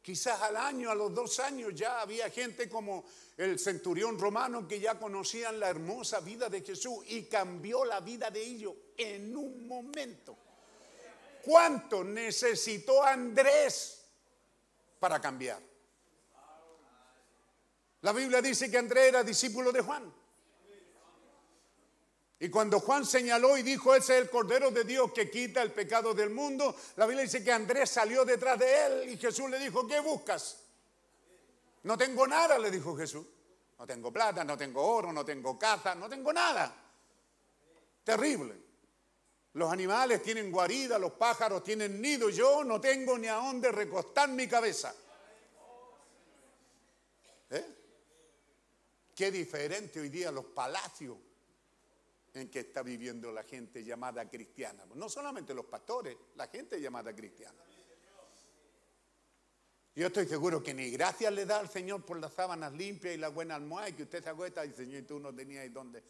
Quizás 0.01 0.39
al 0.41 0.55
año, 0.55 0.91
a 0.91 0.95
los 0.95 1.13
dos 1.13 1.39
años, 1.39 1.73
ya 1.73 1.99
había 1.99 2.29
gente 2.29 2.69
como 2.69 3.05
el 3.37 3.57
centurión 3.57 4.19
romano 4.19 4.67
que 4.67 4.79
ya 4.79 4.99
conocían 4.99 5.59
la 5.59 5.69
hermosa 5.69 6.19
vida 6.19 6.47
de 6.47 6.61
Jesús 6.61 7.03
y 7.07 7.23
cambió 7.23 7.83
la 7.83 7.99
vida 8.01 8.29
de 8.29 8.41
ellos 8.41 8.73
en 8.95 9.35
un 9.35 9.67
momento. 9.67 10.37
¿Cuánto 11.43 12.03
necesitó 12.03 13.03
Andrés 13.03 14.05
para 14.99 15.19
cambiar? 15.19 15.61
La 18.01 18.13
Biblia 18.13 18.43
dice 18.43 18.69
que 18.69 18.77
Andrés 18.77 19.05
era 19.05 19.23
discípulo 19.23 19.71
de 19.71 19.81
Juan. 19.81 20.13
Y 22.39 22.49
cuando 22.49 22.79
Juan 22.81 23.05
señaló 23.05 23.57
y 23.57 23.63
dijo, 23.63 23.95
ese 23.95 24.17
es 24.17 24.23
el 24.23 24.29
Cordero 24.29 24.69
de 24.69 24.83
Dios 24.83 25.11
que 25.13 25.29
quita 25.29 25.61
el 25.61 25.71
pecado 25.71 26.13
del 26.13 26.31
mundo, 26.31 26.75
la 26.97 27.05
Biblia 27.05 27.23
dice 27.23 27.43
que 27.43 27.51
Andrés 27.51 27.89
salió 27.89 28.25
detrás 28.25 28.59
de 28.59 28.85
él 28.85 29.09
y 29.09 29.17
Jesús 29.17 29.49
le 29.49 29.57
dijo, 29.57 29.87
¿qué 29.87 30.01
buscas? 30.01 30.59
No 31.83 31.97
tengo 31.97 32.27
nada, 32.27 32.59
le 32.59 32.69
dijo 32.69 32.95
Jesús. 32.95 33.25
No 33.77 33.85
tengo 33.85 34.11
plata, 34.11 34.43
no 34.43 34.57
tengo 34.57 34.85
oro, 34.85 35.13
no 35.13 35.23
tengo 35.23 35.57
caza, 35.57 35.95
no 35.95 36.09
tengo 36.09 36.31
nada. 36.33 36.73
Terrible. 38.03 38.65
Los 39.53 39.71
animales 39.71 40.21
tienen 40.21 40.51
guarida, 40.51 40.99
los 40.99 41.13
pájaros 41.13 41.63
tienen 41.63 42.01
nido, 42.01 42.29
yo 42.29 42.63
no 42.63 42.81
tengo 42.81 43.17
ni 43.17 43.27
a 43.27 43.35
dónde 43.35 43.71
recostar 43.71 44.27
mi 44.29 44.47
cabeza. 44.47 44.93
¿Eh? 47.49 47.65
Qué 49.15 49.31
diferente 49.31 50.01
hoy 50.01 50.09
día 50.09 50.31
los 50.31 50.45
palacios 50.45 51.17
en 52.35 52.49
que 52.49 52.59
está 52.59 52.83
viviendo 52.83 53.31
la 53.31 53.43
gente 53.43 53.83
llamada 53.83 54.29
cristiana. 54.29 54.85
No 54.93 55.09
solamente 55.09 55.53
los 55.53 55.65
pastores, 55.65 56.15
la 56.35 56.47
gente 56.47 56.79
llamada 56.79 57.13
cristiana. 57.15 57.59
Yo 59.95 60.07
estoy 60.07 60.27
seguro 60.27 60.61
que 60.61 60.73
ni 60.73 60.91
gracias 60.91 61.31
le 61.31 61.45
da 61.45 61.59
al 61.59 61.69
Señor 61.69 62.03
por 62.03 62.19
las 62.19 62.33
sábanas 62.33 62.73
limpias 62.73 63.15
y 63.15 63.17
la 63.17 63.29
buena 63.29 63.55
almohada 63.55 63.95
que 63.95 64.03
usted 64.03 64.21
se 64.21 64.29
acuesta 64.29 64.65
y 64.65 64.73
Señor, 64.73 65.03
y 65.03 65.05
tú 65.05 65.19
no 65.19 65.33
tenías 65.33 65.71
dónde. 65.71 66.03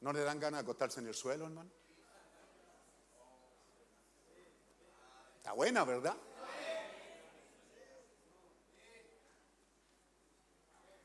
¿No 0.00 0.12
le 0.12 0.20
dan 0.20 0.40
ganas 0.40 0.58
de 0.58 0.62
acostarse 0.62 0.98
en 0.98 1.06
el 1.06 1.14
suelo, 1.14 1.44
hermano? 1.44 1.70
Está 5.36 5.52
buena, 5.52 5.84
¿verdad? 5.84 6.16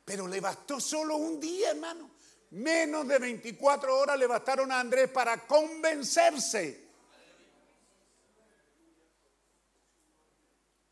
Pero 0.04 0.28
le 0.28 0.40
bastó 0.40 0.80
solo 0.80 1.16
un 1.18 1.40
día, 1.40 1.72
hermano. 1.72 2.15
Menos 2.52 3.08
de 3.08 3.20
24 3.20 3.98
horas 3.98 4.18
le 4.18 4.28
bastaron 4.28 4.72
a 4.72 4.80
Andrés 4.80 5.10
para 5.10 5.46
convencerse. 5.46 6.86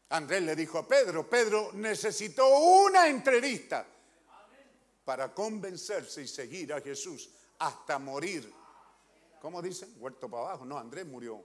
Andrés 0.09 0.43
le 0.43 0.55
dijo 0.55 0.77
a 0.77 0.88
Pedro, 0.88 1.27
Pedro 1.27 1.71
necesitó 1.73 2.47
una 2.47 3.07
entrevista 3.07 3.85
para 5.03 5.34
convencerse 5.34 6.21
y 6.21 6.27
seguir 6.27 6.73
a 6.73 6.81
Jesús 6.81 7.30
hasta 7.59 7.97
morir. 7.97 8.53
¿Cómo 9.41 9.61
dicen? 9.61 9.93
Huerto 9.97 10.30
para 10.30 10.43
abajo. 10.43 10.65
No, 10.65 10.77
Andrés 10.77 11.05
murió. 11.05 11.43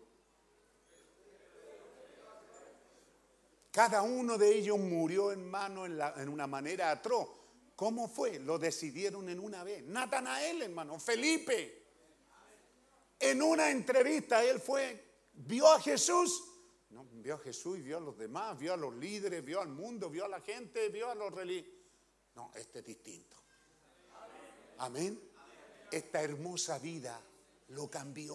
Cada 3.70 4.02
uno 4.02 4.36
de 4.36 4.55
ellos 4.55 4.78
murió, 4.78 5.32
en, 5.32 5.51
la, 5.97 6.14
en 6.16 6.28
una 6.28 6.47
manera 6.47 6.90
atroz. 6.90 7.28
¿Cómo 7.78 8.09
fue? 8.09 8.40
Lo 8.40 8.59
decidieron 8.59 9.28
en 9.28 9.38
una 9.38 9.62
vez. 9.62 9.84
Natanael, 9.84 10.62
hermano, 10.62 10.98
Felipe. 10.98 11.86
En 13.20 13.40
una 13.40 13.70
entrevista 13.70 14.42
él 14.42 14.59
fue, 14.59 15.20
vio 15.34 15.72
a 15.72 15.80
Jesús. 15.80 16.42
No, 16.90 17.06
vio 17.12 17.36
a 17.36 17.38
Jesús 17.38 17.78
y 17.78 17.82
vio 17.82 17.98
a 17.98 18.00
los 18.00 18.18
demás, 18.18 18.59
vio 18.59 18.74
a 18.74 18.76
los 18.76 18.92
líderes, 18.96 19.44
vio 19.44 19.60
al 19.60 19.68
mundo, 19.68 20.10
vio 20.10 20.24
a 20.24 20.28
la 20.28 20.40
gente, 20.40 20.88
vio 20.88 21.09
a 21.09 21.14
los 21.14 21.32
religiosos. 21.32 21.78
No, 22.34 22.50
este 22.56 22.80
es 22.80 22.84
distinto. 22.84 23.36
Amén. 24.78 25.16
Esta 25.92 26.20
hermosa 26.20 26.80
vida 26.80 27.22
lo 27.68 27.88
cambió. 27.88 28.34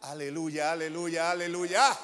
Aleluya, 0.00 0.72
aleluya, 0.72 1.32
aleluya. 1.32 1.94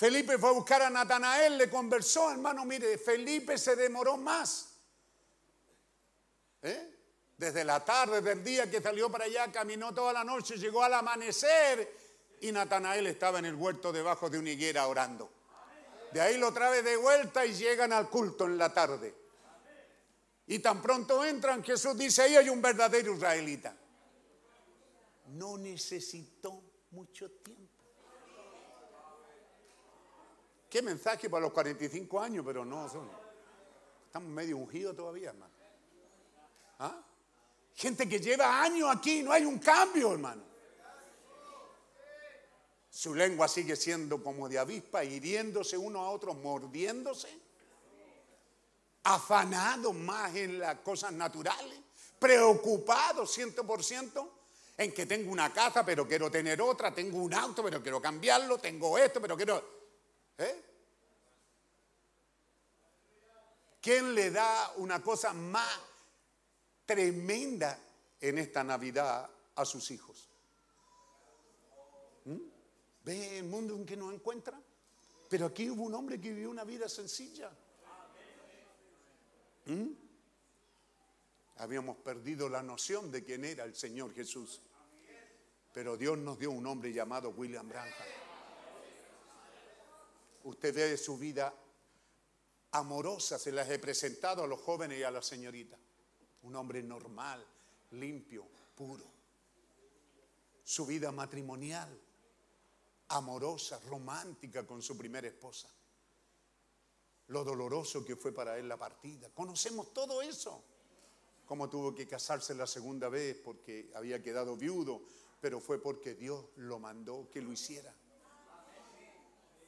Felipe 0.00 0.38
fue 0.38 0.48
a 0.48 0.52
buscar 0.52 0.80
a 0.80 0.88
Natanael, 0.88 1.58
le 1.58 1.68
conversó, 1.68 2.30
hermano, 2.30 2.64
mire, 2.64 2.96
Felipe 2.96 3.58
se 3.58 3.76
demoró 3.76 4.16
más. 4.16 4.78
¿Eh? 6.62 6.96
Desde 7.36 7.62
la 7.64 7.84
tarde 7.84 8.22
del 8.22 8.42
día 8.42 8.70
que 8.70 8.80
salió 8.80 9.12
para 9.12 9.26
allá, 9.26 9.52
caminó 9.52 9.92
toda 9.92 10.14
la 10.14 10.24
noche, 10.24 10.56
llegó 10.56 10.82
al 10.82 10.94
amanecer 10.94 11.94
y 12.40 12.50
Natanael 12.50 13.08
estaba 13.08 13.40
en 13.40 13.44
el 13.44 13.54
huerto 13.54 13.92
debajo 13.92 14.30
de 14.30 14.38
una 14.38 14.48
higuera 14.48 14.86
orando. 14.86 15.30
De 16.14 16.22
ahí 16.22 16.38
lo 16.38 16.50
trae 16.50 16.82
de 16.82 16.96
vuelta 16.96 17.44
y 17.44 17.52
llegan 17.52 17.92
al 17.92 18.08
culto 18.08 18.46
en 18.46 18.56
la 18.56 18.72
tarde. 18.72 19.14
Y 20.46 20.60
tan 20.60 20.80
pronto 20.80 21.22
entran, 21.26 21.62
Jesús 21.62 21.98
dice, 21.98 22.22
ahí 22.22 22.36
hay 22.36 22.48
un 22.48 22.62
verdadero 22.62 23.14
israelita. 23.14 23.76
No 25.26 25.58
necesitó 25.58 26.62
mucho 26.90 27.30
tiempo. 27.32 27.69
Qué 30.70 30.82
mensaje 30.82 31.28
para 31.28 31.42
los 31.42 31.52
45 31.52 32.20
años, 32.20 32.44
pero 32.46 32.64
no, 32.64 32.88
son, 32.88 33.10
estamos 34.06 34.30
medio 34.30 34.56
ungidos 34.56 34.94
todavía, 34.94 35.30
hermano. 35.30 35.52
¿Ah? 36.78 37.02
Gente 37.74 38.08
que 38.08 38.20
lleva 38.20 38.62
años 38.62 38.88
aquí, 38.94 39.20
no 39.24 39.32
hay 39.32 39.44
un 39.44 39.58
cambio, 39.58 40.12
hermano. 40.12 40.44
Su 42.88 43.14
lengua 43.16 43.48
sigue 43.48 43.74
siendo 43.74 44.22
como 44.22 44.48
de 44.48 44.60
avispa, 44.60 45.02
hiriéndose 45.02 45.76
uno 45.76 46.00
a 46.00 46.10
otro, 46.10 46.34
mordiéndose. 46.34 47.36
Afanado 49.02 49.92
más 49.92 50.36
en 50.36 50.60
las 50.60 50.76
cosas 50.80 51.12
naturales, 51.12 51.80
preocupado 52.20 53.26
ciento 53.26 53.66
por 53.66 53.82
ciento 53.82 54.34
en 54.76 54.92
que 54.92 55.04
tengo 55.04 55.32
una 55.32 55.52
casa, 55.52 55.84
pero 55.84 56.06
quiero 56.06 56.30
tener 56.30 56.62
otra, 56.62 56.94
tengo 56.94 57.18
un 57.18 57.34
auto, 57.34 57.64
pero 57.64 57.82
quiero 57.82 58.00
cambiarlo, 58.00 58.58
tengo 58.58 58.96
esto, 58.96 59.20
pero 59.20 59.36
quiero... 59.36 59.79
¿Eh? 60.38 60.64
¿Quién 63.80 64.14
le 64.14 64.30
da 64.30 64.72
una 64.76 65.02
cosa 65.02 65.32
más 65.32 65.80
tremenda 66.84 67.78
en 68.20 68.38
esta 68.38 68.62
Navidad 68.62 69.28
a 69.54 69.64
sus 69.64 69.90
hijos? 69.90 70.28
¿Mm? 72.26 72.36
¿Ve 73.04 73.38
el 73.38 73.44
mundo 73.44 73.74
en 73.74 73.86
que 73.86 73.96
nos 73.96 74.12
encuentra? 74.12 74.60
Pero 75.28 75.46
aquí 75.46 75.70
hubo 75.70 75.84
un 75.84 75.94
hombre 75.94 76.20
que 76.20 76.30
vivió 76.30 76.50
una 76.50 76.64
vida 76.64 76.88
sencilla. 76.88 77.50
¿Mm? 79.66 79.88
Habíamos 81.56 81.96
perdido 81.98 82.48
la 82.48 82.62
noción 82.62 83.10
de 83.10 83.22
quién 83.22 83.44
era 83.44 83.64
el 83.64 83.74
Señor 83.74 84.12
Jesús. 84.14 84.60
Pero 85.72 85.96
Dios 85.96 86.18
nos 86.18 86.38
dio 86.38 86.50
un 86.50 86.66
hombre 86.66 86.92
llamado 86.92 87.30
William 87.30 87.68
Branham. 87.68 88.19
Usted 90.44 90.74
ve 90.74 90.96
su 90.96 91.18
vida 91.18 91.54
amorosa, 92.72 93.38
se 93.38 93.52
las 93.52 93.68
he 93.68 93.78
presentado 93.78 94.44
a 94.44 94.46
los 94.46 94.60
jóvenes 94.60 94.98
y 94.98 95.02
a 95.02 95.10
la 95.10 95.22
señorita. 95.22 95.78
Un 96.42 96.56
hombre 96.56 96.82
normal, 96.82 97.44
limpio, 97.90 98.46
puro. 98.74 99.04
Su 100.62 100.86
vida 100.86 101.12
matrimonial, 101.12 102.00
amorosa, 103.08 103.80
romántica 103.86 104.66
con 104.66 104.82
su 104.82 104.96
primera 104.96 105.26
esposa. 105.26 105.68
Lo 107.28 107.44
doloroso 107.44 108.04
que 108.04 108.16
fue 108.16 108.32
para 108.32 108.58
él 108.58 108.68
la 108.68 108.76
partida. 108.76 109.30
Conocemos 109.30 109.92
todo 109.92 110.22
eso. 110.22 110.64
Cómo 111.44 111.68
tuvo 111.68 111.94
que 111.94 112.06
casarse 112.06 112.54
la 112.54 112.66
segunda 112.66 113.08
vez 113.08 113.36
porque 113.36 113.90
había 113.94 114.22
quedado 114.22 114.56
viudo, 114.56 115.02
pero 115.40 115.60
fue 115.60 115.82
porque 115.82 116.14
Dios 116.14 116.46
lo 116.56 116.78
mandó 116.78 117.28
que 117.30 117.42
lo 117.42 117.52
hiciera. 117.52 117.92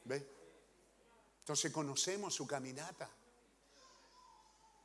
¿Ve? 0.05 0.42
Entonces 1.53 1.71
conocemos 1.71 2.35
su 2.35 2.47
caminata. 2.47 3.11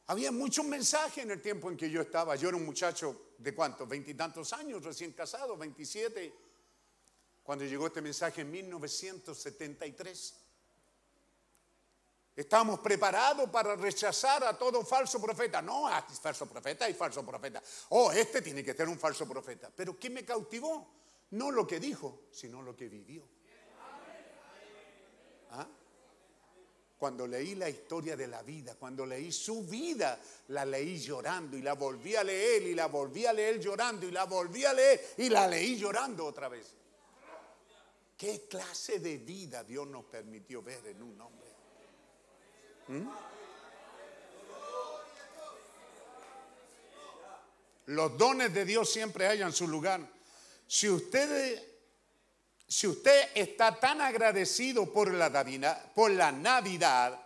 Había 0.08 0.34
muchos 0.34 0.66
mensajes 0.66 1.24
en 1.24 1.32
el 1.32 1.42
tiempo 1.42 1.72
en 1.72 1.78
que 1.78 1.90
yo 1.90 2.02
estaba. 2.02 2.36
Yo 2.36 2.50
era 2.50 2.58
un 2.58 2.66
muchacho 2.66 3.30
de 3.38 3.56
cuántos, 3.56 3.88
veintitantos 3.88 4.52
años, 4.52 4.84
recién 4.84 5.14
casado, 5.14 5.56
27, 5.56 6.34
cuando 7.42 7.64
llegó 7.64 7.88
este 7.88 8.02
mensaje 8.02 8.42
en 8.42 8.52
1973. 8.52 10.36
Estábamos 12.36 12.82
preparados 12.82 13.50
para 13.50 13.78
rechazar 13.78 14.44
a 14.44 14.58
todo 14.58 14.84
falso 14.84 15.22
profeta. 15.22 15.62
No, 15.62 15.88
ah, 15.88 16.06
es 16.12 16.20
falso 16.20 16.50
profeta 16.50 16.90
y 16.90 16.94
falso 16.94 17.26
profeta. 17.26 17.64
Oh, 17.92 18.12
este 18.12 18.42
tiene 18.42 18.62
que 18.62 18.74
ser 18.74 18.90
un 18.90 19.00
falso 19.00 19.26
profeta. 19.26 19.72
Pero 19.74 19.98
¿qué 19.98 20.10
me 20.10 20.26
cautivó? 20.26 20.86
No 21.32 21.50
lo 21.50 21.66
que 21.66 21.80
dijo, 21.80 22.24
sino 22.30 22.62
lo 22.62 22.76
que 22.76 22.90
vivió. 22.90 23.26
¿Ah? 25.52 25.66
Cuando 26.98 27.28
leí 27.28 27.54
la 27.54 27.70
historia 27.70 28.16
de 28.16 28.28
la 28.28 28.42
vida, 28.42 28.76
cuando 28.76 29.06
leí 29.06 29.32
su 29.32 29.64
vida, 29.64 30.20
la 30.48 30.66
leí 30.66 30.98
llorando 30.98 31.56
y 31.56 31.62
la 31.62 31.74
volví 31.74 32.16
a 32.16 32.24
leer 32.24 32.64
y 32.64 32.74
la 32.74 32.88
volví 32.88 33.26
a 33.26 33.34
leer 33.34 33.60
llorando 33.60 34.08
y 34.08 34.12
la 34.12 34.24
volví 34.26 34.66
a 34.66 34.74
leer 34.74 35.14
y 35.18 35.30
la 35.30 35.48
leí 35.48 35.78
llorando 35.78 36.26
otra 36.26 36.50
vez. 36.50 36.74
¿Qué 38.18 38.48
clase 38.50 39.00
de 39.00 39.20
vida 39.20 39.64
Dios 39.64 39.86
nos 39.88 40.06
permitió 40.06 40.64
ver 40.64 40.88
en 40.88 41.04
un 41.04 41.22
hombre? 41.22 41.48
¿Mm? 42.88 43.08
Los 47.88 48.18
dones 48.18 48.54
de 48.54 48.66
Dios 48.66 48.92
siempre 48.92 49.28
hallan 49.28 49.54
su 49.54 49.68
lugar. 49.68 50.02
Si 50.66 50.90
usted, 50.90 51.64
si 52.68 52.86
usted 52.86 53.30
está 53.34 53.80
tan 53.80 54.02
agradecido 54.02 54.92
por 54.92 55.14
la, 55.14 56.32
Navidad, 56.32 57.20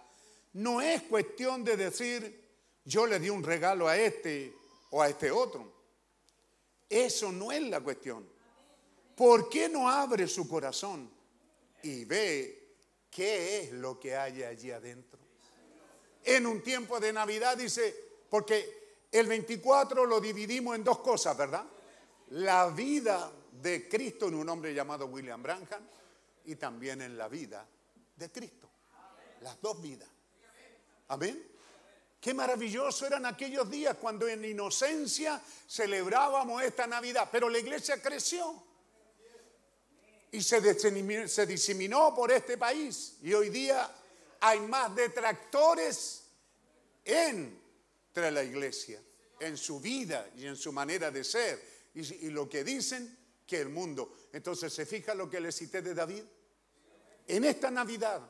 no 0.53 0.81
es 0.81 1.01
cuestión 1.03 1.63
de 1.63 1.77
decir, 1.77 2.47
yo 2.85 3.07
le 3.07 3.19
di 3.19 3.29
un 3.29 3.43
regalo 3.43 3.87
a 3.87 3.97
este 3.97 4.53
o 4.91 5.01
a 5.01 5.09
este 5.09 5.31
otro. 5.31 5.71
Eso 6.87 7.31
no 7.31 7.51
es 7.51 7.61
la 7.63 7.81
cuestión. 7.81 8.29
¿Por 9.15 9.49
qué 9.49 9.67
no 9.67 9.89
abre 9.89 10.27
su 10.27 10.47
corazón 10.47 11.09
y 11.81 12.05
ve 12.05 12.75
qué 13.09 13.61
es 13.61 13.71
lo 13.71 13.99
que 13.99 14.15
hay 14.15 14.43
allí 14.43 14.69
adentro? 14.69 15.19
En 16.23 16.45
un 16.45 16.61
tiempo 16.61 16.99
de 16.99 17.13
Navidad 17.13 17.57
dice, 17.57 17.95
porque 18.29 18.81
el 19.11 19.25
24 19.25 20.05
lo 20.05 20.21
dividimos 20.21 20.75
en 20.75 20.83
dos 20.83 20.99
cosas, 20.99 21.35
¿verdad? 21.35 21.65
La 22.29 22.67
vida 22.67 23.31
de 23.61 23.87
Cristo 23.87 24.27
en 24.27 24.35
un 24.35 24.49
hombre 24.49 24.73
llamado 24.73 25.05
William 25.05 25.41
Branham 25.41 25.87
y 26.45 26.55
también 26.55 27.01
en 27.01 27.17
la 27.17 27.27
vida 27.27 27.65
de 28.15 28.31
Cristo. 28.31 28.69
Las 29.41 29.61
dos 29.61 29.81
vidas. 29.81 30.09
Amén. 31.09 31.47
Qué 32.19 32.33
maravilloso 32.33 33.05
eran 33.07 33.25
aquellos 33.25 33.69
días 33.69 33.97
cuando 33.99 34.27
en 34.27 34.45
inocencia 34.45 35.41
celebrábamos 35.67 36.61
esta 36.63 36.85
Navidad, 36.85 37.29
pero 37.31 37.49
la 37.49 37.57
iglesia 37.57 38.01
creció 38.01 38.63
y 40.31 40.41
se 40.41 40.61
diseminó, 40.61 41.27
se 41.27 41.45
diseminó 41.45 42.13
por 42.15 42.31
este 42.31 42.57
país 42.57 43.17
y 43.23 43.33
hoy 43.33 43.49
día 43.49 43.89
hay 44.39 44.59
más 44.61 44.95
detractores 44.95 46.23
entre 47.03 48.31
la 48.31 48.43
iglesia, 48.43 49.01
en 49.39 49.57
su 49.57 49.79
vida 49.79 50.29
y 50.37 50.45
en 50.45 50.55
su 50.55 50.71
manera 50.71 51.09
de 51.09 51.23
ser 51.23 51.71
y 51.95 52.29
lo 52.29 52.47
que 52.47 52.63
dicen 52.63 53.20
que 53.51 53.59
el 53.59 53.67
mundo. 53.67 54.13
Entonces, 54.31 54.73
¿se 54.73 54.85
fija 54.85 55.13
lo 55.13 55.29
que 55.29 55.41
le 55.41 55.51
cité 55.51 55.81
de 55.81 55.93
David? 55.93 56.23
En 57.27 57.43
esta 57.43 57.69
Navidad, 57.69 58.21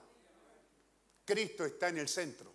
Cristo 1.24 1.64
está 1.64 1.90
en 1.90 2.00
el 2.00 2.10
centro 2.10 2.52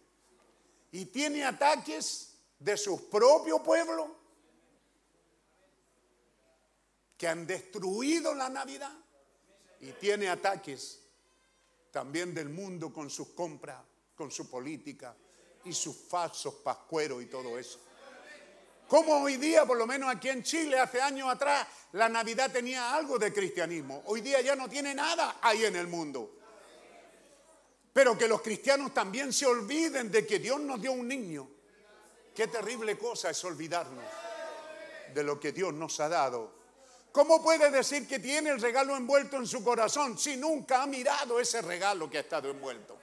y 0.91 1.05
tiene 1.07 1.45
ataques 1.45 2.35
de 2.59 2.77
su 2.77 3.09
propio 3.09 3.63
pueblo 3.63 4.17
que 7.17 7.29
han 7.29 7.47
destruido 7.47 8.35
la 8.35 8.49
Navidad 8.49 8.99
y 9.81 9.93
tiene 9.93 10.29
ataques 10.29 10.99
también 11.93 12.35
del 12.35 12.49
mundo 12.49 12.93
con 12.93 13.09
sus 13.11 13.29
compras, 13.29 13.81
con 14.17 14.33
su 14.33 14.51
política 14.51 15.17
y 15.65 15.73
sus 15.73 15.95
falsos 15.95 16.55
pascueros 16.55 17.23
y 17.23 17.27
todo 17.27 17.57
eso. 17.61 17.79
Como 18.89 19.23
hoy 19.23 19.37
día, 19.37 19.67
por 19.67 19.77
lo 19.77 19.87
menos 19.87 20.15
aquí 20.15 20.29
en 20.29 20.45
Chile, 20.45 20.79
hace 20.79 21.01
años 21.01 21.29
atrás, 21.29 21.67
la 21.93 22.09
Navidad 22.09 22.53
tenía 22.53 22.95
algo 22.95 23.19
de 23.19 23.33
cristianismo. 23.33 24.03
Hoy 24.07 24.21
día 24.21 24.41
ya 24.41 24.55
no 24.55 24.69
tiene 24.69 24.95
nada 24.95 25.39
ahí 25.43 25.65
en 25.65 25.75
el 25.75 25.89
mundo. 25.89 26.31
Pero 27.93 28.17
que 28.17 28.29
los 28.29 28.43
cristianos 28.43 28.95
también 28.95 29.33
se 29.33 29.47
olviden 29.47 30.11
de 30.11 30.25
que 30.25 30.39
Dios 30.39 30.61
nos 30.61 30.81
dio 30.81 30.93
un 30.93 31.09
niño. 31.09 31.49
Qué 32.35 32.47
terrible 32.47 32.97
cosa 32.97 33.31
es 33.31 33.45
olvidarnos 33.45 34.05
de 35.13 35.23
lo 35.25 35.41
que 35.41 35.51
Dios 35.51 35.75
nos 35.75 35.99
ha 35.99 36.09
dado. 36.09 36.55
¿Cómo 37.11 37.43
puede 37.43 37.71
decir 37.71 38.07
que 38.07 38.19
tiene 38.19 38.51
el 38.51 38.61
regalo 38.61 38.95
envuelto 38.95 39.39
en 39.39 39.47
su 39.47 39.65
corazón 39.65 40.19
si 40.19 40.37
nunca 40.37 40.83
ha 40.83 40.87
mirado 40.87 41.41
ese 41.41 41.63
regalo 41.63 42.09
que 42.09 42.19
ha 42.19 42.21
estado 42.21 42.51
envuelto? 42.51 42.99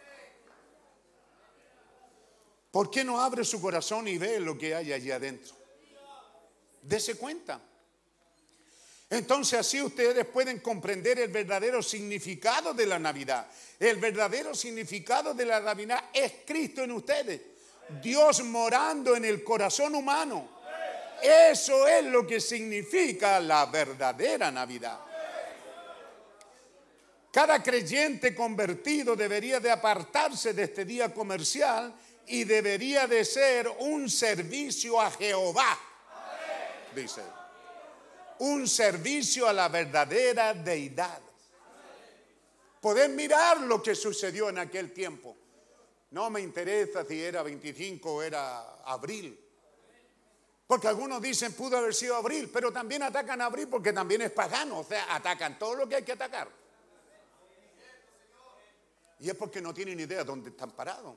¿Por 2.72 2.90
qué 2.90 3.04
no 3.04 3.20
abre 3.20 3.44
su 3.44 3.60
corazón 3.60 4.08
y 4.08 4.18
ve 4.18 4.40
lo 4.40 4.58
que 4.58 4.76
hay 4.76 4.94
allí 4.94 5.12
adentro? 5.12 5.63
Dese 6.84 7.16
cuenta. 7.16 7.60
Entonces 9.10 9.60
así 9.60 9.82
ustedes 9.82 10.26
pueden 10.26 10.60
comprender 10.60 11.20
el 11.20 11.30
verdadero 11.30 11.84
significado 11.84 12.74
de 12.74 12.86
la 12.86 13.00
Navidad. 13.00 13.48
El 13.80 13.98
verdadero 13.98 14.56
significado 14.56 15.34
de 15.34 15.46
la 15.46 15.60
Navidad 15.60 16.06
es 16.14 16.34
Cristo 16.46 16.84
en 16.84 16.92
ustedes. 16.92 17.42
Dios 18.02 18.44
morando 18.44 19.16
en 19.16 19.26
el 19.26 19.44
corazón 19.44 19.96
humano. 19.96 20.50
Eso 21.22 21.88
es 21.88 22.04
lo 22.06 22.26
que 22.26 22.42
significa 22.42 23.40
la 23.40 23.66
verdadera 23.68 24.52
Navidad. 24.52 25.00
Cada 27.32 27.64
creyente 27.64 28.36
convertido 28.36 29.16
debería 29.16 29.60
de 29.60 29.72
apartarse 29.72 30.54
de 30.54 30.64
este 30.64 30.86
día 30.86 31.14
comercial 31.14 31.94
y 32.28 32.44
debería 32.44 33.08
de 33.08 33.26
ser 33.26 33.68
un 33.80 34.10
servicio 34.10 35.02
a 35.02 35.10
Jehová, 35.10 35.80
dice. 36.94 37.22
Un 38.40 38.68
servicio 38.68 39.48
a 39.48 39.54
la 39.54 39.70
verdadera 39.70 40.54
deidad. 40.54 41.22
Poder 42.82 43.10
mirar 43.12 43.62
lo 43.62 43.82
que 43.82 43.96
sucedió 43.96 44.50
en 44.50 44.58
aquel 44.58 44.92
tiempo. 44.92 45.38
No 46.12 46.30
me 46.30 46.42
interesa 46.42 47.06
si 47.06 47.22
era 47.22 47.42
25 47.42 48.14
o 48.14 48.22
era 48.22 48.84
abril. 48.84 49.40
Porque 50.68 50.88
algunos 50.88 51.22
dicen 51.22 51.54
pudo 51.54 51.78
haber 51.78 51.94
sido 51.94 52.16
abril, 52.16 52.50
pero 52.52 52.72
también 52.72 53.04
atacan 53.04 53.42
a 53.42 53.46
abril 53.46 53.68
porque 53.68 53.94
también 53.94 54.22
es 54.22 54.32
pagano. 54.32 54.80
O 54.80 54.84
sea, 54.84 55.16
atacan 55.16 55.58
todo 55.58 55.76
lo 55.76 55.90
que 55.90 55.96
hay 55.96 56.04
que 56.04 56.14
atacar. 56.14 56.50
Y 59.20 59.30
es 59.30 59.36
porque 59.36 59.62
no 59.62 59.74
tienen 59.74 60.00
idea 60.00 60.24
dónde 60.24 60.50
están 60.50 60.72
parados. 60.72 61.16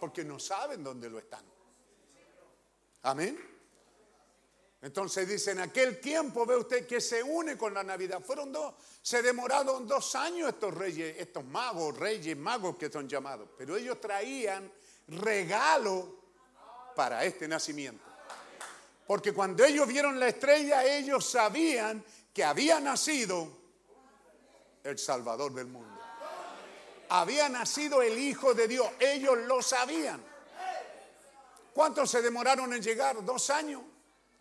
Porque 0.00 0.24
no 0.24 0.38
saben 0.38 0.82
dónde 0.82 1.08
lo 1.08 1.18
están. 1.18 1.44
Amén. 3.02 3.57
Entonces 4.80 5.28
dice, 5.28 5.50
en 5.50 5.60
aquel 5.60 6.00
tiempo 6.00 6.46
ve 6.46 6.56
usted 6.56 6.86
que 6.86 7.00
se 7.00 7.22
une 7.22 7.58
con 7.58 7.74
la 7.74 7.82
Navidad. 7.82 8.22
Fueron 8.24 8.52
dos, 8.52 8.74
se 9.02 9.22
demoraron 9.22 9.88
dos 9.88 10.14
años 10.14 10.50
estos 10.50 10.72
reyes, 10.72 11.16
estos 11.18 11.44
magos, 11.44 11.96
reyes, 11.96 12.36
magos 12.36 12.76
que 12.76 12.88
son 12.90 13.08
llamados. 13.08 13.48
Pero 13.58 13.76
ellos 13.76 14.00
traían 14.00 14.70
regalo 15.08 16.16
para 16.94 17.24
este 17.24 17.48
nacimiento. 17.48 18.04
Porque 19.06 19.32
cuando 19.32 19.64
ellos 19.64 19.88
vieron 19.88 20.20
la 20.20 20.28
estrella, 20.28 20.84
ellos 20.84 21.28
sabían 21.28 22.04
que 22.32 22.44
había 22.44 22.78
nacido 22.78 23.48
el 24.84 24.98
Salvador 24.98 25.52
del 25.54 25.66
mundo. 25.66 25.98
Había 27.08 27.48
nacido 27.48 28.02
el 28.02 28.16
Hijo 28.18 28.54
de 28.54 28.68
Dios. 28.68 28.86
Ellos 29.00 29.38
lo 29.38 29.60
sabían. 29.60 30.22
¿Cuántos 31.72 32.10
se 32.10 32.22
demoraron 32.22 32.72
en 32.74 32.82
llegar? 32.82 33.24
¿Dos 33.24 33.50
años? 33.50 33.82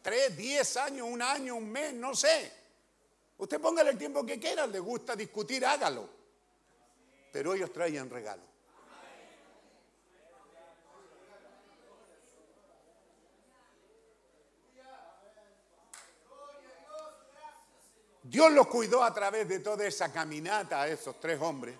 ¿Tres? 0.07 0.37
¿Diez 0.37 0.77
años? 0.77 1.05
¿Un 1.05 1.21
año? 1.21 1.55
¿Un 1.55 1.69
mes? 1.69 1.93
No 1.93 2.15
sé. 2.15 2.49
Usted 3.39 3.59
póngale 3.59 3.89
el 3.89 3.97
tiempo 3.97 4.25
que 4.25 4.39
quiera. 4.39 4.65
Le 4.65 4.79
gusta 4.79 5.17
discutir, 5.17 5.65
hágalo. 5.65 6.09
Pero 7.29 7.53
ellos 7.53 7.73
traían 7.73 8.09
regalo. 8.09 8.41
Dios 18.23 18.53
los 18.53 18.67
cuidó 18.67 19.03
a 19.03 19.13
través 19.13 19.49
de 19.49 19.59
toda 19.59 19.85
esa 19.85 20.09
caminata 20.13 20.83
a 20.83 20.87
esos 20.87 21.19
tres 21.19 21.41
hombres, 21.41 21.75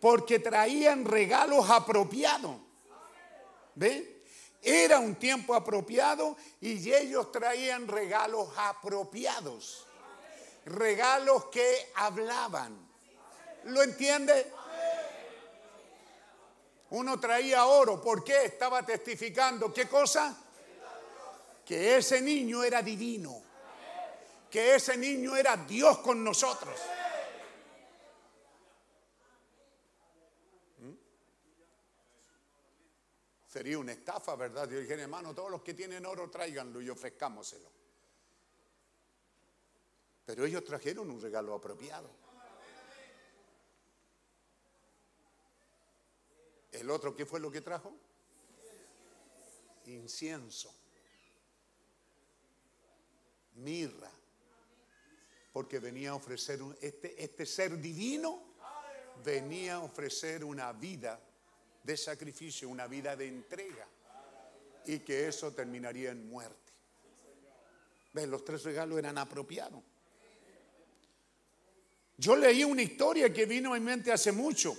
porque 0.00 0.38
traían 0.38 1.04
regalos 1.04 1.68
apropiados. 1.68 2.56
¿Ve? 3.74 4.21
Era 4.62 5.00
un 5.00 5.16
tiempo 5.16 5.54
apropiado 5.54 6.36
y 6.60 6.92
ellos 6.92 7.32
traían 7.32 7.88
regalos 7.88 8.48
apropiados. 8.56 9.86
Regalos 10.64 11.46
que 11.46 11.90
hablaban. 11.96 12.78
¿Lo 13.64 13.82
entiende? 13.82 14.52
Uno 16.90 17.18
traía 17.18 17.66
oro, 17.66 18.00
¿por 18.00 18.22
qué? 18.22 18.44
Estaba 18.44 18.84
testificando, 18.84 19.72
¿qué 19.72 19.88
cosa? 19.88 20.36
Que 21.64 21.96
ese 21.96 22.20
niño 22.20 22.62
era 22.62 22.82
divino 22.82 23.42
que 24.52 24.74
ese 24.74 24.98
niño 24.98 25.34
era 25.34 25.56
Dios 25.56 25.98
con 25.98 26.22
nosotros. 26.22 26.78
Sería 33.52 33.78
una 33.78 33.92
estafa, 33.92 34.34
¿verdad? 34.34 34.66
Yo 34.70 34.80
dije, 34.80 34.94
hermano, 34.94 35.34
todos 35.34 35.50
los 35.50 35.60
que 35.60 35.74
tienen 35.74 36.06
oro 36.06 36.30
tráiganlo 36.30 36.80
y 36.80 36.88
ofrezcámoselo. 36.88 37.70
Pero 40.24 40.46
ellos 40.46 40.64
trajeron 40.64 41.10
un 41.10 41.20
regalo 41.20 41.52
apropiado. 41.52 42.08
¿El 46.70 46.88
otro 46.88 47.14
qué 47.14 47.26
fue 47.26 47.40
lo 47.40 47.50
que 47.50 47.60
trajo? 47.60 47.94
Incienso. 49.84 50.74
Mirra 53.56 54.10
porque 55.52 55.78
venía 55.78 56.12
a 56.12 56.14
ofrecer, 56.14 56.62
un, 56.62 56.74
este, 56.80 57.22
este 57.22 57.44
ser 57.44 57.78
divino 57.78 58.54
venía 59.22 59.74
a 59.74 59.80
ofrecer 59.80 60.42
una 60.42 60.72
vida 60.72 61.20
de 61.82 61.96
sacrificio, 61.96 62.68
una 62.68 62.86
vida 62.86 63.16
de 63.16 63.28
entrega, 63.28 63.86
y 64.86 65.00
que 65.00 65.28
eso 65.28 65.52
terminaría 65.52 66.10
en 66.10 66.28
muerte. 66.28 66.72
¿Ves? 68.12 68.28
Los 68.28 68.44
tres 68.44 68.62
regalos 68.64 68.98
eran 68.98 69.18
apropiados. 69.18 69.82
Yo 72.16 72.36
leí 72.36 72.62
una 72.62 72.82
historia 72.82 73.32
que 73.32 73.46
vino 73.46 73.74
en 73.74 73.82
mente 73.82 74.12
hace 74.12 74.32
mucho. 74.32 74.76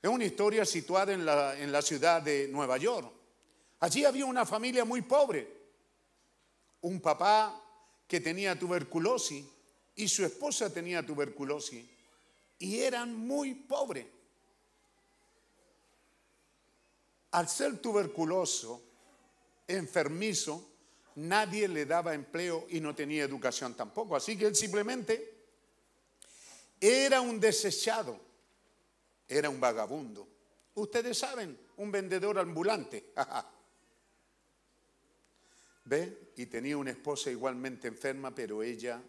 Es 0.00 0.10
una 0.10 0.24
historia 0.24 0.64
situada 0.64 1.12
en 1.12 1.24
la, 1.24 1.58
en 1.58 1.70
la 1.70 1.82
ciudad 1.82 2.22
de 2.22 2.48
Nueva 2.48 2.76
York. 2.78 3.12
Allí 3.80 4.04
había 4.04 4.26
una 4.26 4.46
familia 4.46 4.84
muy 4.84 5.02
pobre. 5.02 5.58
Un 6.80 7.00
papá 7.00 7.62
que 8.06 8.20
tenía 8.20 8.58
tuberculosis 8.58 9.44
y 9.94 10.08
su 10.08 10.24
esposa 10.24 10.72
tenía 10.72 11.04
tuberculosis 11.04 11.84
y 12.58 12.80
eran 12.80 13.14
muy 13.14 13.54
pobres. 13.54 14.06
Al 17.38 17.48
ser 17.48 17.78
tuberculoso, 17.78 18.82
enfermizo, 19.68 20.72
nadie 21.14 21.68
le 21.68 21.86
daba 21.86 22.12
empleo 22.12 22.66
y 22.68 22.80
no 22.80 22.96
tenía 22.96 23.22
educación 23.22 23.74
tampoco. 23.74 24.16
Así 24.16 24.36
que 24.36 24.46
él 24.46 24.56
simplemente 24.56 25.34
era 26.80 27.20
un 27.20 27.38
desechado, 27.38 28.18
era 29.28 29.48
un 29.48 29.60
vagabundo. 29.60 30.26
Ustedes 30.74 31.16
saben, 31.16 31.56
un 31.76 31.92
vendedor 31.92 32.40
ambulante. 32.40 33.12
¿Ve? 35.84 36.32
Y 36.34 36.46
tenía 36.46 36.76
una 36.76 36.90
esposa 36.90 37.30
igualmente 37.30 37.86
enferma, 37.86 38.34
pero 38.34 38.64
ella 38.64 39.00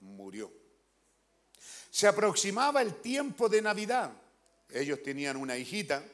murió. 0.00 0.52
Se 1.92 2.08
aproximaba 2.08 2.82
el 2.82 2.96
tiempo 2.96 3.48
de 3.48 3.62
Navidad. 3.62 4.10
Ellos 4.68 5.00
tenían 5.04 5.36
una 5.36 5.56
hijita 5.56 6.04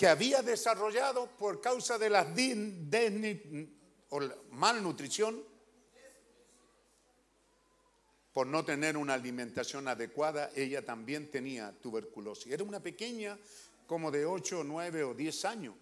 que 0.00 0.08
había 0.08 0.40
desarrollado 0.40 1.26
por 1.26 1.60
causa 1.60 1.98
de 1.98 2.08
la 2.08 2.26
malnutrición, 4.52 5.44
por 8.32 8.46
no 8.46 8.64
tener 8.64 8.96
una 8.96 9.12
alimentación 9.12 9.88
adecuada, 9.88 10.52
ella 10.56 10.82
también 10.82 11.30
tenía 11.30 11.78
tuberculosis. 11.82 12.50
Era 12.50 12.64
una 12.64 12.80
pequeña, 12.80 13.38
como 13.86 14.10
de 14.10 14.24
8, 14.24 14.64
9 14.64 15.04
o 15.04 15.12
10 15.12 15.44
años. 15.44 15.74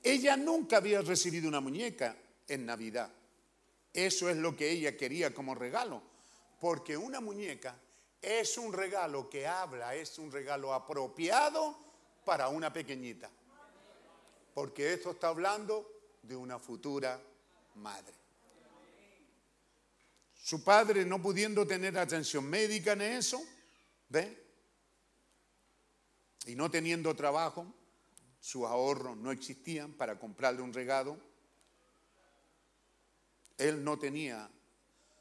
Ella 0.00 0.36
nunca 0.36 0.76
había 0.76 1.02
recibido 1.02 1.48
una 1.48 1.58
muñeca 1.58 2.16
en 2.46 2.66
Navidad. 2.66 3.10
Eso 3.92 4.30
es 4.30 4.36
lo 4.36 4.54
que 4.54 4.70
ella 4.70 4.96
quería 4.96 5.34
como 5.34 5.56
regalo, 5.56 6.04
porque 6.60 6.96
una 6.96 7.20
muñeca 7.20 7.76
es 8.22 8.58
un 8.58 8.72
regalo 8.72 9.28
que 9.28 9.44
habla, 9.44 9.96
es 9.96 10.20
un 10.20 10.30
regalo 10.30 10.72
apropiado 10.72 11.76
para 12.24 12.46
una 12.46 12.72
pequeñita, 12.72 13.28
porque 14.56 14.94
esto 14.94 15.10
está 15.10 15.28
hablando 15.28 15.86
de 16.22 16.34
una 16.34 16.58
futura 16.58 17.22
madre. 17.74 18.14
Su 20.32 20.64
padre 20.64 21.04
no 21.04 21.20
pudiendo 21.20 21.66
tener 21.66 21.98
atención 21.98 22.42
médica 22.46 22.94
en 22.94 23.02
eso, 23.02 23.38
¿ve? 24.08 24.42
Y 26.46 26.54
no 26.54 26.70
teniendo 26.70 27.14
trabajo, 27.14 27.66
sus 28.40 28.64
ahorros 28.64 29.14
no 29.18 29.30
existían 29.30 29.92
para 29.92 30.18
comprarle 30.18 30.62
un 30.62 30.72
regalo, 30.72 31.18
él 33.58 33.84
no 33.84 33.98
tenía 33.98 34.50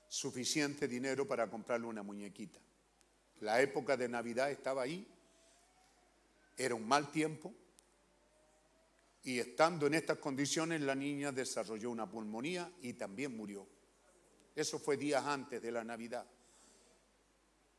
suficiente 0.08 0.88
dinero 0.88 1.28
para 1.28 1.50
comprarle 1.50 1.88
una 1.88 2.04
muñequita. 2.04 2.62
La 3.42 3.62
época 3.62 3.98
de 3.98 4.08
Navidad 4.08 4.50
estaba 4.50 4.84
ahí, 4.84 5.06
era 6.56 6.74
un 6.74 6.88
mal 6.88 7.12
tiempo, 7.12 7.54
y 9.26 9.40
estando 9.40 9.88
en 9.88 9.96
estas 9.96 10.20
condiciones 10.20 10.82
la 10.82 10.94
niña 10.94 11.32
desarrolló 11.32 11.90
una 11.90 12.08
pulmonía 12.08 12.72
y 12.82 12.94
también 12.94 13.36
murió. 13.36 13.68
Eso 14.56 14.78
fue 14.78 14.98
días 14.98 15.26
antes 15.26 15.62
de 15.62 15.72
la 15.72 15.84
Navidad. 15.84 16.26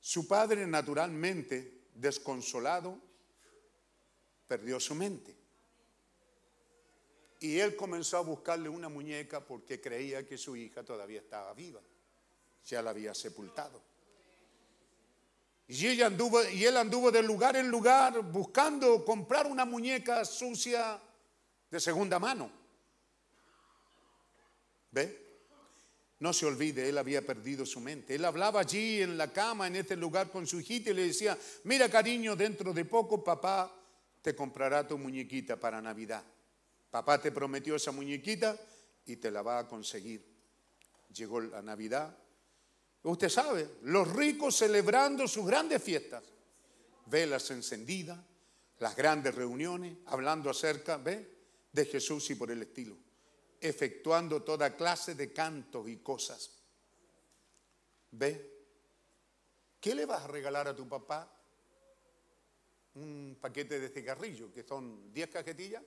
Su 0.01 0.27
padre, 0.27 0.67
naturalmente, 0.67 1.87
desconsolado, 1.95 3.01
perdió 4.49 4.81
su 4.81 4.97
mente. 4.97 5.37
Y 7.39 7.61
él 7.61 7.77
comenzó 7.77 8.17
a 8.17 8.23
buscarle 8.23 8.69
una 8.69 8.89
muñeca 8.89 9.41
porque 9.41 9.81
creía 9.81 10.27
que 10.27 10.37
su 10.37 10.57
hija 10.57 10.83
todavía 10.83 11.21
estaba 11.21 11.55
viva. 11.55 11.81
Ya 12.65 12.83
la 12.83 12.91
había 12.91 13.15
sepultado. 13.15 13.81
Y, 15.69 15.87
y 15.87 16.65
él 16.65 16.77
anduvo 16.77 17.13
de 17.13 17.23
lugar 17.23 17.55
en 17.57 17.69
lugar 17.69 18.21
buscando 18.33 19.05
comprar 19.05 19.47
una 19.47 19.65
muñeca 19.65 20.25
sucia 20.25 21.01
de 21.71 21.81
segunda 21.81 22.19
mano. 22.19 22.51
¿Ve? 24.91 25.27
No 26.19 26.33
se 26.33 26.47
olvide, 26.47 26.89
él 26.89 26.97
había 26.97 27.25
perdido 27.27 27.67
su 27.67 27.81
mente. 27.81 28.15
Él 28.15 28.25
hablaba 28.25 28.61
allí 28.61 29.03
en 29.03 29.19
la 29.19 29.33
cama, 29.33 29.67
en 29.67 29.77
este 29.77 29.97
lugar 29.97 30.31
con 30.31 30.47
su 30.47 30.61
hijita 30.61 30.91
y 30.91 30.95
le 30.95 31.07
decía, 31.09 31.37
mira 31.65 31.91
cariño, 31.91 32.35
dentro 32.35 32.73
de 32.73 32.87
poco 32.87 33.23
papá 33.23 33.71
te 34.23 34.35
comprará 34.35 34.87
tu 34.89 34.97
muñequita 34.97 35.61
para 35.61 35.83
Navidad. 35.83 36.25
Papá 36.91 37.21
te 37.21 37.33
prometió 37.33 37.77
esa 37.77 37.93
muñequita 37.93 38.57
y 39.05 39.17
te 39.17 39.31
la 39.31 39.43
va 39.43 39.59
a 39.59 39.69
conseguir. 39.69 40.25
Llegó 41.15 41.41
la 41.41 41.61
Navidad. 41.61 42.17
Usted 43.03 43.29
sabe, 43.29 43.69
los 43.83 44.11
ricos 44.15 44.57
celebrando 44.57 45.29
sus 45.29 45.47
grandes 45.47 45.83
fiestas, 45.83 46.25
velas 47.07 47.51
encendidas, 47.51 48.19
las 48.79 48.97
grandes 48.97 49.35
reuniones, 49.35 49.99
hablando 50.07 50.49
acerca, 50.49 50.97
¿ve? 50.97 51.36
De 51.77 51.85
Jesús 51.85 52.31
y 52.31 52.37
por 52.37 52.51
el 52.51 52.63
estilo, 52.63 52.97
efectuando 53.61 54.43
toda 54.43 54.75
clase 54.75 55.15
de 55.15 55.31
cantos 55.31 55.87
y 55.87 55.99
cosas. 55.99 56.51
¿Ve? 58.13 58.57
¿Qué 59.79 59.95
le 59.95 60.07
vas 60.07 60.23
a 60.23 60.27
regalar 60.27 60.69
a 60.69 60.75
tu 60.75 60.89
papá? 60.89 61.31
Un 62.95 63.37
paquete 63.39 63.79
de 63.79 63.91
cigarrillos, 63.91 64.51
que 64.55 64.63
son 64.63 65.13
10 65.13 65.29
cajetillas 65.29 65.83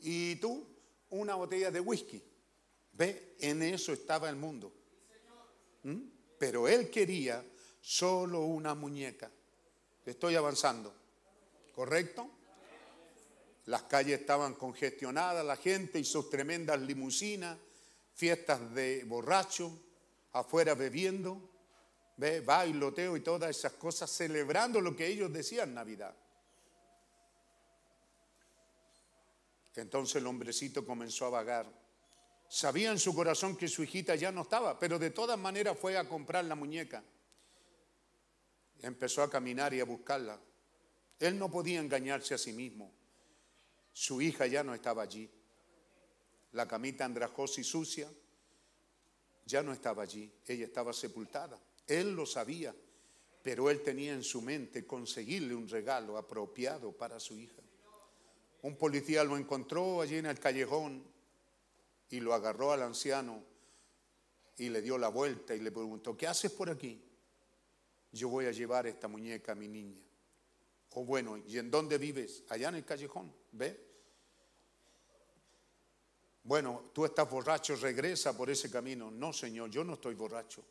y 0.00 0.36
tú 0.36 0.68
una 1.08 1.34
botella 1.36 1.70
de 1.70 1.80
whisky. 1.80 2.22
Ve, 2.92 3.36
en 3.40 3.62
eso 3.62 3.94
estaba 3.94 4.28
el 4.28 4.36
mundo. 4.36 4.70
¿Mm? 5.84 6.02
Pero 6.38 6.68
él 6.68 6.90
quería 6.90 7.42
solo 7.80 8.40
una 8.40 8.74
muñeca. 8.74 9.30
Estoy 10.04 10.34
avanzando. 10.34 10.94
¿Correcto? 11.74 12.36
Las 13.66 13.82
calles 13.82 14.20
estaban 14.20 14.54
congestionadas, 14.54 15.44
la 15.44 15.56
gente 15.56 16.02
sus 16.04 16.30
tremendas 16.30 16.80
limusinas, 16.80 17.58
fiestas 18.14 18.72
de 18.74 19.04
borrachos, 19.04 19.72
afuera 20.32 20.74
bebiendo, 20.74 21.50
bailoteo 22.16 23.16
y 23.16 23.20
todas 23.20 23.50
esas 23.50 23.72
cosas, 23.72 24.10
celebrando 24.10 24.80
lo 24.80 24.94
que 24.94 25.06
ellos 25.06 25.32
decían 25.32 25.74
Navidad. 25.74 26.14
Entonces 29.74 30.16
el 30.16 30.26
hombrecito 30.26 30.86
comenzó 30.86 31.26
a 31.26 31.30
vagar. 31.30 31.66
Sabía 32.48 32.92
en 32.92 32.98
su 32.98 33.14
corazón 33.14 33.56
que 33.56 33.68
su 33.68 33.82
hijita 33.82 34.14
ya 34.14 34.30
no 34.30 34.42
estaba, 34.42 34.78
pero 34.78 34.98
de 34.98 35.10
todas 35.10 35.38
maneras 35.38 35.76
fue 35.78 35.98
a 35.98 36.08
comprar 36.08 36.44
la 36.44 36.54
muñeca. 36.54 37.02
Empezó 38.80 39.22
a 39.22 39.30
caminar 39.30 39.74
y 39.74 39.80
a 39.80 39.84
buscarla. 39.84 40.38
Él 41.18 41.38
no 41.38 41.50
podía 41.50 41.80
engañarse 41.80 42.34
a 42.34 42.38
sí 42.38 42.52
mismo. 42.52 42.95
Su 43.96 44.20
hija 44.20 44.46
ya 44.46 44.62
no 44.62 44.74
estaba 44.74 45.04
allí. 45.04 45.26
La 46.52 46.68
camita 46.68 47.06
andrajosa 47.06 47.62
y 47.62 47.64
sucia 47.64 48.06
ya 49.46 49.62
no 49.62 49.72
estaba 49.72 50.02
allí. 50.02 50.30
Ella 50.46 50.66
estaba 50.66 50.92
sepultada. 50.92 51.58
Él 51.86 52.12
lo 52.12 52.26
sabía, 52.26 52.76
pero 53.42 53.70
él 53.70 53.82
tenía 53.82 54.12
en 54.12 54.22
su 54.22 54.42
mente 54.42 54.86
conseguirle 54.86 55.54
un 55.54 55.66
regalo 55.66 56.18
apropiado 56.18 56.92
para 56.92 57.18
su 57.18 57.38
hija. 57.38 57.62
Un 58.60 58.76
policía 58.76 59.24
lo 59.24 59.38
encontró 59.38 60.02
allí 60.02 60.16
en 60.16 60.26
el 60.26 60.38
callejón 60.38 61.02
y 62.10 62.20
lo 62.20 62.34
agarró 62.34 62.72
al 62.72 62.82
anciano 62.82 63.42
y 64.58 64.68
le 64.68 64.82
dio 64.82 64.98
la 64.98 65.08
vuelta 65.08 65.54
y 65.54 65.60
le 65.60 65.72
preguntó, 65.72 66.14
¿qué 66.14 66.26
haces 66.26 66.52
por 66.52 66.68
aquí? 66.68 67.02
Yo 68.12 68.28
voy 68.28 68.44
a 68.44 68.52
llevar 68.52 68.86
esta 68.86 69.08
muñeca 69.08 69.52
a 69.52 69.54
mi 69.54 69.68
niña. 69.68 70.02
O 70.90 71.04
bueno, 71.06 71.38
¿y 71.38 71.56
en 71.56 71.70
dónde 71.70 71.96
vives? 71.96 72.44
Allá 72.50 72.68
en 72.68 72.74
el 72.74 72.84
callejón, 72.84 73.32
¿ve? 73.52 73.85
Bueno, 76.46 76.90
tú 76.94 77.04
estás 77.04 77.28
borracho, 77.28 77.74
regresa 77.74 78.36
por 78.36 78.48
ese 78.48 78.70
camino. 78.70 79.10
No, 79.10 79.32
señor, 79.32 79.68
yo 79.68 79.82
no 79.82 79.94
estoy 79.94 80.14
borracho. 80.14 80.64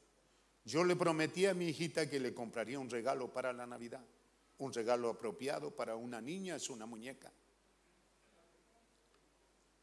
Yo 0.64 0.86
le 0.86 0.96
prometí 0.96 1.46
a 1.48 1.54
mi 1.54 1.68
hijita 1.68 2.10
que 2.10 2.18
le 2.18 2.34
compraría 2.34 2.80
un 2.80 2.90
regalo 2.90 3.28
para 3.34 3.52
la 3.52 3.68
Navidad. 3.68 4.02
Un 4.60 4.72
regalo 4.72 5.10
apropiado 5.10 5.76
para 5.76 5.98
una 5.98 6.22
niña 6.22 6.56
es 6.56 6.70
una 6.70 6.86
muñeca. 6.86 7.30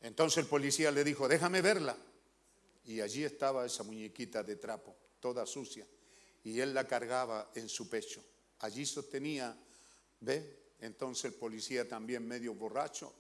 Entonces 0.01 0.39
el 0.39 0.47
policía 0.47 0.91
le 0.91 1.05
dijo, 1.05 1.29
déjame 1.29 1.61
verla. 1.61 1.95
Y 2.87 3.03
allí 3.03 3.23
estaba 3.23 3.67
esa 3.67 3.83
muñequita 3.83 4.43
de 4.43 4.57
trapo, 4.57 4.97
toda 5.21 5.45
sucia. 5.45 5.87
Y 6.43 6.59
él 6.59 6.73
la 6.73 6.89
cargaba 6.89 7.51
en 7.55 7.69
su 7.69 7.91
pecho. 7.91 8.25
Allí 8.61 8.87
sostenía, 8.87 9.55
¿ve? 10.21 10.73
Entonces 10.81 11.27
el 11.27 11.35
policía 11.35 11.87
también 11.87 12.27
medio 12.27 12.55
borracho 12.55 13.13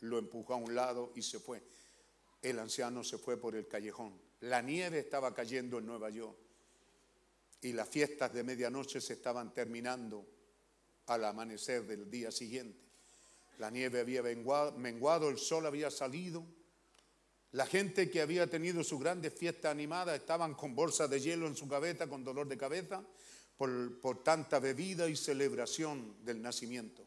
lo 0.00 0.16
empujó 0.16 0.54
a 0.54 0.56
un 0.56 0.74
lado 0.74 1.12
y 1.14 1.20
se 1.20 1.38
fue. 1.38 1.62
El 2.46 2.60
anciano 2.60 3.02
se 3.02 3.18
fue 3.18 3.36
por 3.36 3.56
el 3.56 3.66
callejón. 3.66 4.16
La 4.42 4.62
nieve 4.62 5.00
estaba 5.00 5.34
cayendo 5.34 5.80
en 5.80 5.86
Nueva 5.86 6.10
York 6.10 6.38
y 7.60 7.72
las 7.72 7.88
fiestas 7.88 8.32
de 8.32 8.44
medianoche 8.44 9.00
se 9.00 9.14
estaban 9.14 9.52
terminando 9.52 10.24
al 11.06 11.24
amanecer 11.24 11.84
del 11.88 12.08
día 12.08 12.30
siguiente. 12.30 12.78
La 13.58 13.68
nieve 13.68 13.98
había 13.98 14.22
menguado, 14.22 15.28
el 15.28 15.38
sol 15.38 15.66
había 15.66 15.90
salido. 15.90 16.44
La 17.50 17.66
gente 17.66 18.08
que 18.08 18.20
había 18.20 18.46
tenido 18.46 18.84
su 18.84 19.00
grandes 19.00 19.34
fiestas 19.34 19.72
animadas 19.72 20.16
estaban 20.16 20.54
con 20.54 20.76
bolsas 20.76 21.10
de 21.10 21.20
hielo 21.20 21.48
en 21.48 21.56
su 21.56 21.66
cabeza, 21.66 22.08
con 22.08 22.22
dolor 22.22 22.46
de 22.46 22.56
cabeza, 22.56 23.02
por, 23.56 23.98
por 23.98 24.22
tanta 24.22 24.60
bebida 24.60 25.08
y 25.08 25.16
celebración 25.16 26.24
del 26.24 26.40
nacimiento. 26.40 27.04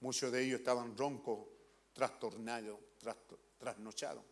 Muchos 0.00 0.32
de 0.32 0.42
ellos 0.42 0.60
estaban 0.60 0.96
roncos, 0.96 1.40
trastornados, 1.92 2.78
trasnochados. 3.64 4.22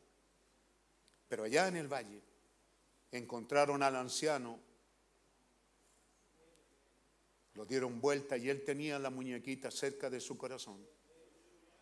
Pero 1.26 1.44
allá 1.44 1.68
en 1.68 1.76
el 1.76 1.88
valle 1.88 2.22
encontraron 3.10 3.82
al 3.82 3.96
anciano, 3.96 4.60
lo 7.54 7.64
dieron 7.64 7.98
vuelta 8.00 8.36
y 8.36 8.50
él 8.50 8.62
tenía 8.62 8.98
la 8.98 9.09
muñequita 9.09 9.70
cerca 9.70 10.10
de 10.10 10.20
su 10.20 10.36
corazón. 10.36 10.86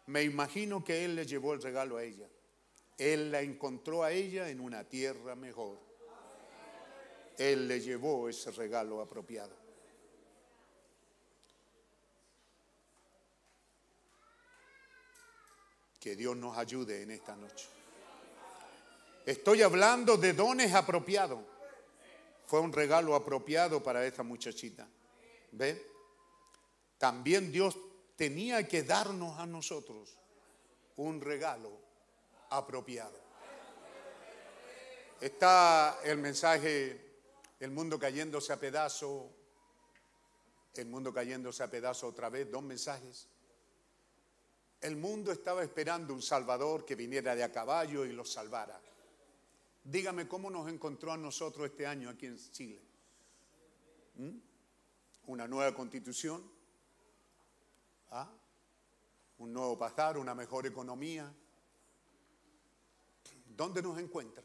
Me 0.06 0.22
imagino 0.22 0.84
que 0.84 1.04
él 1.04 1.16
le 1.16 1.26
llevó 1.26 1.52
el 1.52 1.62
regalo 1.62 1.96
a 1.96 2.04
ella. 2.04 2.28
Él 2.96 3.32
la 3.32 3.42
encontró 3.42 4.04
a 4.04 4.12
ella 4.12 4.48
en 4.48 4.60
una 4.60 4.84
tierra 4.88 5.34
mejor. 5.34 5.78
Él 7.36 7.66
le 7.66 7.80
llevó 7.80 8.28
ese 8.28 8.52
regalo 8.52 9.00
apropiado. 9.00 9.59
Que 16.00 16.16
Dios 16.16 16.36
nos 16.36 16.56
ayude 16.56 17.02
en 17.02 17.10
esta 17.10 17.36
noche. 17.36 17.68
Estoy 19.26 19.62
hablando 19.62 20.16
de 20.16 20.32
dones 20.32 20.74
apropiados. 20.74 21.40
Fue 22.46 22.58
un 22.58 22.72
regalo 22.72 23.14
apropiado 23.14 23.82
para 23.82 24.04
esta 24.04 24.22
muchachita. 24.22 24.88
¿Ve? 25.52 25.86
También 26.98 27.52
Dios 27.52 27.78
tenía 28.16 28.66
que 28.66 28.82
darnos 28.82 29.38
a 29.38 29.46
nosotros 29.46 30.16
un 30.96 31.20
regalo 31.20 31.70
apropiado. 32.50 33.18
Está 35.20 36.00
el 36.02 36.18
mensaje, 36.18 37.20
el 37.60 37.70
mundo 37.70 37.98
cayéndose 37.98 38.52
a 38.52 38.58
pedazo, 38.58 39.30
el 40.74 40.86
mundo 40.86 41.12
cayéndose 41.12 41.62
a 41.62 41.70
pedazo 41.70 42.08
otra 42.08 42.30
vez, 42.30 42.50
dos 42.50 42.62
mensajes. 42.62 43.28
El 44.80 44.96
mundo 44.96 45.30
estaba 45.30 45.62
esperando 45.62 46.14
un 46.14 46.22
Salvador 46.22 46.86
que 46.86 46.94
viniera 46.94 47.34
de 47.34 47.44
a 47.44 47.52
caballo 47.52 48.06
y 48.06 48.12
los 48.12 48.32
salvara. 48.32 48.80
Dígame 49.84 50.26
cómo 50.26 50.48
nos 50.48 50.70
encontró 50.70 51.12
a 51.12 51.18
nosotros 51.18 51.68
este 51.68 51.86
año 51.86 52.08
aquí 52.08 52.26
en 52.26 52.38
Chile. 52.50 52.80
¿Mm? 54.16 54.38
Una 55.26 55.46
nueva 55.46 55.74
constitución, 55.74 56.42
¿Ah? 58.10 58.28
un 59.38 59.52
nuevo 59.52 59.78
pasar, 59.78 60.16
una 60.16 60.34
mejor 60.34 60.66
economía. 60.66 61.30
¿Dónde 63.54 63.82
nos 63.82 63.98
encuentra? 63.98 64.42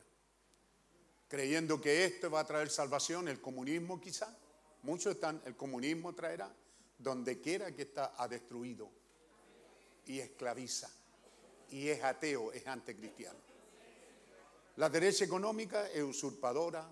Creyendo 1.29 1.79
que 1.79 2.03
esto 2.03 2.29
va 2.29 2.41
a 2.41 2.45
traer 2.45 2.69
salvación, 2.69 3.29
el 3.29 3.39
comunismo 3.39 4.01
quizá. 4.01 4.37
Muchos 4.83 5.15
están, 5.15 5.41
el 5.45 5.55
comunismo 5.55 6.13
traerá. 6.13 6.53
Donde 6.97 7.41
quiera 7.41 7.73
que 7.73 7.83
está, 7.83 8.13
ha 8.17 8.27
destruido 8.27 9.04
y 10.07 10.19
esclaviza. 10.19 10.89
Y 11.69 11.89
es 11.89 12.03
ateo, 12.03 12.51
es 12.51 12.65
anticristiano. 12.67 13.39
La 14.77 14.89
derecha 14.89 15.25
económica 15.25 15.89
es 15.89 16.03
usurpadora, 16.03 16.87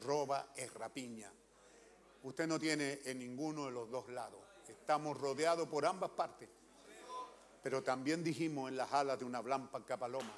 roba, 0.00 0.52
es 0.56 0.72
rapiña. 0.72 1.30
Usted 2.22 2.46
no 2.46 2.58
tiene 2.58 3.00
en 3.04 3.18
ninguno 3.18 3.66
de 3.66 3.72
los 3.72 3.90
dos 3.90 4.08
lados. 4.08 4.40
Estamos 4.66 5.18
rodeados 5.18 5.68
por 5.68 5.86
ambas 5.86 6.10
partes. 6.10 6.48
Pero 7.62 7.82
también 7.82 8.24
dijimos 8.24 8.70
en 8.70 8.76
las 8.76 8.92
alas 8.92 9.18
de 9.18 9.24
una 9.24 9.40
blanca 9.40 9.96
paloma. 9.96 10.32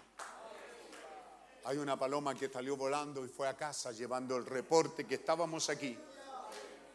Hay 1.65 1.77
una 1.77 1.99
paloma 1.99 2.35
que 2.35 2.49
salió 2.49 2.77
volando 2.77 3.25
y 3.25 3.29
fue 3.29 3.49
a 3.49 3.57
casa 3.57 3.93
llevando 3.93 4.37
el 4.37 4.47
reporte 4.47 5.07
que 5.07 5.17
estábamos 5.17 5.69
aquí 5.69 5.97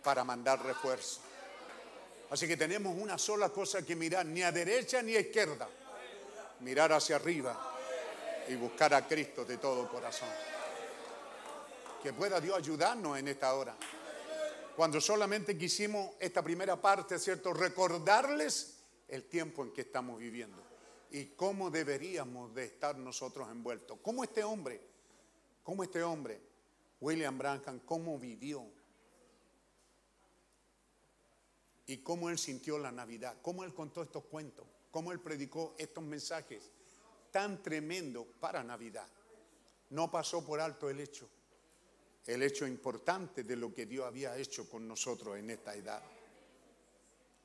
para 0.03 0.23
mandar 0.23 0.63
refuerzo. 0.63 1.21
Así 2.33 2.47
que 2.47 2.57
tenemos 2.57 2.97
una 2.97 3.19
sola 3.19 3.49
cosa 3.49 3.85
que 3.85 3.95
mirar, 3.95 4.25
ni 4.25 4.41
a 4.41 4.51
derecha 4.51 5.03
ni 5.03 5.15
a 5.15 5.19
izquierda. 5.19 5.69
Mirar 6.61 6.91
hacia 6.91 7.17
arriba 7.17 7.77
y 8.47 8.55
buscar 8.55 8.91
a 8.95 9.07
Cristo 9.07 9.45
de 9.45 9.59
todo 9.59 9.87
corazón. 9.87 10.29
Que 12.01 12.11
pueda 12.11 12.41
Dios 12.41 12.57
ayudarnos 12.57 13.19
en 13.19 13.27
esta 13.27 13.53
hora. 13.53 13.77
Cuando 14.75 14.99
solamente 14.99 15.55
quisimos 15.55 16.15
esta 16.19 16.41
primera 16.41 16.81
parte, 16.81 17.19
¿cierto? 17.19 17.53
Recordarles 17.53 18.79
el 19.09 19.25
tiempo 19.25 19.61
en 19.61 19.71
que 19.71 19.81
estamos 19.81 20.17
viviendo 20.17 20.57
y 21.11 21.35
cómo 21.35 21.69
deberíamos 21.69 22.51
de 22.55 22.65
estar 22.65 22.97
nosotros 22.97 23.47
envueltos. 23.51 23.99
Cómo 24.01 24.23
este 24.23 24.43
hombre, 24.43 24.81
cómo 25.61 25.83
este 25.83 26.01
hombre, 26.01 26.41
William 26.99 27.37
Branham, 27.37 27.81
cómo 27.85 28.17
vivió 28.17 28.65
y 31.85 31.97
cómo 31.97 32.29
él 32.29 32.37
sintió 32.37 32.77
la 32.77 32.91
Navidad, 32.91 33.37
cómo 33.41 33.63
él 33.63 33.73
contó 33.73 34.01
estos 34.01 34.23
cuentos, 34.25 34.65
cómo 34.91 35.11
él 35.11 35.19
predicó 35.19 35.75
estos 35.77 36.03
mensajes 36.03 36.69
tan 37.31 37.61
tremendo 37.61 38.25
para 38.39 38.63
Navidad. 38.63 39.07
No 39.89 40.09
pasó 40.09 40.45
por 40.45 40.59
alto 40.59 40.89
el 40.89 40.99
hecho, 40.99 41.27
el 42.25 42.43
hecho 42.43 42.65
importante 42.65 43.43
de 43.43 43.55
lo 43.55 43.73
que 43.73 43.85
Dios 43.85 44.05
había 44.05 44.37
hecho 44.37 44.69
con 44.69 44.87
nosotros 44.87 45.37
en 45.37 45.49
esta 45.49 45.75
edad. 45.75 46.01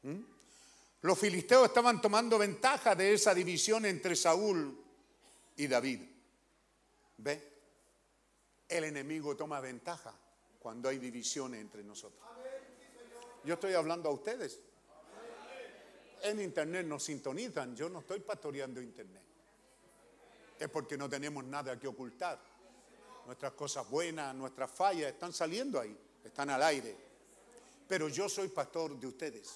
¿Mm? 0.03 0.21
Los 1.03 1.19
filisteos 1.19 1.69
estaban 1.69 2.01
tomando 2.01 2.39
ventaja 2.39 2.95
de 2.95 3.15
esa 3.15 3.35
división 3.35 3.87
entre 3.87 4.17
Saúl 4.17 4.77
y 5.57 5.67
David. 5.67 6.01
¿Ve? 7.19 7.53
El 8.69 8.85
enemigo 8.85 9.37
toma 9.37 9.61
ventaja 9.61 10.15
cuando 10.59 10.89
hay 10.89 10.99
divisiones 10.99 11.61
entre 11.61 11.83
nosotros. 11.83 12.23
Yo 13.49 13.55
estoy 13.55 13.73
hablando 13.73 14.11
a 14.11 14.13
ustedes. 14.13 14.61
En 16.23 16.39
internet 16.39 16.85
nos 16.85 17.03
sintonizan. 17.03 17.75
Yo 17.75 17.89
no 17.89 18.01
estoy 18.01 18.21
pastoreando 18.21 18.83
internet. 18.83 19.23
Es 20.59 20.69
porque 20.69 20.99
no 20.99 21.09
tenemos 21.09 21.43
nada 21.45 21.81
que 21.81 21.89
ocultar. 21.89 22.39
Nuestras 23.25 23.53
cosas 23.53 23.89
buenas, 23.89 24.35
nuestras 24.35 24.71
fallas 24.71 25.11
están 25.11 25.33
saliendo 25.33 25.81
ahí, 25.81 25.97
están 26.23 26.51
al 26.51 26.63
aire. 26.63 26.95
Pero 27.89 28.11
yo 28.11 28.29
soy 28.29 28.49
pastor 28.49 29.01
de 29.01 29.07
ustedes. 29.07 29.55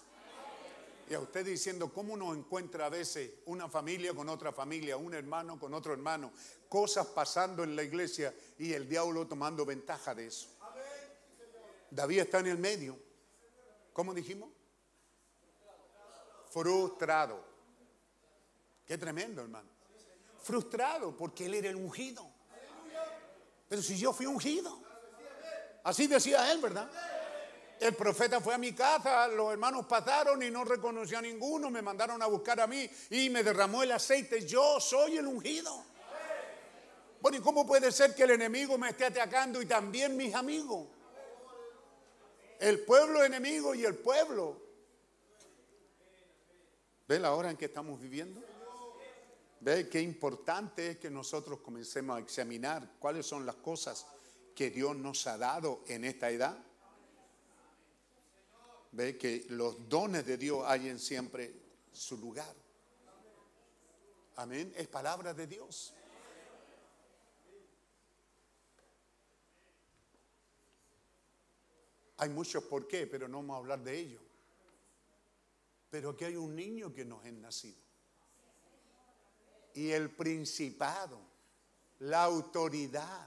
Y 1.11 1.13
a 1.13 1.21
usted 1.21 1.45
diciendo 1.45 1.93
cómo 1.93 2.17
nos 2.17 2.35
encuentra 2.35 2.87
a 2.87 2.89
veces 2.89 3.31
una 3.45 3.69
familia 3.69 4.15
con 4.15 4.31
otra 4.31 4.53
familia, 4.53 4.97
un 4.97 5.13
hermano 5.13 5.61
con 5.61 5.75
otro 5.75 5.93
hermano, 5.93 6.33
cosas 6.67 7.09
pasando 7.09 7.63
en 7.63 7.77
la 7.77 7.83
iglesia 7.83 8.33
y 8.59 8.73
el 8.73 8.89
diablo 8.89 9.27
tomando 9.27 9.67
ventaja 9.67 10.15
de 10.15 10.29
eso. 10.29 10.49
David 11.91 12.21
está 12.21 12.39
en 12.39 12.47
el 12.47 12.57
medio. 12.57 13.12
¿Cómo 13.93 14.15
dijimos? 14.15 14.51
Frustrado. 16.51 17.45
Qué 18.87 18.99
tremendo, 18.99 19.43
hermano. 19.43 19.71
Frustrado 20.43 21.17
porque 21.17 21.47
él 21.47 21.55
era 21.55 21.69
el 21.69 21.77
ungido. 21.77 22.29
Pero 23.69 23.83
si 23.83 23.97
yo 23.97 24.13
fui 24.13 24.27
ungido. 24.27 24.81
Así 25.85 26.07
decía 26.07 26.53
él, 26.53 26.61
¿verdad? 26.61 26.91
El 27.81 27.95
profeta 27.95 28.41
fue 28.41 28.55
a 28.55 28.59
mi 28.59 28.73
casa, 28.73 29.27
los 29.27 29.51
hermanos 29.51 29.87
pasaron 29.87 30.41
y 30.43 30.51
no 30.51 30.63
reconoció 30.63 31.19
a 31.19 31.23
ninguno, 31.23 31.69
me 31.69 31.83
mandaron 31.83 32.23
a 32.23 32.27
buscar 32.27 32.61
a 32.61 32.67
mí 32.67 32.89
y 33.11 33.29
me 33.29 33.43
derramó 33.43 33.83
el 33.83 33.91
aceite. 33.91 34.47
Yo 34.47 34.79
soy 34.79 35.17
el 35.17 35.27
ungido. 35.27 35.85
Bueno, 37.21 37.39
¿y 37.39 37.41
cómo 37.41 37.67
puede 37.67 37.91
ser 37.91 38.15
que 38.15 38.25
el 38.25 38.33
enemigo 38.33 38.79
me 38.79 38.91
esté 38.91 39.07
atacando 39.07 39.61
y 39.61 39.67
también 39.67 40.17
mis 40.17 40.35
amigos? 40.35 40.89
El 42.63 42.79
pueblo 42.85 43.25
enemigo 43.25 43.75
y 43.75 43.85
el 43.85 43.97
pueblo. 43.97 44.57
¿Ve 47.09 47.19
la 47.19 47.35
hora 47.35 47.51
en 47.51 47.57
que 47.57 47.65
estamos 47.65 48.01
viviendo? 48.01 48.41
¿Ve 49.59 49.89
qué 49.89 50.01
importante 50.01 50.91
es 50.91 50.99
que 50.99 51.11
nosotros 51.11 51.59
comencemos 51.59 52.17
a 52.17 52.21
examinar 52.21 52.89
cuáles 53.01 53.27
son 53.27 53.45
las 53.45 53.57
cosas 53.57 54.07
que 54.55 54.71
Dios 54.71 54.95
nos 54.95 55.27
ha 55.27 55.37
dado 55.39 55.83
en 55.89 56.05
esta 56.05 56.31
edad? 56.31 56.57
Ve 58.93 59.19
que 59.19 59.45
los 59.49 59.89
dones 59.89 60.25
de 60.25 60.37
Dios 60.37 60.65
hallen 60.65 61.01
siempre 61.01 61.53
su 61.91 62.17
lugar. 62.17 62.55
Amén. 64.37 64.73
Es 64.77 64.87
palabra 64.87 65.35
de 65.35 65.49
Dios. 65.49 65.95
Hay 72.23 72.29
muchos 72.29 72.63
por 72.63 72.87
qué, 72.87 73.09
pero 73.09 73.27
no 73.27 73.39
vamos 73.39 73.55
a 73.55 73.59
hablar 73.59 73.83
de 73.83 73.99
ello. 73.99 74.21
Pero 75.91 76.11
aquí 76.11 76.25
hay 76.25 76.37
un 76.37 76.55
niño 76.55 76.95
que 76.95 77.05
nos 77.05 77.25
es 77.27 77.33
nacido. 77.33 77.83
Y 79.75 79.91
el 79.91 80.09
principado, 80.15 81.19
la 81.99 82.23
autoridad 82.23 83.27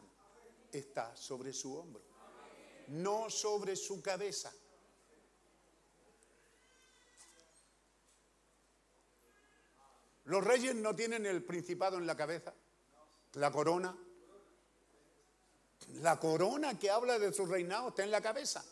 está 0.71 1.13
sobre 1.17 1.51
su 1.51 1.77
hombro, 1.77 2.01
no 2.87 3.29
sobre 3.29 3.75
su 3.75 4.01
cabeza. 4.01 4.53
Los 10.23 10.41
reyes 10.41 10.73
no 10.73 10.95
tienen 10.95 11.25
el 11.25 11.43
principado 11.43 11.97
en 11.97 12.07
la 12.07 12.15
cabeza, 12.15 12.53
la 13.33 13.51
corona. 13.51 13.93
La 15.95 16.17
corona 16.17 16.79
que 16.79 16.89
habla 16.89 17.19
de 17.19 17.33
su 17.33 17.45
reinado 17.45 17.89
está 17.89 18.05
en 18.05 18.11
la 18.11 18.21
cabeza. 18.21 18.63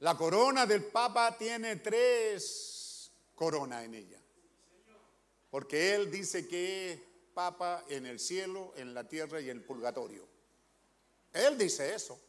La 0.00 0.16
corona 0.16 0.66
del 0.66 0.84
Papa 0.84 1.36
tiene 1.36 1.76
tres 1.76 3.10
coronas 3.34 3.84
en 3.84 3.94
ella. 3.94 4.20
Porque 5.50 5.94
él 5.94 6.10
dice 6.10 6.48
que 6.48 6.92
es 6.92 7.00
Papa 7.32 7.84
en 7.88 8.06
el 8.06 8.18
cielo, 8.18 8.72
en 8.76 8.94
la 8.94 9.08
tierra 9.08 9.40
y 9.40 9.50
en 9.50 9.58
el 9.58 9.64
purgatorio. 9.64 10.26
Él 11.32 11.56
dice 11.58 11.94
eso. 11.94 12.20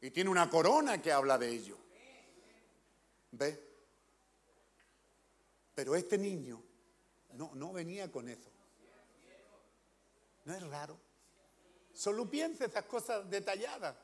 Y 0.00 0.10
tiene 0.10 0.30
una 0.30 0.48
corona 0.48 1.00
que 1.00 1.12
habla 1.12 1.38
de 1.38 1.48
ello. 1.48 1.78
¿Ve? 3.32 3.62
Pero 5.74 5.94
este 5.94 6.16
niño 6.16 6.62
no, 7.34 7.50
no 7.54 7.72
venía 7.72 8.10
con 8.10 8.28
eso. 8.28 8.50
¿No 10.44 10.54
es 10.54 10.62
raro? 10.62 10.98
Solo 11.92 12.30
piensa 12.30 12.66
esas 12.66 12.84
cosas 12.84 13.28
detalladas. 13.28 13.96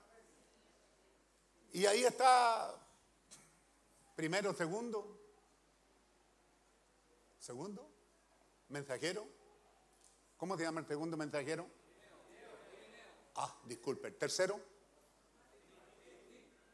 Y 1.73 1.87
ahí 1.87 2.05
está, 2.05 2.75
primero, 4.15 4.55
segundo, 4.55 5.19
segundo, 7.39 7.91
mensajero. 8.69 9.27
¿Cómo 10.37 10.57
se 10.57 10.65
llama 10.65 10.81
el 10.81 10.87
segundo 10.87 11.17
mensajero? 11.17 11.67
Ah, 13.37 13.57
disculpe, 13.65 14.11
tercero. 14.11 14.61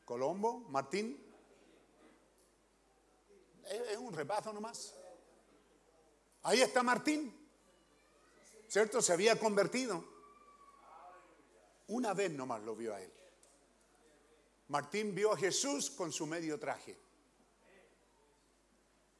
Colombo, 0.05 0.60
Martín. 0.68 1.25
Es 3.67 3.99
un 3.99 4.12
repaso 4.12 4.52
nomás. 4.52 4.94
Ahí 6.43 6.60
está 6.60 6.83
Martín. 6.83 7.33
¿Cierto? 8.67 9.01
Se 9.01 9.12
había 9.12 9.39
convertido. 9.39 10.05
Una 11.86 12.15
vez 12.15 12.33
nomás 12.33 12.62
lo 12.62 12.75
vio 12.75 12.94
a 12.94 13.01
él. 13.01 13.12
Martín 14.68 15.14
vio 15.14 15.32
a 15.32 15.36
Jesús 15.36 15.90
con 15.90 16.12
su 16.12 16.26
medio 16.26 16.58
traje. 16.58 16.97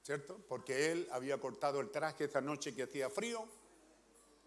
¿Cierto? 0.02 0.40
Porque 0.48 0.92
él 0.92 1.08
había 1.10 1.38
cortado 1.38 1.80
el 1.80 1.90
traje 1.90 2.24
esa 2.24 2.40
noche 2.40 2.74
que 2.74 2.84
hacía 2.84 3.10
frío 3.10 3.46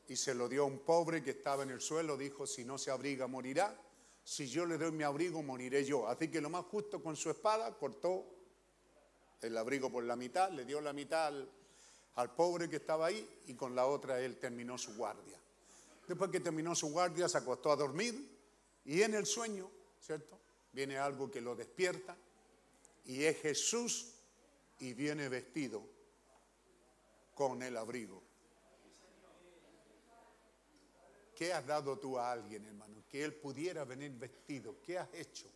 y 0.07 0.15
se 0.15 0.33
lo 0.33 0.49
dio 0.49 0.63
a 0.63 0.65
un 0.65 0.79
pobre 0.79 1.23
que 1.23 1.31
estaba 1.31 1.63
en 1.63 1.71
el 1.71 1.81
suelo. 1.81 2.17
Dijo, 2.17 2.45
si 2.45 2.65
no 2.65 2.77
se 2.77 2.91
abriga, 2.91 3.27
morirá. 3.27 3.79
Si 4.23 4.47
yo 4.47 4.65
le 4.65 4.77
doy 4.77 4.91
mi 4.91 5.03
abrigo, 5.03 5.41
moriré 5.41 5.83
yo. 5.83 6.07
Así 6.07 6.29
que 6.29 6.41
lo 6.41 6.49
más 6.49 6.65
justo 6.65 7.01
con 7.01 7.15
su 7.15 7.29
espada 7.29 7.75
cortó 7.77 8.25
el 9.41 9.57
abrigo 9.57 9.91
por 9.91 10.03
la 10.03 10.15
mitad, 10.15 10.51
le 10.51 10.65
dio 10.65 10.81
la 10.81 10.93
mitad 10.93 11.27
al, 11.27 11.51
al 12.15 12.35
pobre 12.35 12.69
que 12.69 12.75
estaba 12.75 13.07
ahí 13.07 13.41
y 13.47 13.55
con 13.55 13.75
la 13.75 13.87
otra 13.87 14.19
él 14.21 14.37
terminó 14.37 14.77
su 14.77 14.95
guardia. 14.95 15.39
Después 16.07 16.29
que 16.29 16.39
terminó 16.39 16.75
su 16.75 16.91
guardia 16.91 17.27
se 17.27 17.39
acostó 17.39 17.71
a 17.71 17.75
dormir 17.75 18.37
y 18.85 19.01
en 19.01 19.15
el 19.15 19.25
sueño, 19.25 19.69
¿cierto? 19.99 20.37
Viene 20.73 20.97
algo 20.97 21.29
que 21.29 21.41
lo 21.41 21.55
despierta 21.55 22.17
y 23.05 23.23
es 23.23 23.41
Jesús 23.41 24.13
y 24.79 24.93
viene 24.93 25.29
vestido 25.29 25.83
con 27.35 27.61
el 27.61 27.77
abrigo. 27.77 28.21
¿Qué 31.35 31.53
has 31.53 31.65
dado 31.65 31.97
tú 31.97 32.19
a 32.19 32.31
alguien, 32.31 32.65
hermano? 32.65 33.03
Que 33.09 33.23
él 33.23 33.33
pudiera 33.33 33.83
venir 33.83 34.11
vestido. 34.11 34.79
¿Qué 34.81 34.97
has 34.97 35.11
hecho? 35.13 35.47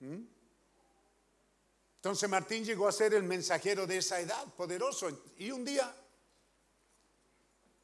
¿Mm? 0.00 0.22
Entonces 1.96 2.28
Martín 2.28 2.64
llegó 2.64 2.88
a 2.88 2.92
ser 2.92 3.14
el 3.14 3.22
mensajero 3.22 3.86
de 3.86 3.98
esa 3.98 4.18
edad, 4.18 4.44
poderoso. 4.54 5.24
Y 5.36 5.50
un 5.50 5.64
día, 5.64 5.94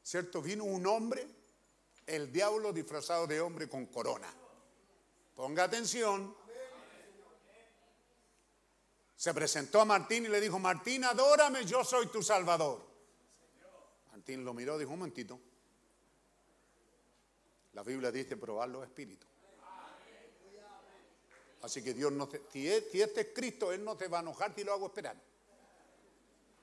¿cierto? 0.02 0.42
Vino 0.42 0.64
un 0.64 0.86
hombre, 0.86 1.26
el 2.06 2.32
diablo 2.32 2.72
disfrazado 2.72 3.26
de 3.26 3.40
hombre 3.40 3.68
con 3.68 3.86
corona. 3.86 4.28
Ponga 5.38 5.62
atención. 5.62 6.34
Se 9.14 9.32
presentó 9.32 9.80
a 9.80 9.84
Martín 9.84 10.24
y 10.24 10.28
le 10.28 10.40
dijo, 10.40 10.58
Martín, 10.58 11.04
adórame, 11.04 11.64
yo 11.64 11.84
soy 11.84 12.08
tu 12.08 12.24
salvador. 12.24 12.84
Martín 14.10 14.44
lo 14.44 14.52
miró 14.52 14.76
dijo, 14.76 14.90
un 14.90 14.98
momentito. 14.98 15.38
La 17.74 17.84
Biblia 17.84 18.10
dice 18.10 18.36
probar 18.36 18.68
los 18.68 18.82
espíritus. 18.82 19.28
Así 21.62 21.84
que 21.84 21.94
Dios 21.94 22.10
no 22.10 22.28
te, 22.28 22.42
si 22.50 22.66
este 22.68 23.20
es 23.20 23.28
Cristo, 23.32 23.70
Él 23.70 23.84
no 23.84 23.96
te 23.96 24.08
va 24.08 24.18
a 24.18 24.22
enojar 24.22 24.52
si 24.56 24.64
lo 24.64 24.72
hago 24.72 24.86
esperar. 24.86 25.14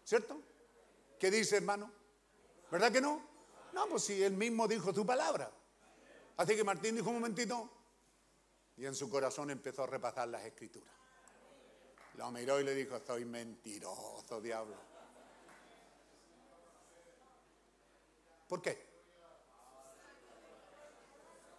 ¿Cierto? 0.03 0.41
¿Qué 1.17 1.31
dice, 1.31 1.55
hermano? 1.55 1.89
¿Verdad 2.69 2.91
que 2.91 2.99
no? 2.99 3.25
No, 3.71 3.87
pues 3.87 4.03
si 4.03 4.21
Él 4.21 4.33
mismo 4.33 4.67
dijo 4.67 4.91
tu 4.93 5.05
palabra. 5.05 5.49
Así 6.35 6.57
que 6.57 6.63
Martín 6.65 6.97
dijo 6.97 7.07
un 7.07 7.15
momentito 7.15 7.71
y 8.77 8.85
en 8.85 8.95
su 8.95 9.09
corazón 9.09 9.49
empezó 9.51 9.83
a 9.83 9.87
repasar 9.87 10.27
las 10.27 10.43
escrituras. 10.43 10.93
Lo 12.15 12.31
miró 12.31 12.59
y 12.59 12.63
le 12.63 12.73
dijo, 12.73 12.99
soy 13.05 13.25
mentiroso, 13.25 14.41
diablo. 14.41 14.75
¿Por 18.47 18.61
qué? 18.61 18.85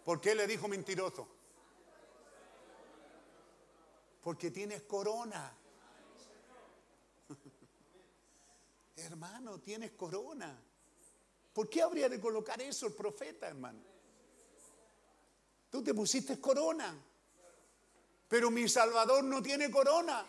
¿Por 0.05 0.21
qué 0.21 0.35
le 0.35 0.47
dijo 0.47 0.69
mentiroso? 0.69 1.29
Porque 4.23 4.51
tienes 4.51 4.83
corona. 4.83 5.53
hermano, 8.97 9.59
tienes 9.61 9.93
corona. 9.93 10.57
¿Por 11.53 11.69
qué 11.69 11.83
habría 11.83 12.09
de 12.09 12.21
colocar 12.21 12.61
eso 12.61 12.87
el 12.87 12.95
profeta, 12.95 13.49
hermano? 13.49 13.96
Tú 15.77 15.85
te 15.85 15.93
pusiste 15.93 16.41
corona. 16.41 16.91
Pero 18.29 18.51
mi 18.51 18.67
Salvador 18.67 19.23
no 19.23 19.43
tiene 19.43 19.71
corona. 19.71 20.25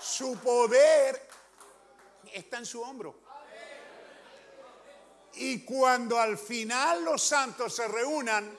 Su 0.00 0.38
poder 0.38 1.28
está 2.32 2.56
en 2.56 2.64
su 2.64 2.80
hombro. 2.80 3.20
Y 5.34 5.62
cuando 5.62 6.18
al 6.18 6.38
final 6.38 7.04
los 7.04 7.22
santos 7.22 7.74
se 7.74 7.86
reúnan, 7.86 8.50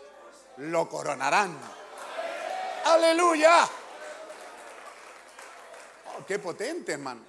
lo 0.58 0.88
coronarán. 0.88 1.58
Aleluya. 2.86 3.68
Oh, 6.16 6.26
qué 6.28 6.38
potente, 6.38 6.92
hermano. 6.92 7.26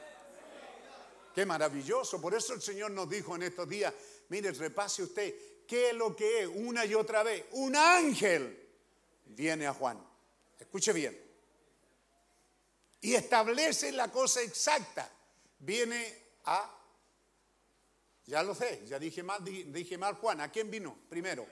Qué 1.34 1.46
maravilloso. 1.46 2.20
Por 2.20 2.34
eso 2.34 2.52
el 2.52 2.60
Señor 2.60 2.90
nos 2.90 3.08
dijo 3.08 3.34
en 3.36 3.44
estos 3.44 3.66
días, 3.66 3.94
mire, 4.28 4.52
repase 4.52 5.04
usted, 5.04 5.34
¿qué 5.70 5.90
es 5.90 5.94
lo 5.94 6.16
que 6.16 6.40
es? 6.42 6.48
Una 6.52 6.84
y 6.84 6.96
otra 6.96 7.22
vez. 7.22 7.44
Un 7.52 7.76
ángel 7.76 8.58
viene 9.26 9.68
a 9.68 9.72
Juan. 9.72 10.04
Escuche 10.58 10.92
bien. 10.92 11.16
Y 13.02 13.14
establece 13.14 13.92
la 13.92 14.10
cosa 14.10 14.42
exacta. 14.42 15.08
Viene 15.60 16.12
a, 16.46 16.68
ya 18.26 18.42
lo 18.42 18.52
sé, 18.52 18.82
ya 18.88 18.98
dije 18.98 19.22
mal, 19.22 19.44
di- 19.44 19.62
dije 19.64 19.96
mal 19.96 20.16
Juan. 20.16 20.40
¿A 20.40 20.50
quién 20.50 20.68
vino 20.68 20.98
primero? 21.08 21.46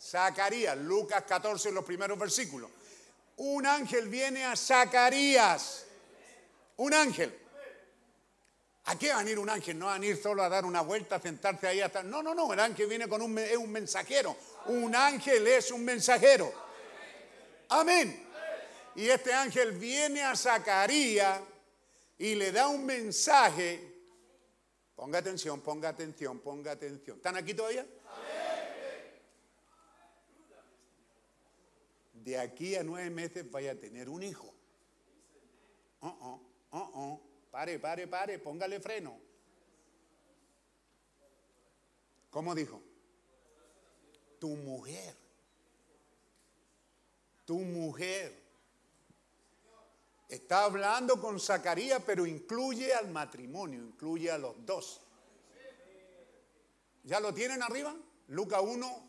Zacarías, 0.00 0.76
Lucas 0.78 1.24
14, 1.24 1.72
los 1.72 1.84
primeros 1.84 2.16
versículos. 2.18 2.70
Un 3.38 3.66
ángel 3.66 4.08
viene 4.08 4.44
a 4.44 4.54
Zacarías. 4.54 5.84
Un 6.76 6.94
ángel. 6.94 7.36
¿A 8.88 8.96
qué 8.96 9.08
va 9.08 9.16
a 9.16 9.18
venir 9.24 9.38
un 9.38 9.50
ángel? 9.50 9.76
No 9.78 9.86
van 9.86 10.02
a 10.02 10.06
ir 10.06 10.16
solo 10.16 10.44
a 10.44 10.48
dar 10.48 10.64
una 10.64 10.80
vuelta, 10.80 11.16
a 11.16 11.20
sentarse 11.20 11.66
ahí 11.66 11.80
hasta. 11.80 12.04
No, 12.04 12.22
no, 12.22 12.34
no. 12.34 12.52
El 12.52 12.60
ángel 12.60 12.88
viene 12.88 13.08
con 13.08 13.20
un, 13.20 13.36
es 13.38 13.56
un 13.56 13.70
mensajero. 13.70 14.36
Un 14.66 14.94
ángel 14.94 15.44
es 15.48 15.72
un 15.72 15.84
mensajero. 15.84 16.52
Amén. 17.68 18.24
Y 18.94 19.08
este 19.08 19.32
ángel 19.32 19.72
viene 19.72 20.22
a 20.22 20.36
Zacarías 20.36 21.40
y 22.16 22.36
le 22.36 22.52
da 22.52 22.68
un 22.68 22.86
mensaje. 22.86 23.92
Ponga 24.94 25.18
atención, 25.18 25.60
ponga 25.60 25.88
atención, 25.88 26.38
ponga 26.38 26.70
atención. 26.70 27.16
¿Están 27.16 27.36
aquí 27.36 27.54
todavía? 27.54 27.84
De 32.12 32.38
aquí 32.38 32.76
a 32.76 32.84
nueve 32.84 33.10
meses 33.10 33.50
vaya 33.50 33.72
a 33.72 33.74
tener 33.74 34.08
un 34.08 34.22
hijo. 34.22 34.54
Oh, 36.00 36.16
oh, 36.20 36.40
oh, 36.70 36.90
oh. 36.94 37.35
Pare, 37.50 37.78
pare, 37.78 38.06
pare, 38.06 38.38
póngale 38.38 38.80
freno. 38.80 39.18
¿Cómo 42.30 42.54
dijo? 42.54 42.82
Tu 44.38 44.48
mujer. 44.48 45.16
Tu 47.44 47.58
mujer. 47.58 48.46
Está 50.28 50.64
hablando 50.64 51.20
con 51.20 51.38
Zacarías, 51.38 52.02
pero 52.04 52.26
incluye 52.26 52.92
al 52.92 53.10
matrimonio, 53.10 53.80
incluye 53.80 54.30
a 54.30 54.38
los 54.38 54.66
dos. 54.66 55.00
¿Ya 57.04 57.20
lo 57.20 57.32
tienen 57.32 57.62
arriba? 57.62 57.94
Lucas 58.28 58.60
1. 58.62 59.05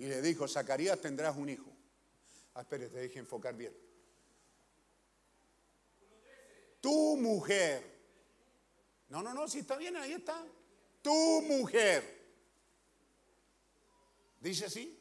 Y 0.00 0.06
le 0.06 0.22
dijo, 0.22 0.48
Zacarías 0.48 0.98
tendrás 0.98 1.36
un 1.36 1.50
hijo. 1.50 1.70
Ah, 2.54 2.62
espere, 2.62 2.88
te 2.88 3.00
deje 3.00 3.18
enfocar 3.18 3.54
bien. 3.54 3.76
Tu 6.80 7.18
mujer. 7.18 7.84
No, 9.10 9.22
no, 9.22 9.34
no, 9.34 9.46
si 9.46 9.58
está 9.58 9.76
bien, 9.76 9.94
ahí 9.98 10.12
está. 10.12 10.42
Tu 11.02 11.42
mujer. 11.42 12.18
¿Dice 14.40 14.64
así? 14.64 14.98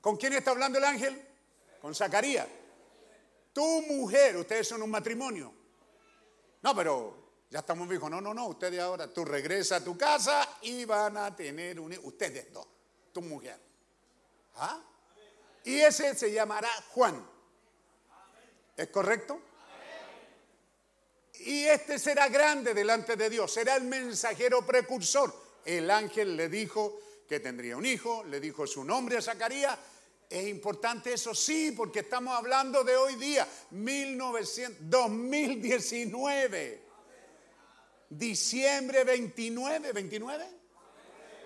¿Con 0.00 0.16
quién 0.16 0.32
está 0.32 0.50
hablando 0.50 0.78
el 0.78 0.84
ángel? 0.84 1.24
Con 1.80 1.94
Zacarías. 1.94 2.48
Tu 3.52 3.82
mujer, 3.82 4.36
ustedes 4.36 4.66
son 4.66 4.82
un 4.82 4.90
matrimonio. 4.90 5.54
No, 6.60 6.74
pero 6.74 7.44
ya 7.48 7.60
estamos 7.60 7.88
viejos. 7.88 8.10
No, 8.10 8.20
no, 8.20 8.34
no, 8.34 8.48
ustedes 8.48 8.80
ahora, 8.80 9.06
tú 9.06 9.24
regresas 9.24 9.80
a 9.80 9.84
tu 9.84 9.96
casa 9.96 10.58
y 10.62 10.84
van 10.84 11.18
a 11.18 11.36
tener 11.36 11.78
un. 11.78 11.96
Ustedes 12.02 12.52
dos, 12.52 12.66
tu 13.12 13.22
mujer. 13.22 13.58
¿Ah? 14.56 14.82
Y 15.64 15.80
ese 15.80 16.14
se 16.14 16.32
llamará 16.32 16.70
Juan. 16.90 17.24
¿Es 18.76 18.88
correcto? 18.88 19.40
Y 21.40 21.64
este 21.64 21.98
será 21.98 22.28
grande 22.28 22.74
delante 22.74 23.16
de 23.16 23.28
Dios, 23.28 23.52
será 23.52 23.76
el 23.76 23.84
mensajero 23.84 24.64
precursor. 24.64 25.34
El 25.64 25.90
ángel 25.90 26.36
le 26.36 26.48
dijo 26.48 27.00
que 27.28 27.40
tendría 27.40 27.76
un 27.76 27.86
hijo, 27.86 28.24
le 28.24 28.40
dijo 28.40 28.66
su 28.66 28.84
nombre 28.84 29.16
a 29.16 29.22
Zacarías. 29.22 29.78
Es 30.28 30.46
importante 30.48 31.12
eso, 31.12 31.34
sí, 31.34 31.72
porque 31.76 32.00
estamos 32.00 32.36
hablando 32.36 32.84
de 32.84 32.96
hoy 32.96 33.16
día, 33.16 33.46
1900, 33.70 34.88
2019. 34.88 36.82
Diciembre 38.08 39.04
29, 39.04 39.92
29. 39.92 40.61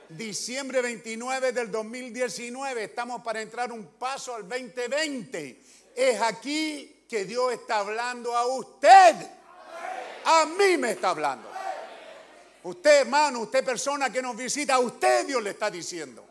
Diciembre 0.08 0.82
29 0.82 1.50
del 1.50 1.70
2019, 1.70 2.84
estamos 2.84 3.22
para 3.22 3.40
entrar 3.40 3.72
un 3.72 3.86
paso 3.98 4.36
al 4.36 4.48
2020. 4.48 5.60
Es 5.96 6.20
aquí 6.20 7.04
que 7.08 7.24
Dios 7.24 7.52
está 7.52 7.78
hablando 7.78 8.36
a 8.36 8.46
usted. 8.46 9.16
A 10.24 10.46
mí 10.46 10.76
me 10.76 10.92
está 10.92 11.10
hablando. 11.10 11.50
Usted, 12.62 13.00
hermano, 13.00 13.40
usted 13.40 13.64
persona 13.64 14.10
que 14.10 14.22
nos 14.22 14.36
visita, 14.36 14.74
a 14.74 14.78
usted 14.78 15.26
Dios 15.26 15.42
le 15.42 15.50
está 15.50 15.70
diciendo. 15.70 16.24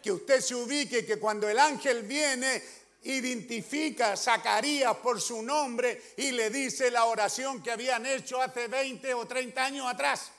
Que 0.00 0.12
usted 0.12 0.40
se 0.40 0.54
ubique, 0.54 1.04
que 1.04 1.18
cuando 1.18 1.48
el 1.48 1.58
ángel 1.58 2.04
viene, 2.04 2.62
identifica 3.02 4.12
a 4.12 4.16
Zacarías 4.16 4.96
por 4.98 5.20
su 5.20 5.42
nombre 5.42 6.14
y 6.16 6.30
le 6.30 6.50
dice 6.50 6.88
la 6.90 7.04
oración 7.06 7.62
que 7.62 7.72
habían 7.72 8.06
hecho 8.06 8.40
hace 8.40 8.68
20 8.68 9.12
o 9.14 9.26
30 9.26 9.64
años 9.64 9.86
atrás. 9.88 10.30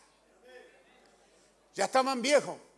Ya 1.76 1.86
estaban 1.86 2.22
viejos. 2.22 2.69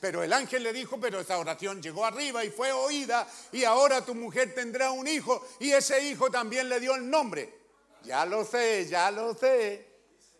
Pero 0.00 0.22
el 0.22 0.32
ángel 0.32 0.62
le 0.62 0.72
dijo, 0.72 0.98
pero 0.98 1.20
esa 1.20 1.38
oración 1.38 1.82
llegó 1.82 2.04
arriba 2.04 2.42
y 2.42 2.50
fue 2.50 2.72
oída 2.72 3.28
y 3.52 3.64
ahora 3.64 4.04
tu 4.04 4.14
mujer 4.14 4.54
tendrá 4.54 4.90
un 4.90 5.06
hijo 5.06 5.46
y 5.58 5.72
ese 5.72 6.02
hijo 6.08 6.30
también 6.30 6.68
le 6.68 6.80
dio 6.80 6.94
el 6.94 7.08
nombre. 7.08 7.60
Ya 8.04 8.24
lo 8.24 8.44
sé, 8.44 8.86
ya 8.88 9.10
lo 9.10 9.34
sé. 9.34 9.88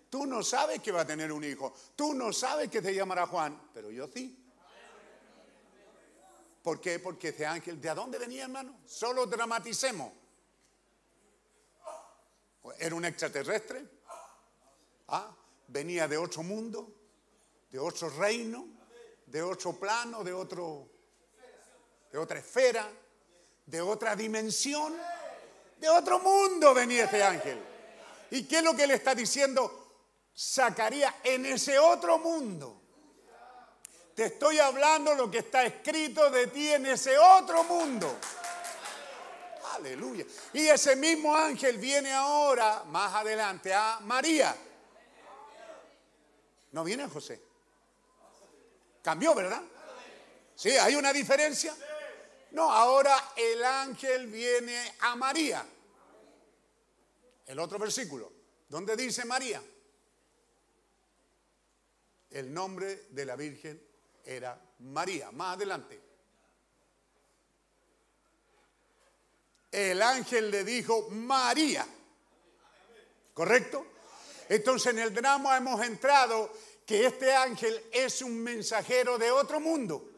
Tú 0.09 0.27
no 0.27 0.43
sabes 0.43 0.81
que 0.81 0.91
va 0.91 1.03
a 1.03 1.07
tener 1.07 1.31
un 1.31 1.45
hijo. 1.45 1.75
Tú 1.95 2.15
no 2.15 2.33
sabes 2.33 2.71
que 2.71 2.81
se 2.81 2.95
llamará 2.95 3.27
Juan, 3.27 3.71
pero 3.75 3.91
yo 3.91 4.09
sí. 4.09 4.37
¿Por 6.63 6.81
qué? 6.81 6.99
Porque 6.99 7.29
ese 7.29 7.47
ángel, 7.47 7.81
¿de 7.81 7.95
dónde 7.95 8.19
venía, 8.19 8.45
hermano? 8.45 8.81
Solo 8.87 9.27
dramaticemos. 9.27 10.13
Era 12.79 12.95
un 12.95 13.05
extraterrestre. 13.05 13.87
¿Ah? 15.09 15.35
Venía 15.69 16.09
de 16.09 16.17
otro 16.17 16.43
mundo, 16.43 16.93
de 17.71 17.79
otro 17.79 18.11
reino, 18.11 18.67
de 19.31 19.43
otro 19.43 19.73
plano, 19.75 20.25
de 20.25 20.33
otro, 20.33 20.89
de 22.11 22.19
otra 22.19 22.41
esfera, 22.41 22.91
de 23.65 23.81
otra 23.81 24.17
dimensión, 24.17 24.97
de 25.79 25.89
otro 25.89 26.19
mundo 26.19 26.75
venía 26.75 27.05
este 27.05 27.23
ángel. 27.23 27.63
¿Y 28.33 28.45
qué 28.45 28.59
es 28.59 28.65
lo 28.65 28.75
que 28.75 28.87
le 28.89 28.95
está 28.95 29.15
diciendo 29.15 29.93
Zacarías 30.37 31.15
en 31.23 31.47
ese 31.47 31.79
otro 31.79 32.19
mundo? 32.19 32.83
Te 34.17 34.25
estoy 34.27 34.59
hablando 34.59 35.15
lo 35.15 35.31
que 35.31 35.39
está 35.39 35.65
escrito 35.65 36.29
de 36.31 36.49
ti 36.49 36.73
en 36.73 36.87
ese 36.87 37.17
otro 37.17 37.63
mundo. 37.65 38.13
Aleluya. 39.75 40.27
Y 40.53 40.67
ese 40.67 40.97
mismo 40.97 41.35
ángel 41.37 41.79
viene 41.79 42.13
ahora, 42.13 42.83
más 42.89 43.15
adelante, 43.15 43.73
a 43.73 44.01
María. 44.01 44.55
No 46.73 46.83
viene 46.83 47.05
a 47.05 47.09
José. 47.09 47.50
Cambió, 49.03 49.35
¿verdad? 49.35 49.63
Sí, 50.55 50.71
hay 50.71 50.95
una 50.95 51.13
diferencia. 51.13 51.75
No, 52.53 52.71
ahora 52.71 53.33
el 53.37 53.63
ángel 53.65 54.27
viene 54.27 54.95
a 55.01 55.17
María. 55.17 55.65
El 57.47 57.59
otro 57.59 57.79
versículo, 57.79 58.33
¿dónde 58.69 58.97
dice 58.97 59.25
María? 59.25 59.63
El 62.31 62.53
nombre 62.53 63.07
de 63.11 63.25
la 63.25 63.37
Virgen 63.37 63.83
era 64.25 64.61
María. 64.81 65.31
Más 65.33 65.57
adelante. 65.57 66.01
El 69.73 70.03
ángel 70.03 70.51
le 70.51 70.65
dijo 70.65 71.09
María. 71.11 71.87
¿Correcto? 73.35 73.87
Entonces 74.49 74.93
en 74.93 74.99
el 74.99 75.15
drama 75.15 75.57
hemos 75.57 75.81
entrado 75.85 76.53
que 76.91 77.07
este 77.07 77.33
ángel 77.33 77.85
es 77.93 78.21
un 78.21 78.43
mensajero 78.43 79.17
de 79.17 79.31
otro 79.31 79.61
mundo, 79.61 80.11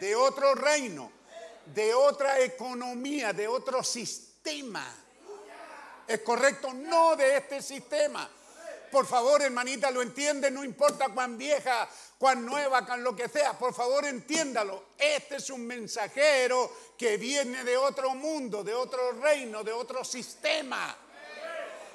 de 0.00 0.16
otro 0.16 0.54
reino, 0.54 1.12
de 1.66 1.92
otra 1.92 2.40
economía, 2.40 3.34
de 3.34 3.46
otro 3.46 3.84
sistema. 3.84 4.86
¿Es 6.08 6.20
correcto? 6.20 6.72
No 6.72 7.14
de 7.14 7.36
este 7.36 7.60
sistema. 7.60 8.26
Por 8.90 9.06
favor, 9.06 9.42
hermanita, 9.42 9.90
lo 9.90 10.00
entiende, 10.00 10.50
no 10.50 10.64
importa 10.64 11.10
cuán 11.10 11.36
vieja, 11.36 11.90
cuán 12.16 12.46
nueva, 12.46 12.86
cuán 12.86 13.04
lo 13.04 13.14
que 13.14 13.28
sea, 13.28 13.52
por 13.52 13.74
favor 13.74 14.06
entiéndalo. 14.06 14.92
Este 14.96 15.36
es 15.36 15.50
un 15.50 15.66
mensajero 15.66 16.74
que 16.96 17.18
viene 17.18 17.64
de 17.64 17.76
otro 17.76 18.14
mundo, 18.14 18.64
de 18.64 18.72
otro 18.72 19.12
reino, 19.20 19.62
de 19.62 19.72
otro 19.72 20.04
sistema. 20.04 20.96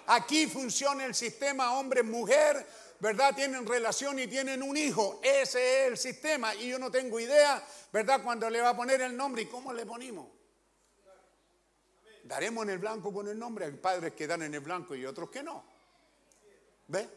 Aquí 0.05 0.45
funciona 0.45 1.05
el 1.05 1.15
sistema 1.15 1.79
hombre-mujer, 1.79 2.65
¿verdad? 2.99 3.35
Tienen 3.35 3.65
relación 3.65 4.19
y 4.19 4.27
tienen 4.27 4.61
un 4.61 4.75
hijo. 4.75 5.19
Ese 5.23 5.85
es 5.85 5.87
el 5.91 5.97
sistema. 5.97 6.53
Y 6.55 6.69
yo 6.69 6.79
no 6.79 6.91
tengo 6.91 7.19
idea, 7.19 7.63
¿verdad? 7.91 8.21
Cuando 8.23 8.49
le 8.49 8.61
va 8.61 8.69
a 8.69 8.77
poner 8.77 9.01
el 9.01 9.15
nombre 9.15 9.43
y 9.43 9.45
cómo 9.45 9.73
le 9.73 9.85
ponemos. 9.85 10.27
Daremos 12.23 12.63
en 12.63 12.69
el 12.71 12.77
blanco 12.77 13.13
con 13.13 13.27
el 13.27 13.39
nombre. 13.39 13.65
Hay 13.65 13.71
padres 13.71 14.13
que 14.13 14.27
dan 14.27 14.43
en 14.43 14.53
el 14.53 14.59
blanco 14.59 14.95
y 14.95 15.05
otros 15.05 15.29
que 15.29 15.41
no. 15.41 15.63
¿Ve? 16.87 17.07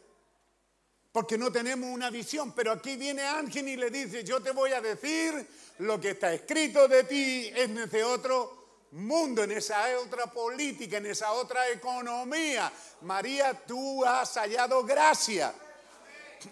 Porque 1.11 1.37
no 1.37 1.51
tenemos 1.51 1.89
una 1.89 2.09
visión. 2.09 2.53
Pero 2.53 2.71
aquí 2.71 2.95
viene 2.95 3.21
Ángel 3.21 3.67
y 3.67 3.77
le 3.77 3.89
dice, 3.91 4.23
yo 4.23 4.41
te 4.41 4.51
voy 4.51 4.71
a 4.71 4.81
decir 4.81 5.47
lo 5.79 5.99
que 5.99 6.11
está 6.11 6.33
escrito 6.33 6.87
de 6.87 7.03
ti 7.03 7.51
en 7.53 7.77
ese 7.77 8.03
otro 8.03 8.87
mundo, 8.91 9.43
en 9.43 9.51
esa 9.51 9.99
otra 9.99 10.27
política, 10.27 10.97
en 10.97 11.07
esa 11.07 11.33
otra 11.33 11.69
economía. 11.69 12.71
María, 13.01 13.53
tú 13.65 14.03
has 14.05 14.33
hallado 14.35 14.83
gracia. 14.83 15.53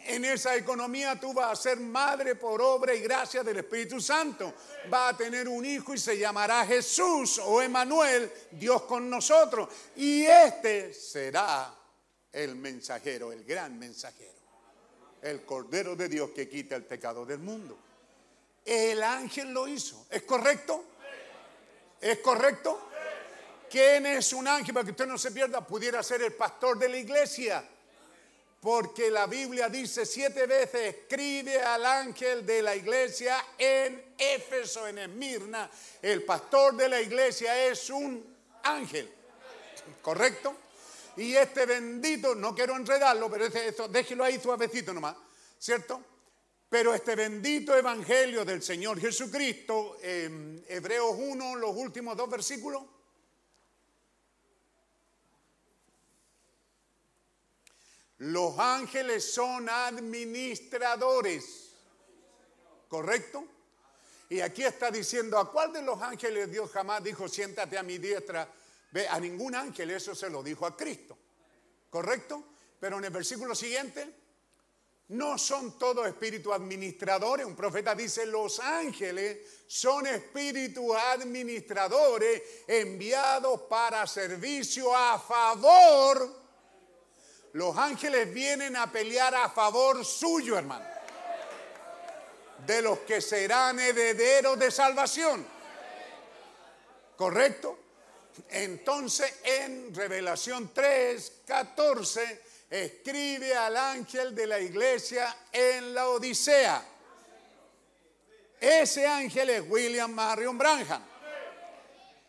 En 0.06 0.26
esa 0.26 0.56
economía 0.56 1.20
tú 1.20 1.34
vas 1.34 1.52
a 1.52 1.62
ser 1.62 1.80
madre 1.80 2.36
por 2.36 2.62
obra 2.62 2.94
y 2.94 3.02
gracia 3.02 3.44
del 3.44 3.58
Espíritu 3.58 4.00
Santo. 4.02 4.54
Va 4.92 5.10
a 5.10 5.18
tener 5.18 5.48
un 5.48 5.66
hijo 5.66 5.94
y 5.94 5.98
se 5.98 6.18
llamará 6.18 6.66
Jesús 6.66 7.40
o 7.44 7.62
Emanuel, 7.62 8.32
Dios 8.52 8.84
con 8.84 9.10
nosotros. 9.10 9.70
Y 9.96 10.26
este 10.26 10.94
será 10.94 11.74
el 12.32 12.56
mensajero, 12.56 13.32
el 13.32 13.44
gran 13.44 13.78
mensajero. 13.78 14.32
El 15.22 15.46
Cordero 15.46 15.96
de 15.96 16.10
Dios 16.10 16.32
que 16.32 16.50
quita 16.50 16.76
el 16.76 16.84
pecado 16.84 17.26
del 17.26 17.40
mundo. 17.40 17.78
El 18.66 19.04
ángel 19.04 19.52
lo 19.54 19.68
hizo. 19.68 20.06
¿Es 20.10 20.24
correcto? 20.24 20.84
¿Es 22.00 22.18
correcto? 22.20 22.90
¿Quién 23.70 24.06
es 24.06 24.34
un 24.34 24.48
ángel? 24.48 24.74
Para 24.74 24.86
que 24.86 24.92
usted 24.92 25.08
no 25.08 25.18
se 25.18 25.32
pierda, 25.32 25.66
pudiera 25.66 26.04
ser 26.04 26.22
el 26.24 26.34
pastor 26.34 26.78
de 26.78 26.90
la 26.90 26.98
iglesia. 26.98 27.64
Porque 28.62 29.10
la 29.10 29.26
Biblia 29.26 29.70
dice 29.70 30.06
siete 30.06 30.46
veces, 30.46 30.96
escribe 30.96 31.60
al 31.60 31.84
ángel 31.84 32.46
de 32.46 32.62
la 32.62 32.76
iglesia 32.76 33.44
en 33.58 34.14
Éfeso, 34.16 34.88
en 34.88 35.00
Esmirna. 35.00 35.70
El 36.00 36.24
pastor 36.24 36.76
de 36.76 36.88
la 36.88 37.02
iglesia 37.02 37.66
es 37.68 37.90
un 37.90 38.24
ángel. 38.64 39.12
¿Correcto? 40.04 40.56
Y 41.18 41.36
este 41.36 41.66
bendito, 41.66 42.36
no 42.36 42.54
quiero 42.54 42.76
enredarlo, 42.76 43.32
pero 43.32 43.48
ese- 43.48 43.70
eso, 43.70 43.88
déjelo 43.88 44.24
ahí 44.24 44.40
suavecito 44.40 44.94
nomás, 44.94 45.16
¿cierto? 45.58 46.00
Pero 46.70 46.94
este 46.94 47.16
bendito 47.16 47.76
evangelio 47.76 48.46
del 48.46 48.62
Señor 48.62 49.00
Jesucristo, 49.02 49.98
Hebreos 50.04 51.16
1, 51.18 51.56
los 51.56 51.76
últimos 51.76 52.16
dos 52.16 52.30
versículos, 52.30 52.84
los 58.22 58.58
ángeles 58.60 59.34
son 59.34 59.68
administradores, 59.68 61.72
¿correcto? 62.88 63.44
Y 64.30 64.42
aquí 64.42 64.64
está 64.64 64.92
diciendo, 64.92 65.40
¿a 65.40 65.52
cuál 65.52 65.74
de 65.74 65.82
los 65.82 66.00
ángeles 66.00 66.52
Dios 66.52 66.70
jamás 66.70 67.04
dijo, 67.04 67.28
siéntate 67.28 67.80
a 67.80 67.84
mi 67.84 67.98
diestra? 67.98 68.48
Ve, 68.92 69.08
a 69.08 69.20
ningún 69.20 69.56
ángel 69.56 69.90
eso 69.90 70.14
se 70.14 70.30
lo 70.30 70.44
dijo 70.44 70.68
a 70.68 70.78
Cristo, 70.78 71.18
¿correcto? 71.90 72.44
Pero 72.80 73.00
en 73.00 73.06
el 73.06 73.10
versículo 73.10 73.56
siguiente, 73.56 74.14
no 75.08 75.40
son 75.40 75.80
todos 75.80 76.08
espíritus 76.08 76.54
administradores. 76.54 77.48
Un 77.48 77.56
profeta 77.56 77.96
dice, 77.96 78.28
los 78.28 78.60
ángeles 78.60 79.64
son 79.66 80.06
espíritus 80.06 80.96
administradores 80.96 82.44
enviados 82.68 83.62
para 83.62 84.06
servicio 84.06 84.96
a 84.96 85.18
favor. 85.18 86.41
Los 87.54 87.78
ángeles 87.78 88.34
vienen 88.34 88.76
a 88.78 88.92
pelear 88.92 89.36
a 89.36 89.50
favor 89.50 90.06
suyo, 90.06 90.58
hermano. 90.58 90.86
De 92.66 92.82
los 92.82 93.00
que 93.00 93.22
serán 93.22 93.80
herederos 93.80 94.58
de 94.58 94.72
salvación. 94.72 95.46
¿Correcto? 97.18 97.78
Entonces 98.50 99.34
en 99.44 99.94
Revelación 99.94 100.72
3, 100.74 101.42
14 101.46 102.42
escribe 102.70 103.54
al 103.54 103.76
ángel 103.76 104.34
de 104.34 104.48
la 104.48 104.60
iglesia 104.60 105.36
en 105.52 105.94
la 105.94 106.08
Odisea. 106.08 106.86
Ese 108.60 109.06
ángel 109.06 109.50
es 109.50 109.64
William 109.68 110.12
Marion 110.12 110.58
Branham. 110.58 111.04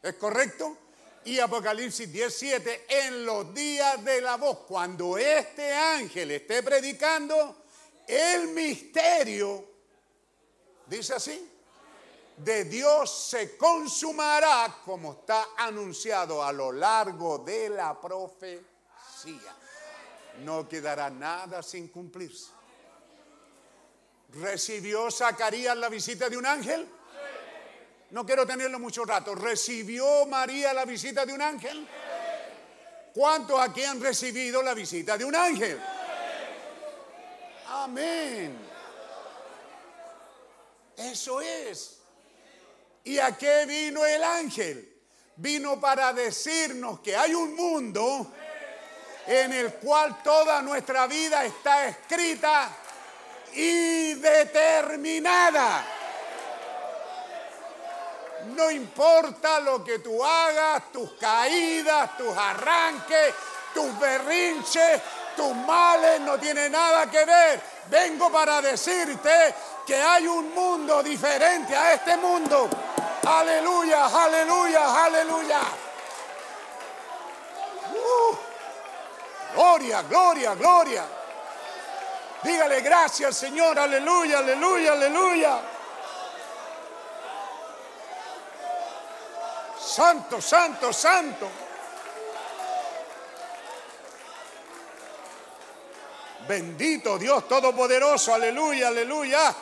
¿Es 0.02 0.15
correcto? 0.15 0.76
Y 1.25 1.39
Apocalipsis 1.39 2.12
17, 2.12 2.86
en 2.89 3.25
los 3.25 3.55
días 3.55 4.05
de 4.05 4.20
la 4.20 4.36
voz, 4.36 4.59
cuando 4.67 5.17
este 5.17 5.73
ángel 5.73 6.33
esté 6.33 6.62
predicando, 6.62 7.65
el 8.09 8.49
misterio, 8.49 9.65
dice 10.86 11.15
así, 11.15 11.49
de 12.36 12.65
Dios 12.65 13.28
se 13.31 13.57
consumará 13.57 14.81
como 14.84 15.12
está 15.12 15.51
anunciado 15.57 16.42
a 16.42 16.52
lo 16.52 16.73
largo 16.73 17.39
de 17.39 17.68
la 17.68 18.01
profecía. 18.01 18.65
No 20.41 20.68
quedará 20.68 21.09
nada 21.09 21.62
sin 21.62 21.89
cumplirse. 21.89 22.51
¿Recibió 24.31 25.10
Zacarías 25.10 25.76
la 25.76 25.89
visita 25.89 26.28
de 26.28 26.36
un 26.36 26.47
ángel? 26.47 26.89
No 28.12 28.26
quiero 28.26 28.47
tenerlo 28.47 28.78
mucho 28.78 29.07
rato. 29.07 29.34
¿Recibió 29.34 30.26
María 30.26 30.74
la 30.74 30.84
visita 30.84 31.24
de 31.24 31.32
un 31.32 31.41
ángel? 31.41 31.89
¿Cuántos 33.15 33.58
aquí 33.58 33.82
han 33.84 34.02
recibido 34.02 34.62
la 34.62 34.74
visita 34.74 35.16
de 35.16 35.24
un 35.24 35.34
ángel? 35.34 35.81
Amén. 37.68 38.55
Eso 40.94 41.41
es. 41.41 42.00
¿Y 43.05 43.18
a 43.18 43.36
qué 43.36 43.65
vino 43.65 44.05
el 44.05 44.23
ángel? 44.23 44.94
Vino 45.36 45.81
para 45.81 46.12
decirnos 46.12 47.00
que 47.00 47.16
hay 47.16 47.32
un 47.32 47.57
mundo 47.57 48.31
en 49.26 49.55
el 49.55 49.73
cual 49.76 50.23
toda 50.23 50.60
nuestra 50.60 51.07
vida 51.07 51.47
está 51.47 51.86
escrita 51.89 52.76
y 53.55 54.12
determinada. 54.15 56.02
No 58.47 58.71
importa 58.71 59.61
lo 59.61 59.85
que 59.85 60.01
tú 60.01 60.25
hagas, 60.25 60.91
tus 60.93 61.12
caídas, 61.12 62.17
tus 62.17 62.37
arranques, 62.37 63.35
tus 63.73 63.99
berrinches, 63.99 65.01
tus 65.37 65.55
males, 65.55 66.21
no 66.21 66.39
tiene 66.39 66.69
nada 66.69 67.11
que 67.11 67.25
ver. 67.25 67.61
Vengo 67.89 68.31
para 68.31 68.61
decirte 68.61 69.55
que 69.87 69.97
hay 69.97 70.27
un 70.27 70.55
mundo 70.55 71.03
diferente 71.03 71.75
a 71.75 71.93
este 71.93 72.17
mundo. 72.17 72.69
Aleluya, 73.27 74.07
aleluya, 74.07 75.05
aleluya. 75.05 75.61
Uh, 77.95 78.37
gloria, 79.55 80.03
gloria, 80.03 80.55
gloria. 80.55 81.05
Dígale 82.43 82.81
gracias, 82.81 83.37
Señor. 83.37 83.79
Aleluya, 83.79 84.39
aleluya, 84.39 84.93
aleluya. 84.93 85.61
Santo, 89.83 90.41
santo, 90.41 90.93
santo. 90.93 91.51
Bendito 96.47 97.19
Dios 97.19 97.49
Todopoderoso, 97.49 98.33
aleluya, 98.33 98.89
aleluya. 98.89 99.55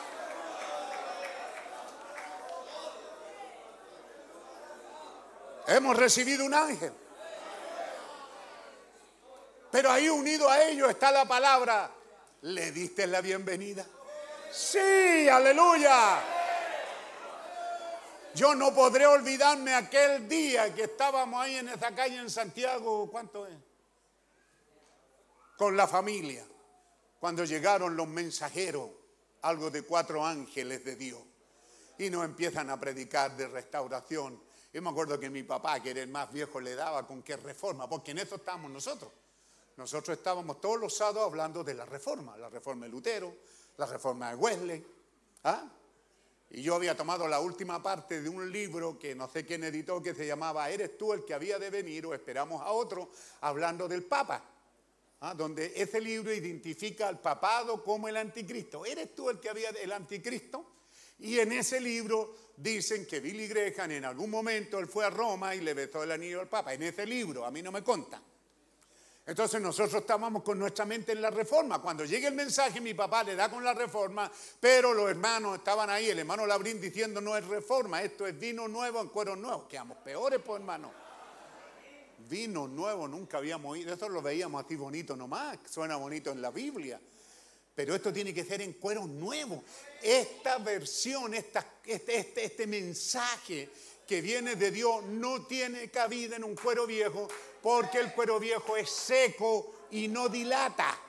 Hemos 5.67 5.97
recibido 5.97 6.45
un 6.45 6.53
ángel. 6.53 6.93
Pero 9.71 9.91
ahí 9.91 10.09
unido 10.09 10.49
a 10.49 10.61
ello 10.63 10.89
está 10.89 11.11
la 11.11 11.25
palabra, 11.25 11.89
¿le 12.41 12.71
diste 12.71 13.07
la 13.07 13.21
bienvenida? 13.21 13.85
Sí, 14.51 15.29
aleluya. 15.29 16.40
Yo 18.33 18.55
no 18.55 18.73
podré 18.73 19.05
olvidarme 19.05 19.73
aquel 19.73 20.27
día 20.27 20.73
que 20.73 20.83
estábamos 20.83 21.41
ahí 21.41 21.55
en 21.55 21.69
esa 21.69 21.93
calle 21.93 22.17
en 22.17 22.29
Santiago, 22.29 23.09
¿cuánto 23.11 23.45
es? 23.45 23.55
Con 25.57 25.75
la 25.75 25.87
familia, 25.87 26.45
cuando 27.19 27.43
llegaron 27.43 27.95
los 27.95 28.07
mensajeros, 28.07 28.89
algo 29.41 29.69
de 29.69 29.83
cuatro 29.83 30.25
ángeles 30.25 30.83
de 30.85 30.95
Dios, 30.95 31.19
y 31.97 32.09
nos 32.09 32.23
empiezan 32.23 32.69
a 32.69 32.79
predicar 32.79 33.35
de 33.35 33.47
restauración. 33.47 34.41
Yo 34.73 34.81
me 34.81 34.89
acuerdo 34.89 35.19
que 35.19 35.29
mi 35.29 35.43
papá, 35.43 35.81
que 35.81 35.91
era 35.91 36.01
el 36.01 36.09
más 36.09 36.31
viejo, 36.31 36.61
le 36.61 36.73
daba 36.75 37.05
con 37.05 37.21
qué 37.21 37.35
reforma, 37.35 37.89
porque 37.89 38.11
en 38.11 38.19
eso 38.19 38.35
estamos 38.35 38.71
nosotros. 38.71 39.11
nosotros 39.75 40.17
estábamos 40.17 40.61
todos 40.61 40.79
los 40.79 40.95
sábados 40.95 41.27
hablando 41.27 41.63
de 41.63 41.73
la 41.73 41.85
reforma, 41.85 42.37
la 42.37 42.49
reforma 42.49 42.85
de 42.85 42.91
Lutero, 42.91 43.35
la 43.77 43.85
reforma 43.85 44.29
de 44.29 44.35
Wesley. 44.35 44.85
¿ah? 45.43 45.65
Y 46.53 46.63
yo 46.63 46.75
había 46.75 46.97
tomado 46.97 47.27
la 47.29 47.39
última 47.39 47.81
parte 47.81 48.21
de 48.21 48.27
un 48.27 48.51
libro 48.51 48.99
que 48.99 49.15
no 49.15 49.29
sé 49.29 49.45
quién 49.45 49.63
editó 49.63 50.03
que 50.03 50.13
se 50.13 50.27
llamaba 50.27 50.69
¿Eres 50.69 50.97
tú 50.97 51.13
el 51.13 51.23
que 51.23 51.33
había 51.33 51.57
de 51.57 51.69
venir 51.69 52.05
o 52.05 52.13
esperamos 52.13 52.61
a 52.61 52.71
otro? 52.71 53.09
hablando 53.39 53.87
del 53.87 54.03
Papa. 54.03 54.43
¿ah? 55.21 55.33
Donde 55.33 55.71
ese 55.75 56.01
libro 56.01 56.33
identifica 56.33 57.07
al 57.07 57.21
papado 57.21 57.81
como 57.81 58.09
el 58.09 58.17
anticristo. 58.17 58.85
¿Eres 58.85 59.15
tú 59.15 59.29
el 59.29 59.39
que 59.39 59.49
había 59.49 59.69
el 59.69 59.93
anticristo? 59.93 60.65
Y 61.19 61.39
en 61.39 61.53
ese 61.53 61.79
libro 61.79 62.35
dicen 62.57 63.05
que 63.05 63.21
Billy 63.21 63.47
Graham 63.47 63.91
en 63.91 64.05
algún 64.05 64.29
momento 64.29 64.77
él 64.77 64.87
fue 64.87 65.05
a 65.05 65.09
Roma 65.09 65.55
y 65.55 65.61
le 65.61 65.73
besó 65.73 66.03
el 66.03 66.11
anillo 66.11 66.41
al 66.41 66.49
Papa. 66.49 66.73
En 66.73 66.83
ese 66.83 67.05
libro, 67.05 67.45
a 67.45 67.51
mí 67.51 67.61
no 67.61 67.71
me 67.71 67.81
conta. 67.81 68.21
Entonces 69.25 69.61
nosotros 69.61 70.01
estábamos 70.01 70.41
con 70.41 70.57
nuestra 70.57 70.83
mente 70.83 71.11
en 71.11 71.21
la 71.21 71.29
reforma. 71.29 71.79
Cuando 71.79 72.05
llega 72.05 72.27
el 72.27 72.33
mensaje, 72.33 72.81
mi 72.81 72.93
papá 72.93 73.23
le 73.23 73.35
da 73.35 73.49
con 73.49 73.63
la 73.63 73.73
reforma, 73.73 74.31
pero 74.59 74.93
los 74.93 75.09
hermanos 75.09 75.57
estaban 75.57 75.89
ahí, 75.89 76.09
el 76.09 76.19
hermano 76.19 76.45
Labrín 76.47 76.81
diciendo 76.81 77.21
no 77.21 77.37
es 77.37 77.45
reforma, 77.45 78.01
esto 78.01 78.25
es 78.25 78.37
vino 78.37 78.67
nuevo 78.67 78.99
en 78.99 79.09
cuero 79.09 79.35
nuevo. 79.35 79.67
Quedamos 79.67 79.97
peores, 79.97 80.39
pues 80.43 80.59
hermano. 80.59 80.91
Vino 82.27 82.67
nuevo, 82.67 83.07
nunca 83.07 83.37
habíamos 83.37 83.73
oído, 83.73 83.93
eso 83.93 84.07
lo 84.09 84.21
veíamos 84.21 84.63
así 84.63 84.75
bonito 84.75 85.15
nomás, 85.15 85.59
suena 85.69 85.97
bonito 85.97 86.31
en 86.31 86.41
la 86.41 86.49
Biblia. 86.49 86.99
Pero 87.73 87.95
esto 87.95 88.11
tiene 88.11 88.33
que 88.33 88.43
ser 88.43 88.61
en 88.61 88.73
cuero 88.73 89.05
nuevo. 89.07 89.63
Esta 90.01 90.57
versión, 90.57 91.33
este, 91.33 91.59
este, 91.85 92.45
este 92.45 92.67
mensaje 92.67 93.69
que 94.11 94.19
viene 94.19 94.57
de 94.57 94.71
Dios 94.71 95.05
no 95.05 95.43
tiene 95.43 95.89
cabida 95.89 96.35
en 96.35 96.43
un 96.43 96.53
cuero 96.53 96.85
viejo 96.85 97.29
porque 97.63 97.99
el 97.99 98.11
cuero 98.11 98.41
viejo 98.41 98.75
es 98.75 98.89
seco 98.89 99.73
y 99.91 100.09
no 100.09 100.27
dilata. 100.27 100.99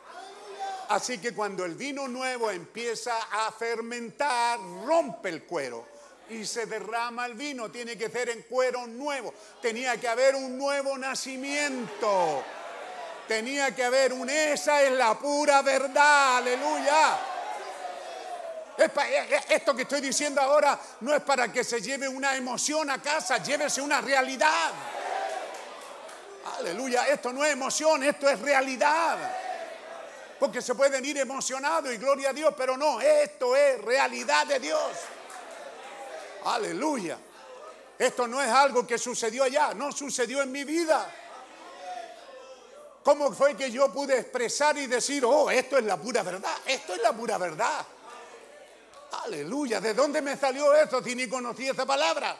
Así 0.89 1.18
que 1.18 1.34
cuando 1.34 1.64
el 1.64 1.74
vino 1.74 2.06
nuevo 2.06 2.48
empieza 2.48 3.18
a 3.28 3.50
fermentar, 3.50 4.60
rompe 4.86 5.31
el 5.31 5.42
cuero 5.42 5.84
y 6.31 6.47
se 6.47 6.66
derrama 6.66 7.26
el 7.26 7.34
vino. 7.34 7.72
Tiene 7.72 7.98
que 7.98 8.08
ser 8.08 8.28
en 8.28 8.42
cuero 8.42 8.86
nuevo. 8.86 9.34
Tenía 9.60 9.97
que 9.97 10.06
haber 10.06 10.36
un 10.36 10.56
nuevo 10.56 10.97
nacimiento. 10.97 12.44
Tenía 13.26 13.74
que 13.74 13.82
haber 13.82 14.12
un 14.12 14.31
esa 14.31 14.81
es 14.81 14.92
la 14.92 15.18
pura 15.18 15.60
verdad. 15.62 16.36
Aleluya. 16.36 17.32
Esto 19.49 19.75
que 19.75 19.83
estoy 19.83 20.01
diciendo 20.01 20.41
ahora 20.41 20.78
no 21.01 21.15
es 21.15 21.23
para 21.23 21.52
que 21.52 21.62
se 21.62 21.81
lleve 21.81 22.09
una 22.09 22.34
emoción 22.36 22.91
a 22.91 23.01
casa, 23.01 23.42
llévese 23.42 23.81
una 23.81 24.01
realidad. 24.01 24.73
Aleluya, 26.59 27.07
esto 27.09 27.33
no 27.33 27.44
es 27.44 27.52
emoción, 27.52 28.02
esto 28.02 28.28
es 28.28 28.41
realidad. 28.41 29.18
Porque 30.39 30.60
se 30.60 30.75
pueden 30.75 31.05
ir 31.05 31.18
emocionados 31.18 31.92
y 31.92 31.99
gloria 31.99 32.31
a 32.31 32.33
Dios, 32.33 32.55
pero 32.57 32.76
no, 32.76 33.01
esto 33.01 33.55
es 33.55 33.81
realidad 33.83 34.47
de 34.47 34.59
Dios. 34.59 34.91
Aleluya. 36.44 37.18
Esto 37.99 38.26
no 38.26 38.42
es 38.42 38.49
algo 38.51 38.86
que 38.86 38.99
sucedió 38.99 39.44
allá, 39.44 39.75
no 39.75 39.92
sucedió 39.92 40.42
en 40.42 40.51
mi 40.51 40.65
vida. 40.65 41.09
¿Cómo 43.05 43.33
fue 43.33 43.57
que 43.57 43.70
yo 43.70 43.92
pude 43.92 44.18
expresar 44.18 44.76
y 44.78 44.86
decir, 44.86 45.25
oh, 45.25 45.51
esto 45.51 45.78
es 45.78 45.84
la 45.84 45.97
pura 45.97 46.23
verdad? 46.23 46.55
Esto 46.67 46.94
es 46.94 47.02
la 47.02 47.12
pura 47.12 47.39
verdad. 47.39 47.84
Aleluya. 49.24 49.81
¿De 49.81 49.94
dónde 49.94 50.23
me 50.23 50.36
salió 50.36 50.74
esto 50.74 51.02
si 51.02 51.15
ni 51.15 51.28
conocí 51.28 51.68
esa 51.68 51.84
palabra? 51.84 52.36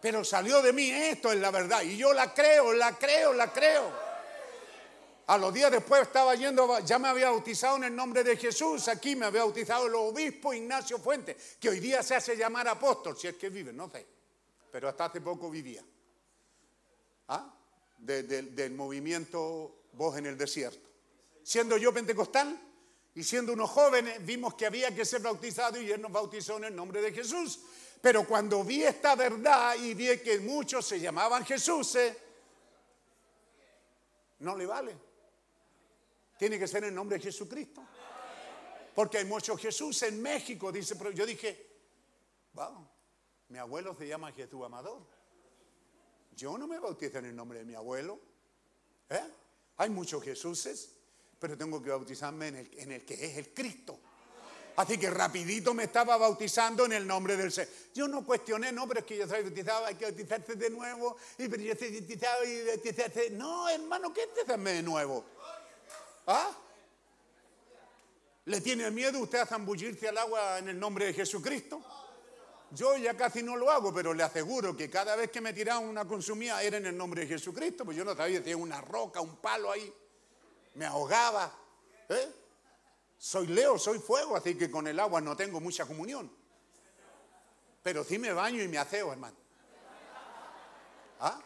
Pero 0.00 0.24
salió 0.24 0.60
de 0.60 0.72
mí, 0.72 0.90
esto 0.90 1.32
es 1.32 1.38
la 1.38 1.50
verdad. 1.50 1.82
Y 1.82 1.96
yo 1.96 2.12
la 2.12 2.34
creo, 2.34 2.72
la 2.72 2.98
creo, 2.98 3.32
la 3.32 3.52
creo. 3.52 4.04
A 5.26 5.38
los 5.38 5.54
días 5.54 5.70
después 5.70 6.02
estaba 6.02 6.34
yendo, 6.34 6.78
ya 6.80 6.98
me 6.98 7.08
había 7.08 7.30
bautizado 7.30 7.76
en 7.76 7.84
el 7.84 7.96
nombre 7.96 8.22
de 8.22 8.36
Jesús. 8.36 8.88
Aquí 8.88 9.16
me 9.16 9.24
había 9.24 9.40
bautizado 9.40 9.86
el 9.86 9.94
obispo 9.94 10.52
Ignacio 10.52 10.98
Fuentes, 10.98 11.56
que 11.58 11.70
hoy 11.70 11.80
día 11.80 12.02
se 12.02 12.14
hace 12.14 12.36
llamar 12.36 12.68
apóstol, 12.68 13.16
si 13.16 13.28
es 13.28 13.36
que 13.36 13.48
vive, 13.48 13.72
no 13.72 13.88
sé. 13.88 14.04
Pero 14.70 14.88
hasta 14.88 15.06
hace 15.06 15.20
poco 15.20 15.48
vivía. 15.50 15.82
¿Ah? 17.28 17.50
del 17.96 18.72
movimiento 18.72 19.84
Voz 19.92 20.18
en 20.18 20.26
el 20.26 20.36
Desierto. 20.36 20.90
Siendo 21.42 21.78
yo 21.78 21.94
pentecostal 21.94 22.58
y 23.14 23.22
siendo 23.22 23.52
unos 23.52 23.70
jóvenes, 23.70 24.24
vimos 24.24 24.54
que 24.54 24.66
había 24.66 24.94
que 24.94 25.04
ser 25.04 25.20
bautizado 25.20 25.80
y 25.80 25.90
él 25.90 26.00
nos 26.00 26.10
bautizó 26.10 26.56
en 26.56 26.64
el 26.64 26.74
nombre 26.74 27.00
de 27.00 27.12
Jesús. 27.12 27.60
Pero 28.00 28.26
cuando 28.26 28.64
vi 28.64 28.82
esta 28.82 29.14
verdad 29.14 29.76
y 29.76 29.94
vi 29.94 30.18
que 30.18 30.40
muchos 30.40 30.84
se 30.84 30.98
llamaban 30.98 31.44
Jesús, 31.44 31.96
no 34.40 34.56
le 34.56 34.66
vale. 34.66 34.96
Tiene 36.36 36.58
que 36.58 36.66
ser 36.66 36.82
en 36.82 36.88
el 36.90 36.94
nombre 36.94 37.18
de 37.18 37.24
Jesucristo. 37.24 37.82
Porque 38.94 39.18
hay 39.18 39.24
muchos 39.24 39.60
Jesús 39.60 40.02
en 40.02 40.20
México, 40.20 40.70
dice, 40.70 40.96
pero 40.96 41.10
yo 41.12 41.24
dije, 41.24 41.66
wow, 42.52 42.86
mi 43.48 43.58
abuelo 43.58 43.96
se 43.96 44.06
llama 44.06 44.32
Jesús 44.32 44.64
Amador. 44.64 45.02
Yo 46.36 46.58
no 46.58 46.66
me 46.66 46.78
bautizo 46.78 47.18
en 47.18 47.26
el 47.26 47.36
nombre 47.36 47.60
de 47.60 47.64
mi 47.64 47.74
abuelo. 47.74 48.20
¿Eh? 49.08 49.32
Hay 49.76 49.90
muchos 49.90 50.22
Jesuses, 50.22 50.93
pero 51.44 51.58
tengo 51.58 51.82
que 51.82 51.90
bautizarme 51.90 52.48
en 52.48 52.56
el, 52.56 52.70
en 52.78 52.92
el 52.92 53.04
que 53.04 53.12
es 53.22 53.36
el 53.36 53.52
Cristo. 53.52 53.98
Así 54.76 54.96
que 54.96 55.10
rapidito 55.10 55.74
me 55.74 55.84
estaba 55.84 56.16
bautizando 56.16 56.86
en 56.86 56.94
el 56.94 57.06
nombre 57.06 57.36
del 57.36 57.52
Señor. 57.52 57.70
Yo 57.92 58.08
no 58.08 58.24
cuestioné, 58.24 58.72
no, 58.72 58.88
pero 58.88 59.00
es 59.00 59.06
que 59.06 59.18
yo 59.18 59.28
soy 59.28 59.42
bautizado, 59.42 59.84
hay 59.84 59.94
que 59.96 60.06
bautizarse 60.06 60.54
de 60.54 60.70
nuevo, 60.70 61.18
y 61.36 61.46
pero 61.48 61.62
yo 61.62 61.72
estoy 61.72 62.00
bautizado 62.00 62.44
y 62.46 62.64
bautizarse. 62.64 63.28
No, 63.28 63.68
hermano, 63.68 64.10
¿qué 64.14 64.24
bautizarme 64.24 64.72
de 64.72 64.82
nuevo? 64.82 65.22
¿Ah? 66.26 66.50
¿Le 68.46 68.62
tiene 68.62 68.90
miedo 68.90 69.20
usted 69.20 69.40
a 69.40 69.44
zambullirse 69.44 70.08
al 70.08 70.16
agua 70.16 70.60
en 70.60 70.70
el 70.70 70.80
nombre 70.80 71.04
de 71.04 71.12
Jesucristo? 71.12 71.84
Yo 72.70 72.96
ya 72.96 73.14
casi 73.18 73.42
no 73.42 73.54
lo 73.54 73.70
hago, 73.70 73.92
pero 73.92 74.14
le 74.14 74.22
aseguro 74.22 74.74
que 74.74 74.88
cada 74.88 75.14
vez 75.14 75.30
que 75.30 75.42
me 75.42 75.52
tiraban 75.52 75.84
una 75.84 76.06
consumida 76.06 76.62
era 76.62 76.78
en 76.78 76.86
el 76.86 76.96
nombre 76.96 77.20
de 77.20 77.26
Jesucristo, 77.26 77.84
pues 77.84 77.98
yo 77.98 78.04
no 78.06 78.16
sabía 78.16 78.42
si 78.42 78.48
era 78.48 78.56
una 78.56 78.80
roca, 78.80 79.20
un 79.20 79.36
palo 79.36 79.70
ahí. 79.70 79.92
Me 80.74 80.86
ahogaba. 80.86 81.52
¿eh? 82.08 82.32
Soy 83.18 83.46
Leo, 83.46 83.78
soy 83.78 83.98
fuego, 83.98 84.36
así 84.36 84.56
que 84.56 84.70
con 84.70 84.86
el 84.86 84.98
agua 85.00 85.20
no 85.20 85.36
tengo 85.36 85.60
mucha 85.60 85.86
comunión. 85.86 86.30
Pero 87.82 88.04
sí 88.04 88.18
me 88.18 88.32
baño 88.32 88.62
y 88.62 88.68
me 88.68 88.78
aseo, 88.78 89.12
hermano. 89.12 89.36
¿Ah? 91.20 91.40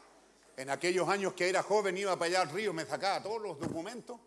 En 0.56 0.70
aquellos 0.70 1.08
años 1.08 1.34
que 1.34 1.48
era 1.48 1.62
joven 1.62 1.96
iba 1.96 2.16
para 2.16 2.26
allá 2.26 2.40
al 2.42 2.50
río, 2.50 2.72
me 2.72 2.84
sacaba 2.84 3.22
todos 3.22 3.40
los 3.40 3.58
documentos. 3.58 4.18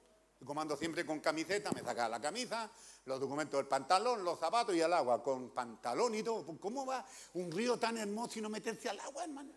Comando 0.46 0.76
siempre 0.76 1.06
con 1.06 1.20
camiseta, 1.20 1.72
me 1.72 1.82
sacaba 1.82 2.10
la 2.10 2.20
camisa, 2.20 2.70
los 3.06 3.20
documentos 3.20 3.60
del 3.60 3.68
pantalón, 3.68 4.24
los 4.24 4.40
zapatos 4.40 4.74
y 4.76 4.82
el 4.82 4.92
agua, 4.92 5.22
con 5.22 5.52
pantalón 5.52 6.16
y 6.16 6.24
todo. 6.24 6.46
¿Cómo 6.60 6.86
va 6.86 7.06
un 7.34 7.52
río 7.52 7.78
tan 7.78 7.98
hermoso 7.98 8.40
y 8.40 8.42
no 8.42 8.50
meterse 8.50 8.90
al 8.90 9.00
agua, 9.02 9.24
hermano? 9.24 9.52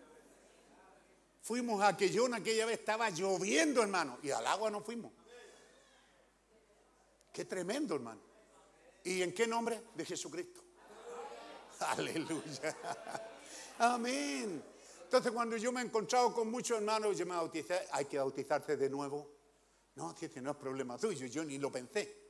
Fuimos 1.40 1.80
a 1.82 1.88
Aquellón, 1.88 2.34
aquella 2.34 2.66
vez 2.66 2.80
estaba 2.80 3.08
lloviendo, 3.10 3.82
hermano, 3.82 4.18
y 4.22 4.30
al 4.30 4.46
agua 4.46 4.70
no 4.70 4.82
fuimos. 4.82 5.12
Qué 7.34 7.46
tremendo, 7.46 7.96
hermano. 7.96 8.20
¿Y 9.02 9.20
en 9.20 9.34
qué 9.34 9.48
nombre? 9.48 9.82
De 9.92 10.04
Jesucristo. 10.04 10.62
Aleluya. 11.80 12.76
Amén. 13.80 14.62
Entonces, 15.02 15.32
cuando 15.32 15.56
yo 15.56 15.72
me 15.72 15.80
he 15.80 15.84
encontrado 15.84 16.32
con 16.32 16.48
muchos 16.48 16.78
hermanos, 16.78 17.18
yo 17.18 17.26
me 17.26 17.34
bauticé, 17.34 17.88
hay 17.90 18.04
que 18.04 18.18
bautizarse 18.18 18.76
de 18.76 18.88
nuevo. 18.88 19.28
No, 19.96 20.14
que 20.14 20.40
no 20.40 20.52
es 20.52 20.56
problema 20.56 20.96
tuyo, 20.96 21.26
yo 21.26 21.42
ni 21.42 21.58
lo 21.58 21.72
pensé. 21.72 22.22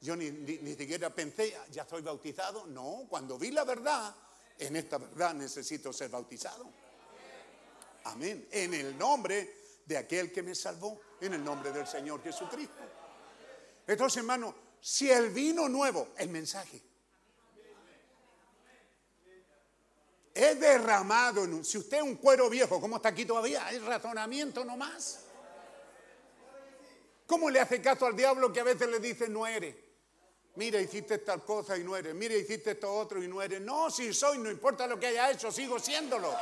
Yo 0.00 0.16
ni, 0.16 0.30
siquiera 0.74 1.14
pensé, 1.14 1.54
ya 1.70 1.82
estoy 1.82 2.00
bautizado. 2.00 2.66
No, 2.66 3.04
cuando 3.10 3.38
vi 3.38 3.50
la 3.50 3.64
verdad, 3.64 4.16
en 4.58 4.74
esta 4.74 4.96
verdad 4.96 5.34
necesito 5.34 5.92
ser 5.92 6.08
bautizado. 6.08 6.66
Amén. 8.04 8.48
En 8.50 8.72
el 8.72 8.96
nombre 8.96 9.82
de 9.84 9.98
aquel 9.98 10.32
que 10.32 10.42
me 10.42 10.54
salvó, 10.54 10.98
en 11.20 11.34
el 11.34 11.44
nombre 11.44 11.72
del 11.72 11.86
Señor 11.86 12.22
Jesucristo. 12.22 12.99
Entonces, 13.90 14.18
hermano, 14.18 14.54
si 14.80 15.10
el 15.10 15.30
vino 15.30 15.68
nuevo, 15.68 16.10
el 16.16 16.28
mensaje, 16.28 16.80
es 20.32 20.60
derramado, 20.60 21.42
en 21.42 21.54
un, 21.54 21.64
si 21.64 21.76
usted 21.76 21.96
es 21.96 22.02
un 22.04 22.14
cuero 22.14 22.48
viejo, 22.48 22.80
¿cómo 22.80 22.96
está 22.96 23.08
aquí 23.08 23.24
todavía? 23.24 23.68
Es 23.72 23.82
razonamiento 23.82 24.64
nomás. 24.64 25.24
¿Cómo 27.26 27.50
le 27.50 27.58
hace 27.58 27.82
caso 27.82 28.06
al 28.06 28.14
diablo 28.14 28.52
que 28.52 28.60
a 28.60 28.64
veces 28.64 28.88
le 28.88 29.00
dice 29.00 29.28
no 29.28 29.44
eres? 29.44 29.74
Mira, 30.54 30.80
hiciste 30.80 31.18
tal 31.18 31.44
cosa 31.44 31.76
y 31.76 31.82
no 31.82 31.96
eres. 31.96 32.14
Mira, 32.14 32.36
hiciste 32.36 32.72
esto 32.72 32.92
otro 32.92 33.20
y 33.22 33.26
no 33.26 33.42
eres. 33.42 33.60
No, 33.60 33.90
si 33.90 34.14
soy, 34.14 34.38
no 34.38 34.52
importa 34.52 34.86
lo 34.86 35.00
que 35.00 35.08
haya 35.08 35.32
hecho, 35.32 35.50
sigo 35.50 35.80
siéndolo. 35.80 36.32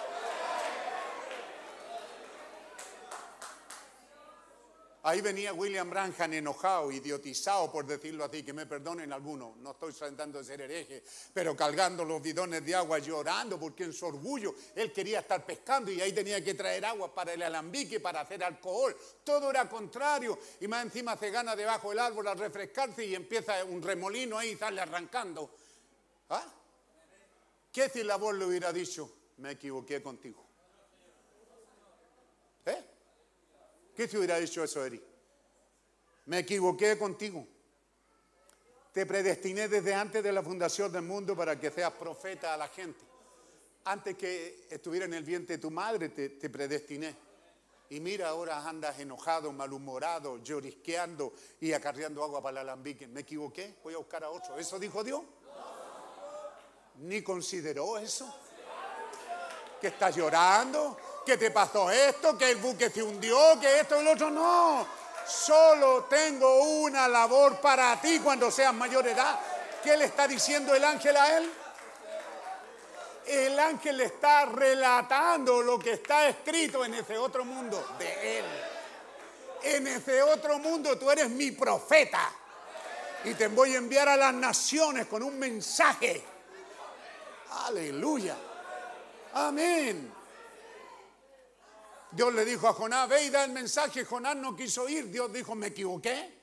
Ahí 5.05 5.21
venía 5.21 5.53
William 5.53 5.89
Branham 5.89 6.33
enojado, 6.33 6.91
idiotizado, 6.91 7.71
por 7.71 7.87
decirlo 7.87 8.25
así, 8.25 8.43
que 8.43 8.53
me 8.53 8.67
perdonen 8.67 9.13
algunos, 9.13 9.57
no 9.59 9.71
estoy 9.71 9.93
tratando 9.93 10.39
de 10.39 10.45
ser 10.45 10.61
hereje, 10.61 11.05
pero 11.33 11.57
cargando 11.57 12.05
los 12.05 12.21
bidones 12.21 12.65
de 12.65 12.75
agua, 12.75 12.99
llorando, 12.99 13.61
porque 13.61 13.85
en 13.85 13.93
su 13.93 14.07
orgullo 14.07 14.55
él 14.75 14.93
quería 14.93 15.21
estar 15.21 15.47
pescando 15.47 15.93
y 15.93 16.01
ahí 16.01 16.13
tenía 16.13 16.43
que 16.43 16.55
traer 16.55 16.85
agua 16.85 17.15
para 17.15 17.33
el 17.33 17.43
alambique, 17.43 18.01
para 18.01 18.23
hacer 18.23 18.43
alcohol. 18.43 18.97
Todo 19.23 19.51
era 19.51 19.69
contrario. 19.69 20.37
Y 20.61 20.67
más 20.67 20.85
encima 20.85 21.17
se 21.17 21.31
gana 21.31 21.55
debajo 21.55 21.91
del 21.91 22.01
árbol 22.01 22.27
a 22.27 22.35
refrescarse 22.35 23.05
y 23.05 23.15
empieza 23.15 23.65
un 23.65 23.81
remolino 23.81 24.37
ahí 24.37 24.51
y 24.51 24.57
sale 24.57 24.81
arrancando. 24.81 25.51
¿Ah? 26.31 26.45
¿Qué 27.73 27.89
si 27.89 28.03
la 28.03 28.17
voz 28.17 28.35
le 28.35 28.47
hubiera 28.47 28.73
dicho? 28.73 29.11
Me 29.37 29.53
equivoqué 29.53 30.03
contigo. 30.03 30.48
¿Qué 33.99 34.07
si 34.07 34.17
hubiera 34.17 34.39
dicho 34.39 34.63
eso, 34.63 34.87
Eri? 34.87 35.03
Me 36.27 36.39
equivoqué 36.39 36.97
contigo. 36.97 37.45
Te 38.93 39.05
predestiné 39.05 39.67
desde 39.67 39.93
antes 39.93 40.23
de 40.23 40.31
la 40.31 40.41
fundación 40.41 40.93
del 40.93 41.03
mundo 41.03 41.35
para 41.35 41.59
que 41.59 41.73
seas 41.73 41.91
profeta 41.95 42.55
a 42.55 42.57
la 42.57 42.69
gente. 42.69 43.05
Antes 43.87 44.17
que 44.17 44.69
estuviera 44.71 45.07
en 45.07 45.15
el 45.15 45.25
vientre 45.25 45.57
de 45.57 45.61
tu 45.61 45.73
madre, 45.73 46.11
te, 46.11 46.29
te 46.29 46.49
predestiné. 46.49 47.13
Y 47.91 47.99
mira, 47.99 48.29
ahora 48.29 48.69
andas 48.69 49.01
enojado, 49.01 49.53
malhumorado, 49.53 50.39
llorisqueando 50.45 51.33
y 51.61 51.73
acarreando 51.73 52.23
agua 52.23 52.41
para 52.41 52.61
el 52.61 52.69
alambique. 52.69 53.09
¿Me 53.09 53.23
equivoqué? 53.23 53.79
Voy 53.83 53.95
a 53.95 53.99
buscar 53.99 54.23
a 54.23 54.31
otro. 54.31 54.57
¿Eso 54.57 54.79
dijo 54.79 55.03
Dios? 55.03 55.23
Ni 56.99 57.21
consideró 57.23 57.99
eso. 57.99 58.33
Que 59.81 59.89
estás 59.89 60.15
llorando, 60.15 60.97
que 61.29 61.37
te 61.37 61.51
pasó 61.51 61.91
esto, 61.91 62.39
que 62.39 62.53
el 62.53 62.57
buque 62.57 62.89
se 62.89 63.03
hundió, 63.03 63.61
que 63.61 63.81
esto 63.81 64.01
y 64.01 64.05
lo 64.05 64.13
otro. 64.13 64.31
No. 64.31 64.87
Solo 65.27 66.05
tengo 66.05 66.63
una 66.63 67.07
labor 67.07 67.61
para 67.61 68.01
ti 68.01 68.19
cuando 68.21 68.51
seas 68.51 68.73
mayor 68.73 69.07
edad. 69.07 69.39
¿Qué 69.85 69.95
le 69.99 70.07
está 70.07 70.27
diciendo 70.27 70.75
el 70.75 70.83
ángel 70.83 71.15
a 71.19 71.37
él? 71.37 71.53
El 73.27 73.59
ángel 73.59 73.99
le 73.99 74.05
está 74.05 74.47
relatando 74.47 75.61
lo 75.61 75.79
que 75.79 75.93
está 75.93 76.29
escrito 76.29 76.83
en 76.83 76.95
ese 76.95 77.19
otro 77.19 77.45
mundo 77.45 77.95
de 77.99 78.39
él. 78.39 78.45
En 79.65 79.87
ese 79.87 80.23
otro 80.23 80.59
mundo 80.59 80.97
tú 80.97 81.11
eres 81.11 81.29
mi 81.29 81.51
profeta. 81.51 82.33
Y 83.25 83.35
te 83.35 83.49
voy 83.49 83.75
a 83.75 83.79
enviar 83.79 84.09
a 84.09 84.17
las 84.17 84.33
naciones 84.33 85.07
con 85.07 85.23
un 85.23 85.39
mensaje. 85.39 86.25
Aleluya. 87.67 88.35
Amén. 89.35 90.18
Dios 92.11 92.33
le 92.33 92.45
dijo 92.45 92.69
a 92.69 92.73
Jonás, 92.73 93.09
ve 93.09 93.25
y 93.25 93.31
da 93.31 93.45
el 93.45 93.53
mensaje. 93.53 94.05
Jonás 94.05 94.37
no 94.37 94.57
quiso 94.57 94.89
ir. 94.89 95.11
Dios 95.11 95.33
dijo, 95.33 95.55
me 95.55 95.69
equivoqué. 95.69 96.39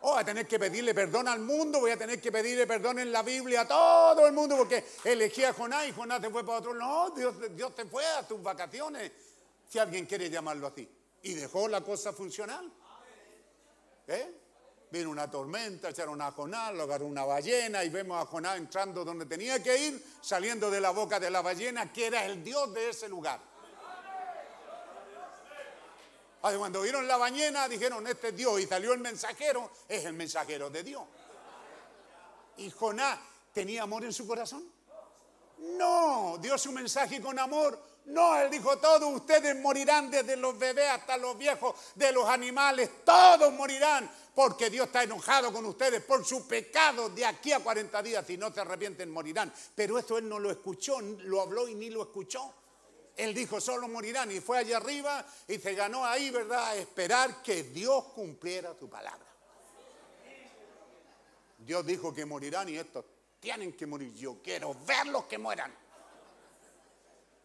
Oh, 0.00 0.12
voy 0.12 0.20
a 0.20 0.24
tener 0.24 0.46
que 0.46 0.58
pedirle 0.58 0.94
perdón 0.94 1.26
al 1.26 1.40
mundo, 1.40 1.80
voy 1.80 1.90
a 1.90 1.96
tener 1.96 2.20
que 2.20 2.30
pedirle 2.30 2.68
perdón 2.68 3.00
en 3.00 3.10
la 3.10 3.22
Biblia 3.22 3.62
a 3.62 3.68
todo 3.68 4.26
el 4.28 4.32
mundo 4.32 4.56
porque 4.56 4.84
elegí 5.02 5.42
a 5.42 5.52
Jonás 5.52 5.88
y 5.88 5.92
Jonás 5.92 6.20
se 6.20 6.30
fue 6.30 6.44
para 6.46 6.58
otro. 6.58 6.74
No, 6.74 7.10
Dios, 7.10 7.34
te 7.74 7.84
fue 7.84 8.06
a 8.06 8.26
tus 8.26 8.40
vacaciones, 8.40 9.10
si 9.68 9.78
alguien 9.78 10.06
quiere 10.06 10.30
llamarlo 10.30 10.68
así. 10.68 10.88
Y 11.22 11.34
dejó 11.34 11.66
la 11.66 11.80
cosa 11.80 12.12
funcional. 12.12 12.72
¿Eh? 14.06 14.34
Vino 14.90 15.10
una 15.10 15.28
tormenta, 15.28 15.90
echaron 15.90 16.22
a 16.22 16.30
Jonás, 16.30 16.72
lo 16.74 16.84
agarró 16.84 17.06
una 17.06 17.24
ballena 17.24 17.82
y 17.82 17.88
vemos 17.88 18.22
a 18.22 18.26
Jonás 18.26 18.56
entrando 18.56 19.04
donde 19.04 19.26
tenía 19.26 19.60
que 19.60 19.76
ir, 19.76 20.04
saliendo 20.20 20.70
de 20.70 20.80
la 20.80 20.90
boca 20.90 21.18
de 21.18 21.28
la 21.28 21.42
ballena, 21.42 21.92
que 21.92 22.06
era 22.06 22.24
el 22.24 22.42
Dios 22.44 22.72
de 22.72 22.90
ese 22.90 23.08
lugar. 23.08 23.40
Cuando 26.40 26.82
vieron 26.82 27.06
la 27.08 27.16
ballena 27.16 27.68
dijeron, 27.68 28.06
este 28.06 28.28
es 28.28 28.36
Dios, 28.36 28.60
y 28.60 28.66
salió 28.66 28.92
el 28.92 29.00
mensajero, 29.00 29.70
es 29.88 30.04
el 30.04 30.12
mensajero 30.12 30.70
de 30.70 30.82
Dios. 30.82 31.02
¿Y 32.58 32.70
Jonás 32.70 33.18
tenía 33.52 33.82
amor 33.82 34.04
en 34.04 34.12
su 34.12 34.26
corazón? 34.26 34.70
No, 35.58 36.38
dio 36.40 36.56
su 36.56 36.70
mensaje 36.72 37.20
con 37.20 37.38
amor. 37.38 37.88
No, 38.06 38.40
él 38.40 38.50
dijo, 38.50 38.78
todos 38.78 39.12
ustedes 39.12 39.54
morirán, 39.60 40.10
desde 40.10 40.36
los 40.36 40.58
bebés 40.58 40.88
hasta 40.88 41.16
los 41.18 41.36
viejos, 41.36 41.74
de 41.94 42.10
los 42.12 42.26
animales, 42.26 43.04
todos 43.04 43.52
morirán, 43.52 44.10
porque 44.34 44.70
Dios 44.70 44.86
está 44.86 45.02
enojado 45.02 45.52
con 45.52 45.66
ustedes 45.66 46.02
por 46.04 46.24
su 46.24 46.46
pecado 46.48 47.10
de 47.10 47.26
aquí 47.26 47.52
a 47.52 47.60
40 47.60 48.02
días, 48.02 48.26
si 48.26 48.38
no 48.38 48.52
se 48.52 48.60
arrepienten 48.60 49.10
morirán. 49.10 49.52
Pero 49.74 49.98
eso 49.98 50.16
él 50.16 50.28
no 50.28 50.38
lo 50.38 50.50
escuchó, 50.50 51.00
lo 51.00 51.42
habló 51.42 51.68
y 51.68 51.74
ni 51.74 51.90
lo 51.90 52.02
escuchó. 52.02 52.54
Él 53.18 53.34
dijo, 53.34 53.60
solo 53.60 53.88
morirán. 53.88 54.30
Y 54.30 54.40
fue 54.40 54.58
allá 54.58 54.76
arriba 54.76 55.26
y 55.48 55.58
se 55.58 55.74
ganó 55.74 56.06
ahí, 56.06 56.30
¿verdad? 56.30 56.68
A 56.68 56.76
esperar 56.76 57.42
que 57.42 57.64
Dios 57.64 58.04
cumpliera 58.14 58.74
su 58.78 58.88
palabra. 58.88 59.26
Dios 61.58 61.84
dijo 61.84 62.14
que 62.14 62.24
morirán 62.24 62.68
y 62.68 62.76
estos 62.76 63.04
tienen 63.40 63.72
que 63.72 63.86
morir. 63.86 64.14
Yo 64.14 64.40
quiero 64.40 64.74
verlos 64.86 65.24
que 65.24 65.36
mueran. 65.36 65.74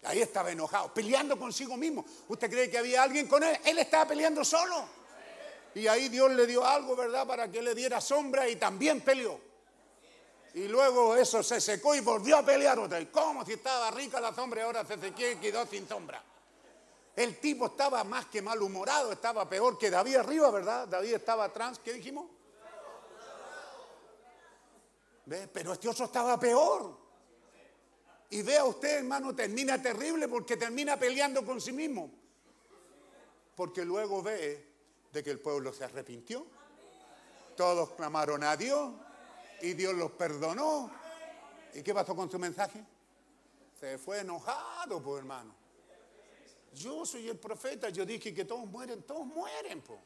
Ahí 0.04 0.22
estaba 0.22 0.52
enojado, 0.52 0.94
peleando 0.94 1.40
consigo 1.40 1.76
mismo. 1.76 2.06
¿Usted 2.28 2.50
cree 2.50 2.70
que 2.70 2.78
había 2.78 3.02
alguien 3.02 3.28
con 3.28 3.42
él? 3.42 3.58
Él 3.66 3.80
estaba 3.80 4.06
peleando 4.06 4.46
solo. 4.46 4.88
Y 5.74 5.88
ahí 5.88 6.08
Dios 6.08 6.32
le 6.32 6.46
dio 6.46 6.64
algo, 6.64 6.96
¿verdad? 6.96 7.26
Para 7.26 7.50
que 7.50 7.62
le 7.62 7.74
diera 7.74 8.00
sombra 8.00 8.48
y 8.48 8.58
también 8.58 9.02
peleó. 9.02 9.53
Y 10.54 10.68
luego 10.68 11.16
eso 11.16 11.42
se 11.42 11.60
secó 11.60 11.96
y 11.96 12.00
volvió 12.00 12.38
a 12.38 12.46
pelear 12.46 12.78
otra 12.78 13.00
vez. 13.00 13.08
¿Cómo 13.12 13.44
si 13.44 13.54
estaba 13.54 13.90
rica 13.90 14.20
la 14.20 14.34
sombra 14.34 14.62
y 14.62 14.64
ahora 14.64 14.86
se 14.86 15.00
secó 15.00 15.22
y 15.22 15.36
quedó 15.38 15.66
sin 15.66 15.88
sombra? 15.88 16.24
El 17.16 17.40
tipo 17.40 17.68
estaba 17.68 18.04
más 18.04 18.26
que 18.28 18.42
malhumorado, 18.42 19.12
estaba 19.12 19.48
peor 19.50 19.78
que 19.78 19.90
David 19.90 20.16
arriba, 20.18 20.52
¿verdad? 20.52 20.88
David 20.88 21.16
estaba 21.16 21.46
atrás, 21.46 21.80
¿qué 21.84 21.94
dijimos? 21.94 22.26
¿Ve? 25.26 25.48
Pero 25.48 25.74
este 25.74 25.90
otro 25.90 26.06
estaba 26.06 26.40
peor. 26.40 26.98
Y 28.30 28.42
vea 28.42 28.66
usted, 28.66 28.98
hermano, 28.98 29.36
termina 29.36 29.82
terrible 29.82 30.28
porque 30.28 30.58
termina 30.58 30.98
peleando 30.98 31.46
con 31.46 31.62
sí 31.62 31.72
mismo. 31.72 32.12
Porque 33.56 33.86
luego 33.86 34.22
ve 34.22 34.68
de 35.12 35.24
que 35.24 35.32
el 35.32 35.40
pueblo 35.40 35.72
se 35.72 35.84
arrepintió. 35.84 36.46
Todos 37.56 37.92
clamaron 37.92 38.44
a 38.44 38.58
Dios 38.58 38.92
y 39.64 39.74
Dios 39.74 39.94
los 39.96 40.12
perdonó. 40.12 40.92
¿Y 41.74 41.82
qué 41.82 41.94
pasó 41.94 42.16
con 42.16 42.30
su 42.30 42.38
mensaje? 42.38 42.84
Se 43.80 43.98
fue 43.98 44.20
enojado, 44.20 45.02
pues 45.02 45.20
hermano. 45.20 45.56
Yo 46.74 47.06
soy 47.06 47.30
el 47.30 47.38
profeta, 47.38 47.90
yo 47.90 48.06
dije 48.06 48.34
que 48.34 48.46
todos 48.46 48.66
mueren, 48.66 49.04
todos 49.04 49.26
mueren, 49.26 49.82
pues. 49.82 50.00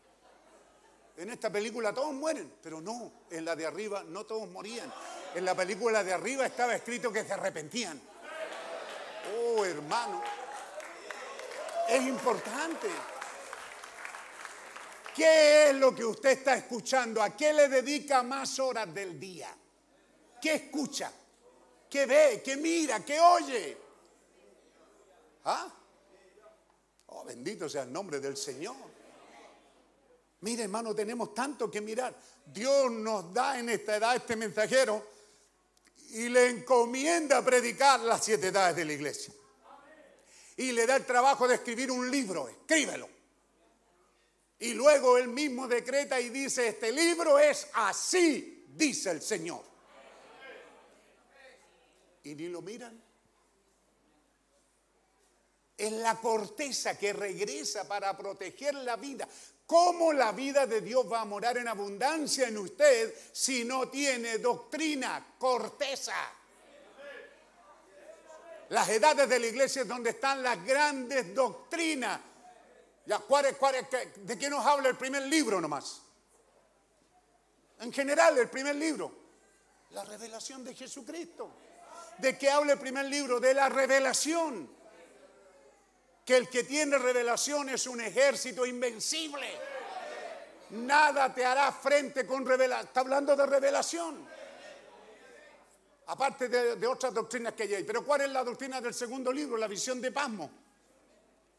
En 1.18 1.32
esta 1.32 1.52
película 1.52 1.92
todos 1.92 2.14
mueren, 2.14 2.54
pero 2.62 2.80
no, 2.80 3.12
en 3.32 3.44
la 3.44 3.56
de 3.56 3.66
arriba 3.66 4.04
no 4.04 4.26
todos 4.26 4.48
morían. 4.48 4.94
En 5.34 5.44
la 5.44 5.56
película 5.56 6.04
de 6.04 6.14
arriba 6.14 6.46
estaba 6.46 6.76
escrito 6.76 7.12
que 7.12 7.24
se 7.24 7.34
arrepentían. 7.34 8.00
Oh, 9.36 9.66
hermano, 9.66 10.22
es 11.90 12.02
importante. 12.04 12.88
¿Qué 15.18 15.70
es 15.72 15.76
lo 15.76 15.96
que 15.96 16.06
usted 16.06 16.30
está 16.30 16.54
escuchando? 16.54 17.24
¿A 17.24 17.36
qué 17.36 17.52
le 17.52 17.68
dedica 17.68 18.22
más 18.22 18.60
horas 18.60 18.94
del 18.94 19.20
día? 19.20 19.50
¿Qué 20.40 20.54
escucha? 20.54 21.12
¿Qué 21.90 22.06
ve? 22.06 22.40
¿Qué 22.46 22.56
mira? 22.56 23.04
¿Qué 23.04 23.20
oye? 23.20 23.78
¿Ah? 25.46 25.74
Oh, 27.08 27.24
bendito 27.24 27.68
sea 27.68 27.82
el 27.82 27.92
nombre 27.92 28.20
del 28.20 28.38
Señor. 28.38 28.76
Mire, 30.42 30.66
hermano, 30.66 30.94
tenemos 30.94 31.34
tanto 31.34 31.72
que 31.72 31.82
mirar. 31.82 32.16
Dios 32.46 32.92
nos 32.92 33.34
da 33.34 33.58
en 33.58 33.70
esta 33.70 33.98
edad 33.98 34.16
este 34.18 34.36
mensajero 34.36 35.04
y 36.12 36.30
le 36.30 36.48
encomienda 36.48 37.44
predicar 37.44 38.02
las 38.02 38.24
siete 38.24 38.50
edades 38.50 38.76
de 38.76 38.86
la 38.86 38.94
iglesia. 38.94 39.34
Y 40.58 40.74
le 40.74 40.86
da 40.86 40.96
el 40.96 41.08
trabajo 41.08 41.48
de 41.48 41.56
escribir 41.56 41.90
un 41.90 42.12
libro, 42.12 42.48
escríbelo. 42.48 43.17
Y 44.60 44.74
luego 44.74 45.18
él 45.18 45.28
mismo 45.28 45.68
decreta 45.68 46.20
y 46.20 46.30
dice, 46.30 46.70
este 46.70 46.92
libro 46.92 47.38
es 47.38 47.68
así, 47.74 48.66
dice 48.70 49.12
el 49.12 49.22
Señor. 49.22 49.64
Y 52.24 52.36
ni 52.36 52.48
lo 52.48 52.62
miran. 52.62 53.02
Es 55.78 55.92
la 55.92 56.16
corteza 56.16 56.98
que 56.98 57.14
regresa 57.14 57.88
para 57.88 58.18
proteger 58.18 58.74
la 58.74 58.96
vida. 58.96 59.28
¿Cómo 59.68 60.12
la 60.12 60.32
vida 60.32 60.66
de 60.66 60.82
Dios 60.82 61.06
va 61.12 61.22
a 61.22 61.26
morar 61.26 61.58
en 61.58 61.68
abundancia 61.68 62.48
en 62.48 62.58
usted 62.58 63.14
si 63.32 63.64
no 63.64 63.90
tiene 63.90 64.40
doctrina, 64.40 65.36
corteza? 65.38 66.16
Las 68.70 68.90
edades 68.90 69.30
de 69.30 69.40
la 69.40 69.46
iglesia 69.46 69.84
es 69.84 69.88
donde 69.88 70.10
están 70.10 70.42
las 70.42 70.66
grandes 70.66 71.34
doctrinas. 71.36 72.20
Ya, 73.08 73.20
¿cuál 73.20 73.46
es- 73.46 73.56
cuál 73.58 73.76
es- 73.76 73.88
qué- 73.88 74.12
¿De 74.18 74.38
qué 74.38 74.50
nos 74.50 74.66
habla 74.66 74.90
el 74.90 74.98
primer 74.98 75.24
libro 75.24 75.62
nomás? 75.62 76.02
En 77.80 77.92
general, 77.94 78.38
el 78.38 78.50
primer 78.50 78.76
libro. 78.76 79.12
La 79.92 80.04
revelación 80.04 80.64
de 80.66 80.76
Jesucristo. 80.76 81.50
¿De 82.18 82.38
qué 82.38 82.50
habla 82.50 82.74
el 82.74 82.80
primer 82.80 83.06
libro? 83.06 83.40
De 83.40 83.54
la 83.54 83.70
revelación. 83.70 84.70
Que 86.26 86.36
el 86.36 86.50
que 86.50 86.66
tiene 86.66 86.98
revelación 86.98 87.70
es 87.70 87.88
un 87.88 88.02
ejército 88.02 88.66
invencible. 88.66 89.48
Nada 90.72 91.34
te 91.34 91.46
hará 91.46 91.72
frente 91.72 92.28
con 92.28 92.46
revelación. 92.46 92.88
Está 92.88 93.00
hablando 93.00 93.38
de 93.38 93.46
revelación. 93.46 94.28
Aparte 96.08 96.50
de, 96.50 96.76
de 96.76 96.88
otras 96.88 97.14
doctrinas 97.14 97.54
que 97.54 97.64
hay. 97.64 97.84
Pero 97.86 98.04
¿cuál 98.04 98.22
es 98.22 98.30
la 98.30 98.44
doctrina 98.44 98.82
del 98.82 98.94
segundo 98.94 99.32
libro? 99.32 99.56
La 99.56 99.68
visión 99.68 100.02
de 100.02 100.12
Pasmo. 100.12 100.67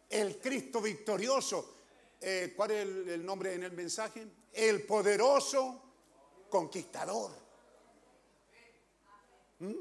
El 0.08 0.38
Cristo 0.38 0.80
victorioso. 0.80 1.74
Eh, 2.20 2.52
¿Cuál 2.56 2.70
es 2.72 2.82
el, 2.82 3.24
nombre 3.24 3.54
en 3.54 3.62
el 3.62 3.72
mensaje? 3.72 4.26
El 4.52 4.84
poderoso 4.84 5.82
conquistador. 6.48 7.30
¿Mm? 9.60 9.74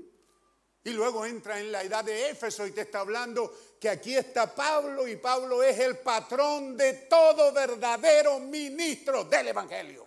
Y 0.84 0.92
luego 0.92 1.26
entra 1.26 1.60
en 1.60 1.72
la 1.72 1.84
edad 1.84 2.04
de 2.06 2.30
Éfeso 2.30 2.66
y 2.66 2.72
te 2.72 2.82
está 2.82 3.02
hablando 3.02 3.54
que 3.80 3.90
aquí 3.90 4.16
está 4.16 4.54
Pablo 4.56 5.08
y 5.08 5.18
Pablo 5.18 5.62
es 5.62 5.78
el 5.80 5.98
patrón 5.98 6.78
de 6.78 6.94
todo 7.10 7.52
verdadero 7.52 8.40
ministro 8.40 9.26
del 9.26 9.50
Evangelio. 9.50 10.06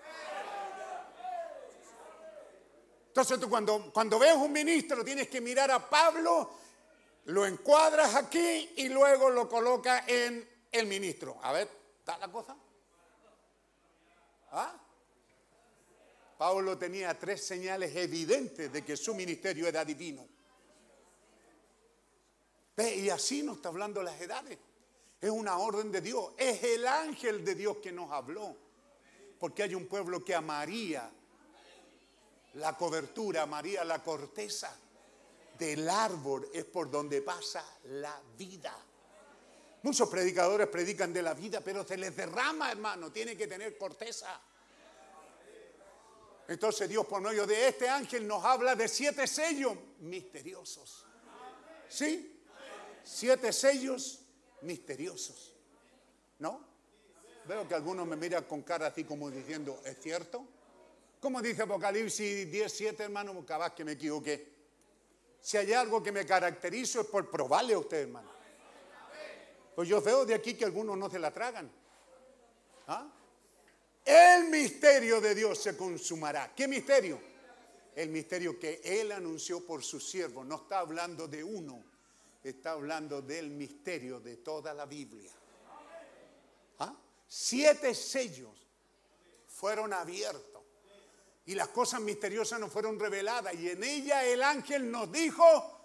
Entonces 3.08 3.40
tú 3.40 3.50
cuando, 3.50 3.92
cuando 3.92 4.18
ves 4.18 4.34
un 4.36 4.52
ministro 4.52 5.05
tienes 5.05 5.28
que 5.28 5.40
mirar 5.40 5.70
a 5.70 5.90
Pablo, 5.90 6.50
lo 7.31 7.47
encuadras 7.47 8.15
aquí 8.17 8.73
y 8.76 8.89
luego 8.89 9.31
lo 9.31 9.49
colocas 9.49 10.07
en 10.09 10.49
el 10.73 10.86
ministro. 10.86 11.39
A 11.42 11.52
ver, 11.52 11.68
¿está 11.99 12.18
la 12.18 12.31
cosa? 12.31 12.57
¿Ah? 14.50 14.75
Pablo 16.36 16.76
tenía 16.76 17.17
tres 17.18 17.47
señales 17.47 17.94
evidentes 17.94 18.73
de 18.73 18.84
que 18.84 18.97
su 18.97 19.15
ministerio 19.15 19.68
era 19.68 19.84
divino. 19.84 20.26
Ve, 22.76 22.97
Y 22.97 23.10
así 23.10 23.42
nos 23.42 23.57
está 23.57 23.68
hablando 23.68 24.02
las 24.02 24.20
edades. 24.20 24.59
Es 25.20 25.31
una 25.31 25.59
orden 25.59 25.92
de 25.92 26.00
Dios. 26.00 26.33
Es 26.36 26.62
el 26.65 26.86
ángel 26.86 27.44
de 27.44 27.55
Dios 27.55 27.76
que 27.76 27.92
nos 27.92 28.10
habló. 28.10 28.57
Porque 29.39 29.62
hay 29.62 29.75
un 29.75 29.86
pueblo 29.86 30.25
que 30.25 30.34
amaría 30.34 31.09
la 32.55 32.76
cobertura, 32.76 33.42
amaría 33.42 33.84
la 33.84 34.02
corteza 34.02 34.76
del 35.60 35.89
árbol. 35.89 36.48
Es 36.52 36.64
por 36.64 36.90
donde 36.90 37.22
pasa 37.22 37.64
la 37.84 38.20
vida. 38.36 38.76
Muchos 39.82 40.08
predicadores 40.08 40.66
predican 40.66 41.12
de 41.12 41.22
la 41.22 41.34
vida, 41.34 41.60
pero 41.60 41.86
se 41.86 41.97
les 41.97 42.16
derrama, 42.16 42.72
hermano. 42.72 43.12
Tiene 43.12 43.36
que 43.36 43.47
tener 43.47 43.78
corteza. 43.78 44.40
Entonces 46.48 46.89
Dios 46.89 47.06
por 47.06 47.22
medio 47.22 47.47
de 47.47 47.68
este 47.68 47.89
ángel 47.89 48.26
nos 48.26 48.44
habla 48.44 48.74
de 48.74 48.89
siete 48.89 49.26
sellos 49.28 49.76
misteriosos. 50.00 51.06
¿Sí? 51.89 52.42
Siete 53.05 53.52
sellos 53.52 54.20
misteriosos. 54.62 55.55
¿No? 56.40 56.68
Veo 57.47 57.68
que 57.68 57.74
algunos 57.74 58.06
me 58.06 58.16
miran 58.16 58.44
con 58.44 58.62
cara 58.62 58.89
así 58.89 59.05
como 59.05 59.30
diciendo, 59.30 59.80
¿es 59.84 60.00
cierto? 60.00 60.47
¿Cómo 61.20 61.40
dice 61.40 61.62
Apocalipsis 61.62 62.50
17, 62.50 63.02
hermano? 63.02 63.44
Capaz 63.47 63.74
que 63.74 63.84
me 63.84 63.92
equivoqué. 63.92 64.59
Si 65.41 65.57
hay 65.57 65.73
algo 65.73 66.02
que 66.02 66.12
me 66.12 66.27
caracterizo 66.27 67.01
es 67.01 67.07
por 67.07 67.31
probarle 67.31 67.75
a 67.75 67.78
usted, 67.78 68.02
hermano. 68.02 68.31
Pues 69.75 69.89
yo 69.89 70.01
veo 70.02 70.27
de 70.27 70.35
aquí 70.35 70.55
que 70.55 70.65
algunos 70.65 70.97
no 70.99 71.09
se 71.09 71.19
la 71.19 71.33
tragan. 71.33 71.70
¿Ah? 72.86 73.10
El 74.05 74.49
misterio 74.49 75.20
de 75.20 75.35
Dios 75.35 75.59
se 75.59 75.77
consumará. 75.77 76.52
¿Qué 76.55 76.67
misterio? 76.67 77.20
El 77.94 78.10
misterio 78.10 78.59
que 78.59 78.81
Él 78.85 79.12
anunció 79.12 79.65
por 79.65 79.83
su 79.83 80.01
siervo. 80.01 80.44
No 80.44 80.57
está 80.57 80.81
hablando 80.81 81.28
de 81.28 81.43
uno, 81.43 81.83
está 82.43 82.73
hablando 82.73 83.23
del 83.23 83.51
misterio 83.51 84.20
de 84.20 84.39
toda 84.39 84.75
la 84.75 84.86
Biblia. 84.86 85.31
¿Ah? 86.81 86.94
Siete 87.27 87.94
sellos 87.94 88.67
fueron 89.47 89.93
abiertos 89.93 90.49
y 91.47 91.55
las 91.55 91.69
cosas 91.69 92.01
misteriosas 92.01 92.60
nos 92.60 92.70
fueron 92.73 92.99
reveladas 92.99 93.55
y 93.55 93.70
en 93.70 93.83
ella 93.83 94.25
el 94.25 94.43
ángel 94.43 94.91
nos 94.91 95.10
dijo, 95.10 95.81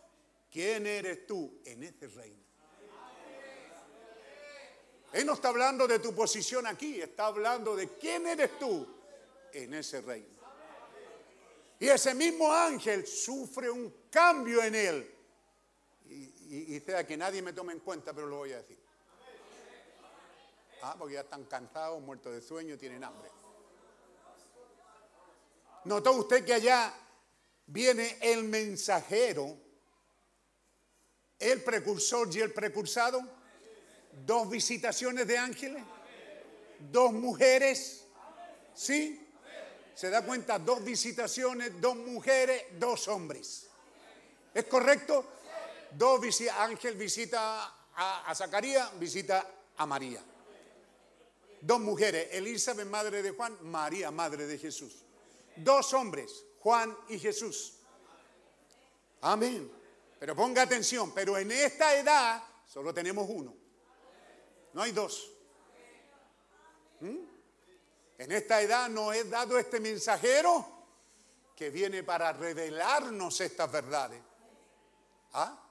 ¿quién 0.51 0.85
eres 0.85 1.25
tú 1.25 1.61
en 1.65 1.83
este 1.83 2.07
reino? 2.07 2.43
Él 5.13 5.25
no 5.25 5.33
está 5.33 5.47
hablando 5.47 5.87
de 5.87 5.99
tu 5.99 6.13
posición 6.13 6.67
aquí, 6.67 6.99
está 7.01 7.27
hablando 7.27 7.75
de 7.75 7.89
quién 7.97 8.27
eres 8.27 8.59
tú 8.59 8.85
en 9.53 9.73
ese 9.73 10.01
reino. 10.01 10.35
Y 11.79 11.87
ese 11.87 12.13
mismo 12.13 12.51
ángel 12.51 13.07
sufre 13.07 13.69
un 13.69 14.07
cambio 14.09 14.61
en 14.63 14.75
él. 14.75 15.15
Y, 16.09 16.13
y- 16.15 16.75
y 16.75 16.79
sea 16.81 17.05
que 17.07 17.15
nadie 17.17 17.41
me 17.41 17.53
tome 17.53 17.73
en 17.73 17.79
cuenta, 17.79 18.13
pero 18.13 18.27
lo 18.27 18.37
voy 18.37 18.51
a 18.53 18.57
decir. 18.57 18.77
Ah, 20.81 20.95
porque 20.99 21.15
ya 21.15 21.21
están 21.21 21.45
cansados, 21.45 22.01
muertos 22.01 22.33
de 22.33 22.41
sueño, 22.41 22.77
tienen 22.77 23.03
hambre. 23.03 23.29
¿Notó 25.85 26.13
usted 26.13 26.43
que 26.45 26.53
allá 26.53 26.93
viene 27.67 28.17
el 28.21 28.43
mensajero, 28.43 29.57
el 31.39 31.63
precursor 31.63 32.27
y 32.35 32.41
el 32.41 32.51
precursado? 32.53 33.21
Dos 34.25 34.49
visitaciones 34.49 35.27
de 35.27 35.37
ángeles, 35.37 35.83
dos 36.91 37.11
mujeres, 37.13 38.05
¿sí? 38.73 39.21
¿Se 39.93 40.09
da 40.09 40.25
cuenta? 40.25 40.57
Dos 40.59 40.83
visitaciones, 40.83 41.79
dos 41.79 41.95
mujeres, 41.95 42.63
dos 42.79 43.07
hombres. 43.07 43.67
¿Es 44.53 44.65
correcto? 44.65 45.25
Dos 45.91 46.19
visi- 46.19 46.49
ángel 46.49 46.95
visita 46.95 47.65
a, 47.95 48.25
a 48.29 48.35
Zacarías, 48.35 48.97
visita 48.99 49.47
a 49.77 49.85
María. 49.85 50.21
Dos 51.61 51.79
mujeres, 51.79 52.29
Elizabeth, 52.31 52.87
madre 52.87 53.21
de 53.21 53.31
Juan, 53.31 53.57
María, 53.61 54.11
madre 54.11 54.47
de 54.47 54.57
Jesús. 54.57 55.04
Dos 55.57 55.93
hombres, 55.93 56.45
Juan 56.59 56.95
y 57.09 57.19
Jesús. 57.19 57.79
Amén. 59.21 59.71
Pero 60.19 60.35
ponga 60.35 60.63
atención, 60.63 61.13
pero 61.13 61.37
en 61.37 61.51
esta 61.51 61.95
edad 61.95 62.43
solo 62.65 62.93
tenemos 62.93 63.27
uno. 63.29 63.55
No 64.73 64.81
hay 64.81 64.91
dos. 64.91 65.31
¿Mm? 66.99 67.17
En 68.17 68.31
esta 68.31 68.61
edad 68.61 68.89
nos 68.89 69.15
es 69.15 69.29
dado 69.29 69.57
este 69.57 69.79
mensajero 69.79 70.65
que 71.55 71.69
viene 71.69 72.03
para 72.03 72.33
revelarnos 72.33 73.39
estas 73.41 73.71
verdades. 73.71 74.21
¿Ah? 75.33 75.64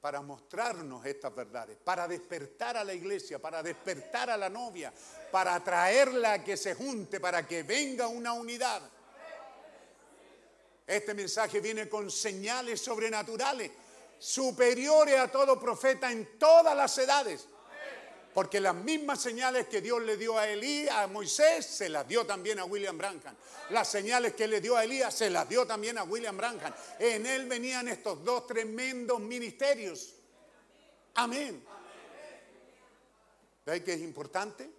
Para 0.00 0.20
mostrarnos 0.20 1.04
estas 1.04 1.34
verdades, 1.34 1.76
para 1.82 2.06
despertar 2.06 2.76
a 2.76 2.84
la 2.84 2.94
iglesia, 2.94 3.40
para 3.40 3.62
despertar 3.62 4.30
a 4.30 4.36
la 4.36 4.48
novia, 4.48 4.92
para 5.32 5.54
atraerla 5.54 6.34
a 6.34 6.44
que 6.44 6.56
se 6.56 6.74
junte, 6.74 7.18
para 7.18 7.46
que 7.46 7.62
venga 7.62 8.06
una 8.06 8.32
unidad. 8.32 8.82
Este 10.86 11.14
mensaje 11.14 11.60
viene 11.60 11.88
con 11.88 12.10
señales 12.10 12.80
sobrenaturales, 12.80 13.72
superiores 14.18 15.18
a 15.18 15.30
todo 15.32 15.58
profeta 15.58 16.12
en 16.12 16.38
todas 16.38 16.76
las 16.76 16.96
edades. 16.98 17.48
Porque 18.36 18.60
las 18.60 18.74
mismas 18.74 19.22
señales 19.22 19.66
que 19.66 19.80
Dios 19.80 20.02
le 20.02 20.18
dio 20.18 20.36
a 20.36 20.46
Elí, 20.46 20.86
a 20.90 21.06
Moisés, 21.06 21.64
se 21.64 21.88
las 21.88 22.06
dio 22.06 22.26
también 22.26 22.58
a 22.58 22.66
William 22.66 22.98
Branham. 22.98 23.34
Las 23.70 23.90
señales 23.90 24.34
que 24.34 24.46
le 24.46 24.60
dio 24.60 24.76
a 24.76 24.84
Elías, 24.84 25.14
se 25.14 25.30
las 25.30 25.48
dio 25.48 25.66
también 25.66 25.96
a 25.96 26.04
William 26.04 26.36
Branham. 26.36 26.70
En 26.98 27.24
él 27.24 27.46
venían 27.46 27.88
estos 27.88 28.22
dos 28.22 28.46
tremendos 28.46 29.20
ministerios. 29.20 30.12
Amén. 31.14 31.64
¿Ve 33.64 33.82
que 33.82 33.94
es 33.94 34.00
importante? 34.02 34.70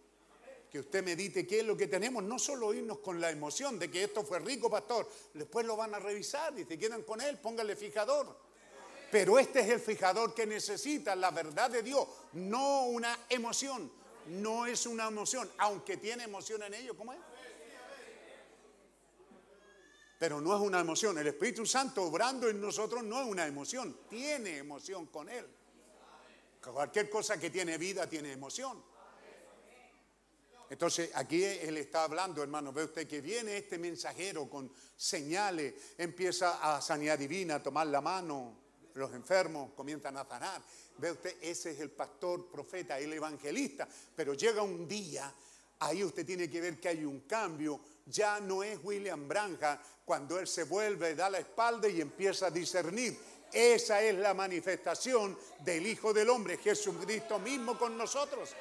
Que 0.70 0.78
usted 0.78 1.04
medite 1.04 1.48
qué 1.48 1.62
es 1.62 1.66
lo 1.66 1.76
que 1.76 1.88
tenemos, 1.88 2.24
no 2.24 2.38
solo 2.38 2.76
irnos 2.76 3.00
con 3.00 3.20
la 3.20 3.32
emoción 3.32 3.80
de 3.80 3.90
que 3.90 4.04
esto 4.04 4.24
fue 4.24 4.38
rico, 4.38 4.70
pastor. 4.70 5.10
Después 5.34 5.66
lo 5.66 5.76
van 5.76 5.96
a 5.96 6.00
revisar 6.00 6.54
y 6.60 6.64
se 6.64 6.78
quedan 6.78 7.02
con 7.02 7.22
él, 7.22 7.40
póngale 7.40 7.76
fijador. 7.76 8.38
Pero 9.12 9.40
este 9.40 9.62
es 9.62 9.70
el 9.70 9.80
fijador 9.80 10.34
que 10.34 10.46
necesita 10.46 11.16
la 11.16 11.32
verdad 11.32 11.70
de 11.70 11.82
Dios, 11.82 12.08
no 12.34 12.86
una 12.86 13.26
emoción. 13.30 13.92
No 14.28 14.66
es 14.66 14.86
una 14.86 15.08
emoción, 15.08 15.50
aunque 15.58 15.96
tiene 15.98 16.26
emoción 16.26 16.62
en 16.64 16.74
ello, 16.74 16.98
¿cómo 16.98 17.14
es? 17.14 17.20
Pero 20.20 20.42
no 20.42 20.56
es 20.56 20.62
una 20.62 20.80
emoción. 20.80 21.18
El 21.18 21.28
Espíritu 21.28 21.66
Santo 21.66 22.04
obrando 22.04 22.50
en 22.50 22.60
nosotros 22.60 23.04
no 23.04 23.22
es 23.22 23.28
una 23.28 23.46
emoción, 23.48 23.98
tiene 24.10 24.58
emoción 24.58 25.06
con 25.08 25.30
Él. 25.30 25.46
Cualquier 26.62 27.10
cosa 27.10 27.40
que 27.40 27.50
tiene 27.50 27.78
vida 27.78 28.10
tiene 28.10 28.34
emoción. 28.34 28.84
Entonces 30.70 31.12
aquí 31.14 31.42
Él 31.44 31.78
está 31.78 32.04
hablando, 32.04 32.44
hermano, 32.44 32.74
ve 32.74 32.84
usted 32.84 33.08
que 33.08 33.22
viene 33.22 33.56
este 33.56 33.78
mensajero 33.78 34.50
con 34.50 34.70
señales, 34.98 35.74
empieza 35.98 36.76
a 36.76 36.82
sanidad 36.82 37.18
divina, 37.18 37.56
a 37.56 37.64
tomar 37.64 37.88
la 37.88 38.02
mano, 38.02 38.67
los 38.98 39.14
enfermos 39.14 39.72
comienzan 39.76 40.18
a 40.18 40.26
sanar. 40.26 40.62
Ve 40.98 41.12
usted, 41.12 41.38
ese 41.42 41.72
es 41.72 41.80
el 41.80 41.92
pastor, 41.92 42.50
profeta, 42.50 43.00
el 43.00 43.14
evangelista. 43.14 43.88
Pero 44.16 44.34
llega 44.34 44.62
un 44.62 44.88
día, 44.88 45.34
ahí 45.80 46.04
usted 46.04 46.26
tiene 46.26 46.50
que 46.50 46.60
ver 46.60 46.80
que 46.80 46.90
hay 46.90 47.06
un 47.06 47.22
cambio. 47.22 47.80
Ya 48.06 48.40
no 48.40 48.64
es 48.64 48.80
William 48.84 49.28
Branham 49.28 49.78
cuando 50.06 50.40
él 50.40 50.48
se 50.48 50.64
vuelve, 50.64 51.16
da 51.16 51.30
la 51.30 51.40
espalda 51.40 51.88
y 51.88 52.02
empieza 52.02 52.48
a 52.48 52.52
discernir. 52.52 53.18
Esa 53.52 54.02
es 54.02 54.16
la 54.16 54.34
manifestación 54.34 55.38
del 55.64 55.88
Hijo 55.88 56.14
del 56.14 56.30
Hombre, 56.30 56.58
Jesucristo 56.58 57.40
mismo 57.40 57.78
con 57.78 57.98
nosotros. 57.98 58.54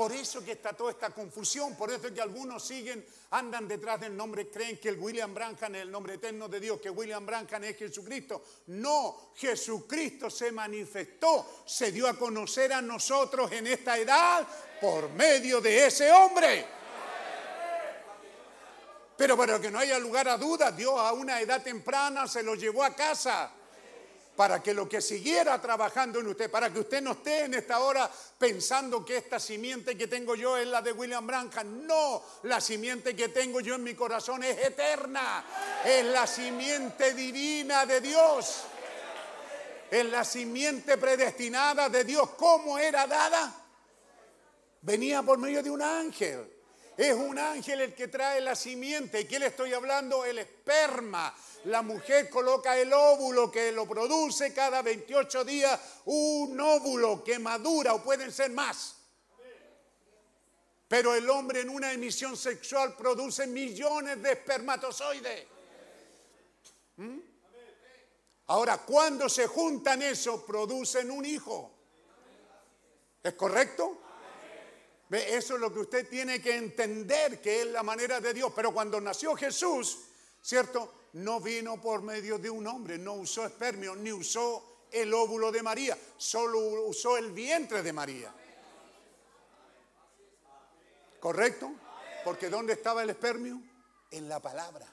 Por 0.00 0.12
eso 0.12 0.42
que 0.42 0.52
está 0.52 0.72
toda 0.72 0.92
esta 0.92 1.10
confusión, 1.10 1.76
por 1.76 1.92
eso 1.92 2.10
que 2.10 2.22
algunos 2.22 2.66
siguen, 2.66 3.04
andan 3.32 3.68
detrás 3.68 4.00
del 4.00 4.16
nombre, 4.16 4.48
creen 4.48 4.78
que 4.78 4.88
el 4.88 4.98
William 4.98 5.34
Branham 5.34 5.74
es 5.74 5.82
el 5.82 5.90
nombre 5.90 6.14
eterno 6.14 6.48
de 6.48 6.58
Dios, 6.58 6.80
que 6.80 6.88
William 6.88 7.26
Branham 7.26 7.64
es 7.64 7.76
Jesucristo. 7.76 8.42
No, 8.68 9.32
Jesucristo 9.36 10.30
se 10.30 10.52
manifestó, 10.52 11.64
se 11.66 11.92
dio 11.92 12.08
a 12.08 12.14
conocer 12.14 12.72
a 12.72 12.80
nosotros 12.80 13.52
en 13.52 13.66
esta 13.66 13.98
edad 13.98 14.48
por 14.80 15.10
medio 15.10 15.60
de 15.60 15.88
ese 15.88 16.10
hombre. 16.10 16.66
Pero 19.18 19.36
para 19.36 19.60
que 19.60 19.70
no 19.70 19.80
haya 19.80 19.98
lugar 19.98 20.28
a 20.28 20.38
dudas, 20.38 20.74
Dios 20.74 20.94
a 20.96 21.12
una 21.12 21.42
edad 21.42 21.62
temprana 21.62 22.26
se 22.26 22.42
lo 22.42 22.54
llevó 22.54 22.84
a 22.84 22.96
casa 22.96 23.52
para 24.40 24.62
que 24.62 24.72
lo 24.72 24.88
que 24.88 25.02
siguiera 25.02 25.60
trabajando 25.60 26.18
en 26.18 26.28
usted, 26.28 26.50
para 26.50 26.72
que 26.72 26.80
usted 26.80 27.02
no 27.02 27.12
esté 27.12 27.44
en 27.44 27.52
esta 27.52 27.80
hora 27.80 28.10
pensando 28.38 29.04
que 29.04 29.18
esta 29.18 29.38
simiente 29.38 29.98
que 29.98 30.06
tengo 30.06 30.34
yo 30.34 30.56
es 30.56 30.66
la 30.66 30.80
de 30.80 30.92
William 30.92 31.26
Branham. 31.26 31.86
No, 31.86 32.22
la 32.44 32.58
simiente 32.58 33.14
que 33.14 33.28
tengo 33.28 33.60
yo 33.60 33.74
en 33.74 33.82
mi 33.82 33.92
corazón 33.92 34.42
es 34.42 34.56
eterna, 34.56 35.44
es 35.84 36.06
la 36.06 36.26
simiente 36.26 37.12
divina 37.12 37.84
de 37.84 38.00
Dios, 38.00 38.62
es 39.90 40.06
la 40.06 40.24
simiente 40.24 40.96
predestinada 40.96 41.90
de 41.90 42.02
Dios. 42.04 42.30
¿Cómo 42.30 42.78
era 42.78 43.06
dada? 43.06 43.54
Venía 44.80 45.22
por 45.22 45.36
medio 45.36 45.62
de 45.62 45.68
un 45.68 45.82
ángel. 45.82 46.49
Es 47.00 47.14
un 47.14 47.38
ángel 47.38 47.80
el 47.80 47.94
que 47.94 48.08
trae 48.08 48.42
la 48.42 48.54
simiente. 48.54 49.22
¿Y 49.22 49.24
qué 49.24 49.38
le 49.38 49.46
estoy 49.46 49.72
hablando? 49.72 50.22
El 50.22 50.38
esperma. 50.38 51.34
La 51.64 51.80
mujer 51.80 52.28
coloca 52.28 52.76
el 52.76 52.92
óvulo 52.92 53.50
que 53.50 53.72
lo 53.72 53.88
produce 53.88 54.52
cada 54.52 54.82
28 54.82 55.42
días, 55.46 55.80
un 56.04 56.60
óvulo 56.60 57.24
que 57.24 57.38
madura 57.38 57.94
o 57.94 58.02
pueden 58.02 58.30
ser 58.30 58.50
más. 58.50 58.96
Pero 60.88 61.14
el 61.14 61.30
hombre 61.30 61.62
en 61.62 61.70
una 61.70 61.90
emisión 61.90 62.36
sexual 62.36 62.94
produce 62.94 63.46
millones 63.46 64.22
de 64.22 64.32
espermatozoides. 64.32 65.46
¿Mm? 66.96 67.18
Ahora, 68.48 68.76
cuando 68.76 69.26
se 69.30 69.46
juntan 69.46 70.02
eso, 70.02 70.44
producen 70.44 71.10
un 71.10 71.24
hijo. 71.24 71.72
¿Es 73.22 73.32
correcto? 73.32 74.02
Eso 75.10 75.54
es 75.54 75.60
lo 75.60 75.72
que 75.72 75.80
usted 75.80 76.08
tiene 76.08 76.40
que 76.40 76.56
entender, 76.56 77.40
que 77.40 77.62
es 77.62 77.66
la 77.66 77.82
manera 77.82 78.20
de 78.20 78.32
Dios. 78.32 78.52
Pero 78.54 78.72
cuando 78.72 79.00
nació 79.00 79.34
Jesús, 79.34 79.98
¿cierto? 80.40 80.94
No 81.14 81.40
vino 81.40 81.80
por 81.80 82.02
medio 82.02 82.38
de 82.38 82.48
un 82.48 82.66
hombre, 82.66 82.96
no 82.96 83.14
usó 83.14 83.44
espermio, 83.44 83.96
ni 83.96 84.12
usó 84.12 84.86
el 84.92 85.12
óvulo 85.12 85.50
de 85.50 85.62
María, 85.62 85.98
solo 86.16 86.60
usó 86.84 87.16
el 87.16 87.32
vientre 87.32 87.82
de 87.82 87.92
María. 87.92 88.32
¿Correcto? 91.18 91.72
Porque 92.24 92.48
¿dónde 92.48 92.74
estaba 92.74 93.02
el 93.02 93.10
espermio? 93.10 93.60
En 94.10 94.28
la 94.28 94.40
palabra. 94.40 94.86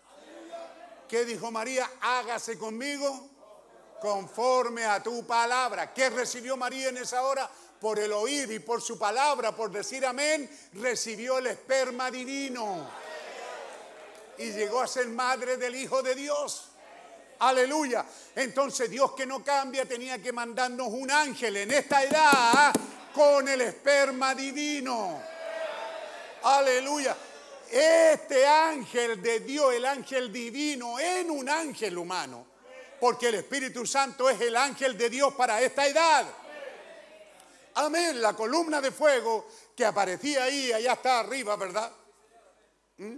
¿Qué 1.07 1.25
dijo 1.25 1.51
María? 1.51 1.89
Hágase 2.01 2.57
conmigo 2.57 3.29
conforme 4.01 4.85
a 4.85 5.01
tu 5.01 5.25
palabra. 5.25 5.93
¿Qué 5.93 6.09
recibió 6.09 6.57
María 6.57 6.89
en 6.89 6.97
esa 6.97 7.23
hora? 7.23 7.49
Por 7.79 7.99
el 7.99 8.11
oír 8.11 8.51
y 8.51 8.59
por 8.59 8.81
su 8.81 8.97
palabra, 8.97 9.55
por 9.55 9.71
decir 9.71 10.05
amén, 10.05 10.49
recibió 10.73 11.37
el 11.37 11.47
esperma 11.47 12.09
divino. 12.09 12.89
Y 14.37 14.51
llegó 14.51 14.81
a 14.81 14.87
ser 14.87 15.07
madre 15.07 15.57
del 15.57 15.75
Hijo 15.75 16.01
de 16.01 16.15
Dios. 16.15 16.69
Aleluya. 17.39 18.05
Entonces 18.35 18.89
Dios 18.89 19.13
que 19.13 19.25
no 19.25 19.43
cambia 19.43 19.85
tenía 19.85 20.21
que 20.21 20.31
mandarnos 20.31 20.87
un 20.87 21.11
ángel 21.11 21.57
en 21.57 21.71
esta 21.71 22.03
edad 22.03 22.73
con 23.13 23.47
el 23.47 23.61
esperma 23.61 24.33
divino. 24.33 25.21
Aleluya. 26.43 27.15
Este 27.69 28.45
ángel 28.45 29.21
de 29.21 29.41
Dios, 29.41 29.73
el 29.73 29.85
ángel 29.85 30.31
divino, 30.31 30.99
en 30.99 31.29
un 31.29 31.49
ángel 31.49 31.97
humano. 31.97 32.45
Porque 32.99 33.27
el 33.27 33.35
Espíritu 33.35 33.85
Santo 33.85 34.29
es 34.29 34.39
el 34.41 34.55
ángel 34.55 34.97
de 34.97 35.09
Dios 35.09 35.33
para 35.33 35.61
esta 35.61 35.85
edad. 35.85 36.25
Amén. 37.77 38.19
La 38.21 38.33
columna 38.33 38.81
de 38.81 38.91
fuego 38.91 39.47
que 39.75 39.85
aparecía 39.85 40.45
ahí, 40.45 40.71
allá 40.71 40.93
está 40.93 41.19
arriba, 41.19 41.55
¿verdad? 41.55 41.91
¿Mm? 42.97 43.17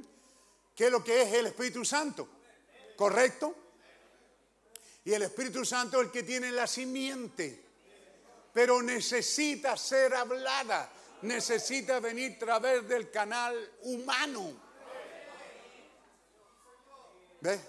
¿Qué 0.76 0.86
es 0.86 0.92
lo 0.92 1.02
que 1.02 1.22
es 1.22 1.34
el 1.34 1.48
Espíritu 1.48 1.86
Santo? 1.86 2.28
¿Correcto? 2.98 3.56
Y 5.06 5.14
el 5.14 5.22
Espíritu 5.22 5.64
Santo 5.64 6.00
es 6.00 6.08
el 6.08 6.12
que 6.12 6.24
tiene 6.24 6.52
la 6.52 6.68
simiente, 6.68 7.64
pero 8.52 8.82
necesita 8.82 9.78
ser 9.78 10.14
hablada, 10.14 10.92
necesita 11.22 12.02
venir 12.02 12.34
a 12.36 12.40
través 12.40 12.86
del 12.86 13.10
canal 13.10 13.56
humano. 13.84 14.54
¿Ves? 17.40 17.62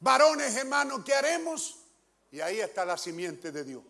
Varones 0.00 0.56
hermanos, 0.56 1.02
¿qué 1.04 1.14
haremos? 1.14 1.80
Y 2.32 2.40
ahí 2.40 2.60
está 2.60 2.86
la 2.86 2.96
simiente 2.96 3.52
de 3.52 3.62
Dios. 3.62 3.82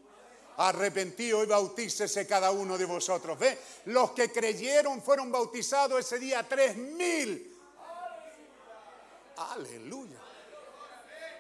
Arrepentido 0.57 1.43
y 1.43 1.47
bautícese 1.47 2.27
cada 2.27 2.51
uno 2.51 2.79
de 2.79 2.85
vosotros. 2.85 3.39
¿Ve? 3.39 3.59
Los 3.87 4.13
que 4.13 4.31
creyeron 4.31 5.03
fueron 5.03 5.33
bautizados 5.33 5.99
ese 5.99 6.19
día, 6.19 6.47
tres 6.49 6.77
mil. 6.77 7.51
Aleluya. 9.37 10.21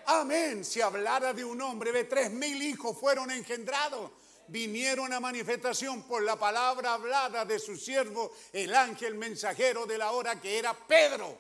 Amén. 0.07 0.65
Si 0.65 0.81
hablara 0.81 1.33
de 1.33 1.45
un 1.45 1.61
hombre, 1.63 1.93
ve, 1.93 2.05
tres 2.05 2.31
mil 2.31 2.61
hijos 2.63 2.99
fueron 2.99 3.31
engendrados. 3.31 4.11
Vinieron 4.49 5.13
a 5.13 5.21
manifestación 5.21 6.03
por 6.03 6.23
la 6.23 6.37
palabra 6.37 6.95
hablada 6.95 7.45
de 7.45 7.59
su 7.59 7.77
siervo, 7.77 8.33
el 8.53 8.75
ángel 8.75 9.15
mensajero 9.15 9.87
de 9.87 9.97
la 9.97 10.11
hora 10.11 10.39
que 10.41 10.59
era 10.59 10.75
Pedro. 10.75 11.39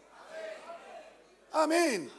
Amén. 1.53 2.11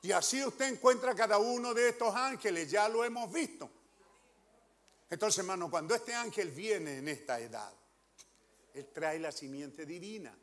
Y 0.00 0.10
así 0.10 0.42
usted 0.44 0.66
encuentra 0.66 1.14
cada 1.14 1.38
uno 1.38 1.74
de 1.74 1.90
estos 1.90 2.14
ángeles, 2.14 2.70
ya 2.70 2.88
lo 2.88 3.04
hemos 3.04 3.30
visto. 3.30 3.70
Entonces, 5.12 5.40
hermano, 5.40 5.70
cuando 5.70 5.94
este 5.94 6.14
ángel 6.14 6.50
viene 6.52 6.96
en 6.96 7.06
esta 7.06 7.38
edad, 7.38 7.70
él 8.72 8.88
trae 8.94 9.18
la 9.18 9.30
simiente 9.30 9.84
divina. 9.84 10.34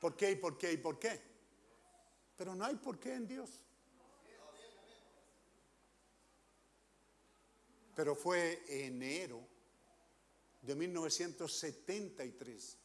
¿Por 0.00 0.16
qué 0.16 0.32
y 0.32 0.34
por 0.34 0.58
qué 0.58 0.72
y 0.72 0.76
por 0.78 0.98
qué? 0.98 1.20
Pero 2.36 2.56
no 2.56 2.64
hay 2.64 2.74
por 2.74 2.98
qué 2.98 3.14
en 3.14 3.28
Dios. 3.28 3.50
Pero 7.94 8.16
fue 8.16 8.64
enero 8.66 9.53
de 10.64 10.74
1973 10.74 12.78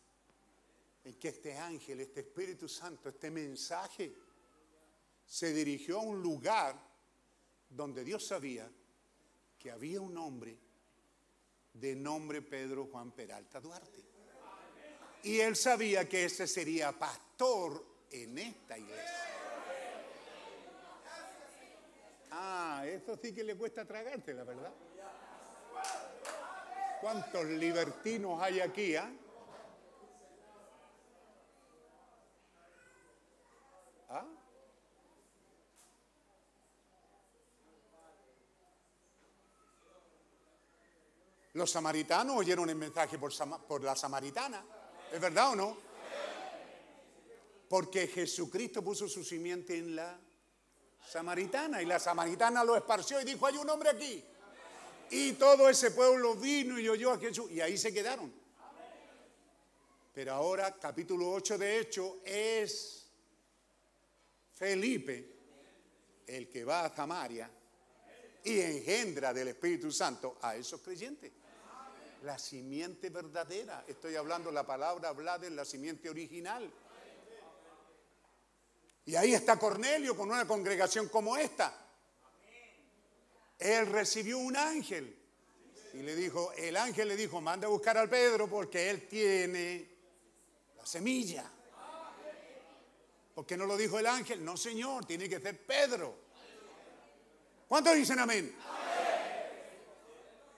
en 1.06 1.16
que 1.16 1.30
este 1.30 1.58
ángel, 1.58 2.02
este 2.02 2.20
Espíritu 2.22 2.68
Santo, 2.68 3.10
este 3.10 3.32
mensaje 3.32 4.14
se 5.26 5.54
dirigió 5.54 6.00
a 6.00 6.04
un 6.04 6.22
lugar 6.22 6.76
donde 7.70 8.04
Dios 8.04 8.28
sabía 8.28 8.70
que 9.58 9.72
había 9.72 10.02
un 10.02 10.18
hombre 10.18 10.58
de 11.74 11.96
nombre 11.96 12.42
Pedro 12.42 12.88
Juan 12.88 13.12
Peralta 13.12 13.62
Duarte. 13.62 14.04
Y 15.24 15.40
él 15.40 15.56
sabía 15.56 16.08
que 16.08 16.26
ese 16.26 16.48
sería 16.48 16.98
pastor 16.98 17.86
en 18.12 18.38
esta 18.38 18.78
iglesia. 18.78 19.26
Ah, 22.32 22.84
eso 22.86 23.18
sí 23.22 23.34
que 23.34 23.44
le 23.44 23.56
cuesta 23.56 23.86
tragarte, 23.86 24.34
la 24.34 24.44
verdad. 24.44 24.74
¿Cuántos 27.02 27.46
libertinos 27.46 28.42
hay 28.42 28.60
aquí? 28.60 28.96
ah? 28.98 29.10
¿Ah? 34.10 34.26
Los 41.54 41.72
samaritanos 41.72 42.36
oyeron 42.36 42.70
el 42.70 42.76
mensaje 42.76 43.18
por, 43.18 43.32
por 43.66 43.82
la 43.82 43.96
samaritana. 43.96 44.64
¿Es 45.12 45.22
verdad 45.22 45.52
o 45.52 45.56
no? 45.56 45.78
Porque 47.70 48.08
Jesucristo 48.08 48.84
puso 48.84 49.08
su 49.08 49.24
simiente 49.24 49.78
en 49.78 49.96
la 49.96 50.20
samaritana 51.08 51.82
y 51.82 51.86
la 51.86 52.00
samaritana 52.00 52.64
lo 52.64 52.76
esparció 52.76 53.22
y 53.22 53.24
dijo, 53.24 53.46
hay 53.46 53.56
un 53.56 53.70
hombre 53.70 53.90
aquí. 53.90 54.26
Y 55.12 55.34
todo 55.34 55.68
ese 55.70 55.92
pueblo 55.92 56.36
vino 56.36 56.80
y 56.80 56.88
oyó 56.88 57.12
a 57.12 57.18
Jesús 57.18 57.50
y 57.52 57.62
ahí 57.62 57.78
se 57.78 57.94
quedaron. 57.94 58.32
Pero 60.14 60.34
ahora, 60.34 60.76
capítulo 60.80 61.32
8 61.32 61.58
de 61.58 61.80
Hecho, 61.80 62.20
es 62.26 63.08
Felipe 64.54 65.36
el 66.28 66.50
que 66.50 66.64
va 66.64 66.86
a 66.86 66.96
Samaria 66.96 67.50
y 68.44 68.60
engendra 68.60 69.34
del 69.34 69.50
Espíritu 69.50 69.92
Santo 69.92 70.38
a 70.42 70.56
esos 70.56 70.82
creyentes. 70.82 71.32
La 72.24 72.38
simiente 72.38 73.10
verdadera. 73.10 73.86
Estoy 73.88 74.16
hablando 74.16 74.52
la 74.52 74.66
palabra 74.66 75.10
hablada 75.10 75.48
en 75.48 75.56
la 75.56 75.66
simiente 75.66 76.10
original. 76.10 76.70
Y 79.06 79.16
ahí 79.16 79.34
está 79.34 79.58
Cornelio 79.58 80.16
con 80.16 80.30
una 80.30 80.46
congregación 80.46 81.08
como 81.08 81.38
esta. 81.38 81.89
Él 83.60 83.88
recibió 83.88 84.38
un 84.40 84.56
ángel. 84.56 85.16
Y 85.94 85.98
le 85.98 86.16
dijo, 86.16 86.52
el 86.54 86.78
ángel 86.78 87.08
le 87.10 87.16
dijo, 87.16 87.42
manda 87.42 87.68
a 87.68 87.70
buscar 87.70 87.98
al 87.98 88.10
Pedro 88.10 88.48
porque 88.48 88.90
él 88.90 89.08
tiene 89.08 89.90
la 90.78 90.86
semilla. 90.86 91.52
¿Por 93.36 93.46
qué 93.46 93.58
no 93.58 93.66
lo 93.66 93.76
dijo 93.78 93.98
el 94.00 94.06
ángel? 94.08 94.44
No, 94.44 94.56
Señor, 94.58 95.06
tiene 95.06 95.28
que 95.28 95.40
ser 95.40 95.58
Pedro. 95.66 96.16
¿Cuántos 97.68 97.96
dicen 97.96 98.20
amén? 98.20 98.56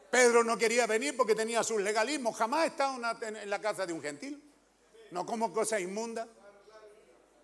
Pedro 0.10 0.44
no 0.44 0.58
quería 0.58 0.86
venir 0.88 1.16
porque 1.16 1.36
tenía 1.36 1.64
sus 1.64 1.82
legalismos. 1.82 2.36
Jamás 2.36 2.68
la- 3.00 3.18
en 3.22 3.50
la 3.50 3.62
casa 3.62 3.86
de 3.86 3.94
un 3.94 4.02
gentil. 4.02 4.44
No 5.12 5.26
como 5.26 5.54
cosa 5.54 5.80
inmunda. 5.80 6.28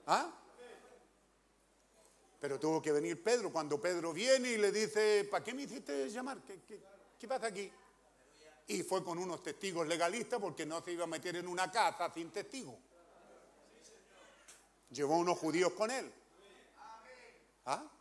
¿Ah? 0.05 0.31
Pero 2.39 2.59
tuvo 2.59 2.81
que 2.81 2.91
venir 2.91 3.21
Pedro. 3.23 3.51
Cuando 3.51 3.81
Pedro 3.81 4.13
viene 4.13 4.51
y 4.51 4.57
le 4.57 4.71
dice, 4.71 5.27
¿para 5.29 5.43
qué 5.43 5.53
me 5.53 5.63
hiciste 5.63 6.09
llamar? 6.09 6.39
¿Qué, 6.43 7.27
pasa 7.27 7.47
aquí? 7.47 7.71
Y 8.67 8.83
fue 8.83 9.03
con 9.03 9.17
unos 9.17 9.41
testigos 9.41 9.87
legalistas 9.87 10.39
porque 10.39 10.65
no 10.65 10.83
se 10.83 10.91
iba 10.91 11.05
a 11.05 11.07
meter 11.07 11.35
en 11.37 11.47
una 11.47 11.71
casa 11.71 12.11
sin 12.13 12.29
testigos. 12.31 12.75
Llevó 14.91 15.17
unos 15.17 15.37
judíos 15.37 15.73
con 15.73 15.89
él. 15.89 16.11
¿Ah? 17.65 17.91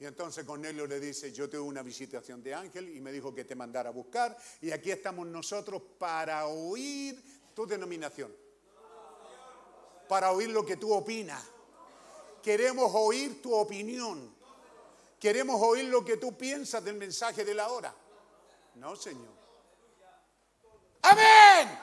Y 0.00 0.06
entonces 0.06 0.44
Cornelio 0.44 0.86
le 0.86 0.98
dice, 0.98 1.30
yo 1.30 1.48
tuve 1.48 1.60
una 1.60 1.82
visitación 1.82 2.42
de 2.42 2.54
ángel 2.54 2.88
y 2.88 3.02
me 3.02 3.12
dijo 3.12 3.34
que 3.34 3.44
te 3.44 3.54
mandara 3.54 3.90
a 3.90 3.92
buscar. 3.92 4.34
Y 4.62 4.70
aquí 4.70 4.90
estamos 4.90 5.26
nosotros 5.26 5.82
para 5.98 6.46
oír 6.46 7.22
tu 7.54 7.66
denominación. 7.66 8.34
Para 10.10 10.32
oír 10.32 10.50
lo 10.50 10.66
que 10.66 10.76
tú 10.76 10.92
opinas. 10.92 11.40
Queremos 12.42 12.90
oír 12.92 13.40
tu 13.40 13.54
opinión. 13.54 14.34
Queremos 15.20 15.62
oír 15.62 15.84
lo 15.84 16.04
que 16.04 16.16
tú 16.16 16.36
piensas 16.36 16.82
del 16.82 16.96
mensaje 16.96 17.44
de 17.44 17.54
la 17.54 17.68
hora. 17.68 17.94
No, 18.74 18.96
Señor. 18.96 19.32
Amén. 21.02 21.78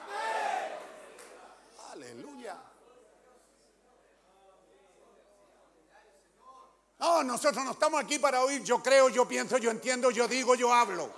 Aleluya. 1.93 2.61
No, 6.99 7.23
nosotros 7.23 7.63
no 7.63 7.71
estamos 7.71 8.03
aquí 8.03 8.19
para 8.19 8.43
oír 8.43 8.61
yo 8.61 8.83
creo, 8.83 9.07
yo 9.07 9.25
pienso, 9.25 9.57
yo 9.57 9.71
entiendo, 9.71 10.11
yo 10.11 10.27
digo, 10.27 10.53
yo 10.53 10.73
hablo. 10.73 11.09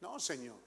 No, 0.00 0.18
Señor. 0.18 0.61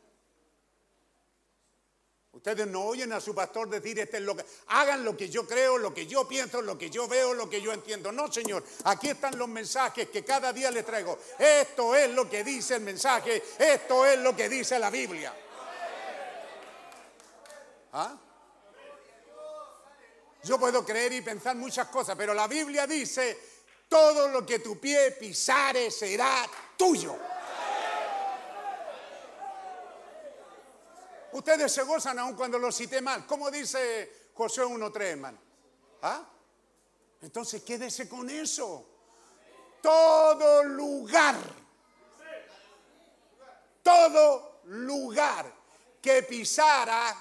Ustedes 2.45 2.67
no 2.67 2.83
oyen 2.83 3.11
a 3.11 3.19
su 3.19 3.33
pastor 3.33 3.67
decir, 3.67 3.97
este 3.97 4.17
es 4.17 4.23
lo 4.23 4.35
que... 4.35 4.45
Hagan 4.67 5.03
lo 5.03 5.17
que 5.17 5.29
yo 5.29 5.47
creo, 5.47 5.79
lo 5.79 5.91
que 5.91 6.05
yo 6.05 6.27
pienso, 6.27 6.61
lo 6.61 6.77
que 6.77 6.91
yo 6.91 7.07
veo, 7.07 7.33
lo 7.33 7.49
que 7.49 7.59
yo 7.59 7.73
entiendo. 7.73 8.11
No, 8.11 8.31
Señor. 8.31 8.63
Aquí 8.83 9.09
están 9.09 9.35
los 9.35 9.47
mensajes 9.47 10.09
que 10.09 10.23
cada 10.23 10.53
día 10.53 10.69
les 10.69 10.85
traigo. 10.85 11.17
Esto 11.39 11.95
es 11.95 12.11
lo 12.11 12.29
que 12.29 12.43
dice 12.43 12.75
el 12.75 12.81
mensaje. 12.81 13.41
Esto 13.57 14.05
es 14.05 14.19
lo 14.19 14.35
que 14.35 14.47
dice 14.47 14.77
la 14.77 14.91
Biblia. 14.91 15.33
¿Ah? 17.93 18.15
Yo 20.43 20.59
puedo 20.59 20.85
creer 20.85 21.13
y 21.13 21.21
pensar 21.21 21.55
muchas 21.55 21.87
cosas, 21.87 22.15
pero 22.15 22.35
la 22.35 22.47
Biblia 22.47 22.85
dice, 22.85 23.39
todo 23.89 24.27
lo 24.27 24.45
que 24.45 24.59
tu 24.59 24.79
pie 24.79 25.13
pisare 25.19 25.89
será 25.89 26.47
tuyo. 26.77 27.17
Ustedes 31.35 31.69
se 31.69 31.83
gozan 31.83 32.17
aun 32.17 32.33
cuando 32.33 32.57
lo 32.57 32.71
cité 32.71 33.01
mal. 33.01 33.27
¿Cómo 33.27 33.51
dice 33.51 34.29
José 34.33 34.63
1.3, 34.63 35.01
hermano? 35.01 35.37
¿Ah? 36.01 36.23
Entonces 37.21 37.61
quédese 37.61 38.07
con 38.07 38.29
eso. 38.29 38.85
Todo 39.81 40.63
lugar, 40.63 41.35
todo 43.83 44.61
lugar 44.63 45.53
que 46.01 46.23
pisara 46.23 47.13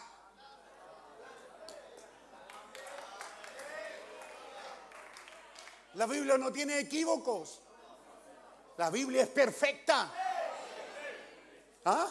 La 5.94 6.06
Biblia 6.06 6.38
no 6.38 6.52
tiene 6.52 6.78
equívocos. 6.78 7.60
La 8.76 8.90
Biblia 8.90 9.22
es 9.22 9.28
perfecta. 9.28 10.12
¿Ah? 11.84 12.08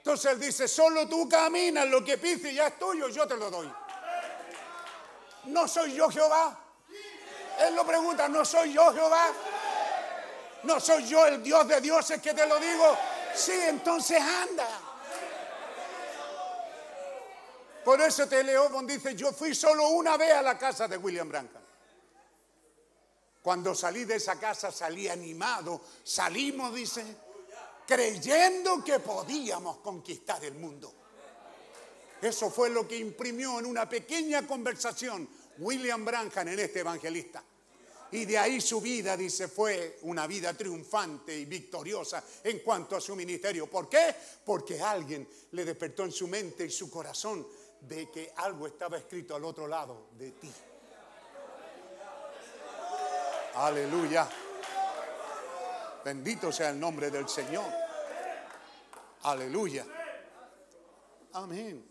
Entonces 0.00 0.32
él 0.32 0.40
dice, 0.40 0.66
solo 0.66 1.06
tú 1.06 1.28
caminas, 1.28 1.86
lo 1.86 2.02
que 2.02 2.16
pises 2.16 2.54
ya 2.54 2.68
es 2.68 2.78
tuyo, 2.78 3.08
yo 3.10 3.28
te 3.28 3.36
lo 3.36 3.50
doy. 3.50 3.70
No 5.44 5.68
soy 5.68 5.92
yo 5.94 6.08
Jehová. 6.08 6.58
Él 7.58 7.74
lo 7.74 7.86
pregunta, 7.86 8.26
¿no 8.26 8.42
soy 8.42 8.72
yo 8.72 8.94
Jehová? 8.94 9.26
¿No 10.62 10.80
soy 10.80 11.06
yo 11.06 11.26
el 11.26 11.42
Dios 11.42 11.68
de 11.68 11.82
dioses 11.82 12.20
que 12.22 12.32
te 12.32 12.46
lo 12.46 12.58
digo? 12.58 12.96
Sí, 13.34 13.52
entonces 13.52 14.22
anda. 14.22 14.66
Por 17.84 18.00
eso 18.00 18.26
Teleobon 18.26 18.86
dice, 18.86 19.14
yo 19.14 19.32
fui 19.34 19.54
solo 19.54 19.88
una 19.88 20.16
vez 20.16 20.32
a 20.32 20.40
la 20.40 20.56
casa 20.56 20.88
de 20.88 20.96
William 20.96 21.28
Branham. 21.28 21.62
Cuando 23.42 23.74
salí 23.74 24.04
de 24.04 24.16
esa 24.16 24.40
casa 24.40 24.72
salí 24.72 25.08
animado, 25.08 25.82
salimos, 26.04 26.74
dice, 26.74 27.04
creyendo 27.90 28.84
que 28.84 29.00
podíamos 29.00 29.78
conquistar 29.78 30.44
el 30.44 30.54
mundo. 30.54 30.94
Eso 32.22 32.48
fue 32.48 32.70
lo 32.70 32.86
que 32.86 32.96
imprimió 32.96 33.58
en 33.58 33.66
una 33.66 33.88
pequeña 33.88 34.46
conversación 34.46 35.28
William 35.58 36.04
Branham 36.04 36.46
en 36.46 36.60
este 36.60 36.80
evangelista. 36.80 37.42
Y 38.12 38.26
de 38.26 38.38
ahí 38.38 38.60
su 38.60 38.80
vida, 38.80 39.16
dice, 39.16 39.48
fue 39.48 39.98
una 40.02 40.28
vida 40.28 40.54
triunfante 40.54 41.36
y 41.36 41.46
victoriosa 41.46 42.22
en 42.44 42.60
cuanto 42.60 42.94
a 42.94 43.00
su 43.00 43.16
ministerio. 43.16 43.68
¿Por 43.68 43.88
qué? 43.88 44.14
Porque 44.44 44.80
alguien 44.80 45.28
le 45.50 45.64
despertó 45.64 46.04
en 46.04 46.12
su 46.12 46.28
mente 46.28 46.66
y 46.66 46.70
su 46.70 46.88
corazón 46.88 47.44
de 47.80 48.08
que 48.08 48.32
algo 48.36 48.68
estaba 48.68 48.98
escrito 48.98 49.34
al 49.34 49.44
otro 49.44 49.66
lado 49.66 50.10
de 50.16 50.30
ti. 50.30 50.52
Aleluya. 53.54 54.28
Bendito 56.04 56.50
sea 56.50 56.70
el 56.70 56.80
nombre 56.80 57.10
del 57.10 57.28
Señor. 57.28 57.70
Aleluya. 59.22 59.86
Amén. 61.32 61.90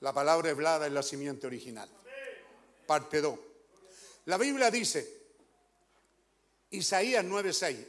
La 0.00 0.12
palabra 0.12 0.50
hablada 0.50 0.86
es 0.86 0.92
la 0.92 1.02
simiente 1.02 1.46
original. 1.46 1.88
Parte 2.86 3.20
2. 3.20 3.38
La 4.26 4.38
Biblia 4.38 4.70
dice, 4.70 5.20
Isaías 6.70 7.24
9:6, 7.24 7.86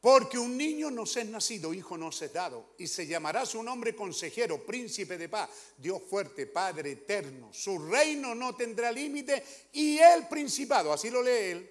porque 0.00 0.38
un 0.38 0.56
niño 0.56 0.90
nos 0.90 1.14
es 1.18 1.26
nacido, 1.26 1.74
hijo 1.74 1.98
nos 1.98 2.22
es 2.22 2.32
dado, 2.32 2.74
y 2.78 2.86
se 2.86 3.06
llamará 3.06 3.44
su 3.44 3.62
nombre 3.62 3.94
consejero, 3.94 4.64
príncipe 4.64 5.18
de 5.18 5.28
paz, 5.28 5.50
Dios 5.76 6.00
fuerte, 6.08 6.46
Padre 6.46 6.92
eterno. 6.92 7.52
Su 7.52 7.78
reino 7.78 8.34
no 8.34 8.56
tendrá 8.56 8.90
límite 8.90 9.44
y 9.72 9.98
el 9.98 10.26
principado, 10.26 10.90
así 10.92 11.10
lo 11.10 11.22
lee 11.22 11.50
él, 11.50 11.70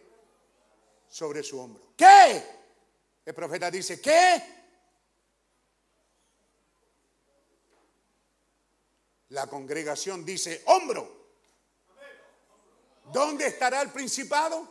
sobre 1.09 1.41
su 1.41 1.59
hombro. 1.59 1.93
¿Qué? 1.97 2.43
El 3.25 3.33
profeta 3.33 3.71
dice, 3.71 3.99
¿qué? 3.99 4.43
La 9.29 9.47
congregación 9.47 10.23
dice, 10.23 10.61
hombro. 10.67 11.17
¿Dónde 13.11 13.47
estará 13.47 13.81
el 13.81 13.89
principado? 13.89 14.67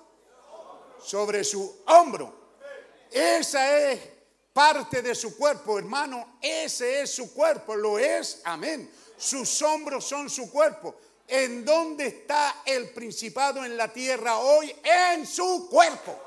Sobre 1.02 1.42
su 1.42 1.82
hombro. 1.86 2.37
Esa 3.10 3.78
es 3.78 4.00
parte 4.52 5.02
de 5.02 5.14
su 5.14 5.36
cuerpo, 5.36 5.78
hermano. 5.78 6.38
Ese 6.40 7.02
es 7.02 7.14
su 7.14 7.32
cuerpo, 7.32 7.76
lo 7.76 7.98
es. 7.98 8.40
Amén. 8.44 8.90
Sus 9.16 9.62
hombros 9.62 10.04
son 10.04 10.28
su 10.28 10.50
cuerpo. 10.50 10.94
¿En 11.26 11.64
dónde 11.64 12.06
está 12.06 12.62
el 12.64 12.90
principado 12.90 13.64
en 13.64 13.76
la 13.76 13.92
tierra 13.92 14.38
hoy? 14.38 14.74
En 14.82 15.26
su 15.26 15.68
cuerpo. 15.70 16.18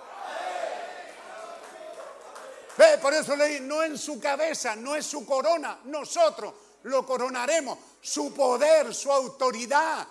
Por 3.02 3.14
eso 3.14 3.36
leí, 3.36 3.60
no 3.60 3.84
en 3.84 3.98
su 3.98 4.20
cabeza, 4.20 4.76
no 4.76 4.96
es 4.96 5.06
su 5.06 5.26
corona. 5.26 5.80
Nosotros 5.86 6.54
lo 6.84 7.06
coronaremos. 7.06 7.78
Su 8.02 8.34
poder, 8.34 8.94
su 8.94 9.12
autoridad, 9.12 10.08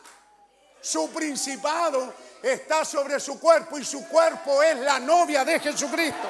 su 0.81 1.11
principado 1.11 2.15
está 2.43 2.85
sobre 2.85 3.19
su 3.19 3.41
cuerpo 3.41 3.79
y 3.79 3.85
su 3.85 4.07
cuerpo 4.09 4.63
es 4.63 4.77
la 4.79 5.01
novia 5.01 5.45
de 5.45 5.59
Jesucristo. 5.59 6.29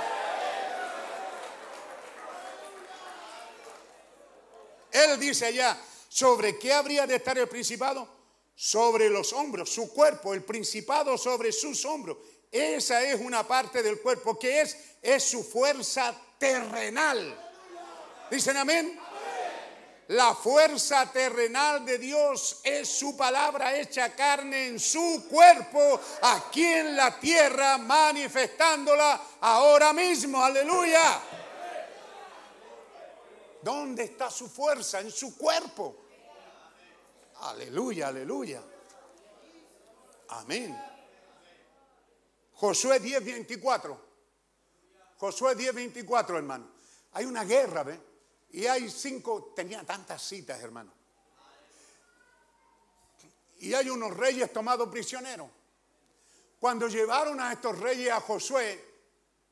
Él 4.92 5.18
dice 5.18 5.46
allá, 5.46 5.78
¿sobre 6.08 6.58
qué 6.58 6.72
habría 6.72 7.06
de 7.06 7.16
estar 7.16 7.36
el 7.38 7.48
principado? 7.48 8.20
sobre 8.60 9.08
los 9.08 9.32
hombros, 9.32 9.70
su 9.70 9.90
cuerpo, 9.90 10.34
el 10.34 10.42
principado 10.42 11.16
sobre 11.16 11.50
sus 11.50 11.82
hombros. 11.86 12.18
Esa 12.52 13.02
es 13.02 13.18
una 13.18 13.48
parte 13.48 13.82
del 13.82 14.02
cuerpo 14.02 14.38
que 14.38 14.60
es, 14.60 14.76
es 15.00 15.24
su 15.24 15.42
fuerza 15.42 16.14
terrenal. 16.38 17.38
¿Dicen 18.30 18.58
amén? 18.58 19.00
La 20.08 20.34
fuerza 20.34 21.10
terrenal 21.10 21.86
de 21.86 21.96
Dios 21.96 22.60
es 22.62 22.86
su 22.86 23.16
palabra 23.16 23.74
hecha 23.78 24.14
carne 24.14 24.66
en 24.66 24.78
su 24.78 25.26
cuerpo, 25.30 25.98
aquí 26.20 26.66
en 26.66 26.96
la 26.96 27.18
tierra, 27.18 27.78
manifestándola 27.78 29.22
ahora 29.40 29.94
mismo. 29.94 30.44
Aleluya. 30.44 31.18
¿Dónde 33.62 34.04
está 34.04 34.30
su 34.30 34.48
fuerza? 34.48 35.00
En 35.00 35.10
su 35.10 35.36
cuerpo. 35.36 36.04
Aleluya, 37.40 38.08
aleluya. 38.08 38.62
Amén. 40.28 40.78
Josué 42.54 43.00
10, 43.00 43.24
24. 43.24 44.10
Josué 45.18 45.54
10, 45.54 45.74
24, 45.74 46.36
hermano. 46.36 46.70
Hay 47.12 47.24
una 47.24 47.44
guerra, 47.44 47.82
¿ve? 47.82 48.00
Y 48.52 48.66
hay 48.66 48.90
cinco, 48.90 49.52
tenía 49.54 49.84
tantas 49.84 50.22
citas, 50.22 50.60
hermano. 50.60 50.92
Y 53.60 53.74
hay 53.74 53.90
unos 53.90 54.16
reyes 54.16 54.52
tomados 54.52 54.88
prisioneros. 54.88 55.48
Cuando 56.58 56.88
llevaron 56.88 57.40
a 57.40 57.52
estos 57.52 57.78
reyes 57.78 58.10
a 58.10 58.20
Josué, 58.20 58.89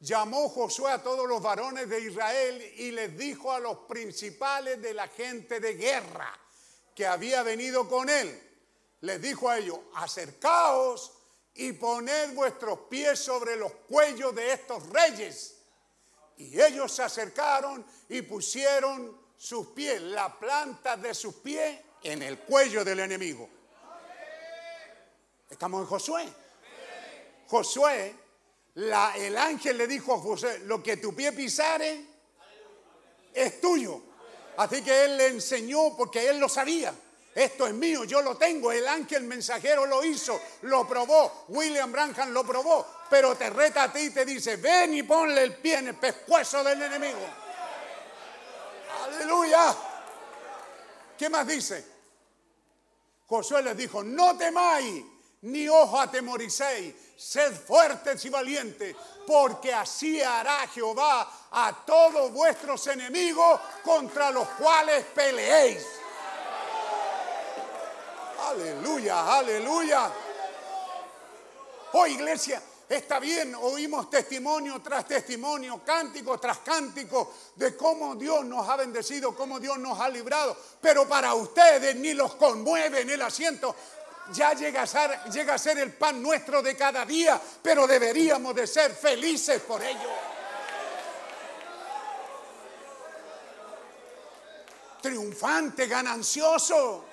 llamó 0.00 0.48
Josué 0.48 0.92
a 0.92 1.02
todos 1.02 1.28
los 1.28 1.42
varones 1.42 1.88
de 1.88 2.00
Israel 2.00 2.74
y 2.76 2.90
les 2.92 3.16
dijo 3.16 3.52
a 3.52 3.58
los 3.58 3.78
principales 3.88 4.80
de 4.80 4.94
la 4.94 5.08
gente 5.08 5.60
de 5.60 5.74
guerra 5.74 6.38
que 6.94 7.06
había 7.06 7.42
venido 7.42 7.88
con 7.88 8.08
él, 8.08 8.42
les 9.00 9.20
dijo 9.22 9.48
a 9.48 9.58
ellos, 9.58 9.78
acercaos 9.94 11.12
y 11.54 11.72
poned 11.72 12.34
vuestros 12.34 12.80
pies 12.90 13.18
sobre 13.18 13.56
los 13.56 13.72
cuellos 13.88 14.34
de 14.34 14.52
estos 14.52 14.88
reyes. 14.90 15.56
Y 16.36 16.60
ellos 16.60 16.92
se 16.92 17.02
acercaron 17.02 17.84
y 18.08 18.22
pusieron 18.22 19.20
sus 19.36 19.68
pies, 19.68 20.00
la 20.02 20.38
planta 20.38 20.96
de 20.96 21.14
sus 21.14 21.34
pies, 21.36 21.80
en 22.02 22.22
el 22.22 22.38
cuello 22.40 22.84
del 22.84 23.00
enemigo. 23.00 23.48
Estamos 25.50 25.80
en 25.80 25.86
Josué. 25.86 26.28
Josué, 27.48 28.14
el 28.78 29.36
ángel 29.36 29.76
le 29.76 29.86
dijo 29.86 30.14
a 30.14 30.18
Josué, 30.18 30.60
lo 30.60 30.82
que 30.82 30.98
tu 30.98 31.14
pie 31.14 31.32
pisare 31.32 32.04
es 33.34 33.60
tuyo. 33.60 34.00
Así 34.56 34.82
que 34.82 35.04
él 35.04 35.16
le 35.16 35.26
enseñó 35.28 35.96
porque 35.96 36.28
él 36.28 36.38
lo 36.38 36.48
sabía. 36.48 36.94
Esto 37.34 37.66
es 37.66 37.74
mío, 37.74 38.04
yo 38.04 38.22
lo 38.22 38.36
tengo. 38.36 38.72
El 38.72 38.86
ángel 38.88 39.24
mensajero 39.24 39.86
lo 39.86 40.04
hizo, 40.04 40.40
lo 40.62 40.86
probó. 40.88 41.44
William 41.48 41.90
Branham 41.92 42.30
lo 42.30 42.44
probó. 42.44 42.86
Pero 43.10 43.36
te 43.36 43.50
reta 43.50 43.84
a 43.84 43.92
ti 43.92 44.00
y 44.00 44.10
te 44.10 44.24
dice, 44.24 44.56
ven 44.56 44.94
y 44.94 45.02
ponle 45.02 45.42
el 45.42 45.56
pie 45.56 45.78
en 45.78 45.88
el 45.88 45.94
pescuezo 45.94 46.64
del 46.64 46.82
enemigo. 46.82 47.20
Aleluya. 49.04 49.76
¿Qué 51.16 51.28
más 51.28 51.46
dice? 51.46 51.84
Josué 53.26 53.62
les 53.62 53.76
dijo, 53.76 54.02
no 54.02 54.36
temáis, 54.36 55.04
ni 55.42 55.68
os 55.68 55.94
atemoricéis, 55.94 56.94
sed 57.16 57.54
fuertes 57.54 58.24
y 58.24 58.28
valientes, 58.28 58.96
porque 59.26 59.72
así 59.72 60.20
hará 60.20 60.66
Jehová 60.68 61.30
a 61.50 61.84
todos 61.84 62.32
vuestros 62.32 62.86
enemigos 62.88 63.60
contra 63.84 64.30
los 64.30 64.48
cuales 64.50 65.04
peleéis. 65.14 65.84
Aleluya, 68.48 69.36
aleluya. 69.38 70.12
Oh 71.92 72.06
iglesia, 72.06 72.62
está 72.88 73.18
bien, 73.18 73.54
oímos 73.54 74.08
testimonio 74.08 74.80
tras 74.82 75.06
testimonio, 75.06 75.82
cántico 75.84 76.38
tras 76.38 76.58
cántico 76.58 77.34
de 77.56 77.76
cómo 77.76 78.14
Dios 78.14 78.44
nos 78.44 78.68
ha 78.68 78.76
bendecido, 78.76 79.34
cómo 79.34 79.58
Dios 79.60 79.78
nos 79.78 79.98
ha 80.00 80.08
librado, 80.08 80.56
pero 80.80 81.08
para 81.08 81.34
ustedes 81.34 81.96
ni 81.96 82.14
los 82.14 82.34
conmueve 82.34 83.02
en 83.02 83.10
el 83.10 83.22
asiento. 83.22 83.74
Ya 84.32 84.52
llega 84.52 84.82
a, 84.82 84.86
ser, 84.86 85.22
llega 85.32 85.54
a 85.54 85.58
ser 85.58 85.78
el 85.78 85.92
pan 85.94 86.22
nuestro 86.22 86.62
de 86.62 86.76
cada 86.76 87.04
día, 87.04 87.40
pero 87.62 87.86
deberíamos 87.86 88.54
de 88.54 88.66
ser 88.66 88.92
felices 88.92 89.62
por 89.62 89.82
ello. 89.82 90.10
Triunfante, 95.00 95.86
ganancioso. 95.86 97.04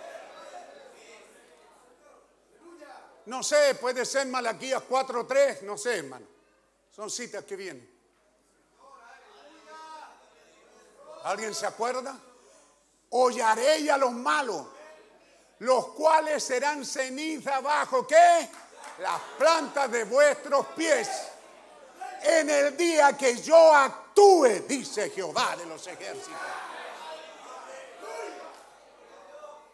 No 3.27 3.41
sé, 3.41 3.75
puede 3.75 4.05
ser 4.05 4.27
Malaquías 4.27 4.83
4.3, 4.87 5.61
no 5.61 5.77
sé, 5.77 5.97
hermano. 5.97 6.27
Son 6.91 7.09
citas 7.09 7.43
que 7.43 7.55
vienen. 7.55 7.95
¿Alguien 11.23 11.55
se 11.55 11.65
acuerda? 11.65 12.19
Hollaré 13.09 13.89
a 13.89 13.97
los 13.97 14.11
malos, 14.11 14.67
los 15.59 15.87
cuales 15.89 16.43
serán 16.43 16.85
ceniza 16.85 17.59
bajo, 17.61 18.05
¿qué? 18.05 18.49
Las 18.99 19.21
plantas 19.37 19.91
de 19.91 20.03
vuestros 20.03 20.67
pies. 20.67 21.09
En 22.23 22.49
el 22.49 22.75
día 22.75 23.15
que 23.15 23.41
yo 23.41 23.73
actúe, 23.73 24.63
dice 24.67 25.09
Jehová 25.09 25.55
de 25.55 25.65
los 25.65 25.85
ejércitos. 25.87 26.33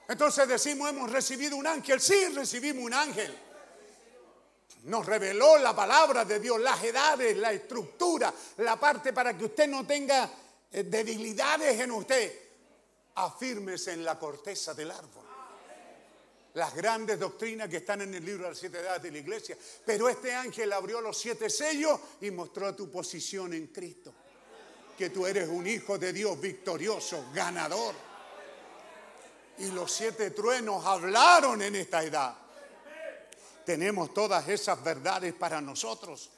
Entonces 0.08 0.46
decimos, 0.48 0.90
hemos 0.90 1.10
recibido 1.10 1.56
un 1.56 1.66
ángel. 1.66 2.02
Sí, 2.02 2.28
recibimos 2.36 2.84
un 2.84 2.94
ángel. 2.94 3.34
Nos 4.84 5.06
reveló 5.06 5.58
la 5.58 5.74
palabra 5.74 6.26
de 6.26 6.40
Dios, 6.40 6.60
las 6.60 6.84
edades, 6.84 7.38
la 7.38 7.54
estructura, 7.54 8.34
la 8.58 8.78
parte 8.78 9.14
para 9.14 9.38
que 9.38 9.46
usted 9.46 9.68
no 9.70 9.86
tenga 9.88 10.30
eh, 10.72 10.84
debilidades 10.84 11.80
en 11.80 11.92
usted. 11.92 12.40
Afírmese 13.16 13.94
en 13.94 14.04
la 14.04 14.20
corteza 14.20 14.74
del 14.74 14.92
árbol. 14.92 15.31
Las 16.54 16.76
grandes 16.76 17.18
doctrinas 17.18 17.70
que 17.70 17.78
están 17.78 18.02
en 18.02 18.14
el 18.14 18.26
libro 18.26 18.44
de 18.44 18.50
las 18.50 18.58
siete 18.58 18.80
edades 18.80 19.04
de 19.04 19.12
la 19.12 19.18
iglesia. 19.20 19.58
Pero 19.86 20.10
este 20.10 20.34
ángel 20.34 20.72
abrió 20.74 21.00
los 21.00 21.18
siete 21.18 21.50
sellos 21.50 22.00
y 22.20 22.32
mostró 22.32 22.76
tu 22.76 22.92
posición 22.92 23.54
en 23.54 23.68
Cristo. 23.68 24.14
Que 24.98 25.10
tú 25.10 25.26
eres 25.26 25.48
un 25.48 25.66
hijo 25.66 25.98
de 25.98 26.12
Dios 26.12 26.40
victorioso, 26.40 27.26
ganador. 27.34 27.96
Y 29.60 29.72
los 29.72 29.92
siete 29.92 30.32
truenos 30.32 30.86
hablaron 30.86 31.62
en 31.62 31.76
esta 31.76 32.04
edad. 32.04 32.36
Tenemos 33.66 34.14
todas 34.14 34.48
esas 34.50 34.84
verdades 34.84 35.34
para 35.34 35.62
nosotros. 35.62 36.32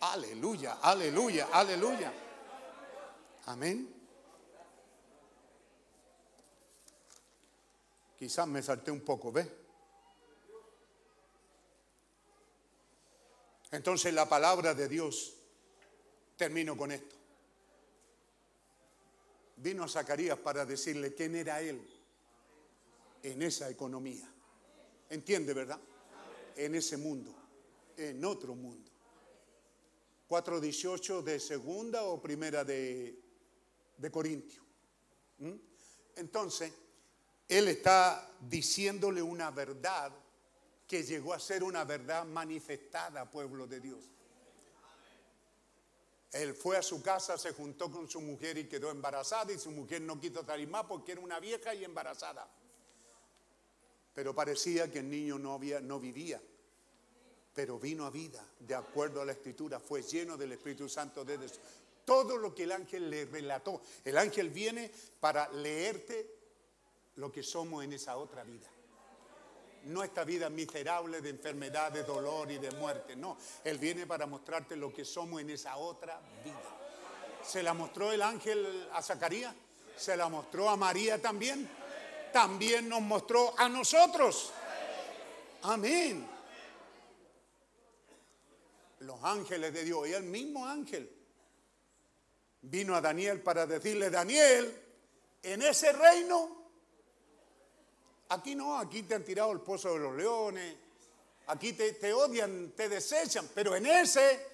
Aleluya, 0.00 0.78
aleluya, 0.82 1.48
aleluya. 1.52 2.12
Amén. 3.46 3.95
Quizás 8.18 8.46
me 8.48 8.62
salté 8.62 8.90
un 8.90 9.00
poco, 9.00 9.30
¿ves? 9.30 9.46
Entonces 13.72 14.14
la 14.14 14.28
palabra 14.28 14.74
de 14.74 14.88
Dios, 14.88 15.34
termino 16.36 16.76
con 16.76 16.92
esto. 16.92 17.14
Vino 19.56 19.84
a 19.84 19.88
Zacarías 19.88 20.38
para 20.38 20.64
decirle 20.64 21.14
quién 21.14 21.34
era 21.36 21.60
él 21.60 21.80
en 23.22 23.42
esa 23.42 23.68
economía. 23.68 24.30
¿Entiende, 25.10 25.52
verdad? 25.52 25.80
En 26.56 26.74
ese 26.74 26.96
mundo, 26.96 27.34
en 27.96 28.24
otro 28.24 28.54
mundo. 28.54 28.90
4.18 30.28 31.22
de 31.22 31.38
segunda 31.38 32.04
o 32.04 32.20
primera 32.20 32.64
de, 32.64 33.18
de 33.96 34.10
Corintio. 34.10 34.62
¿Mm? 35.38 35.52
Entonces, 36.16 36.72
él 37.48 37.68
está 37.68 38.28
diciéndole 38.40 39.22
una 39.22 39.50
verdad 39.50 40.12
que 40.86 41.02
llegó 41.02 41.32
a 41.32 41.40
ser 41.40 41.62
una 41.62 41.84
verdad 41.84 42.24
manifestada, 42.24 43.30
pueblo 43.30 43.66
de 43.66 43.80
Dios. 43.80 44.04
Él 46.32 46.54
fue 46.54 46.76
a 46.76 46.82
su 46.82 47.02
casa, 47.02 47.38
se 47.38 47.52
juntó 47.52 47.90
con 47.90 48.08
su 48.08 48.20
mujer 48.20 48.58
y 48.58 48.68
quedó 48.68 48.90
embarazada 48.90 49.52
y 49.52 49.58
su 49.58 49.70
mujer 49.70 50.02
no 50.02 50.20
quiso 50.20 50.44
salir 50.44 50.68
más 50.68 50.84
porque 50.84 51.12
era 51.12 51.20
una 51.20 51.40
vieja 51.40 51.74
y 51.74 51.84
embarazada. 51.84 52.48
Pero 54.14 54.34
parecía 54.34 54.90
que 54.90 54.98
el 54.98 55.10
niño 55.10 55.38
no, 55.38 55.54
había, 55.54 55.80
no 55.80 56.00
vivía, 56.00 56.40
pero 57.54 57.78
vino 57.78 58.04
a 58.04 58.10
vida, 58.10 58.44
de 58.58 58.74
acuerdo 58.74 59.20
a 59.20 59.24
la 59.24 59.32
escritura, 59.32 59.80
fue 59.80 60.02
lleno 60.02 60.36
del 60.36 60.52
Espíritu 60.52 60.88
Santo 60.88 61.24
desde 61.24 61.58
todo 62.04 62.36
lo 62.36 62.54
que 62.54 62.64
el 62.64 62.72
ángel 62.72 63.08
le 63.08 63.24
relató. 63.24 63.80
El 64.04 64.18
ángel 64.18 64.50
viene 64.50 64.90
para 65.20 65.48
leerte 65.52 66.35
lo 67.16 67.32
que 67.32 67.42
somos 67.42 67.84
en 67.84 67.92
esa 67.92 68.16
otra 68.16 68.44
vida. 68.44 68.68
No 69.84 70.02
esta 70.02 70.24
vida 70.24 70.50
miserable 70.50 71.20
de 71.20 71.30
enfermedad, 71.30 71.92
de 71.92 72.02
dolor 72.02 72.50
y 72.50 72.58
de 72.58 72.70
muerte. 72.72 73.14
No, 73.14 73.36
Él 73.62 73.78
viene 73.78 74.06
para 74.06 74.26
mostrarte 74.26 74.76
lo 74.76 74.92
que 74.92 75.04
somos 75.04 75.40
en 75.40 75.50
esa 75.50 75.76
otra 75.76 76.20
vida. 76.44 76.60
Se 77.42 77.62
la 77.62 77.72
mostró 77.72 78.12
el 78.12 78.22
ángel 78.22 78.88
a 78.92 79.00
Zacarías, 79.00 79.54
se 79.96 80.16
la 80.16 80.28
mostró 80.28 80.68
a 80.68 80.76
María 80.76 81.22
también, 81.22 81.68
también 82.32 82.88
nos 82.88 83.00
mostró 83.00 83.54
a 83.56 83.68
nosotros. 83.68 84.52
Amén. 85.62 86.28
Los 89.00 89.22
ángeles 89.22 89.72
de 89.72 89.84
Dios 89.84 90.08
y 90.08 90.12
el 90.12 90.24
mismo 90.24 90.66
ángel 90.66 91.10
vino 92.62 92.96
a 92.96 93.00
Daniel 93.00 93.40
para 93.40 93.66
decirle, 93.66 94.10
Daniel, 94.10 94.82
en 95.42 95.62
ese 95.62 95.92
reino, 95.92 96.65
aquí 98.28 98.54
no, 98.54 98.78
aquí 98.78 99.02
te 99.02 99.14
han 99.14 99.24
tirado 99.24 99.52
el 99.52 99.60
pozo 99.60 99.92
de 99.92 99.98
los 99.98 100.14
leones, 100.16 100.76
aquí 101.46 101.72
te, 101.72 102.12
odian, 102.12 102.72
te 102.72 102.88
desechan, 102.88 103.48
pero 103.54 103.76
en 103.76 103.86
ese 103.86 104.46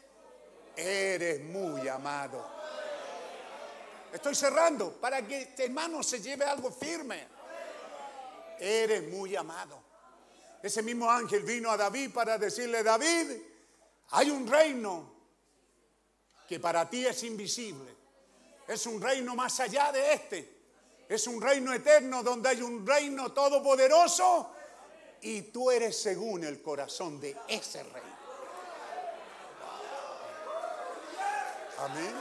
eres 0.76 1.40
muy 1.40 1.88
amado. 1.88 2.62
Estoy 4.12 4.34
cerrando 4.34 4.92
para 5.00 5.26
que 5.26 5.42
este 5.42 5.64
hermano 5.64 6.02
se 6.02 6.20
lleve 6.20 6.44
algo 6.44 6.70
firme. 6.70 7.26
Eres 8.58 9.08
muy 9.08 9.34
amado. 9.34 9.82
Ese 10.62 10.82
mismo 10.82 11.10
ángel 11.10 11.42
vino 11.42 11.70
a 11.70 11.76
David 11.76 12.12
para 12.12 12.36
decirle, 12.38 12.82
David, 12.82 13.32
hay 14.10 14.30
un 14.30 14.46
reino 14.46 15.10
que 16.46 16.60
para 16.60 16.88
ti 16.88 17.06
es 17.06 17.22
invisible. 17.24 17.90
Es 18.68 18.86
un 18.86 19.00
reino 19.00 19.34
más 19.34 19.58
allá 19.60 19.90
de 19.90 20.12
este. 20.12 20.61
Es 21.08 21.26
un 21.26 21.40
reino 21.42 21.72
eterno 21.74 22.22
donde 22.22 22.48
hay 22.50 22.62
un 22.62 22.86
reino 22.86 23.32
todopoderoso 23.32 24.52
y 25.20 25.42
tú 25.42 25.70
eres 25.70 26.00
según 26.00 26.44
el 26.44 26.62
corazón 26.62 27.20
de 27.20 27.36
ese 27.48 27.82
reino. 27.82 28.12
Amén. 31.78 32.14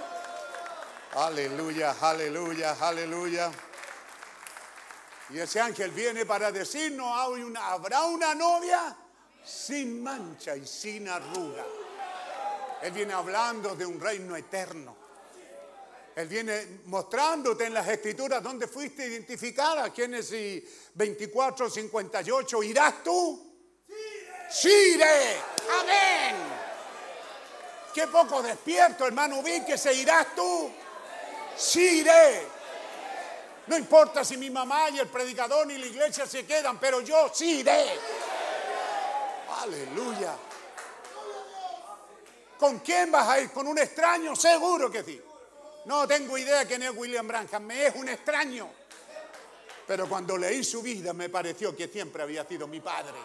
Aleluya, 1.14 1.96
aleluya, 2.02 2.76
aleluya. 2.80 3.52
Y 5.30 5.40
ese 5.40 5.62
ángel 5.62 5.92
viene 5.92 6.26
para 6.26 6.52
decirnos, 6.52 7.08
"Hay 7.18 7.44
una- 7.44 7.68
habrá 7.72 8.04
una 8.04 8.34
novia 8.36 8.96
sin 9.44 10.02
mancha 10.04 10.56
y 10.56 10.66
sin 10.66 11.08
arruga. 11.08 11.64
Él 12.82 12.92
viene 12.92 13.14
hablando 13.14 13.76
de 13.76 13.86
un 13.86 14.00
reino 14.00 14.36
eterno. 14.36 15.01
Él 16.16 16.28
viene 16.28 16.82
mostrándote 16.86 17.66
en 17.66 17.74
las 17.74 17.88
escrituras 17.88 18.44
dónde 18.44 18.68
fuiste 18.68 19.08
identificada. 19.08 19.90
Génesis 19.92 20.64
24, 20.94 21.70
58. 21.70 22.64
¿Irás 22.64 23.04
tú? 23.04 23.52
Sí, 24.50 24.94
iré. 24.96 25.38
Amén. 25.80 26.36
Qué 27.94 28.08
poco 28.08 28.42
despierto, 28.42 29.06
hermano, 29.06 29.42
vi 29.42 29.64
que 29.64 29.78
se 29.78 29.94
irás 29.94 30.36
tú. 30.36 30.72
Sí, 31.56 32.00
iré. 32.02 32.48
No 33.68 33.78
importa 33.78 34.26
si 34.26 34.36
mi 34.38 34.50
mamá 34.50 34.90
y 34.90 35.00
el 35.00 35.08
predicador 35.08 35.66
ni 35.68 35.78
la 35.78 35.86
iglesia 35.86 36.26
se 36.26 36.46
quedan, 36.46 36.78
pero 36.80 37.00
yo 37.02 37.32
sí 37.34 37.60
iré. 37.60 37.86
Aleluya. 39.62 40.36
¿Con 42.58 42.80
quién 42.80 43.12
vas 43.12 43.28
a 43.28 43.40
ir? 43.40 43.52
¿Con 43.52 43.68
un 43.68 43.78
extraño? 43.78 44.36
Seguro 44.36 44.92
que 44.92 45.04
sí. 45.04 45.22
No 45.86 46.08
tengo 46.08 46.38
idea 46.38 46.66
quién 46.66 46.84
es 46.84 46.92
William 46.96 47.28
Branham, 47.28 47.64
me 47.64 47.88
es 47.88 47.96
un 47.96 48.08
extraño. 48.10 48.70
Pero 49.88 50.08
cuando 50.08 50.38
leí 50.38 50.64
su 50.64 50.82
vida 50.82 51.12
me 51.14 51.30
pareció 51.30 51.76
que 51.76 51.88
siempre 51.88 52.24
había 52.24 52.46
sido 52.46 52.68
mi 52.68 52.80
padre. 52.80 53.18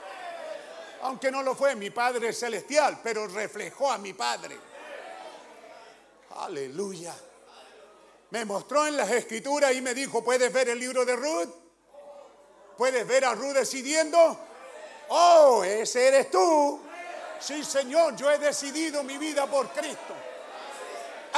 Aunque 1.03 1.31
no 1.31 1.43
lo 1.43 1.55
fue, 1.55 1.77
mi 1.77 1.91
padre 1.91 2.33
celestial, 2.33 3.01
pero 3.03 3.27
reflejó 3.27 3.93
a 3.93 3.99
mi 3.99 4.15
padre. 4.15 4.57
Aleluya. 6.37 7.15
Me 8.31 8.45
mostró 8.45 8.87
en 8.87 8.97
las 8.97 9.11
escrituras 9.11 9.73
y 9.73 9.81
me 9.81 9.95
dijo, 9.95 10.25
¿puedes 10.25 10.53
ver 10.53 10.71
el 10.71 10.79
libro 10.79 11.05
de 11.05 11.15
Ruth? 11.15 11.49
¿Puedes 12.77 13.07
ver 13.07 13.25
a 13.25 13.35
Ruth 13.35 13.55
decidiendo? 13.55 14.39
Oh, 15.09 15.63
ese 15.65 16.09
eres 16.09 16.31
tú. 16.31 16.81
Sí, 17.39 17.63
Señor, 17.63 18.17
yo 18.17 18.31
he 18.31 18.39
decidido 18.39 19.03
mi 19.03 19.19
vida 19.19 19.47
por 19.47 19.69
Cristo. 19.69 20.15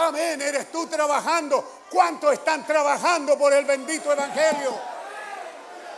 Amén, 0.00 0.40
eres 0.40 0.70
tú 0.70 0.86
trabajando. 0.86 1.82
¿Cuántos 1.90 2.32
están 2.32 2.64
trabajando 2.64 3.36
por 3.36 3.52
el 3.52 3.64
bendito 3.64 4.12
Evangelio? 4.12 4.78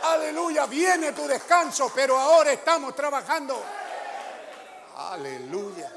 Aleluya, 0.03 0.65
viene 0.65 1.11
tu 1.11 1.27
descanso, 1.27 1.91
pero 1.93 2.17
ahora 2.17 2.51
estamos 2.51 2.95
trabajando. 2.95 3.61
Aleluya. 4.97 5.91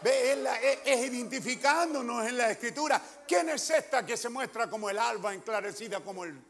Ve, 0.00 0.32
es, 0.32 0.78
es 0.84 1.06
identificándonos 1.06 2.24
en 2.28 2.38
la 2.38 2.50
escritura. 2.52 3.00
¿Quién 3.26 3.48
es 3.48 3.68
esta 3.70 4.06
que 4.06 4.16
se 4.16 4.28
muestra 4.28 4.70
como 4.70 4.88
el 4.88 4.98
alba 4.98 5.34
enclarecida 5.34 6.00
como 6.00 6.24
el... 6.24 6.40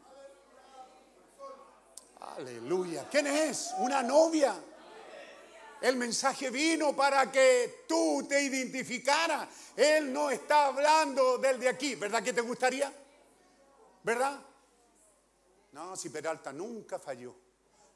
Aleluya. 2.37 3.07
¿Quién 3.09 3.25
es? 3.25 3.73
Una 3.79 4.03
novia. 4.03 4.53
El 5.81 5.95
mensaje 5.95 6.49
vino 6.49 6.95
para 6.95 7.31
que 7.31 7.85
tú 7.87 8.25
te 8.27 8.41
identificaras. 8.41 9.47
Él 9.75 10.11
no 10.11 10.29
está 10.29 10.65
hablando 10.65 11.37
del 11.37 11.59
de 11.59 11.69
aquí. 11.69 11.95
¿Verdad 11.95 12.21
que 12.21 12.33
te 12.33 12.41
gustaría? 12.41 12.91
¿Verdad? 14.03 14.39
No, 15.71 15.95
si 15.95 16.09
Peralta 16.09 16.51
nunca 16.51 16.99
falló. 16.99 17.33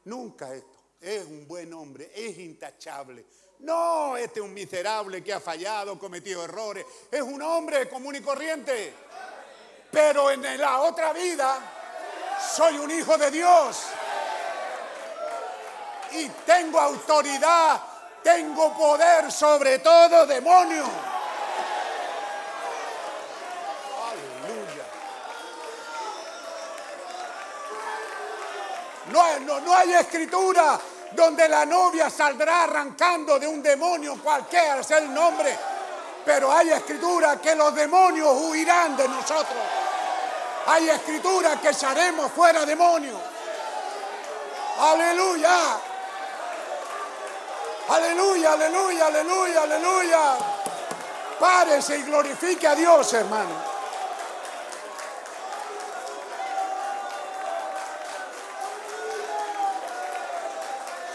Nunca 0.05 0.53
esto. 0.53 0.79
Es 1.01 1.25
un 1.25 1.45
buen 1.45 1.73
hombre, 1.73 2.11
es 2.15 2.37
intachable. 2.37 3.25
No, 3.59 4.15
este 4.15 4.39
es 4.39 4.45
un 4.45 4.53
miserable 4.53 5.21
que 5.21 5.33
ha 5.33 5.41
fallado, 5.41 5.99
cometido 5.99 6.45
errores. 6.45 6.85
Es 7.11 7.21
un 7.21 7.41
hombre 7.41 7.89
común 7.89 8.15
y 8.15 8.21
corriente. 8.21 8.93
Pero 9.91 10.31
en 10.31 10.41
la 10.57 10.79
otra 10.81 11.11
vida 11.11 12.39
soy 12.55 12.77
un 12.77 12.91
hijo 12.91 13.17
de 13.17 13.31
Dios 13.31 13.83
y 16.13 16.29
tengo 16.45 16.79
autoridad, 16.79 17.81
tengo 18.23 18.73
poder 18.73 19.31
sobre 19.31 19.79
todo 19.79 20.25
demonio. 20.25 20.83
Aleluya. 24.09 24.83
No, 29.11 29.39
no, 29.39 29.59
no 29.61 29.75
hay 29.75 29.93
escritura 29.93 30.79
donde 31.11 31.47
la 31.47 31.65
novia 31.65 32.09
saldrá 32.09 32.63
arrancando 32.63 33.39
de 33.39 33.47
un 33.47 33.61
demonio 33.61 34.17
cualquiera 34.21 34.83
sea 34.83 34.99
el 34.99 35.13
nombre, 35.13 35.57
pero 36.25 36.51
hay 36.51 36.71
escritura 36.71 37.39
que 37.39 37.55
los 37.55 37.73
demonios 37.75 38.29
huirán 38.41 38.95
de 38.97 39.07
nosotros. 39.07 39.59
Hay 40.65 40.89
escritura 40.89 41.59
que 41.59 41.69
echaremos 41.69 42.31
fuera 42.31 42.65
demonios. 42.65 43.19
Aleluya. 44.79 45.92
Aleluya, 47.89 48.53
aleluya, 48.53 49.07
aleluya, 49.07 49.61
aleluya. 49.63 50.37
Párese 51.39 51.97
y 51.97 52.03
glorifique 52.03 52.67
a 52.67 52.75
Dios, 52.75 53.13
hermano. 53.13 53.73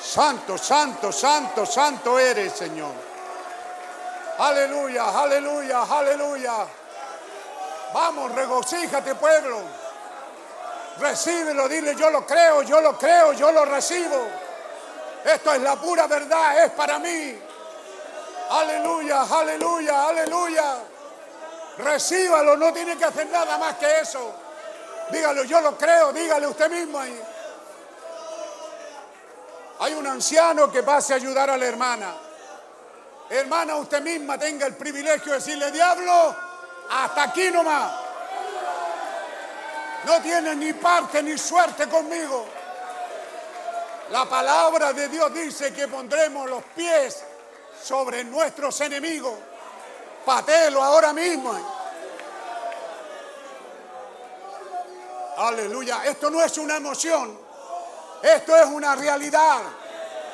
Santo, 0.03 0.59
santo, 0.59 1.13
santo, 1.13 1.65
santo 1.65 2.19
eres, 2.19 2.53
Señor. 2.53 2.93
Aleluya, 4.39 5.21
aleluya, 5.21 5.83
aleluya. 5.83 6.67
Vamos, 7.95 8.35
regocíjate, 8.35 9.15
pueblo. 9.15 9.63
Recíbelo, 10.99 11.69
dile, 11.69 11.95
yo 11.95 12.11
lo 12.11 12.27
creo, 12.27 12.63
yo 12.63 12.81
lo 12.81 12.99
creo, 12.99 13.33
yo 13.33 13.53
lo 13.53 13.65
recibo. 13.65 14.48
Esto 15.25 15.53
es 15.53 15.61
la 15.61 15.77
pura 15.77 16.07
verdad, 16.07 16.65
es 16.65 16.71
para 16.73 16.99
mí. 16.99 17.39
Aleluya, 18.51 19.23
aleluya, 19.23 20.09
aleluya. 20.09 20.79
Recíbalo, 21.79 22.57
no 22.57 22.73
tiene 22.73 22.97
que 22.97 23.05
hacer 23.05 23.27
nada 23.29 23.59
más 23.59 23.77
que 23.77 24.01
eso. 24.01 24.35
Dígalo, 25.11 25.45
yo 25.45 25.61
lo 25.61 25.77
creo, 25.77 26.13
dígale 26.13 26.47
usted 26.47 26.71
mismo 26.71 26.99
ahí. 26.99 27.23
Hay 29.81 29.95
un 29.95 30.07
anciano 30.07 30.71
que 30.71 30.83
pase 30.83 31.13
a 31.13 31.17
ayudar 31.17 31.51
a 31.51 31.57
la 31.57 31.67
hermana. 31.67 32.15
Hermana, 33.31 33.77
usted 33.77 34.01
misma 34.01 34.39
tenga 34.39 34.67
el 34.67 34.77
privilegio 34.77 35.33
de 35.33 35.39
decirle, 35.39 35.71
diablo, 35.71 36.35
hasta 36.91 37.25
aquí 37.25 37.51
nomás. 37.51 37.93
No 40.05 40.21
tiene 40.23 40.57
ni 40.57 40.73
parte 40.73 41.23
ni 41.23 41.37
suerte 41.37 41.89
conmigo. 41.89 42.58
La 44.11 44.25
palabra 44.25 44.93
de 44.93 45.09
Dios 45.09 45.33
dice 45.35 45.73
que 45.73 45.87
pondremos 45.87 46.49
los 46.49 46.63
pies 46.75 47.23
sobre 47.83 48.25
nuestros 48.25 48.81
enemigos. 48.81 49.35
Patelo 50.25 50.83
ahora 50.83 51.13
mismo. 51.13 51.53
Aleluya. 55.37 56.05
Esto 56.07 56.31
no 56.31 56.43
es 56.43 56.57
una 56.59 56.77
emoción. 56.77 57.39
Esto 58.23 58.57
es 58.57 58.67
una 58.67 58.97
realidad. 58.97 59.61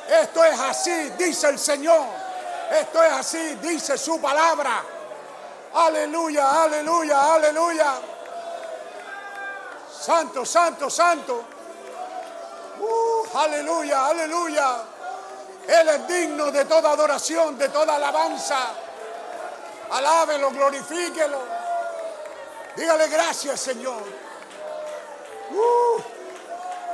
Esto 0.09 0.45
es 0.45 0.61
así, 0.61 1.11
dice 1.19 1.49
el 1.49 1.59
Señor. 1.59 2.07
Esto 2.71 3.03
es 3.03 3.13
así, 3.13 3.55
dice 3.57 3.99
su 3.99 4.21
palabra. 4.21 4.83
Aleluya, 5.75 6.63
aleluya, 6.63 7.35
aleluya. 7.35 7.95
Santo, 10.01 10.47
santo, 10.47 10.89
santo. 10.89 11.54
Aleluya, 13.35 14.07
aleluya. 14.07 14.77
Él 15.67 15.89
es 15.89 16.09
digno 16.09 16.51
de 16.51 16.65
toda 16.67 16.93
adoración, 16.93 17.59
de 17.59 17.69
toda 17.69 17.97
alabanza. 17.97 18.59
Alábelo, 19.91 20.51
glorifíquelo. 20.51 21.41
Dígale 22.77 23.09
gracias, 23.09 23.61
Señor. 23.61 24.03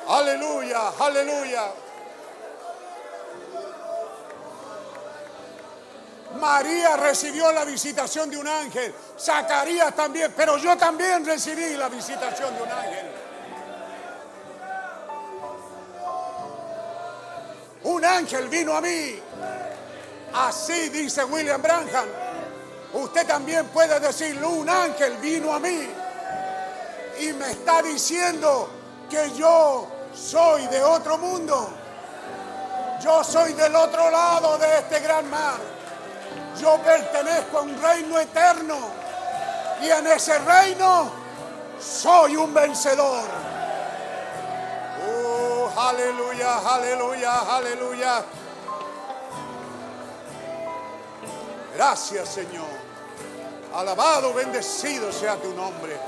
Aleluya, 0.09 0.93
aleluya. 0.99 1.73
María 6.39 6.97
recibió 6.97 7.53
la 7.53 7.65
visitación 7.65 8.31
de 8.31 8.39
un 8.39 8.49
ángel, 8.49 8.95
Zacarías 9.19 9.95
también, 9.95 10.33
pero 10.37 10.57
yo 10.57 10.77
también 10.77 11.25
recibí 11.25 11.77
la 11.77 11.89
visitación 11.89 12.57
de 12.57 12.63
un 12.63 12.71
ángel. 12.71 13.30
Un 17.85 18.05
ángel 18.05 18.49
vino 18.49 18.75
a 18.75 18.81
mí. 18.81 19.19
Así 20.35 20.89
dice 20.91 21.25
William 21.25 21.61
Branham. 21.61 22.07
Usted 22.93 23.27
también 23.27 23.67
puede 23.69 24.01
decirlo, 24.01 24.51
un 24.51 24.69
ángel 24.69 25.17
vino 25.19 25.55
a 25.55 25.61
mí 25.61 25.89
y 27.21 27.33
me 27.35 27.51
está 27.51 27.83
diciendo 27.83 28.69
que 29.09 29.31
yo 29.33 29.87
soy 30.15 30.67
de 30.67 30.83
otro 30.83 31.19
mundo. 31.19 31.71
Yo 33.03 33.23
soy 33.25 33.53
del 33.53 33.75
otro 33.75 34.11
lado 34.11 34.59
de 34.59 34.79
este 34.79 35.01
gran 35.01 35.29
mar. 35.31 35.59
Yo 36.61 36.79
pertenezco 36.79 37.59
a 37.59 37.63
un 37.63 37.81
reino 37.81 38.19
eterno 38.19 38.79
y 39.83 39.89
en 39.89 40.07
ese 40.07 40.39
reino 40.39 41.11
soy 41.81 42.37
un 42.37 42.53
vencedor. 42.53 43.25
Aleluya, 45.77 46.59
aleluya, 46.75 47.57
aleluya. 47.57 48.25
Gracias, 51.75 52.29
Señor. 52.29 52.69
Alabado, 53.75 54.35
bendecido 54.35 55.13
sea 55.13 55.37
tu 55.37 55.55
nombre. 55.55 55.99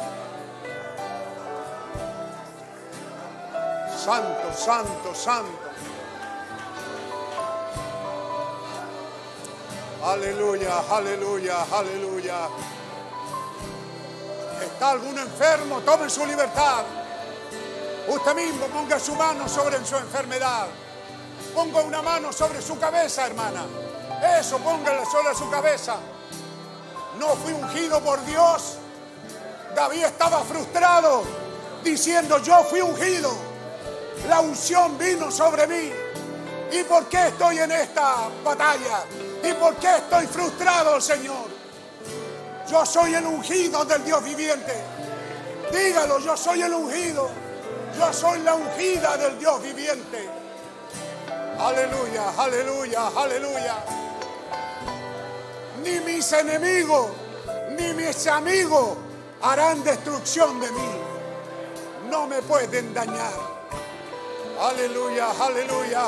Santo, 3.96 4.52
santo, 4.52 5.14
santo. 5.14 5.58
Aleluya, 10.04 10.82
aleluya, 10.90 11.64
aleluya. 11.72 12.48
¿Está 14.60 14.90
alguno 14.90 15.22
enfermo? 15.22 15.80
Tome 15.82 16.10
su 16.10 16.26
libertad. 16.26 17.01
Usted 18.08 18.34
mismo 18.34 18.66
ponga 18.66 18.98
su 18.98 19.14
mano 19.14 19.48
sobre 19.48 19.84
su 19.84 19.96
enfermedad. 19.96 20.66
Ponga 21.54 21.82
una 21.82 22.02
mano 22.02 22.32
sobre 22.32 22.60
su 22.60 22.78
cabeza, 22.78 23.26
hermana. 23.26 23.64
Eso, 24.38 24.58
póngale 24.58 25.04
sobre 25.06 25.34
su 25.34 25.48
cabeza. 25.50 25.96
No 27.18 27.28
fui 27.36 27.52
ungido 27.52 28.00
por 28.00 28.24
Dios. 28.24 28.78
David 29.74 30.04
estaba 30.04 30.42
frustrado 30.44 31.22
diciendo, 31.84 32.38
yo 32.38 32.64
fui 32.64 32.80
ungido. 32.80 33.32
La 34.28 34.40
unción 34.40 34.98
vino 34.98 35.30
sobre 35.30 35.66
mí. 35.66 35.92
¿Y 36.72 36.84
por 36.84 37.06
qué 37.06 37.28
estoy 37.28 37.58
en 37.58 37.70
esta 37.70 38.28
batalla? 38.42 39.04
¿Y 39.42 39.52
por 39.54 39.76
qué 39.76 39.96
estoy 39.96 40.26
frustrado, 40.26 41.00
Señor? 41.00 41.50
Yo 42.70 42.86
soy 42.86 43.14
el 43.14 43.26
ungido 43.26 43.84
del 43.84 44.04
Dios 44.04 44.24
viviente. 44.24 44.72
Dígalo, 45.70 46.18
yo 46.20 46.36
soy 46.36 46.62
el 46.62 46.72
ungido. 46.72 47.30
Yo 47.96 48.12
soy 48.12 48.40
la 48.40 48.54
ungida 48.54 49.16
del 49.16 49.38
Dios 49.38 49.62
viviente. 49.62 50.28
Aleluya, 51.58 52.32
aleluya, 52.38 53.08
aleluya. 53.16 53.76
Ni 55.82 56.00
mis 56.00 56.32
enemigos, 56.32 57.10
ni 57.76 57.92
mis 57.94 58.26
amigos 58.26 58.96
harán 59.42 59.84
destrucción 59.84 60.60
de 60.60 60.70
mí. 60.70 60.90
No 62.10 62.26
me 62.26 62.40
pueden 62.42 62.94
dañar. 62.94 63.32
Aleluya, 64.60 65.28
aleluya. 65.40 66.02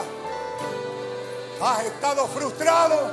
Has 1.61 1.85
estado 1.85 2.27
frustrado, 2.29 3.11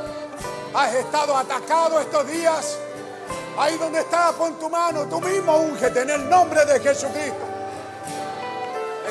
has 0.73 0.93
estado 0.93 1.37
atacado 1.37 1.99
estos 1.99 2.27
días. 2.27 2.77
Ahí 3.57 3.77
donde 3.77 3.99
estás, 3.99 4.33
pon 4.33 4.57
tu 4.59 4.69
mano, 4.69 5.05
tú 5.07 5.19
mismo 5.19 5.57
úngete 5.57 6.01
en 6.01 6.09
el 6.09 6.29
nombre 6.29 6.65
de 6.65 6.79
Jesucristo. 6.79 7.50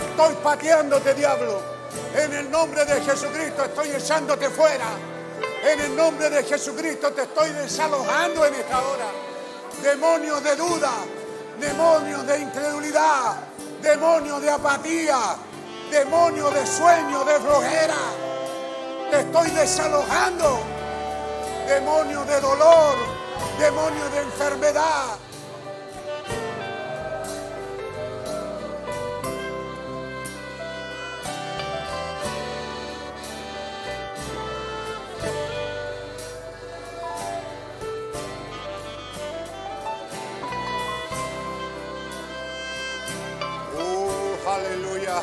Estoy 0.09 0.35
pateándote, 0.43 1.15
diablo. 1.15 1.61
En 2.15 2.33
el 2.33 2.51
nombre 2.51 2.85
de 2.85 3.01
Jesucristo 3.01 3.65
estoy 3.65 3.91
echándote 3.91 4.49
fuera. 4.51 4.87
En 5.63 5.81
el 5.81 5.97
nombre 5.97 6.31
de 6.31 6.43
Jesucristo 6.45 7.13
te 7.13 7.23
estoy 7.23 7.51
desalojando 7.51 8.45
en 8.47 8.55
esta 8.55 8.79
hora. 8.79 9.07
Demonios 9.83 10.43
de 10.43 10.57
duda, 10.57 10.93
demonios 11.59 12.27
de 12.27 12.39
incredulidad, 12.39 13.37
demonios 13.83 14.43
de 14.43 14.51
apatía, 14.51 15.37
demonios 15.91 16.55
de 16.55 16.67
sueño, 16.67 17.25
de 17.25 17.41
flojera. 17.41 17.97
Te 19.11 19.21
estoy 19.21 19.51
desalojando. 19.51 20.61
Demonios 21.67 22.27
de 22.27 22.41
dolor, 22.41 22.97
demonios 23.59 24.13
de 24.13 24.21
enfermedad. 24.23 25.17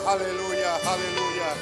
Aleluya, 0.06 0.76
aleluya. 0.76 1.54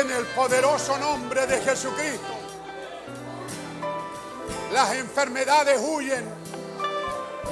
En 0.00 0.10
el 0.10 0.24
poderoso 0.26 0.98
nombre 0.98 1.46
de 1.46 1.60
Jesucristo. 1.60 2.34
Las 4.72 4.94
enfermedades 4.94 5.80
huyen. 5.82 6.24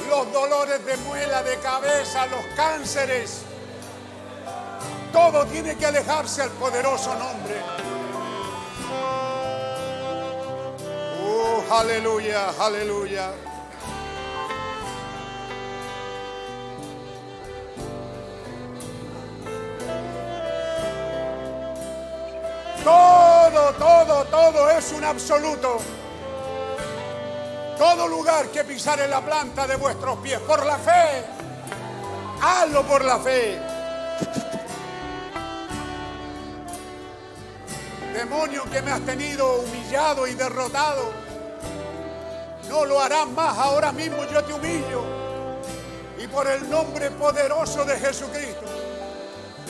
Los 0.09 0.33
dolores 0.33 0.85
de 0.85 0.97
muela, 0.99 1.43
de 1.43 1.57
cabeza, 1.59 2.27
los 2.27 2.45
cánceres. 2.55 3.43
Todo 5.12 5.47
tiene 5.47 5.77
que 5.77 5.86
alejarse 5.86 6.43
al 6.43 6.51
poderoso 6.51 7.15
nombre. 7.15 7.55
Oh, 11.23 11.65
aleluya, 11.70 12.51
aleluya. 12.61 13.33
Todo, 22.86 23.73
todo, 23.73 24.24
todo 24.26 24.70
es 24.70 24.92
un 24.92 25.02
absoluto. 25.02 25.78
Todo 27.76 28.06
lugar 28.06 28.47
que 28.50 28.62
pisar 28.62 29.00
en 29.00 29.10
la 29.10 29.20
planta 29.20 29.66
de 29.66 29.74
vuestros 29.74 30.18
pies 30.18 30.39
por 30.39 30.65
la 30.65 30.78
fe. 30.78 31.24
Hazlo 32.40 32.84
por 32.84 33.05
la 33.05 33.18
fe. 33.18 33.58
Demonio 38.15 38.62
que 38.70 38.81
me 38.82 38.92
has 38.92 39.00
tenido 39.00 39.62
humillado 39.62 40.28
y 40.28 40.34
derrotado. 40.34 41.10
No 42.68 42.84
lo 42.84 43.00
harás 43.00 43.26
más 43.31 43.58
ahora 43.58 43.90
mismo, 43.90 44.24
yo 44.26 44.44
te 44.44 44.52
humillo. 44.52 45.02
Y 46.20 46.28
por 46.28 46.47
el 46.47 46.70
nombre 46.70 47.10
poderoso 47.10 47.84
de 47.84 47.98
Jesucristo, 47.98 48.66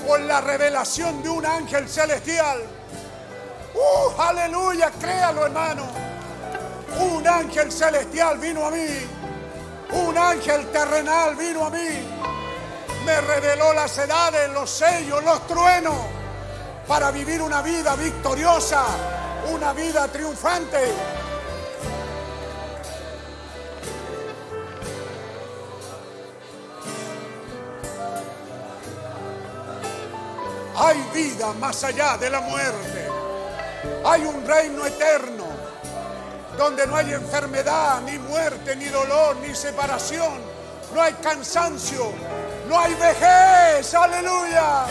por 0.07 0.21
la 0.21 0.43
revelación 0.43 1.23
de 1.23 1.31
un 1.31 1.47
ángel 1.47 1.89
celestial. 1.89 2.76
¡Uh, 3.77 4.19
aleluya! 4.19 4.91
Créalo, 4.99 5.45
hermano. 5.45 5.85
Un 6.99 7.29
ángel 7.29 7.71
celestial 7.71 8.39
vino 8.39 8.65
a 8.65 8.71
mí. 8.71 8.87
Un 9.93 10.17
ángel 10.17 10.67
terrenal 10.69 11.37
vino 11.37 11.67
a 11.67 11.71
mí. 11.71 11.89
Me 13.05 13.21
reveló 13.21 13.75
las 13.75 13.99
edades, 13.99 14.51
los 14.53 14.71
sellos, 14.71 15.23
los 15.23 15.47
truenos. 15.47 15.95
Para 16.89 17.11
vivir 17.11 17.43
una 17.43 17.61
vida 17.61 17.95
victoriosa. 17.97 18.83
Una 19.53 19.75
vida 19.75 20.09
triunfante. 20.09 20.93
Hay 30.79 31.03
vida 31.15 31.53
más 31.55 31.85
allá 31.85 32.17
de 32.17 32.31
la 32.31 32.41
muerte. 32.41 33.06
Hay 34.05 34.25
un 34.25 34.47
reino 34.47 34.87
eterno 34.87 35.47
donde 36.57 36.87
no 36.87 36.97
hay 36.97 37.13
enfermedad, 37.13 38.01
ni 38.03 38.19
muerte, 38.19 38.77
ni 38.77 38.87
dolor, 38.87 39.37
ni 39.37 39.55
separación. 39.55 40.41
No 40.95 41.03
hay 41.03 41.13
cansancio, 41.15 42.13
no 42.69 42.79
hay 42.79 42.95
vejez. 42.95 43.95
Aleluya. 43.95 44.87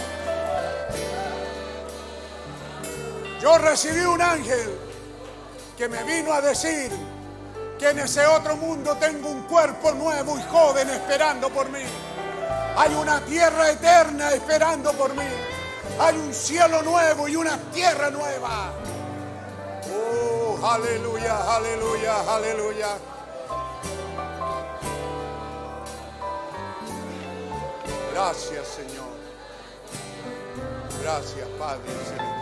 Yo 3.42 3.58
recibí 3.58 4.02
un 4.02 4.22
ángel 4.22 4.80
que 5.78 5.90
me 5.90 6.04
vino 6.04 6.34
a 6.34 6.42
decir 6.42 6.92
que 7.78 7.90
en 7.90 8.00
ese 8.00 8.26
otro 8.26 8.56
mundo 8.56 8.96
tengo 8.98 9.30
un 9.30 9.44
cuerpo 9.44 9.92
nuevo 9.92 10.38
y 10.38 10.44
joven 10.44 10.90
esperando 10.90 11.50
por 11.50 11.70
mí. 11.70 11.84
Hay 12.78 12.94
una 12.94 13.22
tierra 13.22 13.70
eterna 13.70 14.32
esperando 14.32 14.94
por 14.94 15.14
mí. 15.14 15.28
Hay 16.00 16.18
un 16.18 16.34
cielo 16.34 16.82
nuevo 16.82 17.28
y 17.28 17.36
una 17.36 17.58
tierra 17.74 18.10
nueva. 18.10 18.74
Aleluya, 20.66 21.56
aleluya, 21.56 22.36
aleluya. 22.36 22.98
Gracias, 28.12 28.68
Señor. 28.70 29.14
Gracias, 31.04 31.48
Padre. 31.60 32.35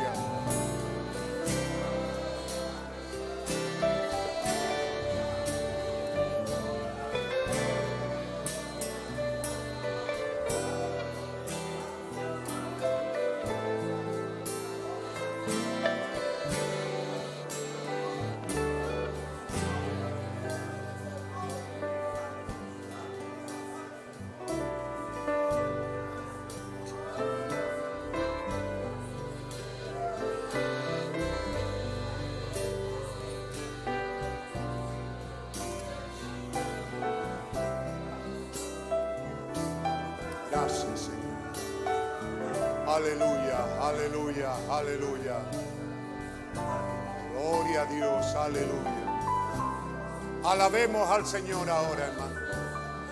Alabemos 50.73 51.07
al 51.11 51.27
Señor 51.27 51.69
ahora, 51.69 52.07
hermano. 52.07 52.35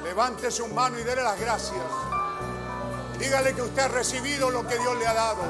Levante 0.03 0.49
su 0.49 0.67
mano 0.69 0.97
y 0.97 1.03
dele 1.03 1.21
las 1.21 1.39
gracias. 1.39 1.83
Dígale 3.19 3.53
que 3.53 3.61
usted 3.61 3.83
ha 3.83 3.87
recibido 3.87 4.49
lo 4.49 4.67
que 4.67 4.79
Dios 4.79 4.97
le 4.97 5.05
ha 5.05 5.13
dado. 5.13 5.43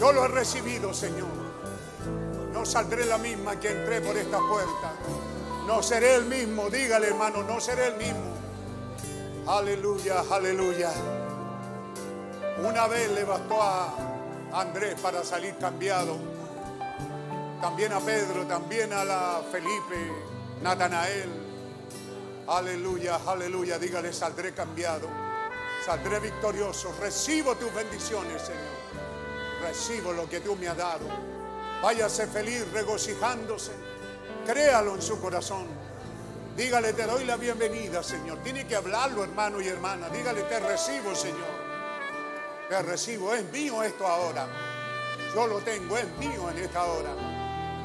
Yo 0.00 0.12
lo 0.12 0.24
he 0.24 0.28
recibido, 0.28 0.92
Señor. 0.92 1.28
No 2.52 2.66
saldré 2.66 3.04
la 3.04 3.18
misma 3.18 3.60
que 3.60 3.70
entré 3.70 4.00
por 4.00 4.16
esta 4.16 4.40
puerta. 4.40 4.94
No 5.64 5.80
seré 5.80 6.16
el 6.16 6.24
mismo. 6.24 6.68
Dígale, 6.68 7.06
hermano, 7.06 7.44
no 7.44 7.60
seré 7.60 7.86
el 7.86 7.98
mismo. 7.98 8.34
Aleluya, 9.46 10.24
aleluya. 10.28 10.90
Una 12.64 12.88
vez 12.88 13.12
le 13.12 13.22
bastó 13.22 13.62
a 13.62 13.94
Andrés 14.54 14.96
para 15.00 15.22
salir 15.22 15.56
cambiado. 15.56 16.16
También 17.60 17.92
a 17.92 18.00
Pedro, 18.00 18.44
también 18.48 18.92
a 18.92 19.04
la 19.04 19.40
Felipe, 19.52 20.31
Natanael. 20.62 21.28
Aleluya, 22.46 23.18
aleluya. 23.26 23.78
Dígale, 23.78 24.12
saldré 24.12 24.54
cambiado. 24.54 25.08
Saldré 25.84 26.20
victorioso. 26.20 26.94
Recibo 27.00 27.56
tus 27.56 27.74
bendiciones, 27.74 28.42
Señor. 28.42 28.82
Recibo 29.62 30.12
lo 30.12 30.28
que 30.28 30.40
tú 30.40 30.54
me 30.54 30.68
has 30.68 30.76
dado. 30.76 31.06
Váyase 31.82 32.28
feliz, 32.28 32.64
regocijándose. 32.72 33.72
Créalo 34.46 34.94
en 34.94 35.02
su 35.02 35.20
corazón. 35.20 35.66
Dígale, 36.56 36.92
te 36.92 37.06
doy 37.06 37.24
la 37.24 37.36
bienvenida, 37.36 38.02
Señor. 38.02 38.38
Tiene 38.44 38.64
que 38.66 38.76
hablarlo, 38.76 39.24
hermano 39.24 39.60
y 39.60 39.66
hermana. 39.66 40.08
Dígale, 40.10 40.42
te 40.42 40.60
recibo, 40.60 41.14
Señor. 41.14 41.62
Te 42.68 42.82
recibo. 42.82 43.34
Es 43.34 43.50
mío 43.50 43.82
esto 43.82 44.06
ahora. 44.06 44.46
Yo 45.34 45.46
lo 45.48 45.58
tengo, 45.60 45.98
es 45.98 46.06
mío 46.18 46.50
en 46.50 46.58
esta 46.58 46.84
hora. 46.84 47.10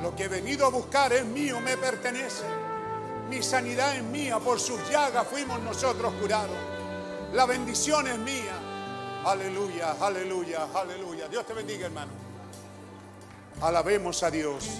Lo 0.03 0.15
que 0.15 0.25
he 0.25 0.27
venido 0.27 0.67
a 0.67 0.69
buscar 0.69 1.11
es 1.13 1.25
mío, 1.25 1.59
me 1.59 1.75
pertenece. 1.75 2.66
Mi 3.29 3.43
sanidad 3.43 3.95
es 3.95 4.03
mía. 4.03 4.39
Por 4.39 4.59
sus 4.59 4.79
llagas 4.89 5.27
fuimos 5.27 5.59
nosotros 5.61 6.13
curados. 6.21 6.57
La 7.33 7.45
bendición 7.45 8.07
es 8.07 8.17
mía. 8.19 8.53
Aleluya, 9.25 9.95
aleluya, 9.99 10.67
aleluya. 10.73 11.27
Dios 11.27 11.45
te 11.45 11.53
bendiga, 11.53 11.87
hermano. 11.87 12.11
Alabemos 13.61 14.23
a 14.23 14.31
Dios. 14.31 14.79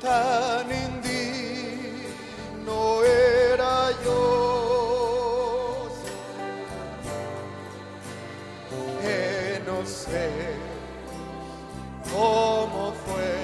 tan 0.00 0.70
indigno 0.70 2.14
era 3.04 3.90
yo. 4.04 5.88
Que 9.00 9.62
no 9.66 9.84
sé 9.86 10.30
cómo 12.12 12.92
fue 13.06 13.39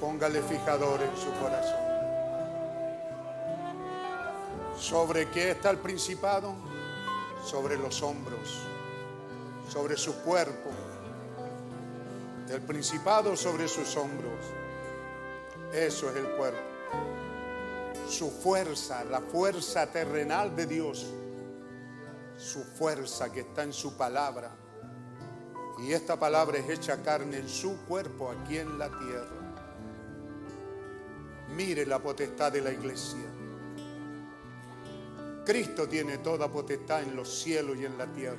Póngale 0.00 0.42
fijador 0.42 1.02
en 1.02 1.16
su 1.16 1.30
corazón. 1.40 1.84
¿Sobre 4.78 5.30
qué 5.30 5.52
está 5.52 5.70
el 5.70 5.78
principado? 5.78 6.54
Sobre 7.44 7.76
los 7.76 8.02
hombros, 8.02 8.60
sobre 9.68 9.96
su 9.96 10.14
cuerpo. 10.22 10.70
El 12.50 12.60
principado 12.62 13.36
sobre 13.36 13.66
sus 13.68 13.96
hombros. 13.96 14.44
Eso 15.72 16.10
es 16.10 16.16
el 16.16 16.28
cuerpo. 16.36 16.60
Su 18.08 18.30
fuerza, 18.30 19.04
la 19.04 19.20
fuerza 19.20 19.86
terrenal 19.86 20.54
de 20.54 20.66
Dios. 20.66 21.06
Su 22.36 22.62
fuerza 22.62 23.32
que 23.32 23.40
está 23.40 23.62
en 23.62 23.72
su 23.72 23.96
palabra. 23.96 24.63
Y 25.78 25.92
esta 25.92 26.18
palabra 26.18 26.58
es 26.58 26.68
hecha 26.68 27.02
carne 27.02 27.38
en 27.38 27.48
su 27.48 27.84
cuerpo 27.86 28.30
aquí 28.30 28.58
en 28.58 28.78
la 28.78 28.88
tierra. 28.88 29.44
Mire 31.56 31.84
la 31.86 31.98
potestad 31.98 32.52
de 32.52 32.60
la 32.60 32.72
iglesia. 32.72 33.24
Cristo 35.44 35.86
tiene 35.88 36.18
toda 36.18 36.48
potestad 36.48 37.02
en 37.02 37.14
los 37.14 37.42
cielos 37.42 37.76
y 37.76 37.84
en 37.84 37.98
la 37.98 38.06
tierra. 38.06 38.38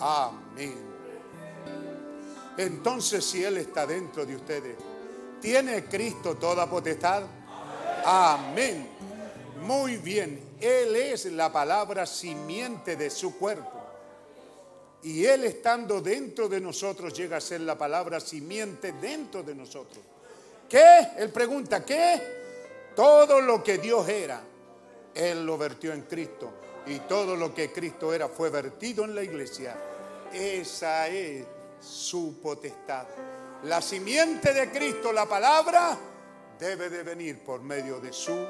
Amén. 0.00 0.92
Entonces 2.56 3.24
si 3.24 3.44
Él 3.44 3.58
está 3.58 3.86
dentro 3.86 4.24
de 4.24 4.36
ustedes, 4.36 4.76
¿tiene 5.40 5.84
Cristo 5.84 6.36
toda 6.36 6.68
potestad? 6.68 7.24
Amén. 8.04 8.88
Muy 9.62 9.96
bien. 9.96 10.52
Él 10.60 10.96
es 10.96 11.26
la 11.26 11.52
palabra 11.52 12.06
simiente 12.06 12.96
de 12.96 13.10
su 13.10 13.36
cuerpo. 13.36 13.81
Y 15.04 15.24
Él 15.24 15.44
estando 15.44 16.00
dentro 16.00 16.48
de 16.48 16.60
nosotros 16.60 17.12
llega 17.12 17.38
a 17.38 17.40
ser 17.40 17.62
la 17.62 17.76
palabra 17.76 18.20
simiente 18.20 18.92
dentro 18.92 19.42
de 19.42 19.54
nosotros. 19.54 19.98
¿Qué? 20.68 21.08
Él 21.18 21.30
pregunta, 21.30 21.84
¿qué? 21.84 22.22
Todo 22.94 23.40
lo 23.40 23.62
que 23.62 23.78
Dios 23.78 24.08
era, 24.08 24.42
Él 25.14 25.44
lo 25.44 25.58
vertió 25.58 25.92
en 25.92 26.02
Cristo. 26.02 26.52
Y 26.86 27.00
todo 27.00 27.36
lo 27.36 27.54
que 27.54 27.72
Cristo 27.72 28.12
era 28.12 28.28
fue 28.28 28.50
vertido 28.50 29.04
en 29.04 29.14
la 29.14 29.22
iglesia. 29.22 29.76
Esa 30.32 31.08
es 31.08 31.44
su 31.80 32.40
potestad. 32.40 33.06
La 33.64 33.80
simiente 33.80 34.52
de 34.52 34.70
Cristo, 34.70 35.12
la 35.12 35.26
palabra, 35.26 35.96
debe 36.58 36.88
de 36.88 37.02
venir 37.02 37.44
por 37.44 37.60
medio 37.60 38.00
de 38.00 38.12
su 38.12 38.46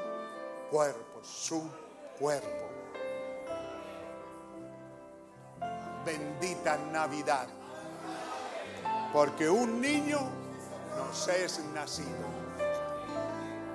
cuerpo, 0.69 1.23
su 1.23 1.63
cuerpo. 2.19 2.72
Bendita 6.05 6.77
Navidad. 6.91 7.47
Porque 9.11 9.49
un 9.49 9.79
niño 9.79 10.19
nos 10.97 11.27
es 11.27 11.59
nacido. 11.73 12.43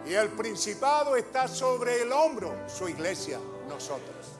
Y 0.06 0.14
el 0.14 0.30
principado 0.30 1.16
está 1.16 1.46
sobre 1.48 2.02
el 2.02 2.12
hombro, 2.12 2.52
su 2.68 2.88
iglesia, 2.88 3.38
nosotros. 3.68 4.38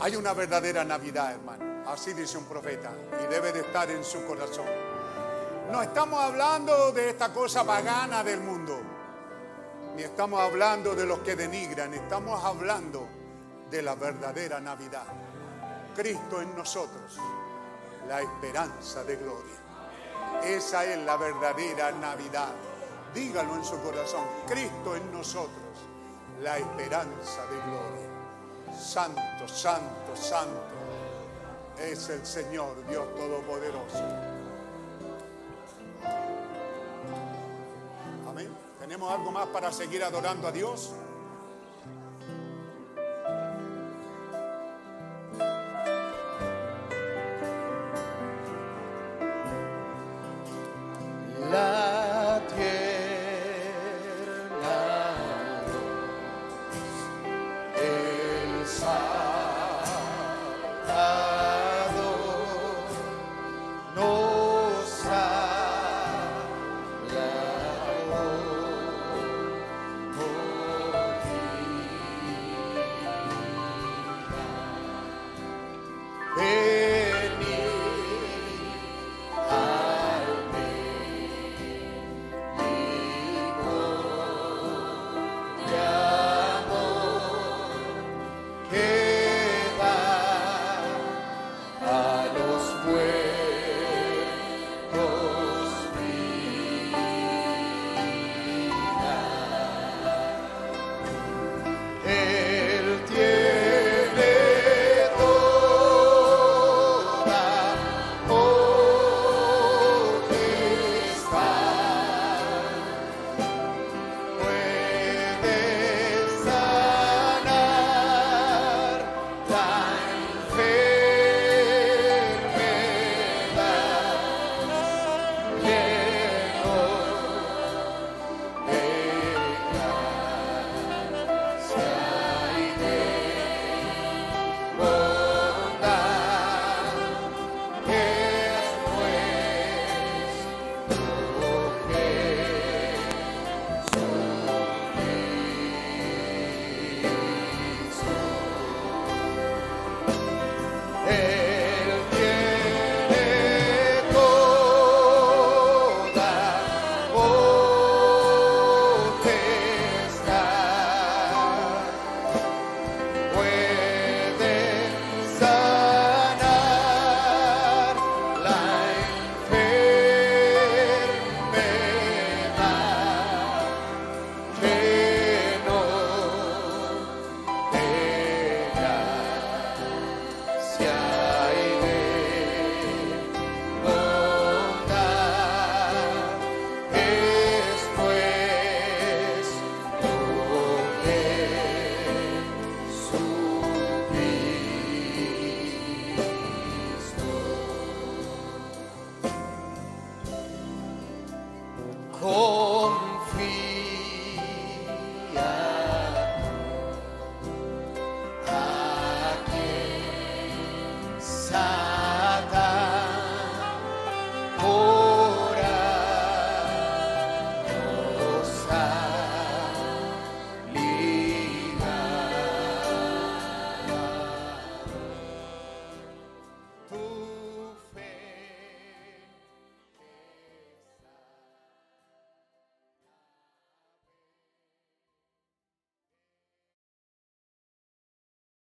Hay 0.00 0.16
una 0.16 0.32
verdadera 0.32 0.84
Navidad, 0.84 1.32
hermano. 1.32 1.84
Así 1.86 2.14
dice 2.14 2.38
un 2.38 2.44
profeta. 2.44 2.90
Y 3.22 3.26
debe 3.30 3.52
de 3.52 3.60
estar 3.60 3.90
en 3.90 4.02
su 4.02 4.24
corazón. 4.24 4.66
No 5.70 5.82
estamos 5.82 6.18
hablando 6.18 6.92
de 6.92 7.10
esta 7.10 7.32
cosa 7.32 7.64
pagana 7.64 8.24
del 8.24 8.40
mundo. 8.40 8.80
Ni 9.94 10.02
estamos 10.02 10.40
hablando 10.40 10.94
de 10.94 11.04
los 11.04 11.18
que 11.18 11.36
denigran. 11.36 11.92
Estamos 11.92 12.42
hablando 12.42 13.06
de 13.70 13.82
la 13.82 13.94
verdadera 13.94 14.60
Navidad. 14.60 15.04
Cristo 15.94 16.40
en 16.40 16.54
nosotros. 16.56 17.18
La 18.08 18.20
esperanza 18.20 19.04
de 19.04 19.16
gloria. 19.16 19.56
Esa 20.44 20.84
es 20.84 20.98
la 21.04 21.16
verdadera 21.16 21.92
Navidad. 21.92 22.52
Dígalo 23.14 23.56
en 23.56 23.64
su 23.64 23.80
corazón. 23.82 24.24
Cristo 24.46 24.96
en 24.96 25.12
nosotros. 25.12 25.50
La 26.42 26.58
esperanza 26.58 27.42
de 27.46 27.56
gloria. 27.56 28.78
Santo, 28.78 29.48
santo, 29.48 30.16
santo. 30.16 30.62
Es 31.78 32.08
el 32.08 32.24
Señor 32.24 32.86
Dios 32.88 33.14
Todopoderoso. 33.14 34.04
Amén. 38.28 38.48
¿Tenemos 38.78 39.12
algo 39.12 39.30
más 39.30 39.46
para 39.48 39.72
seguir 39.72 40.02
adorando 40.04 40.48
a 40.48 40.52
Dios? 40.52 40.92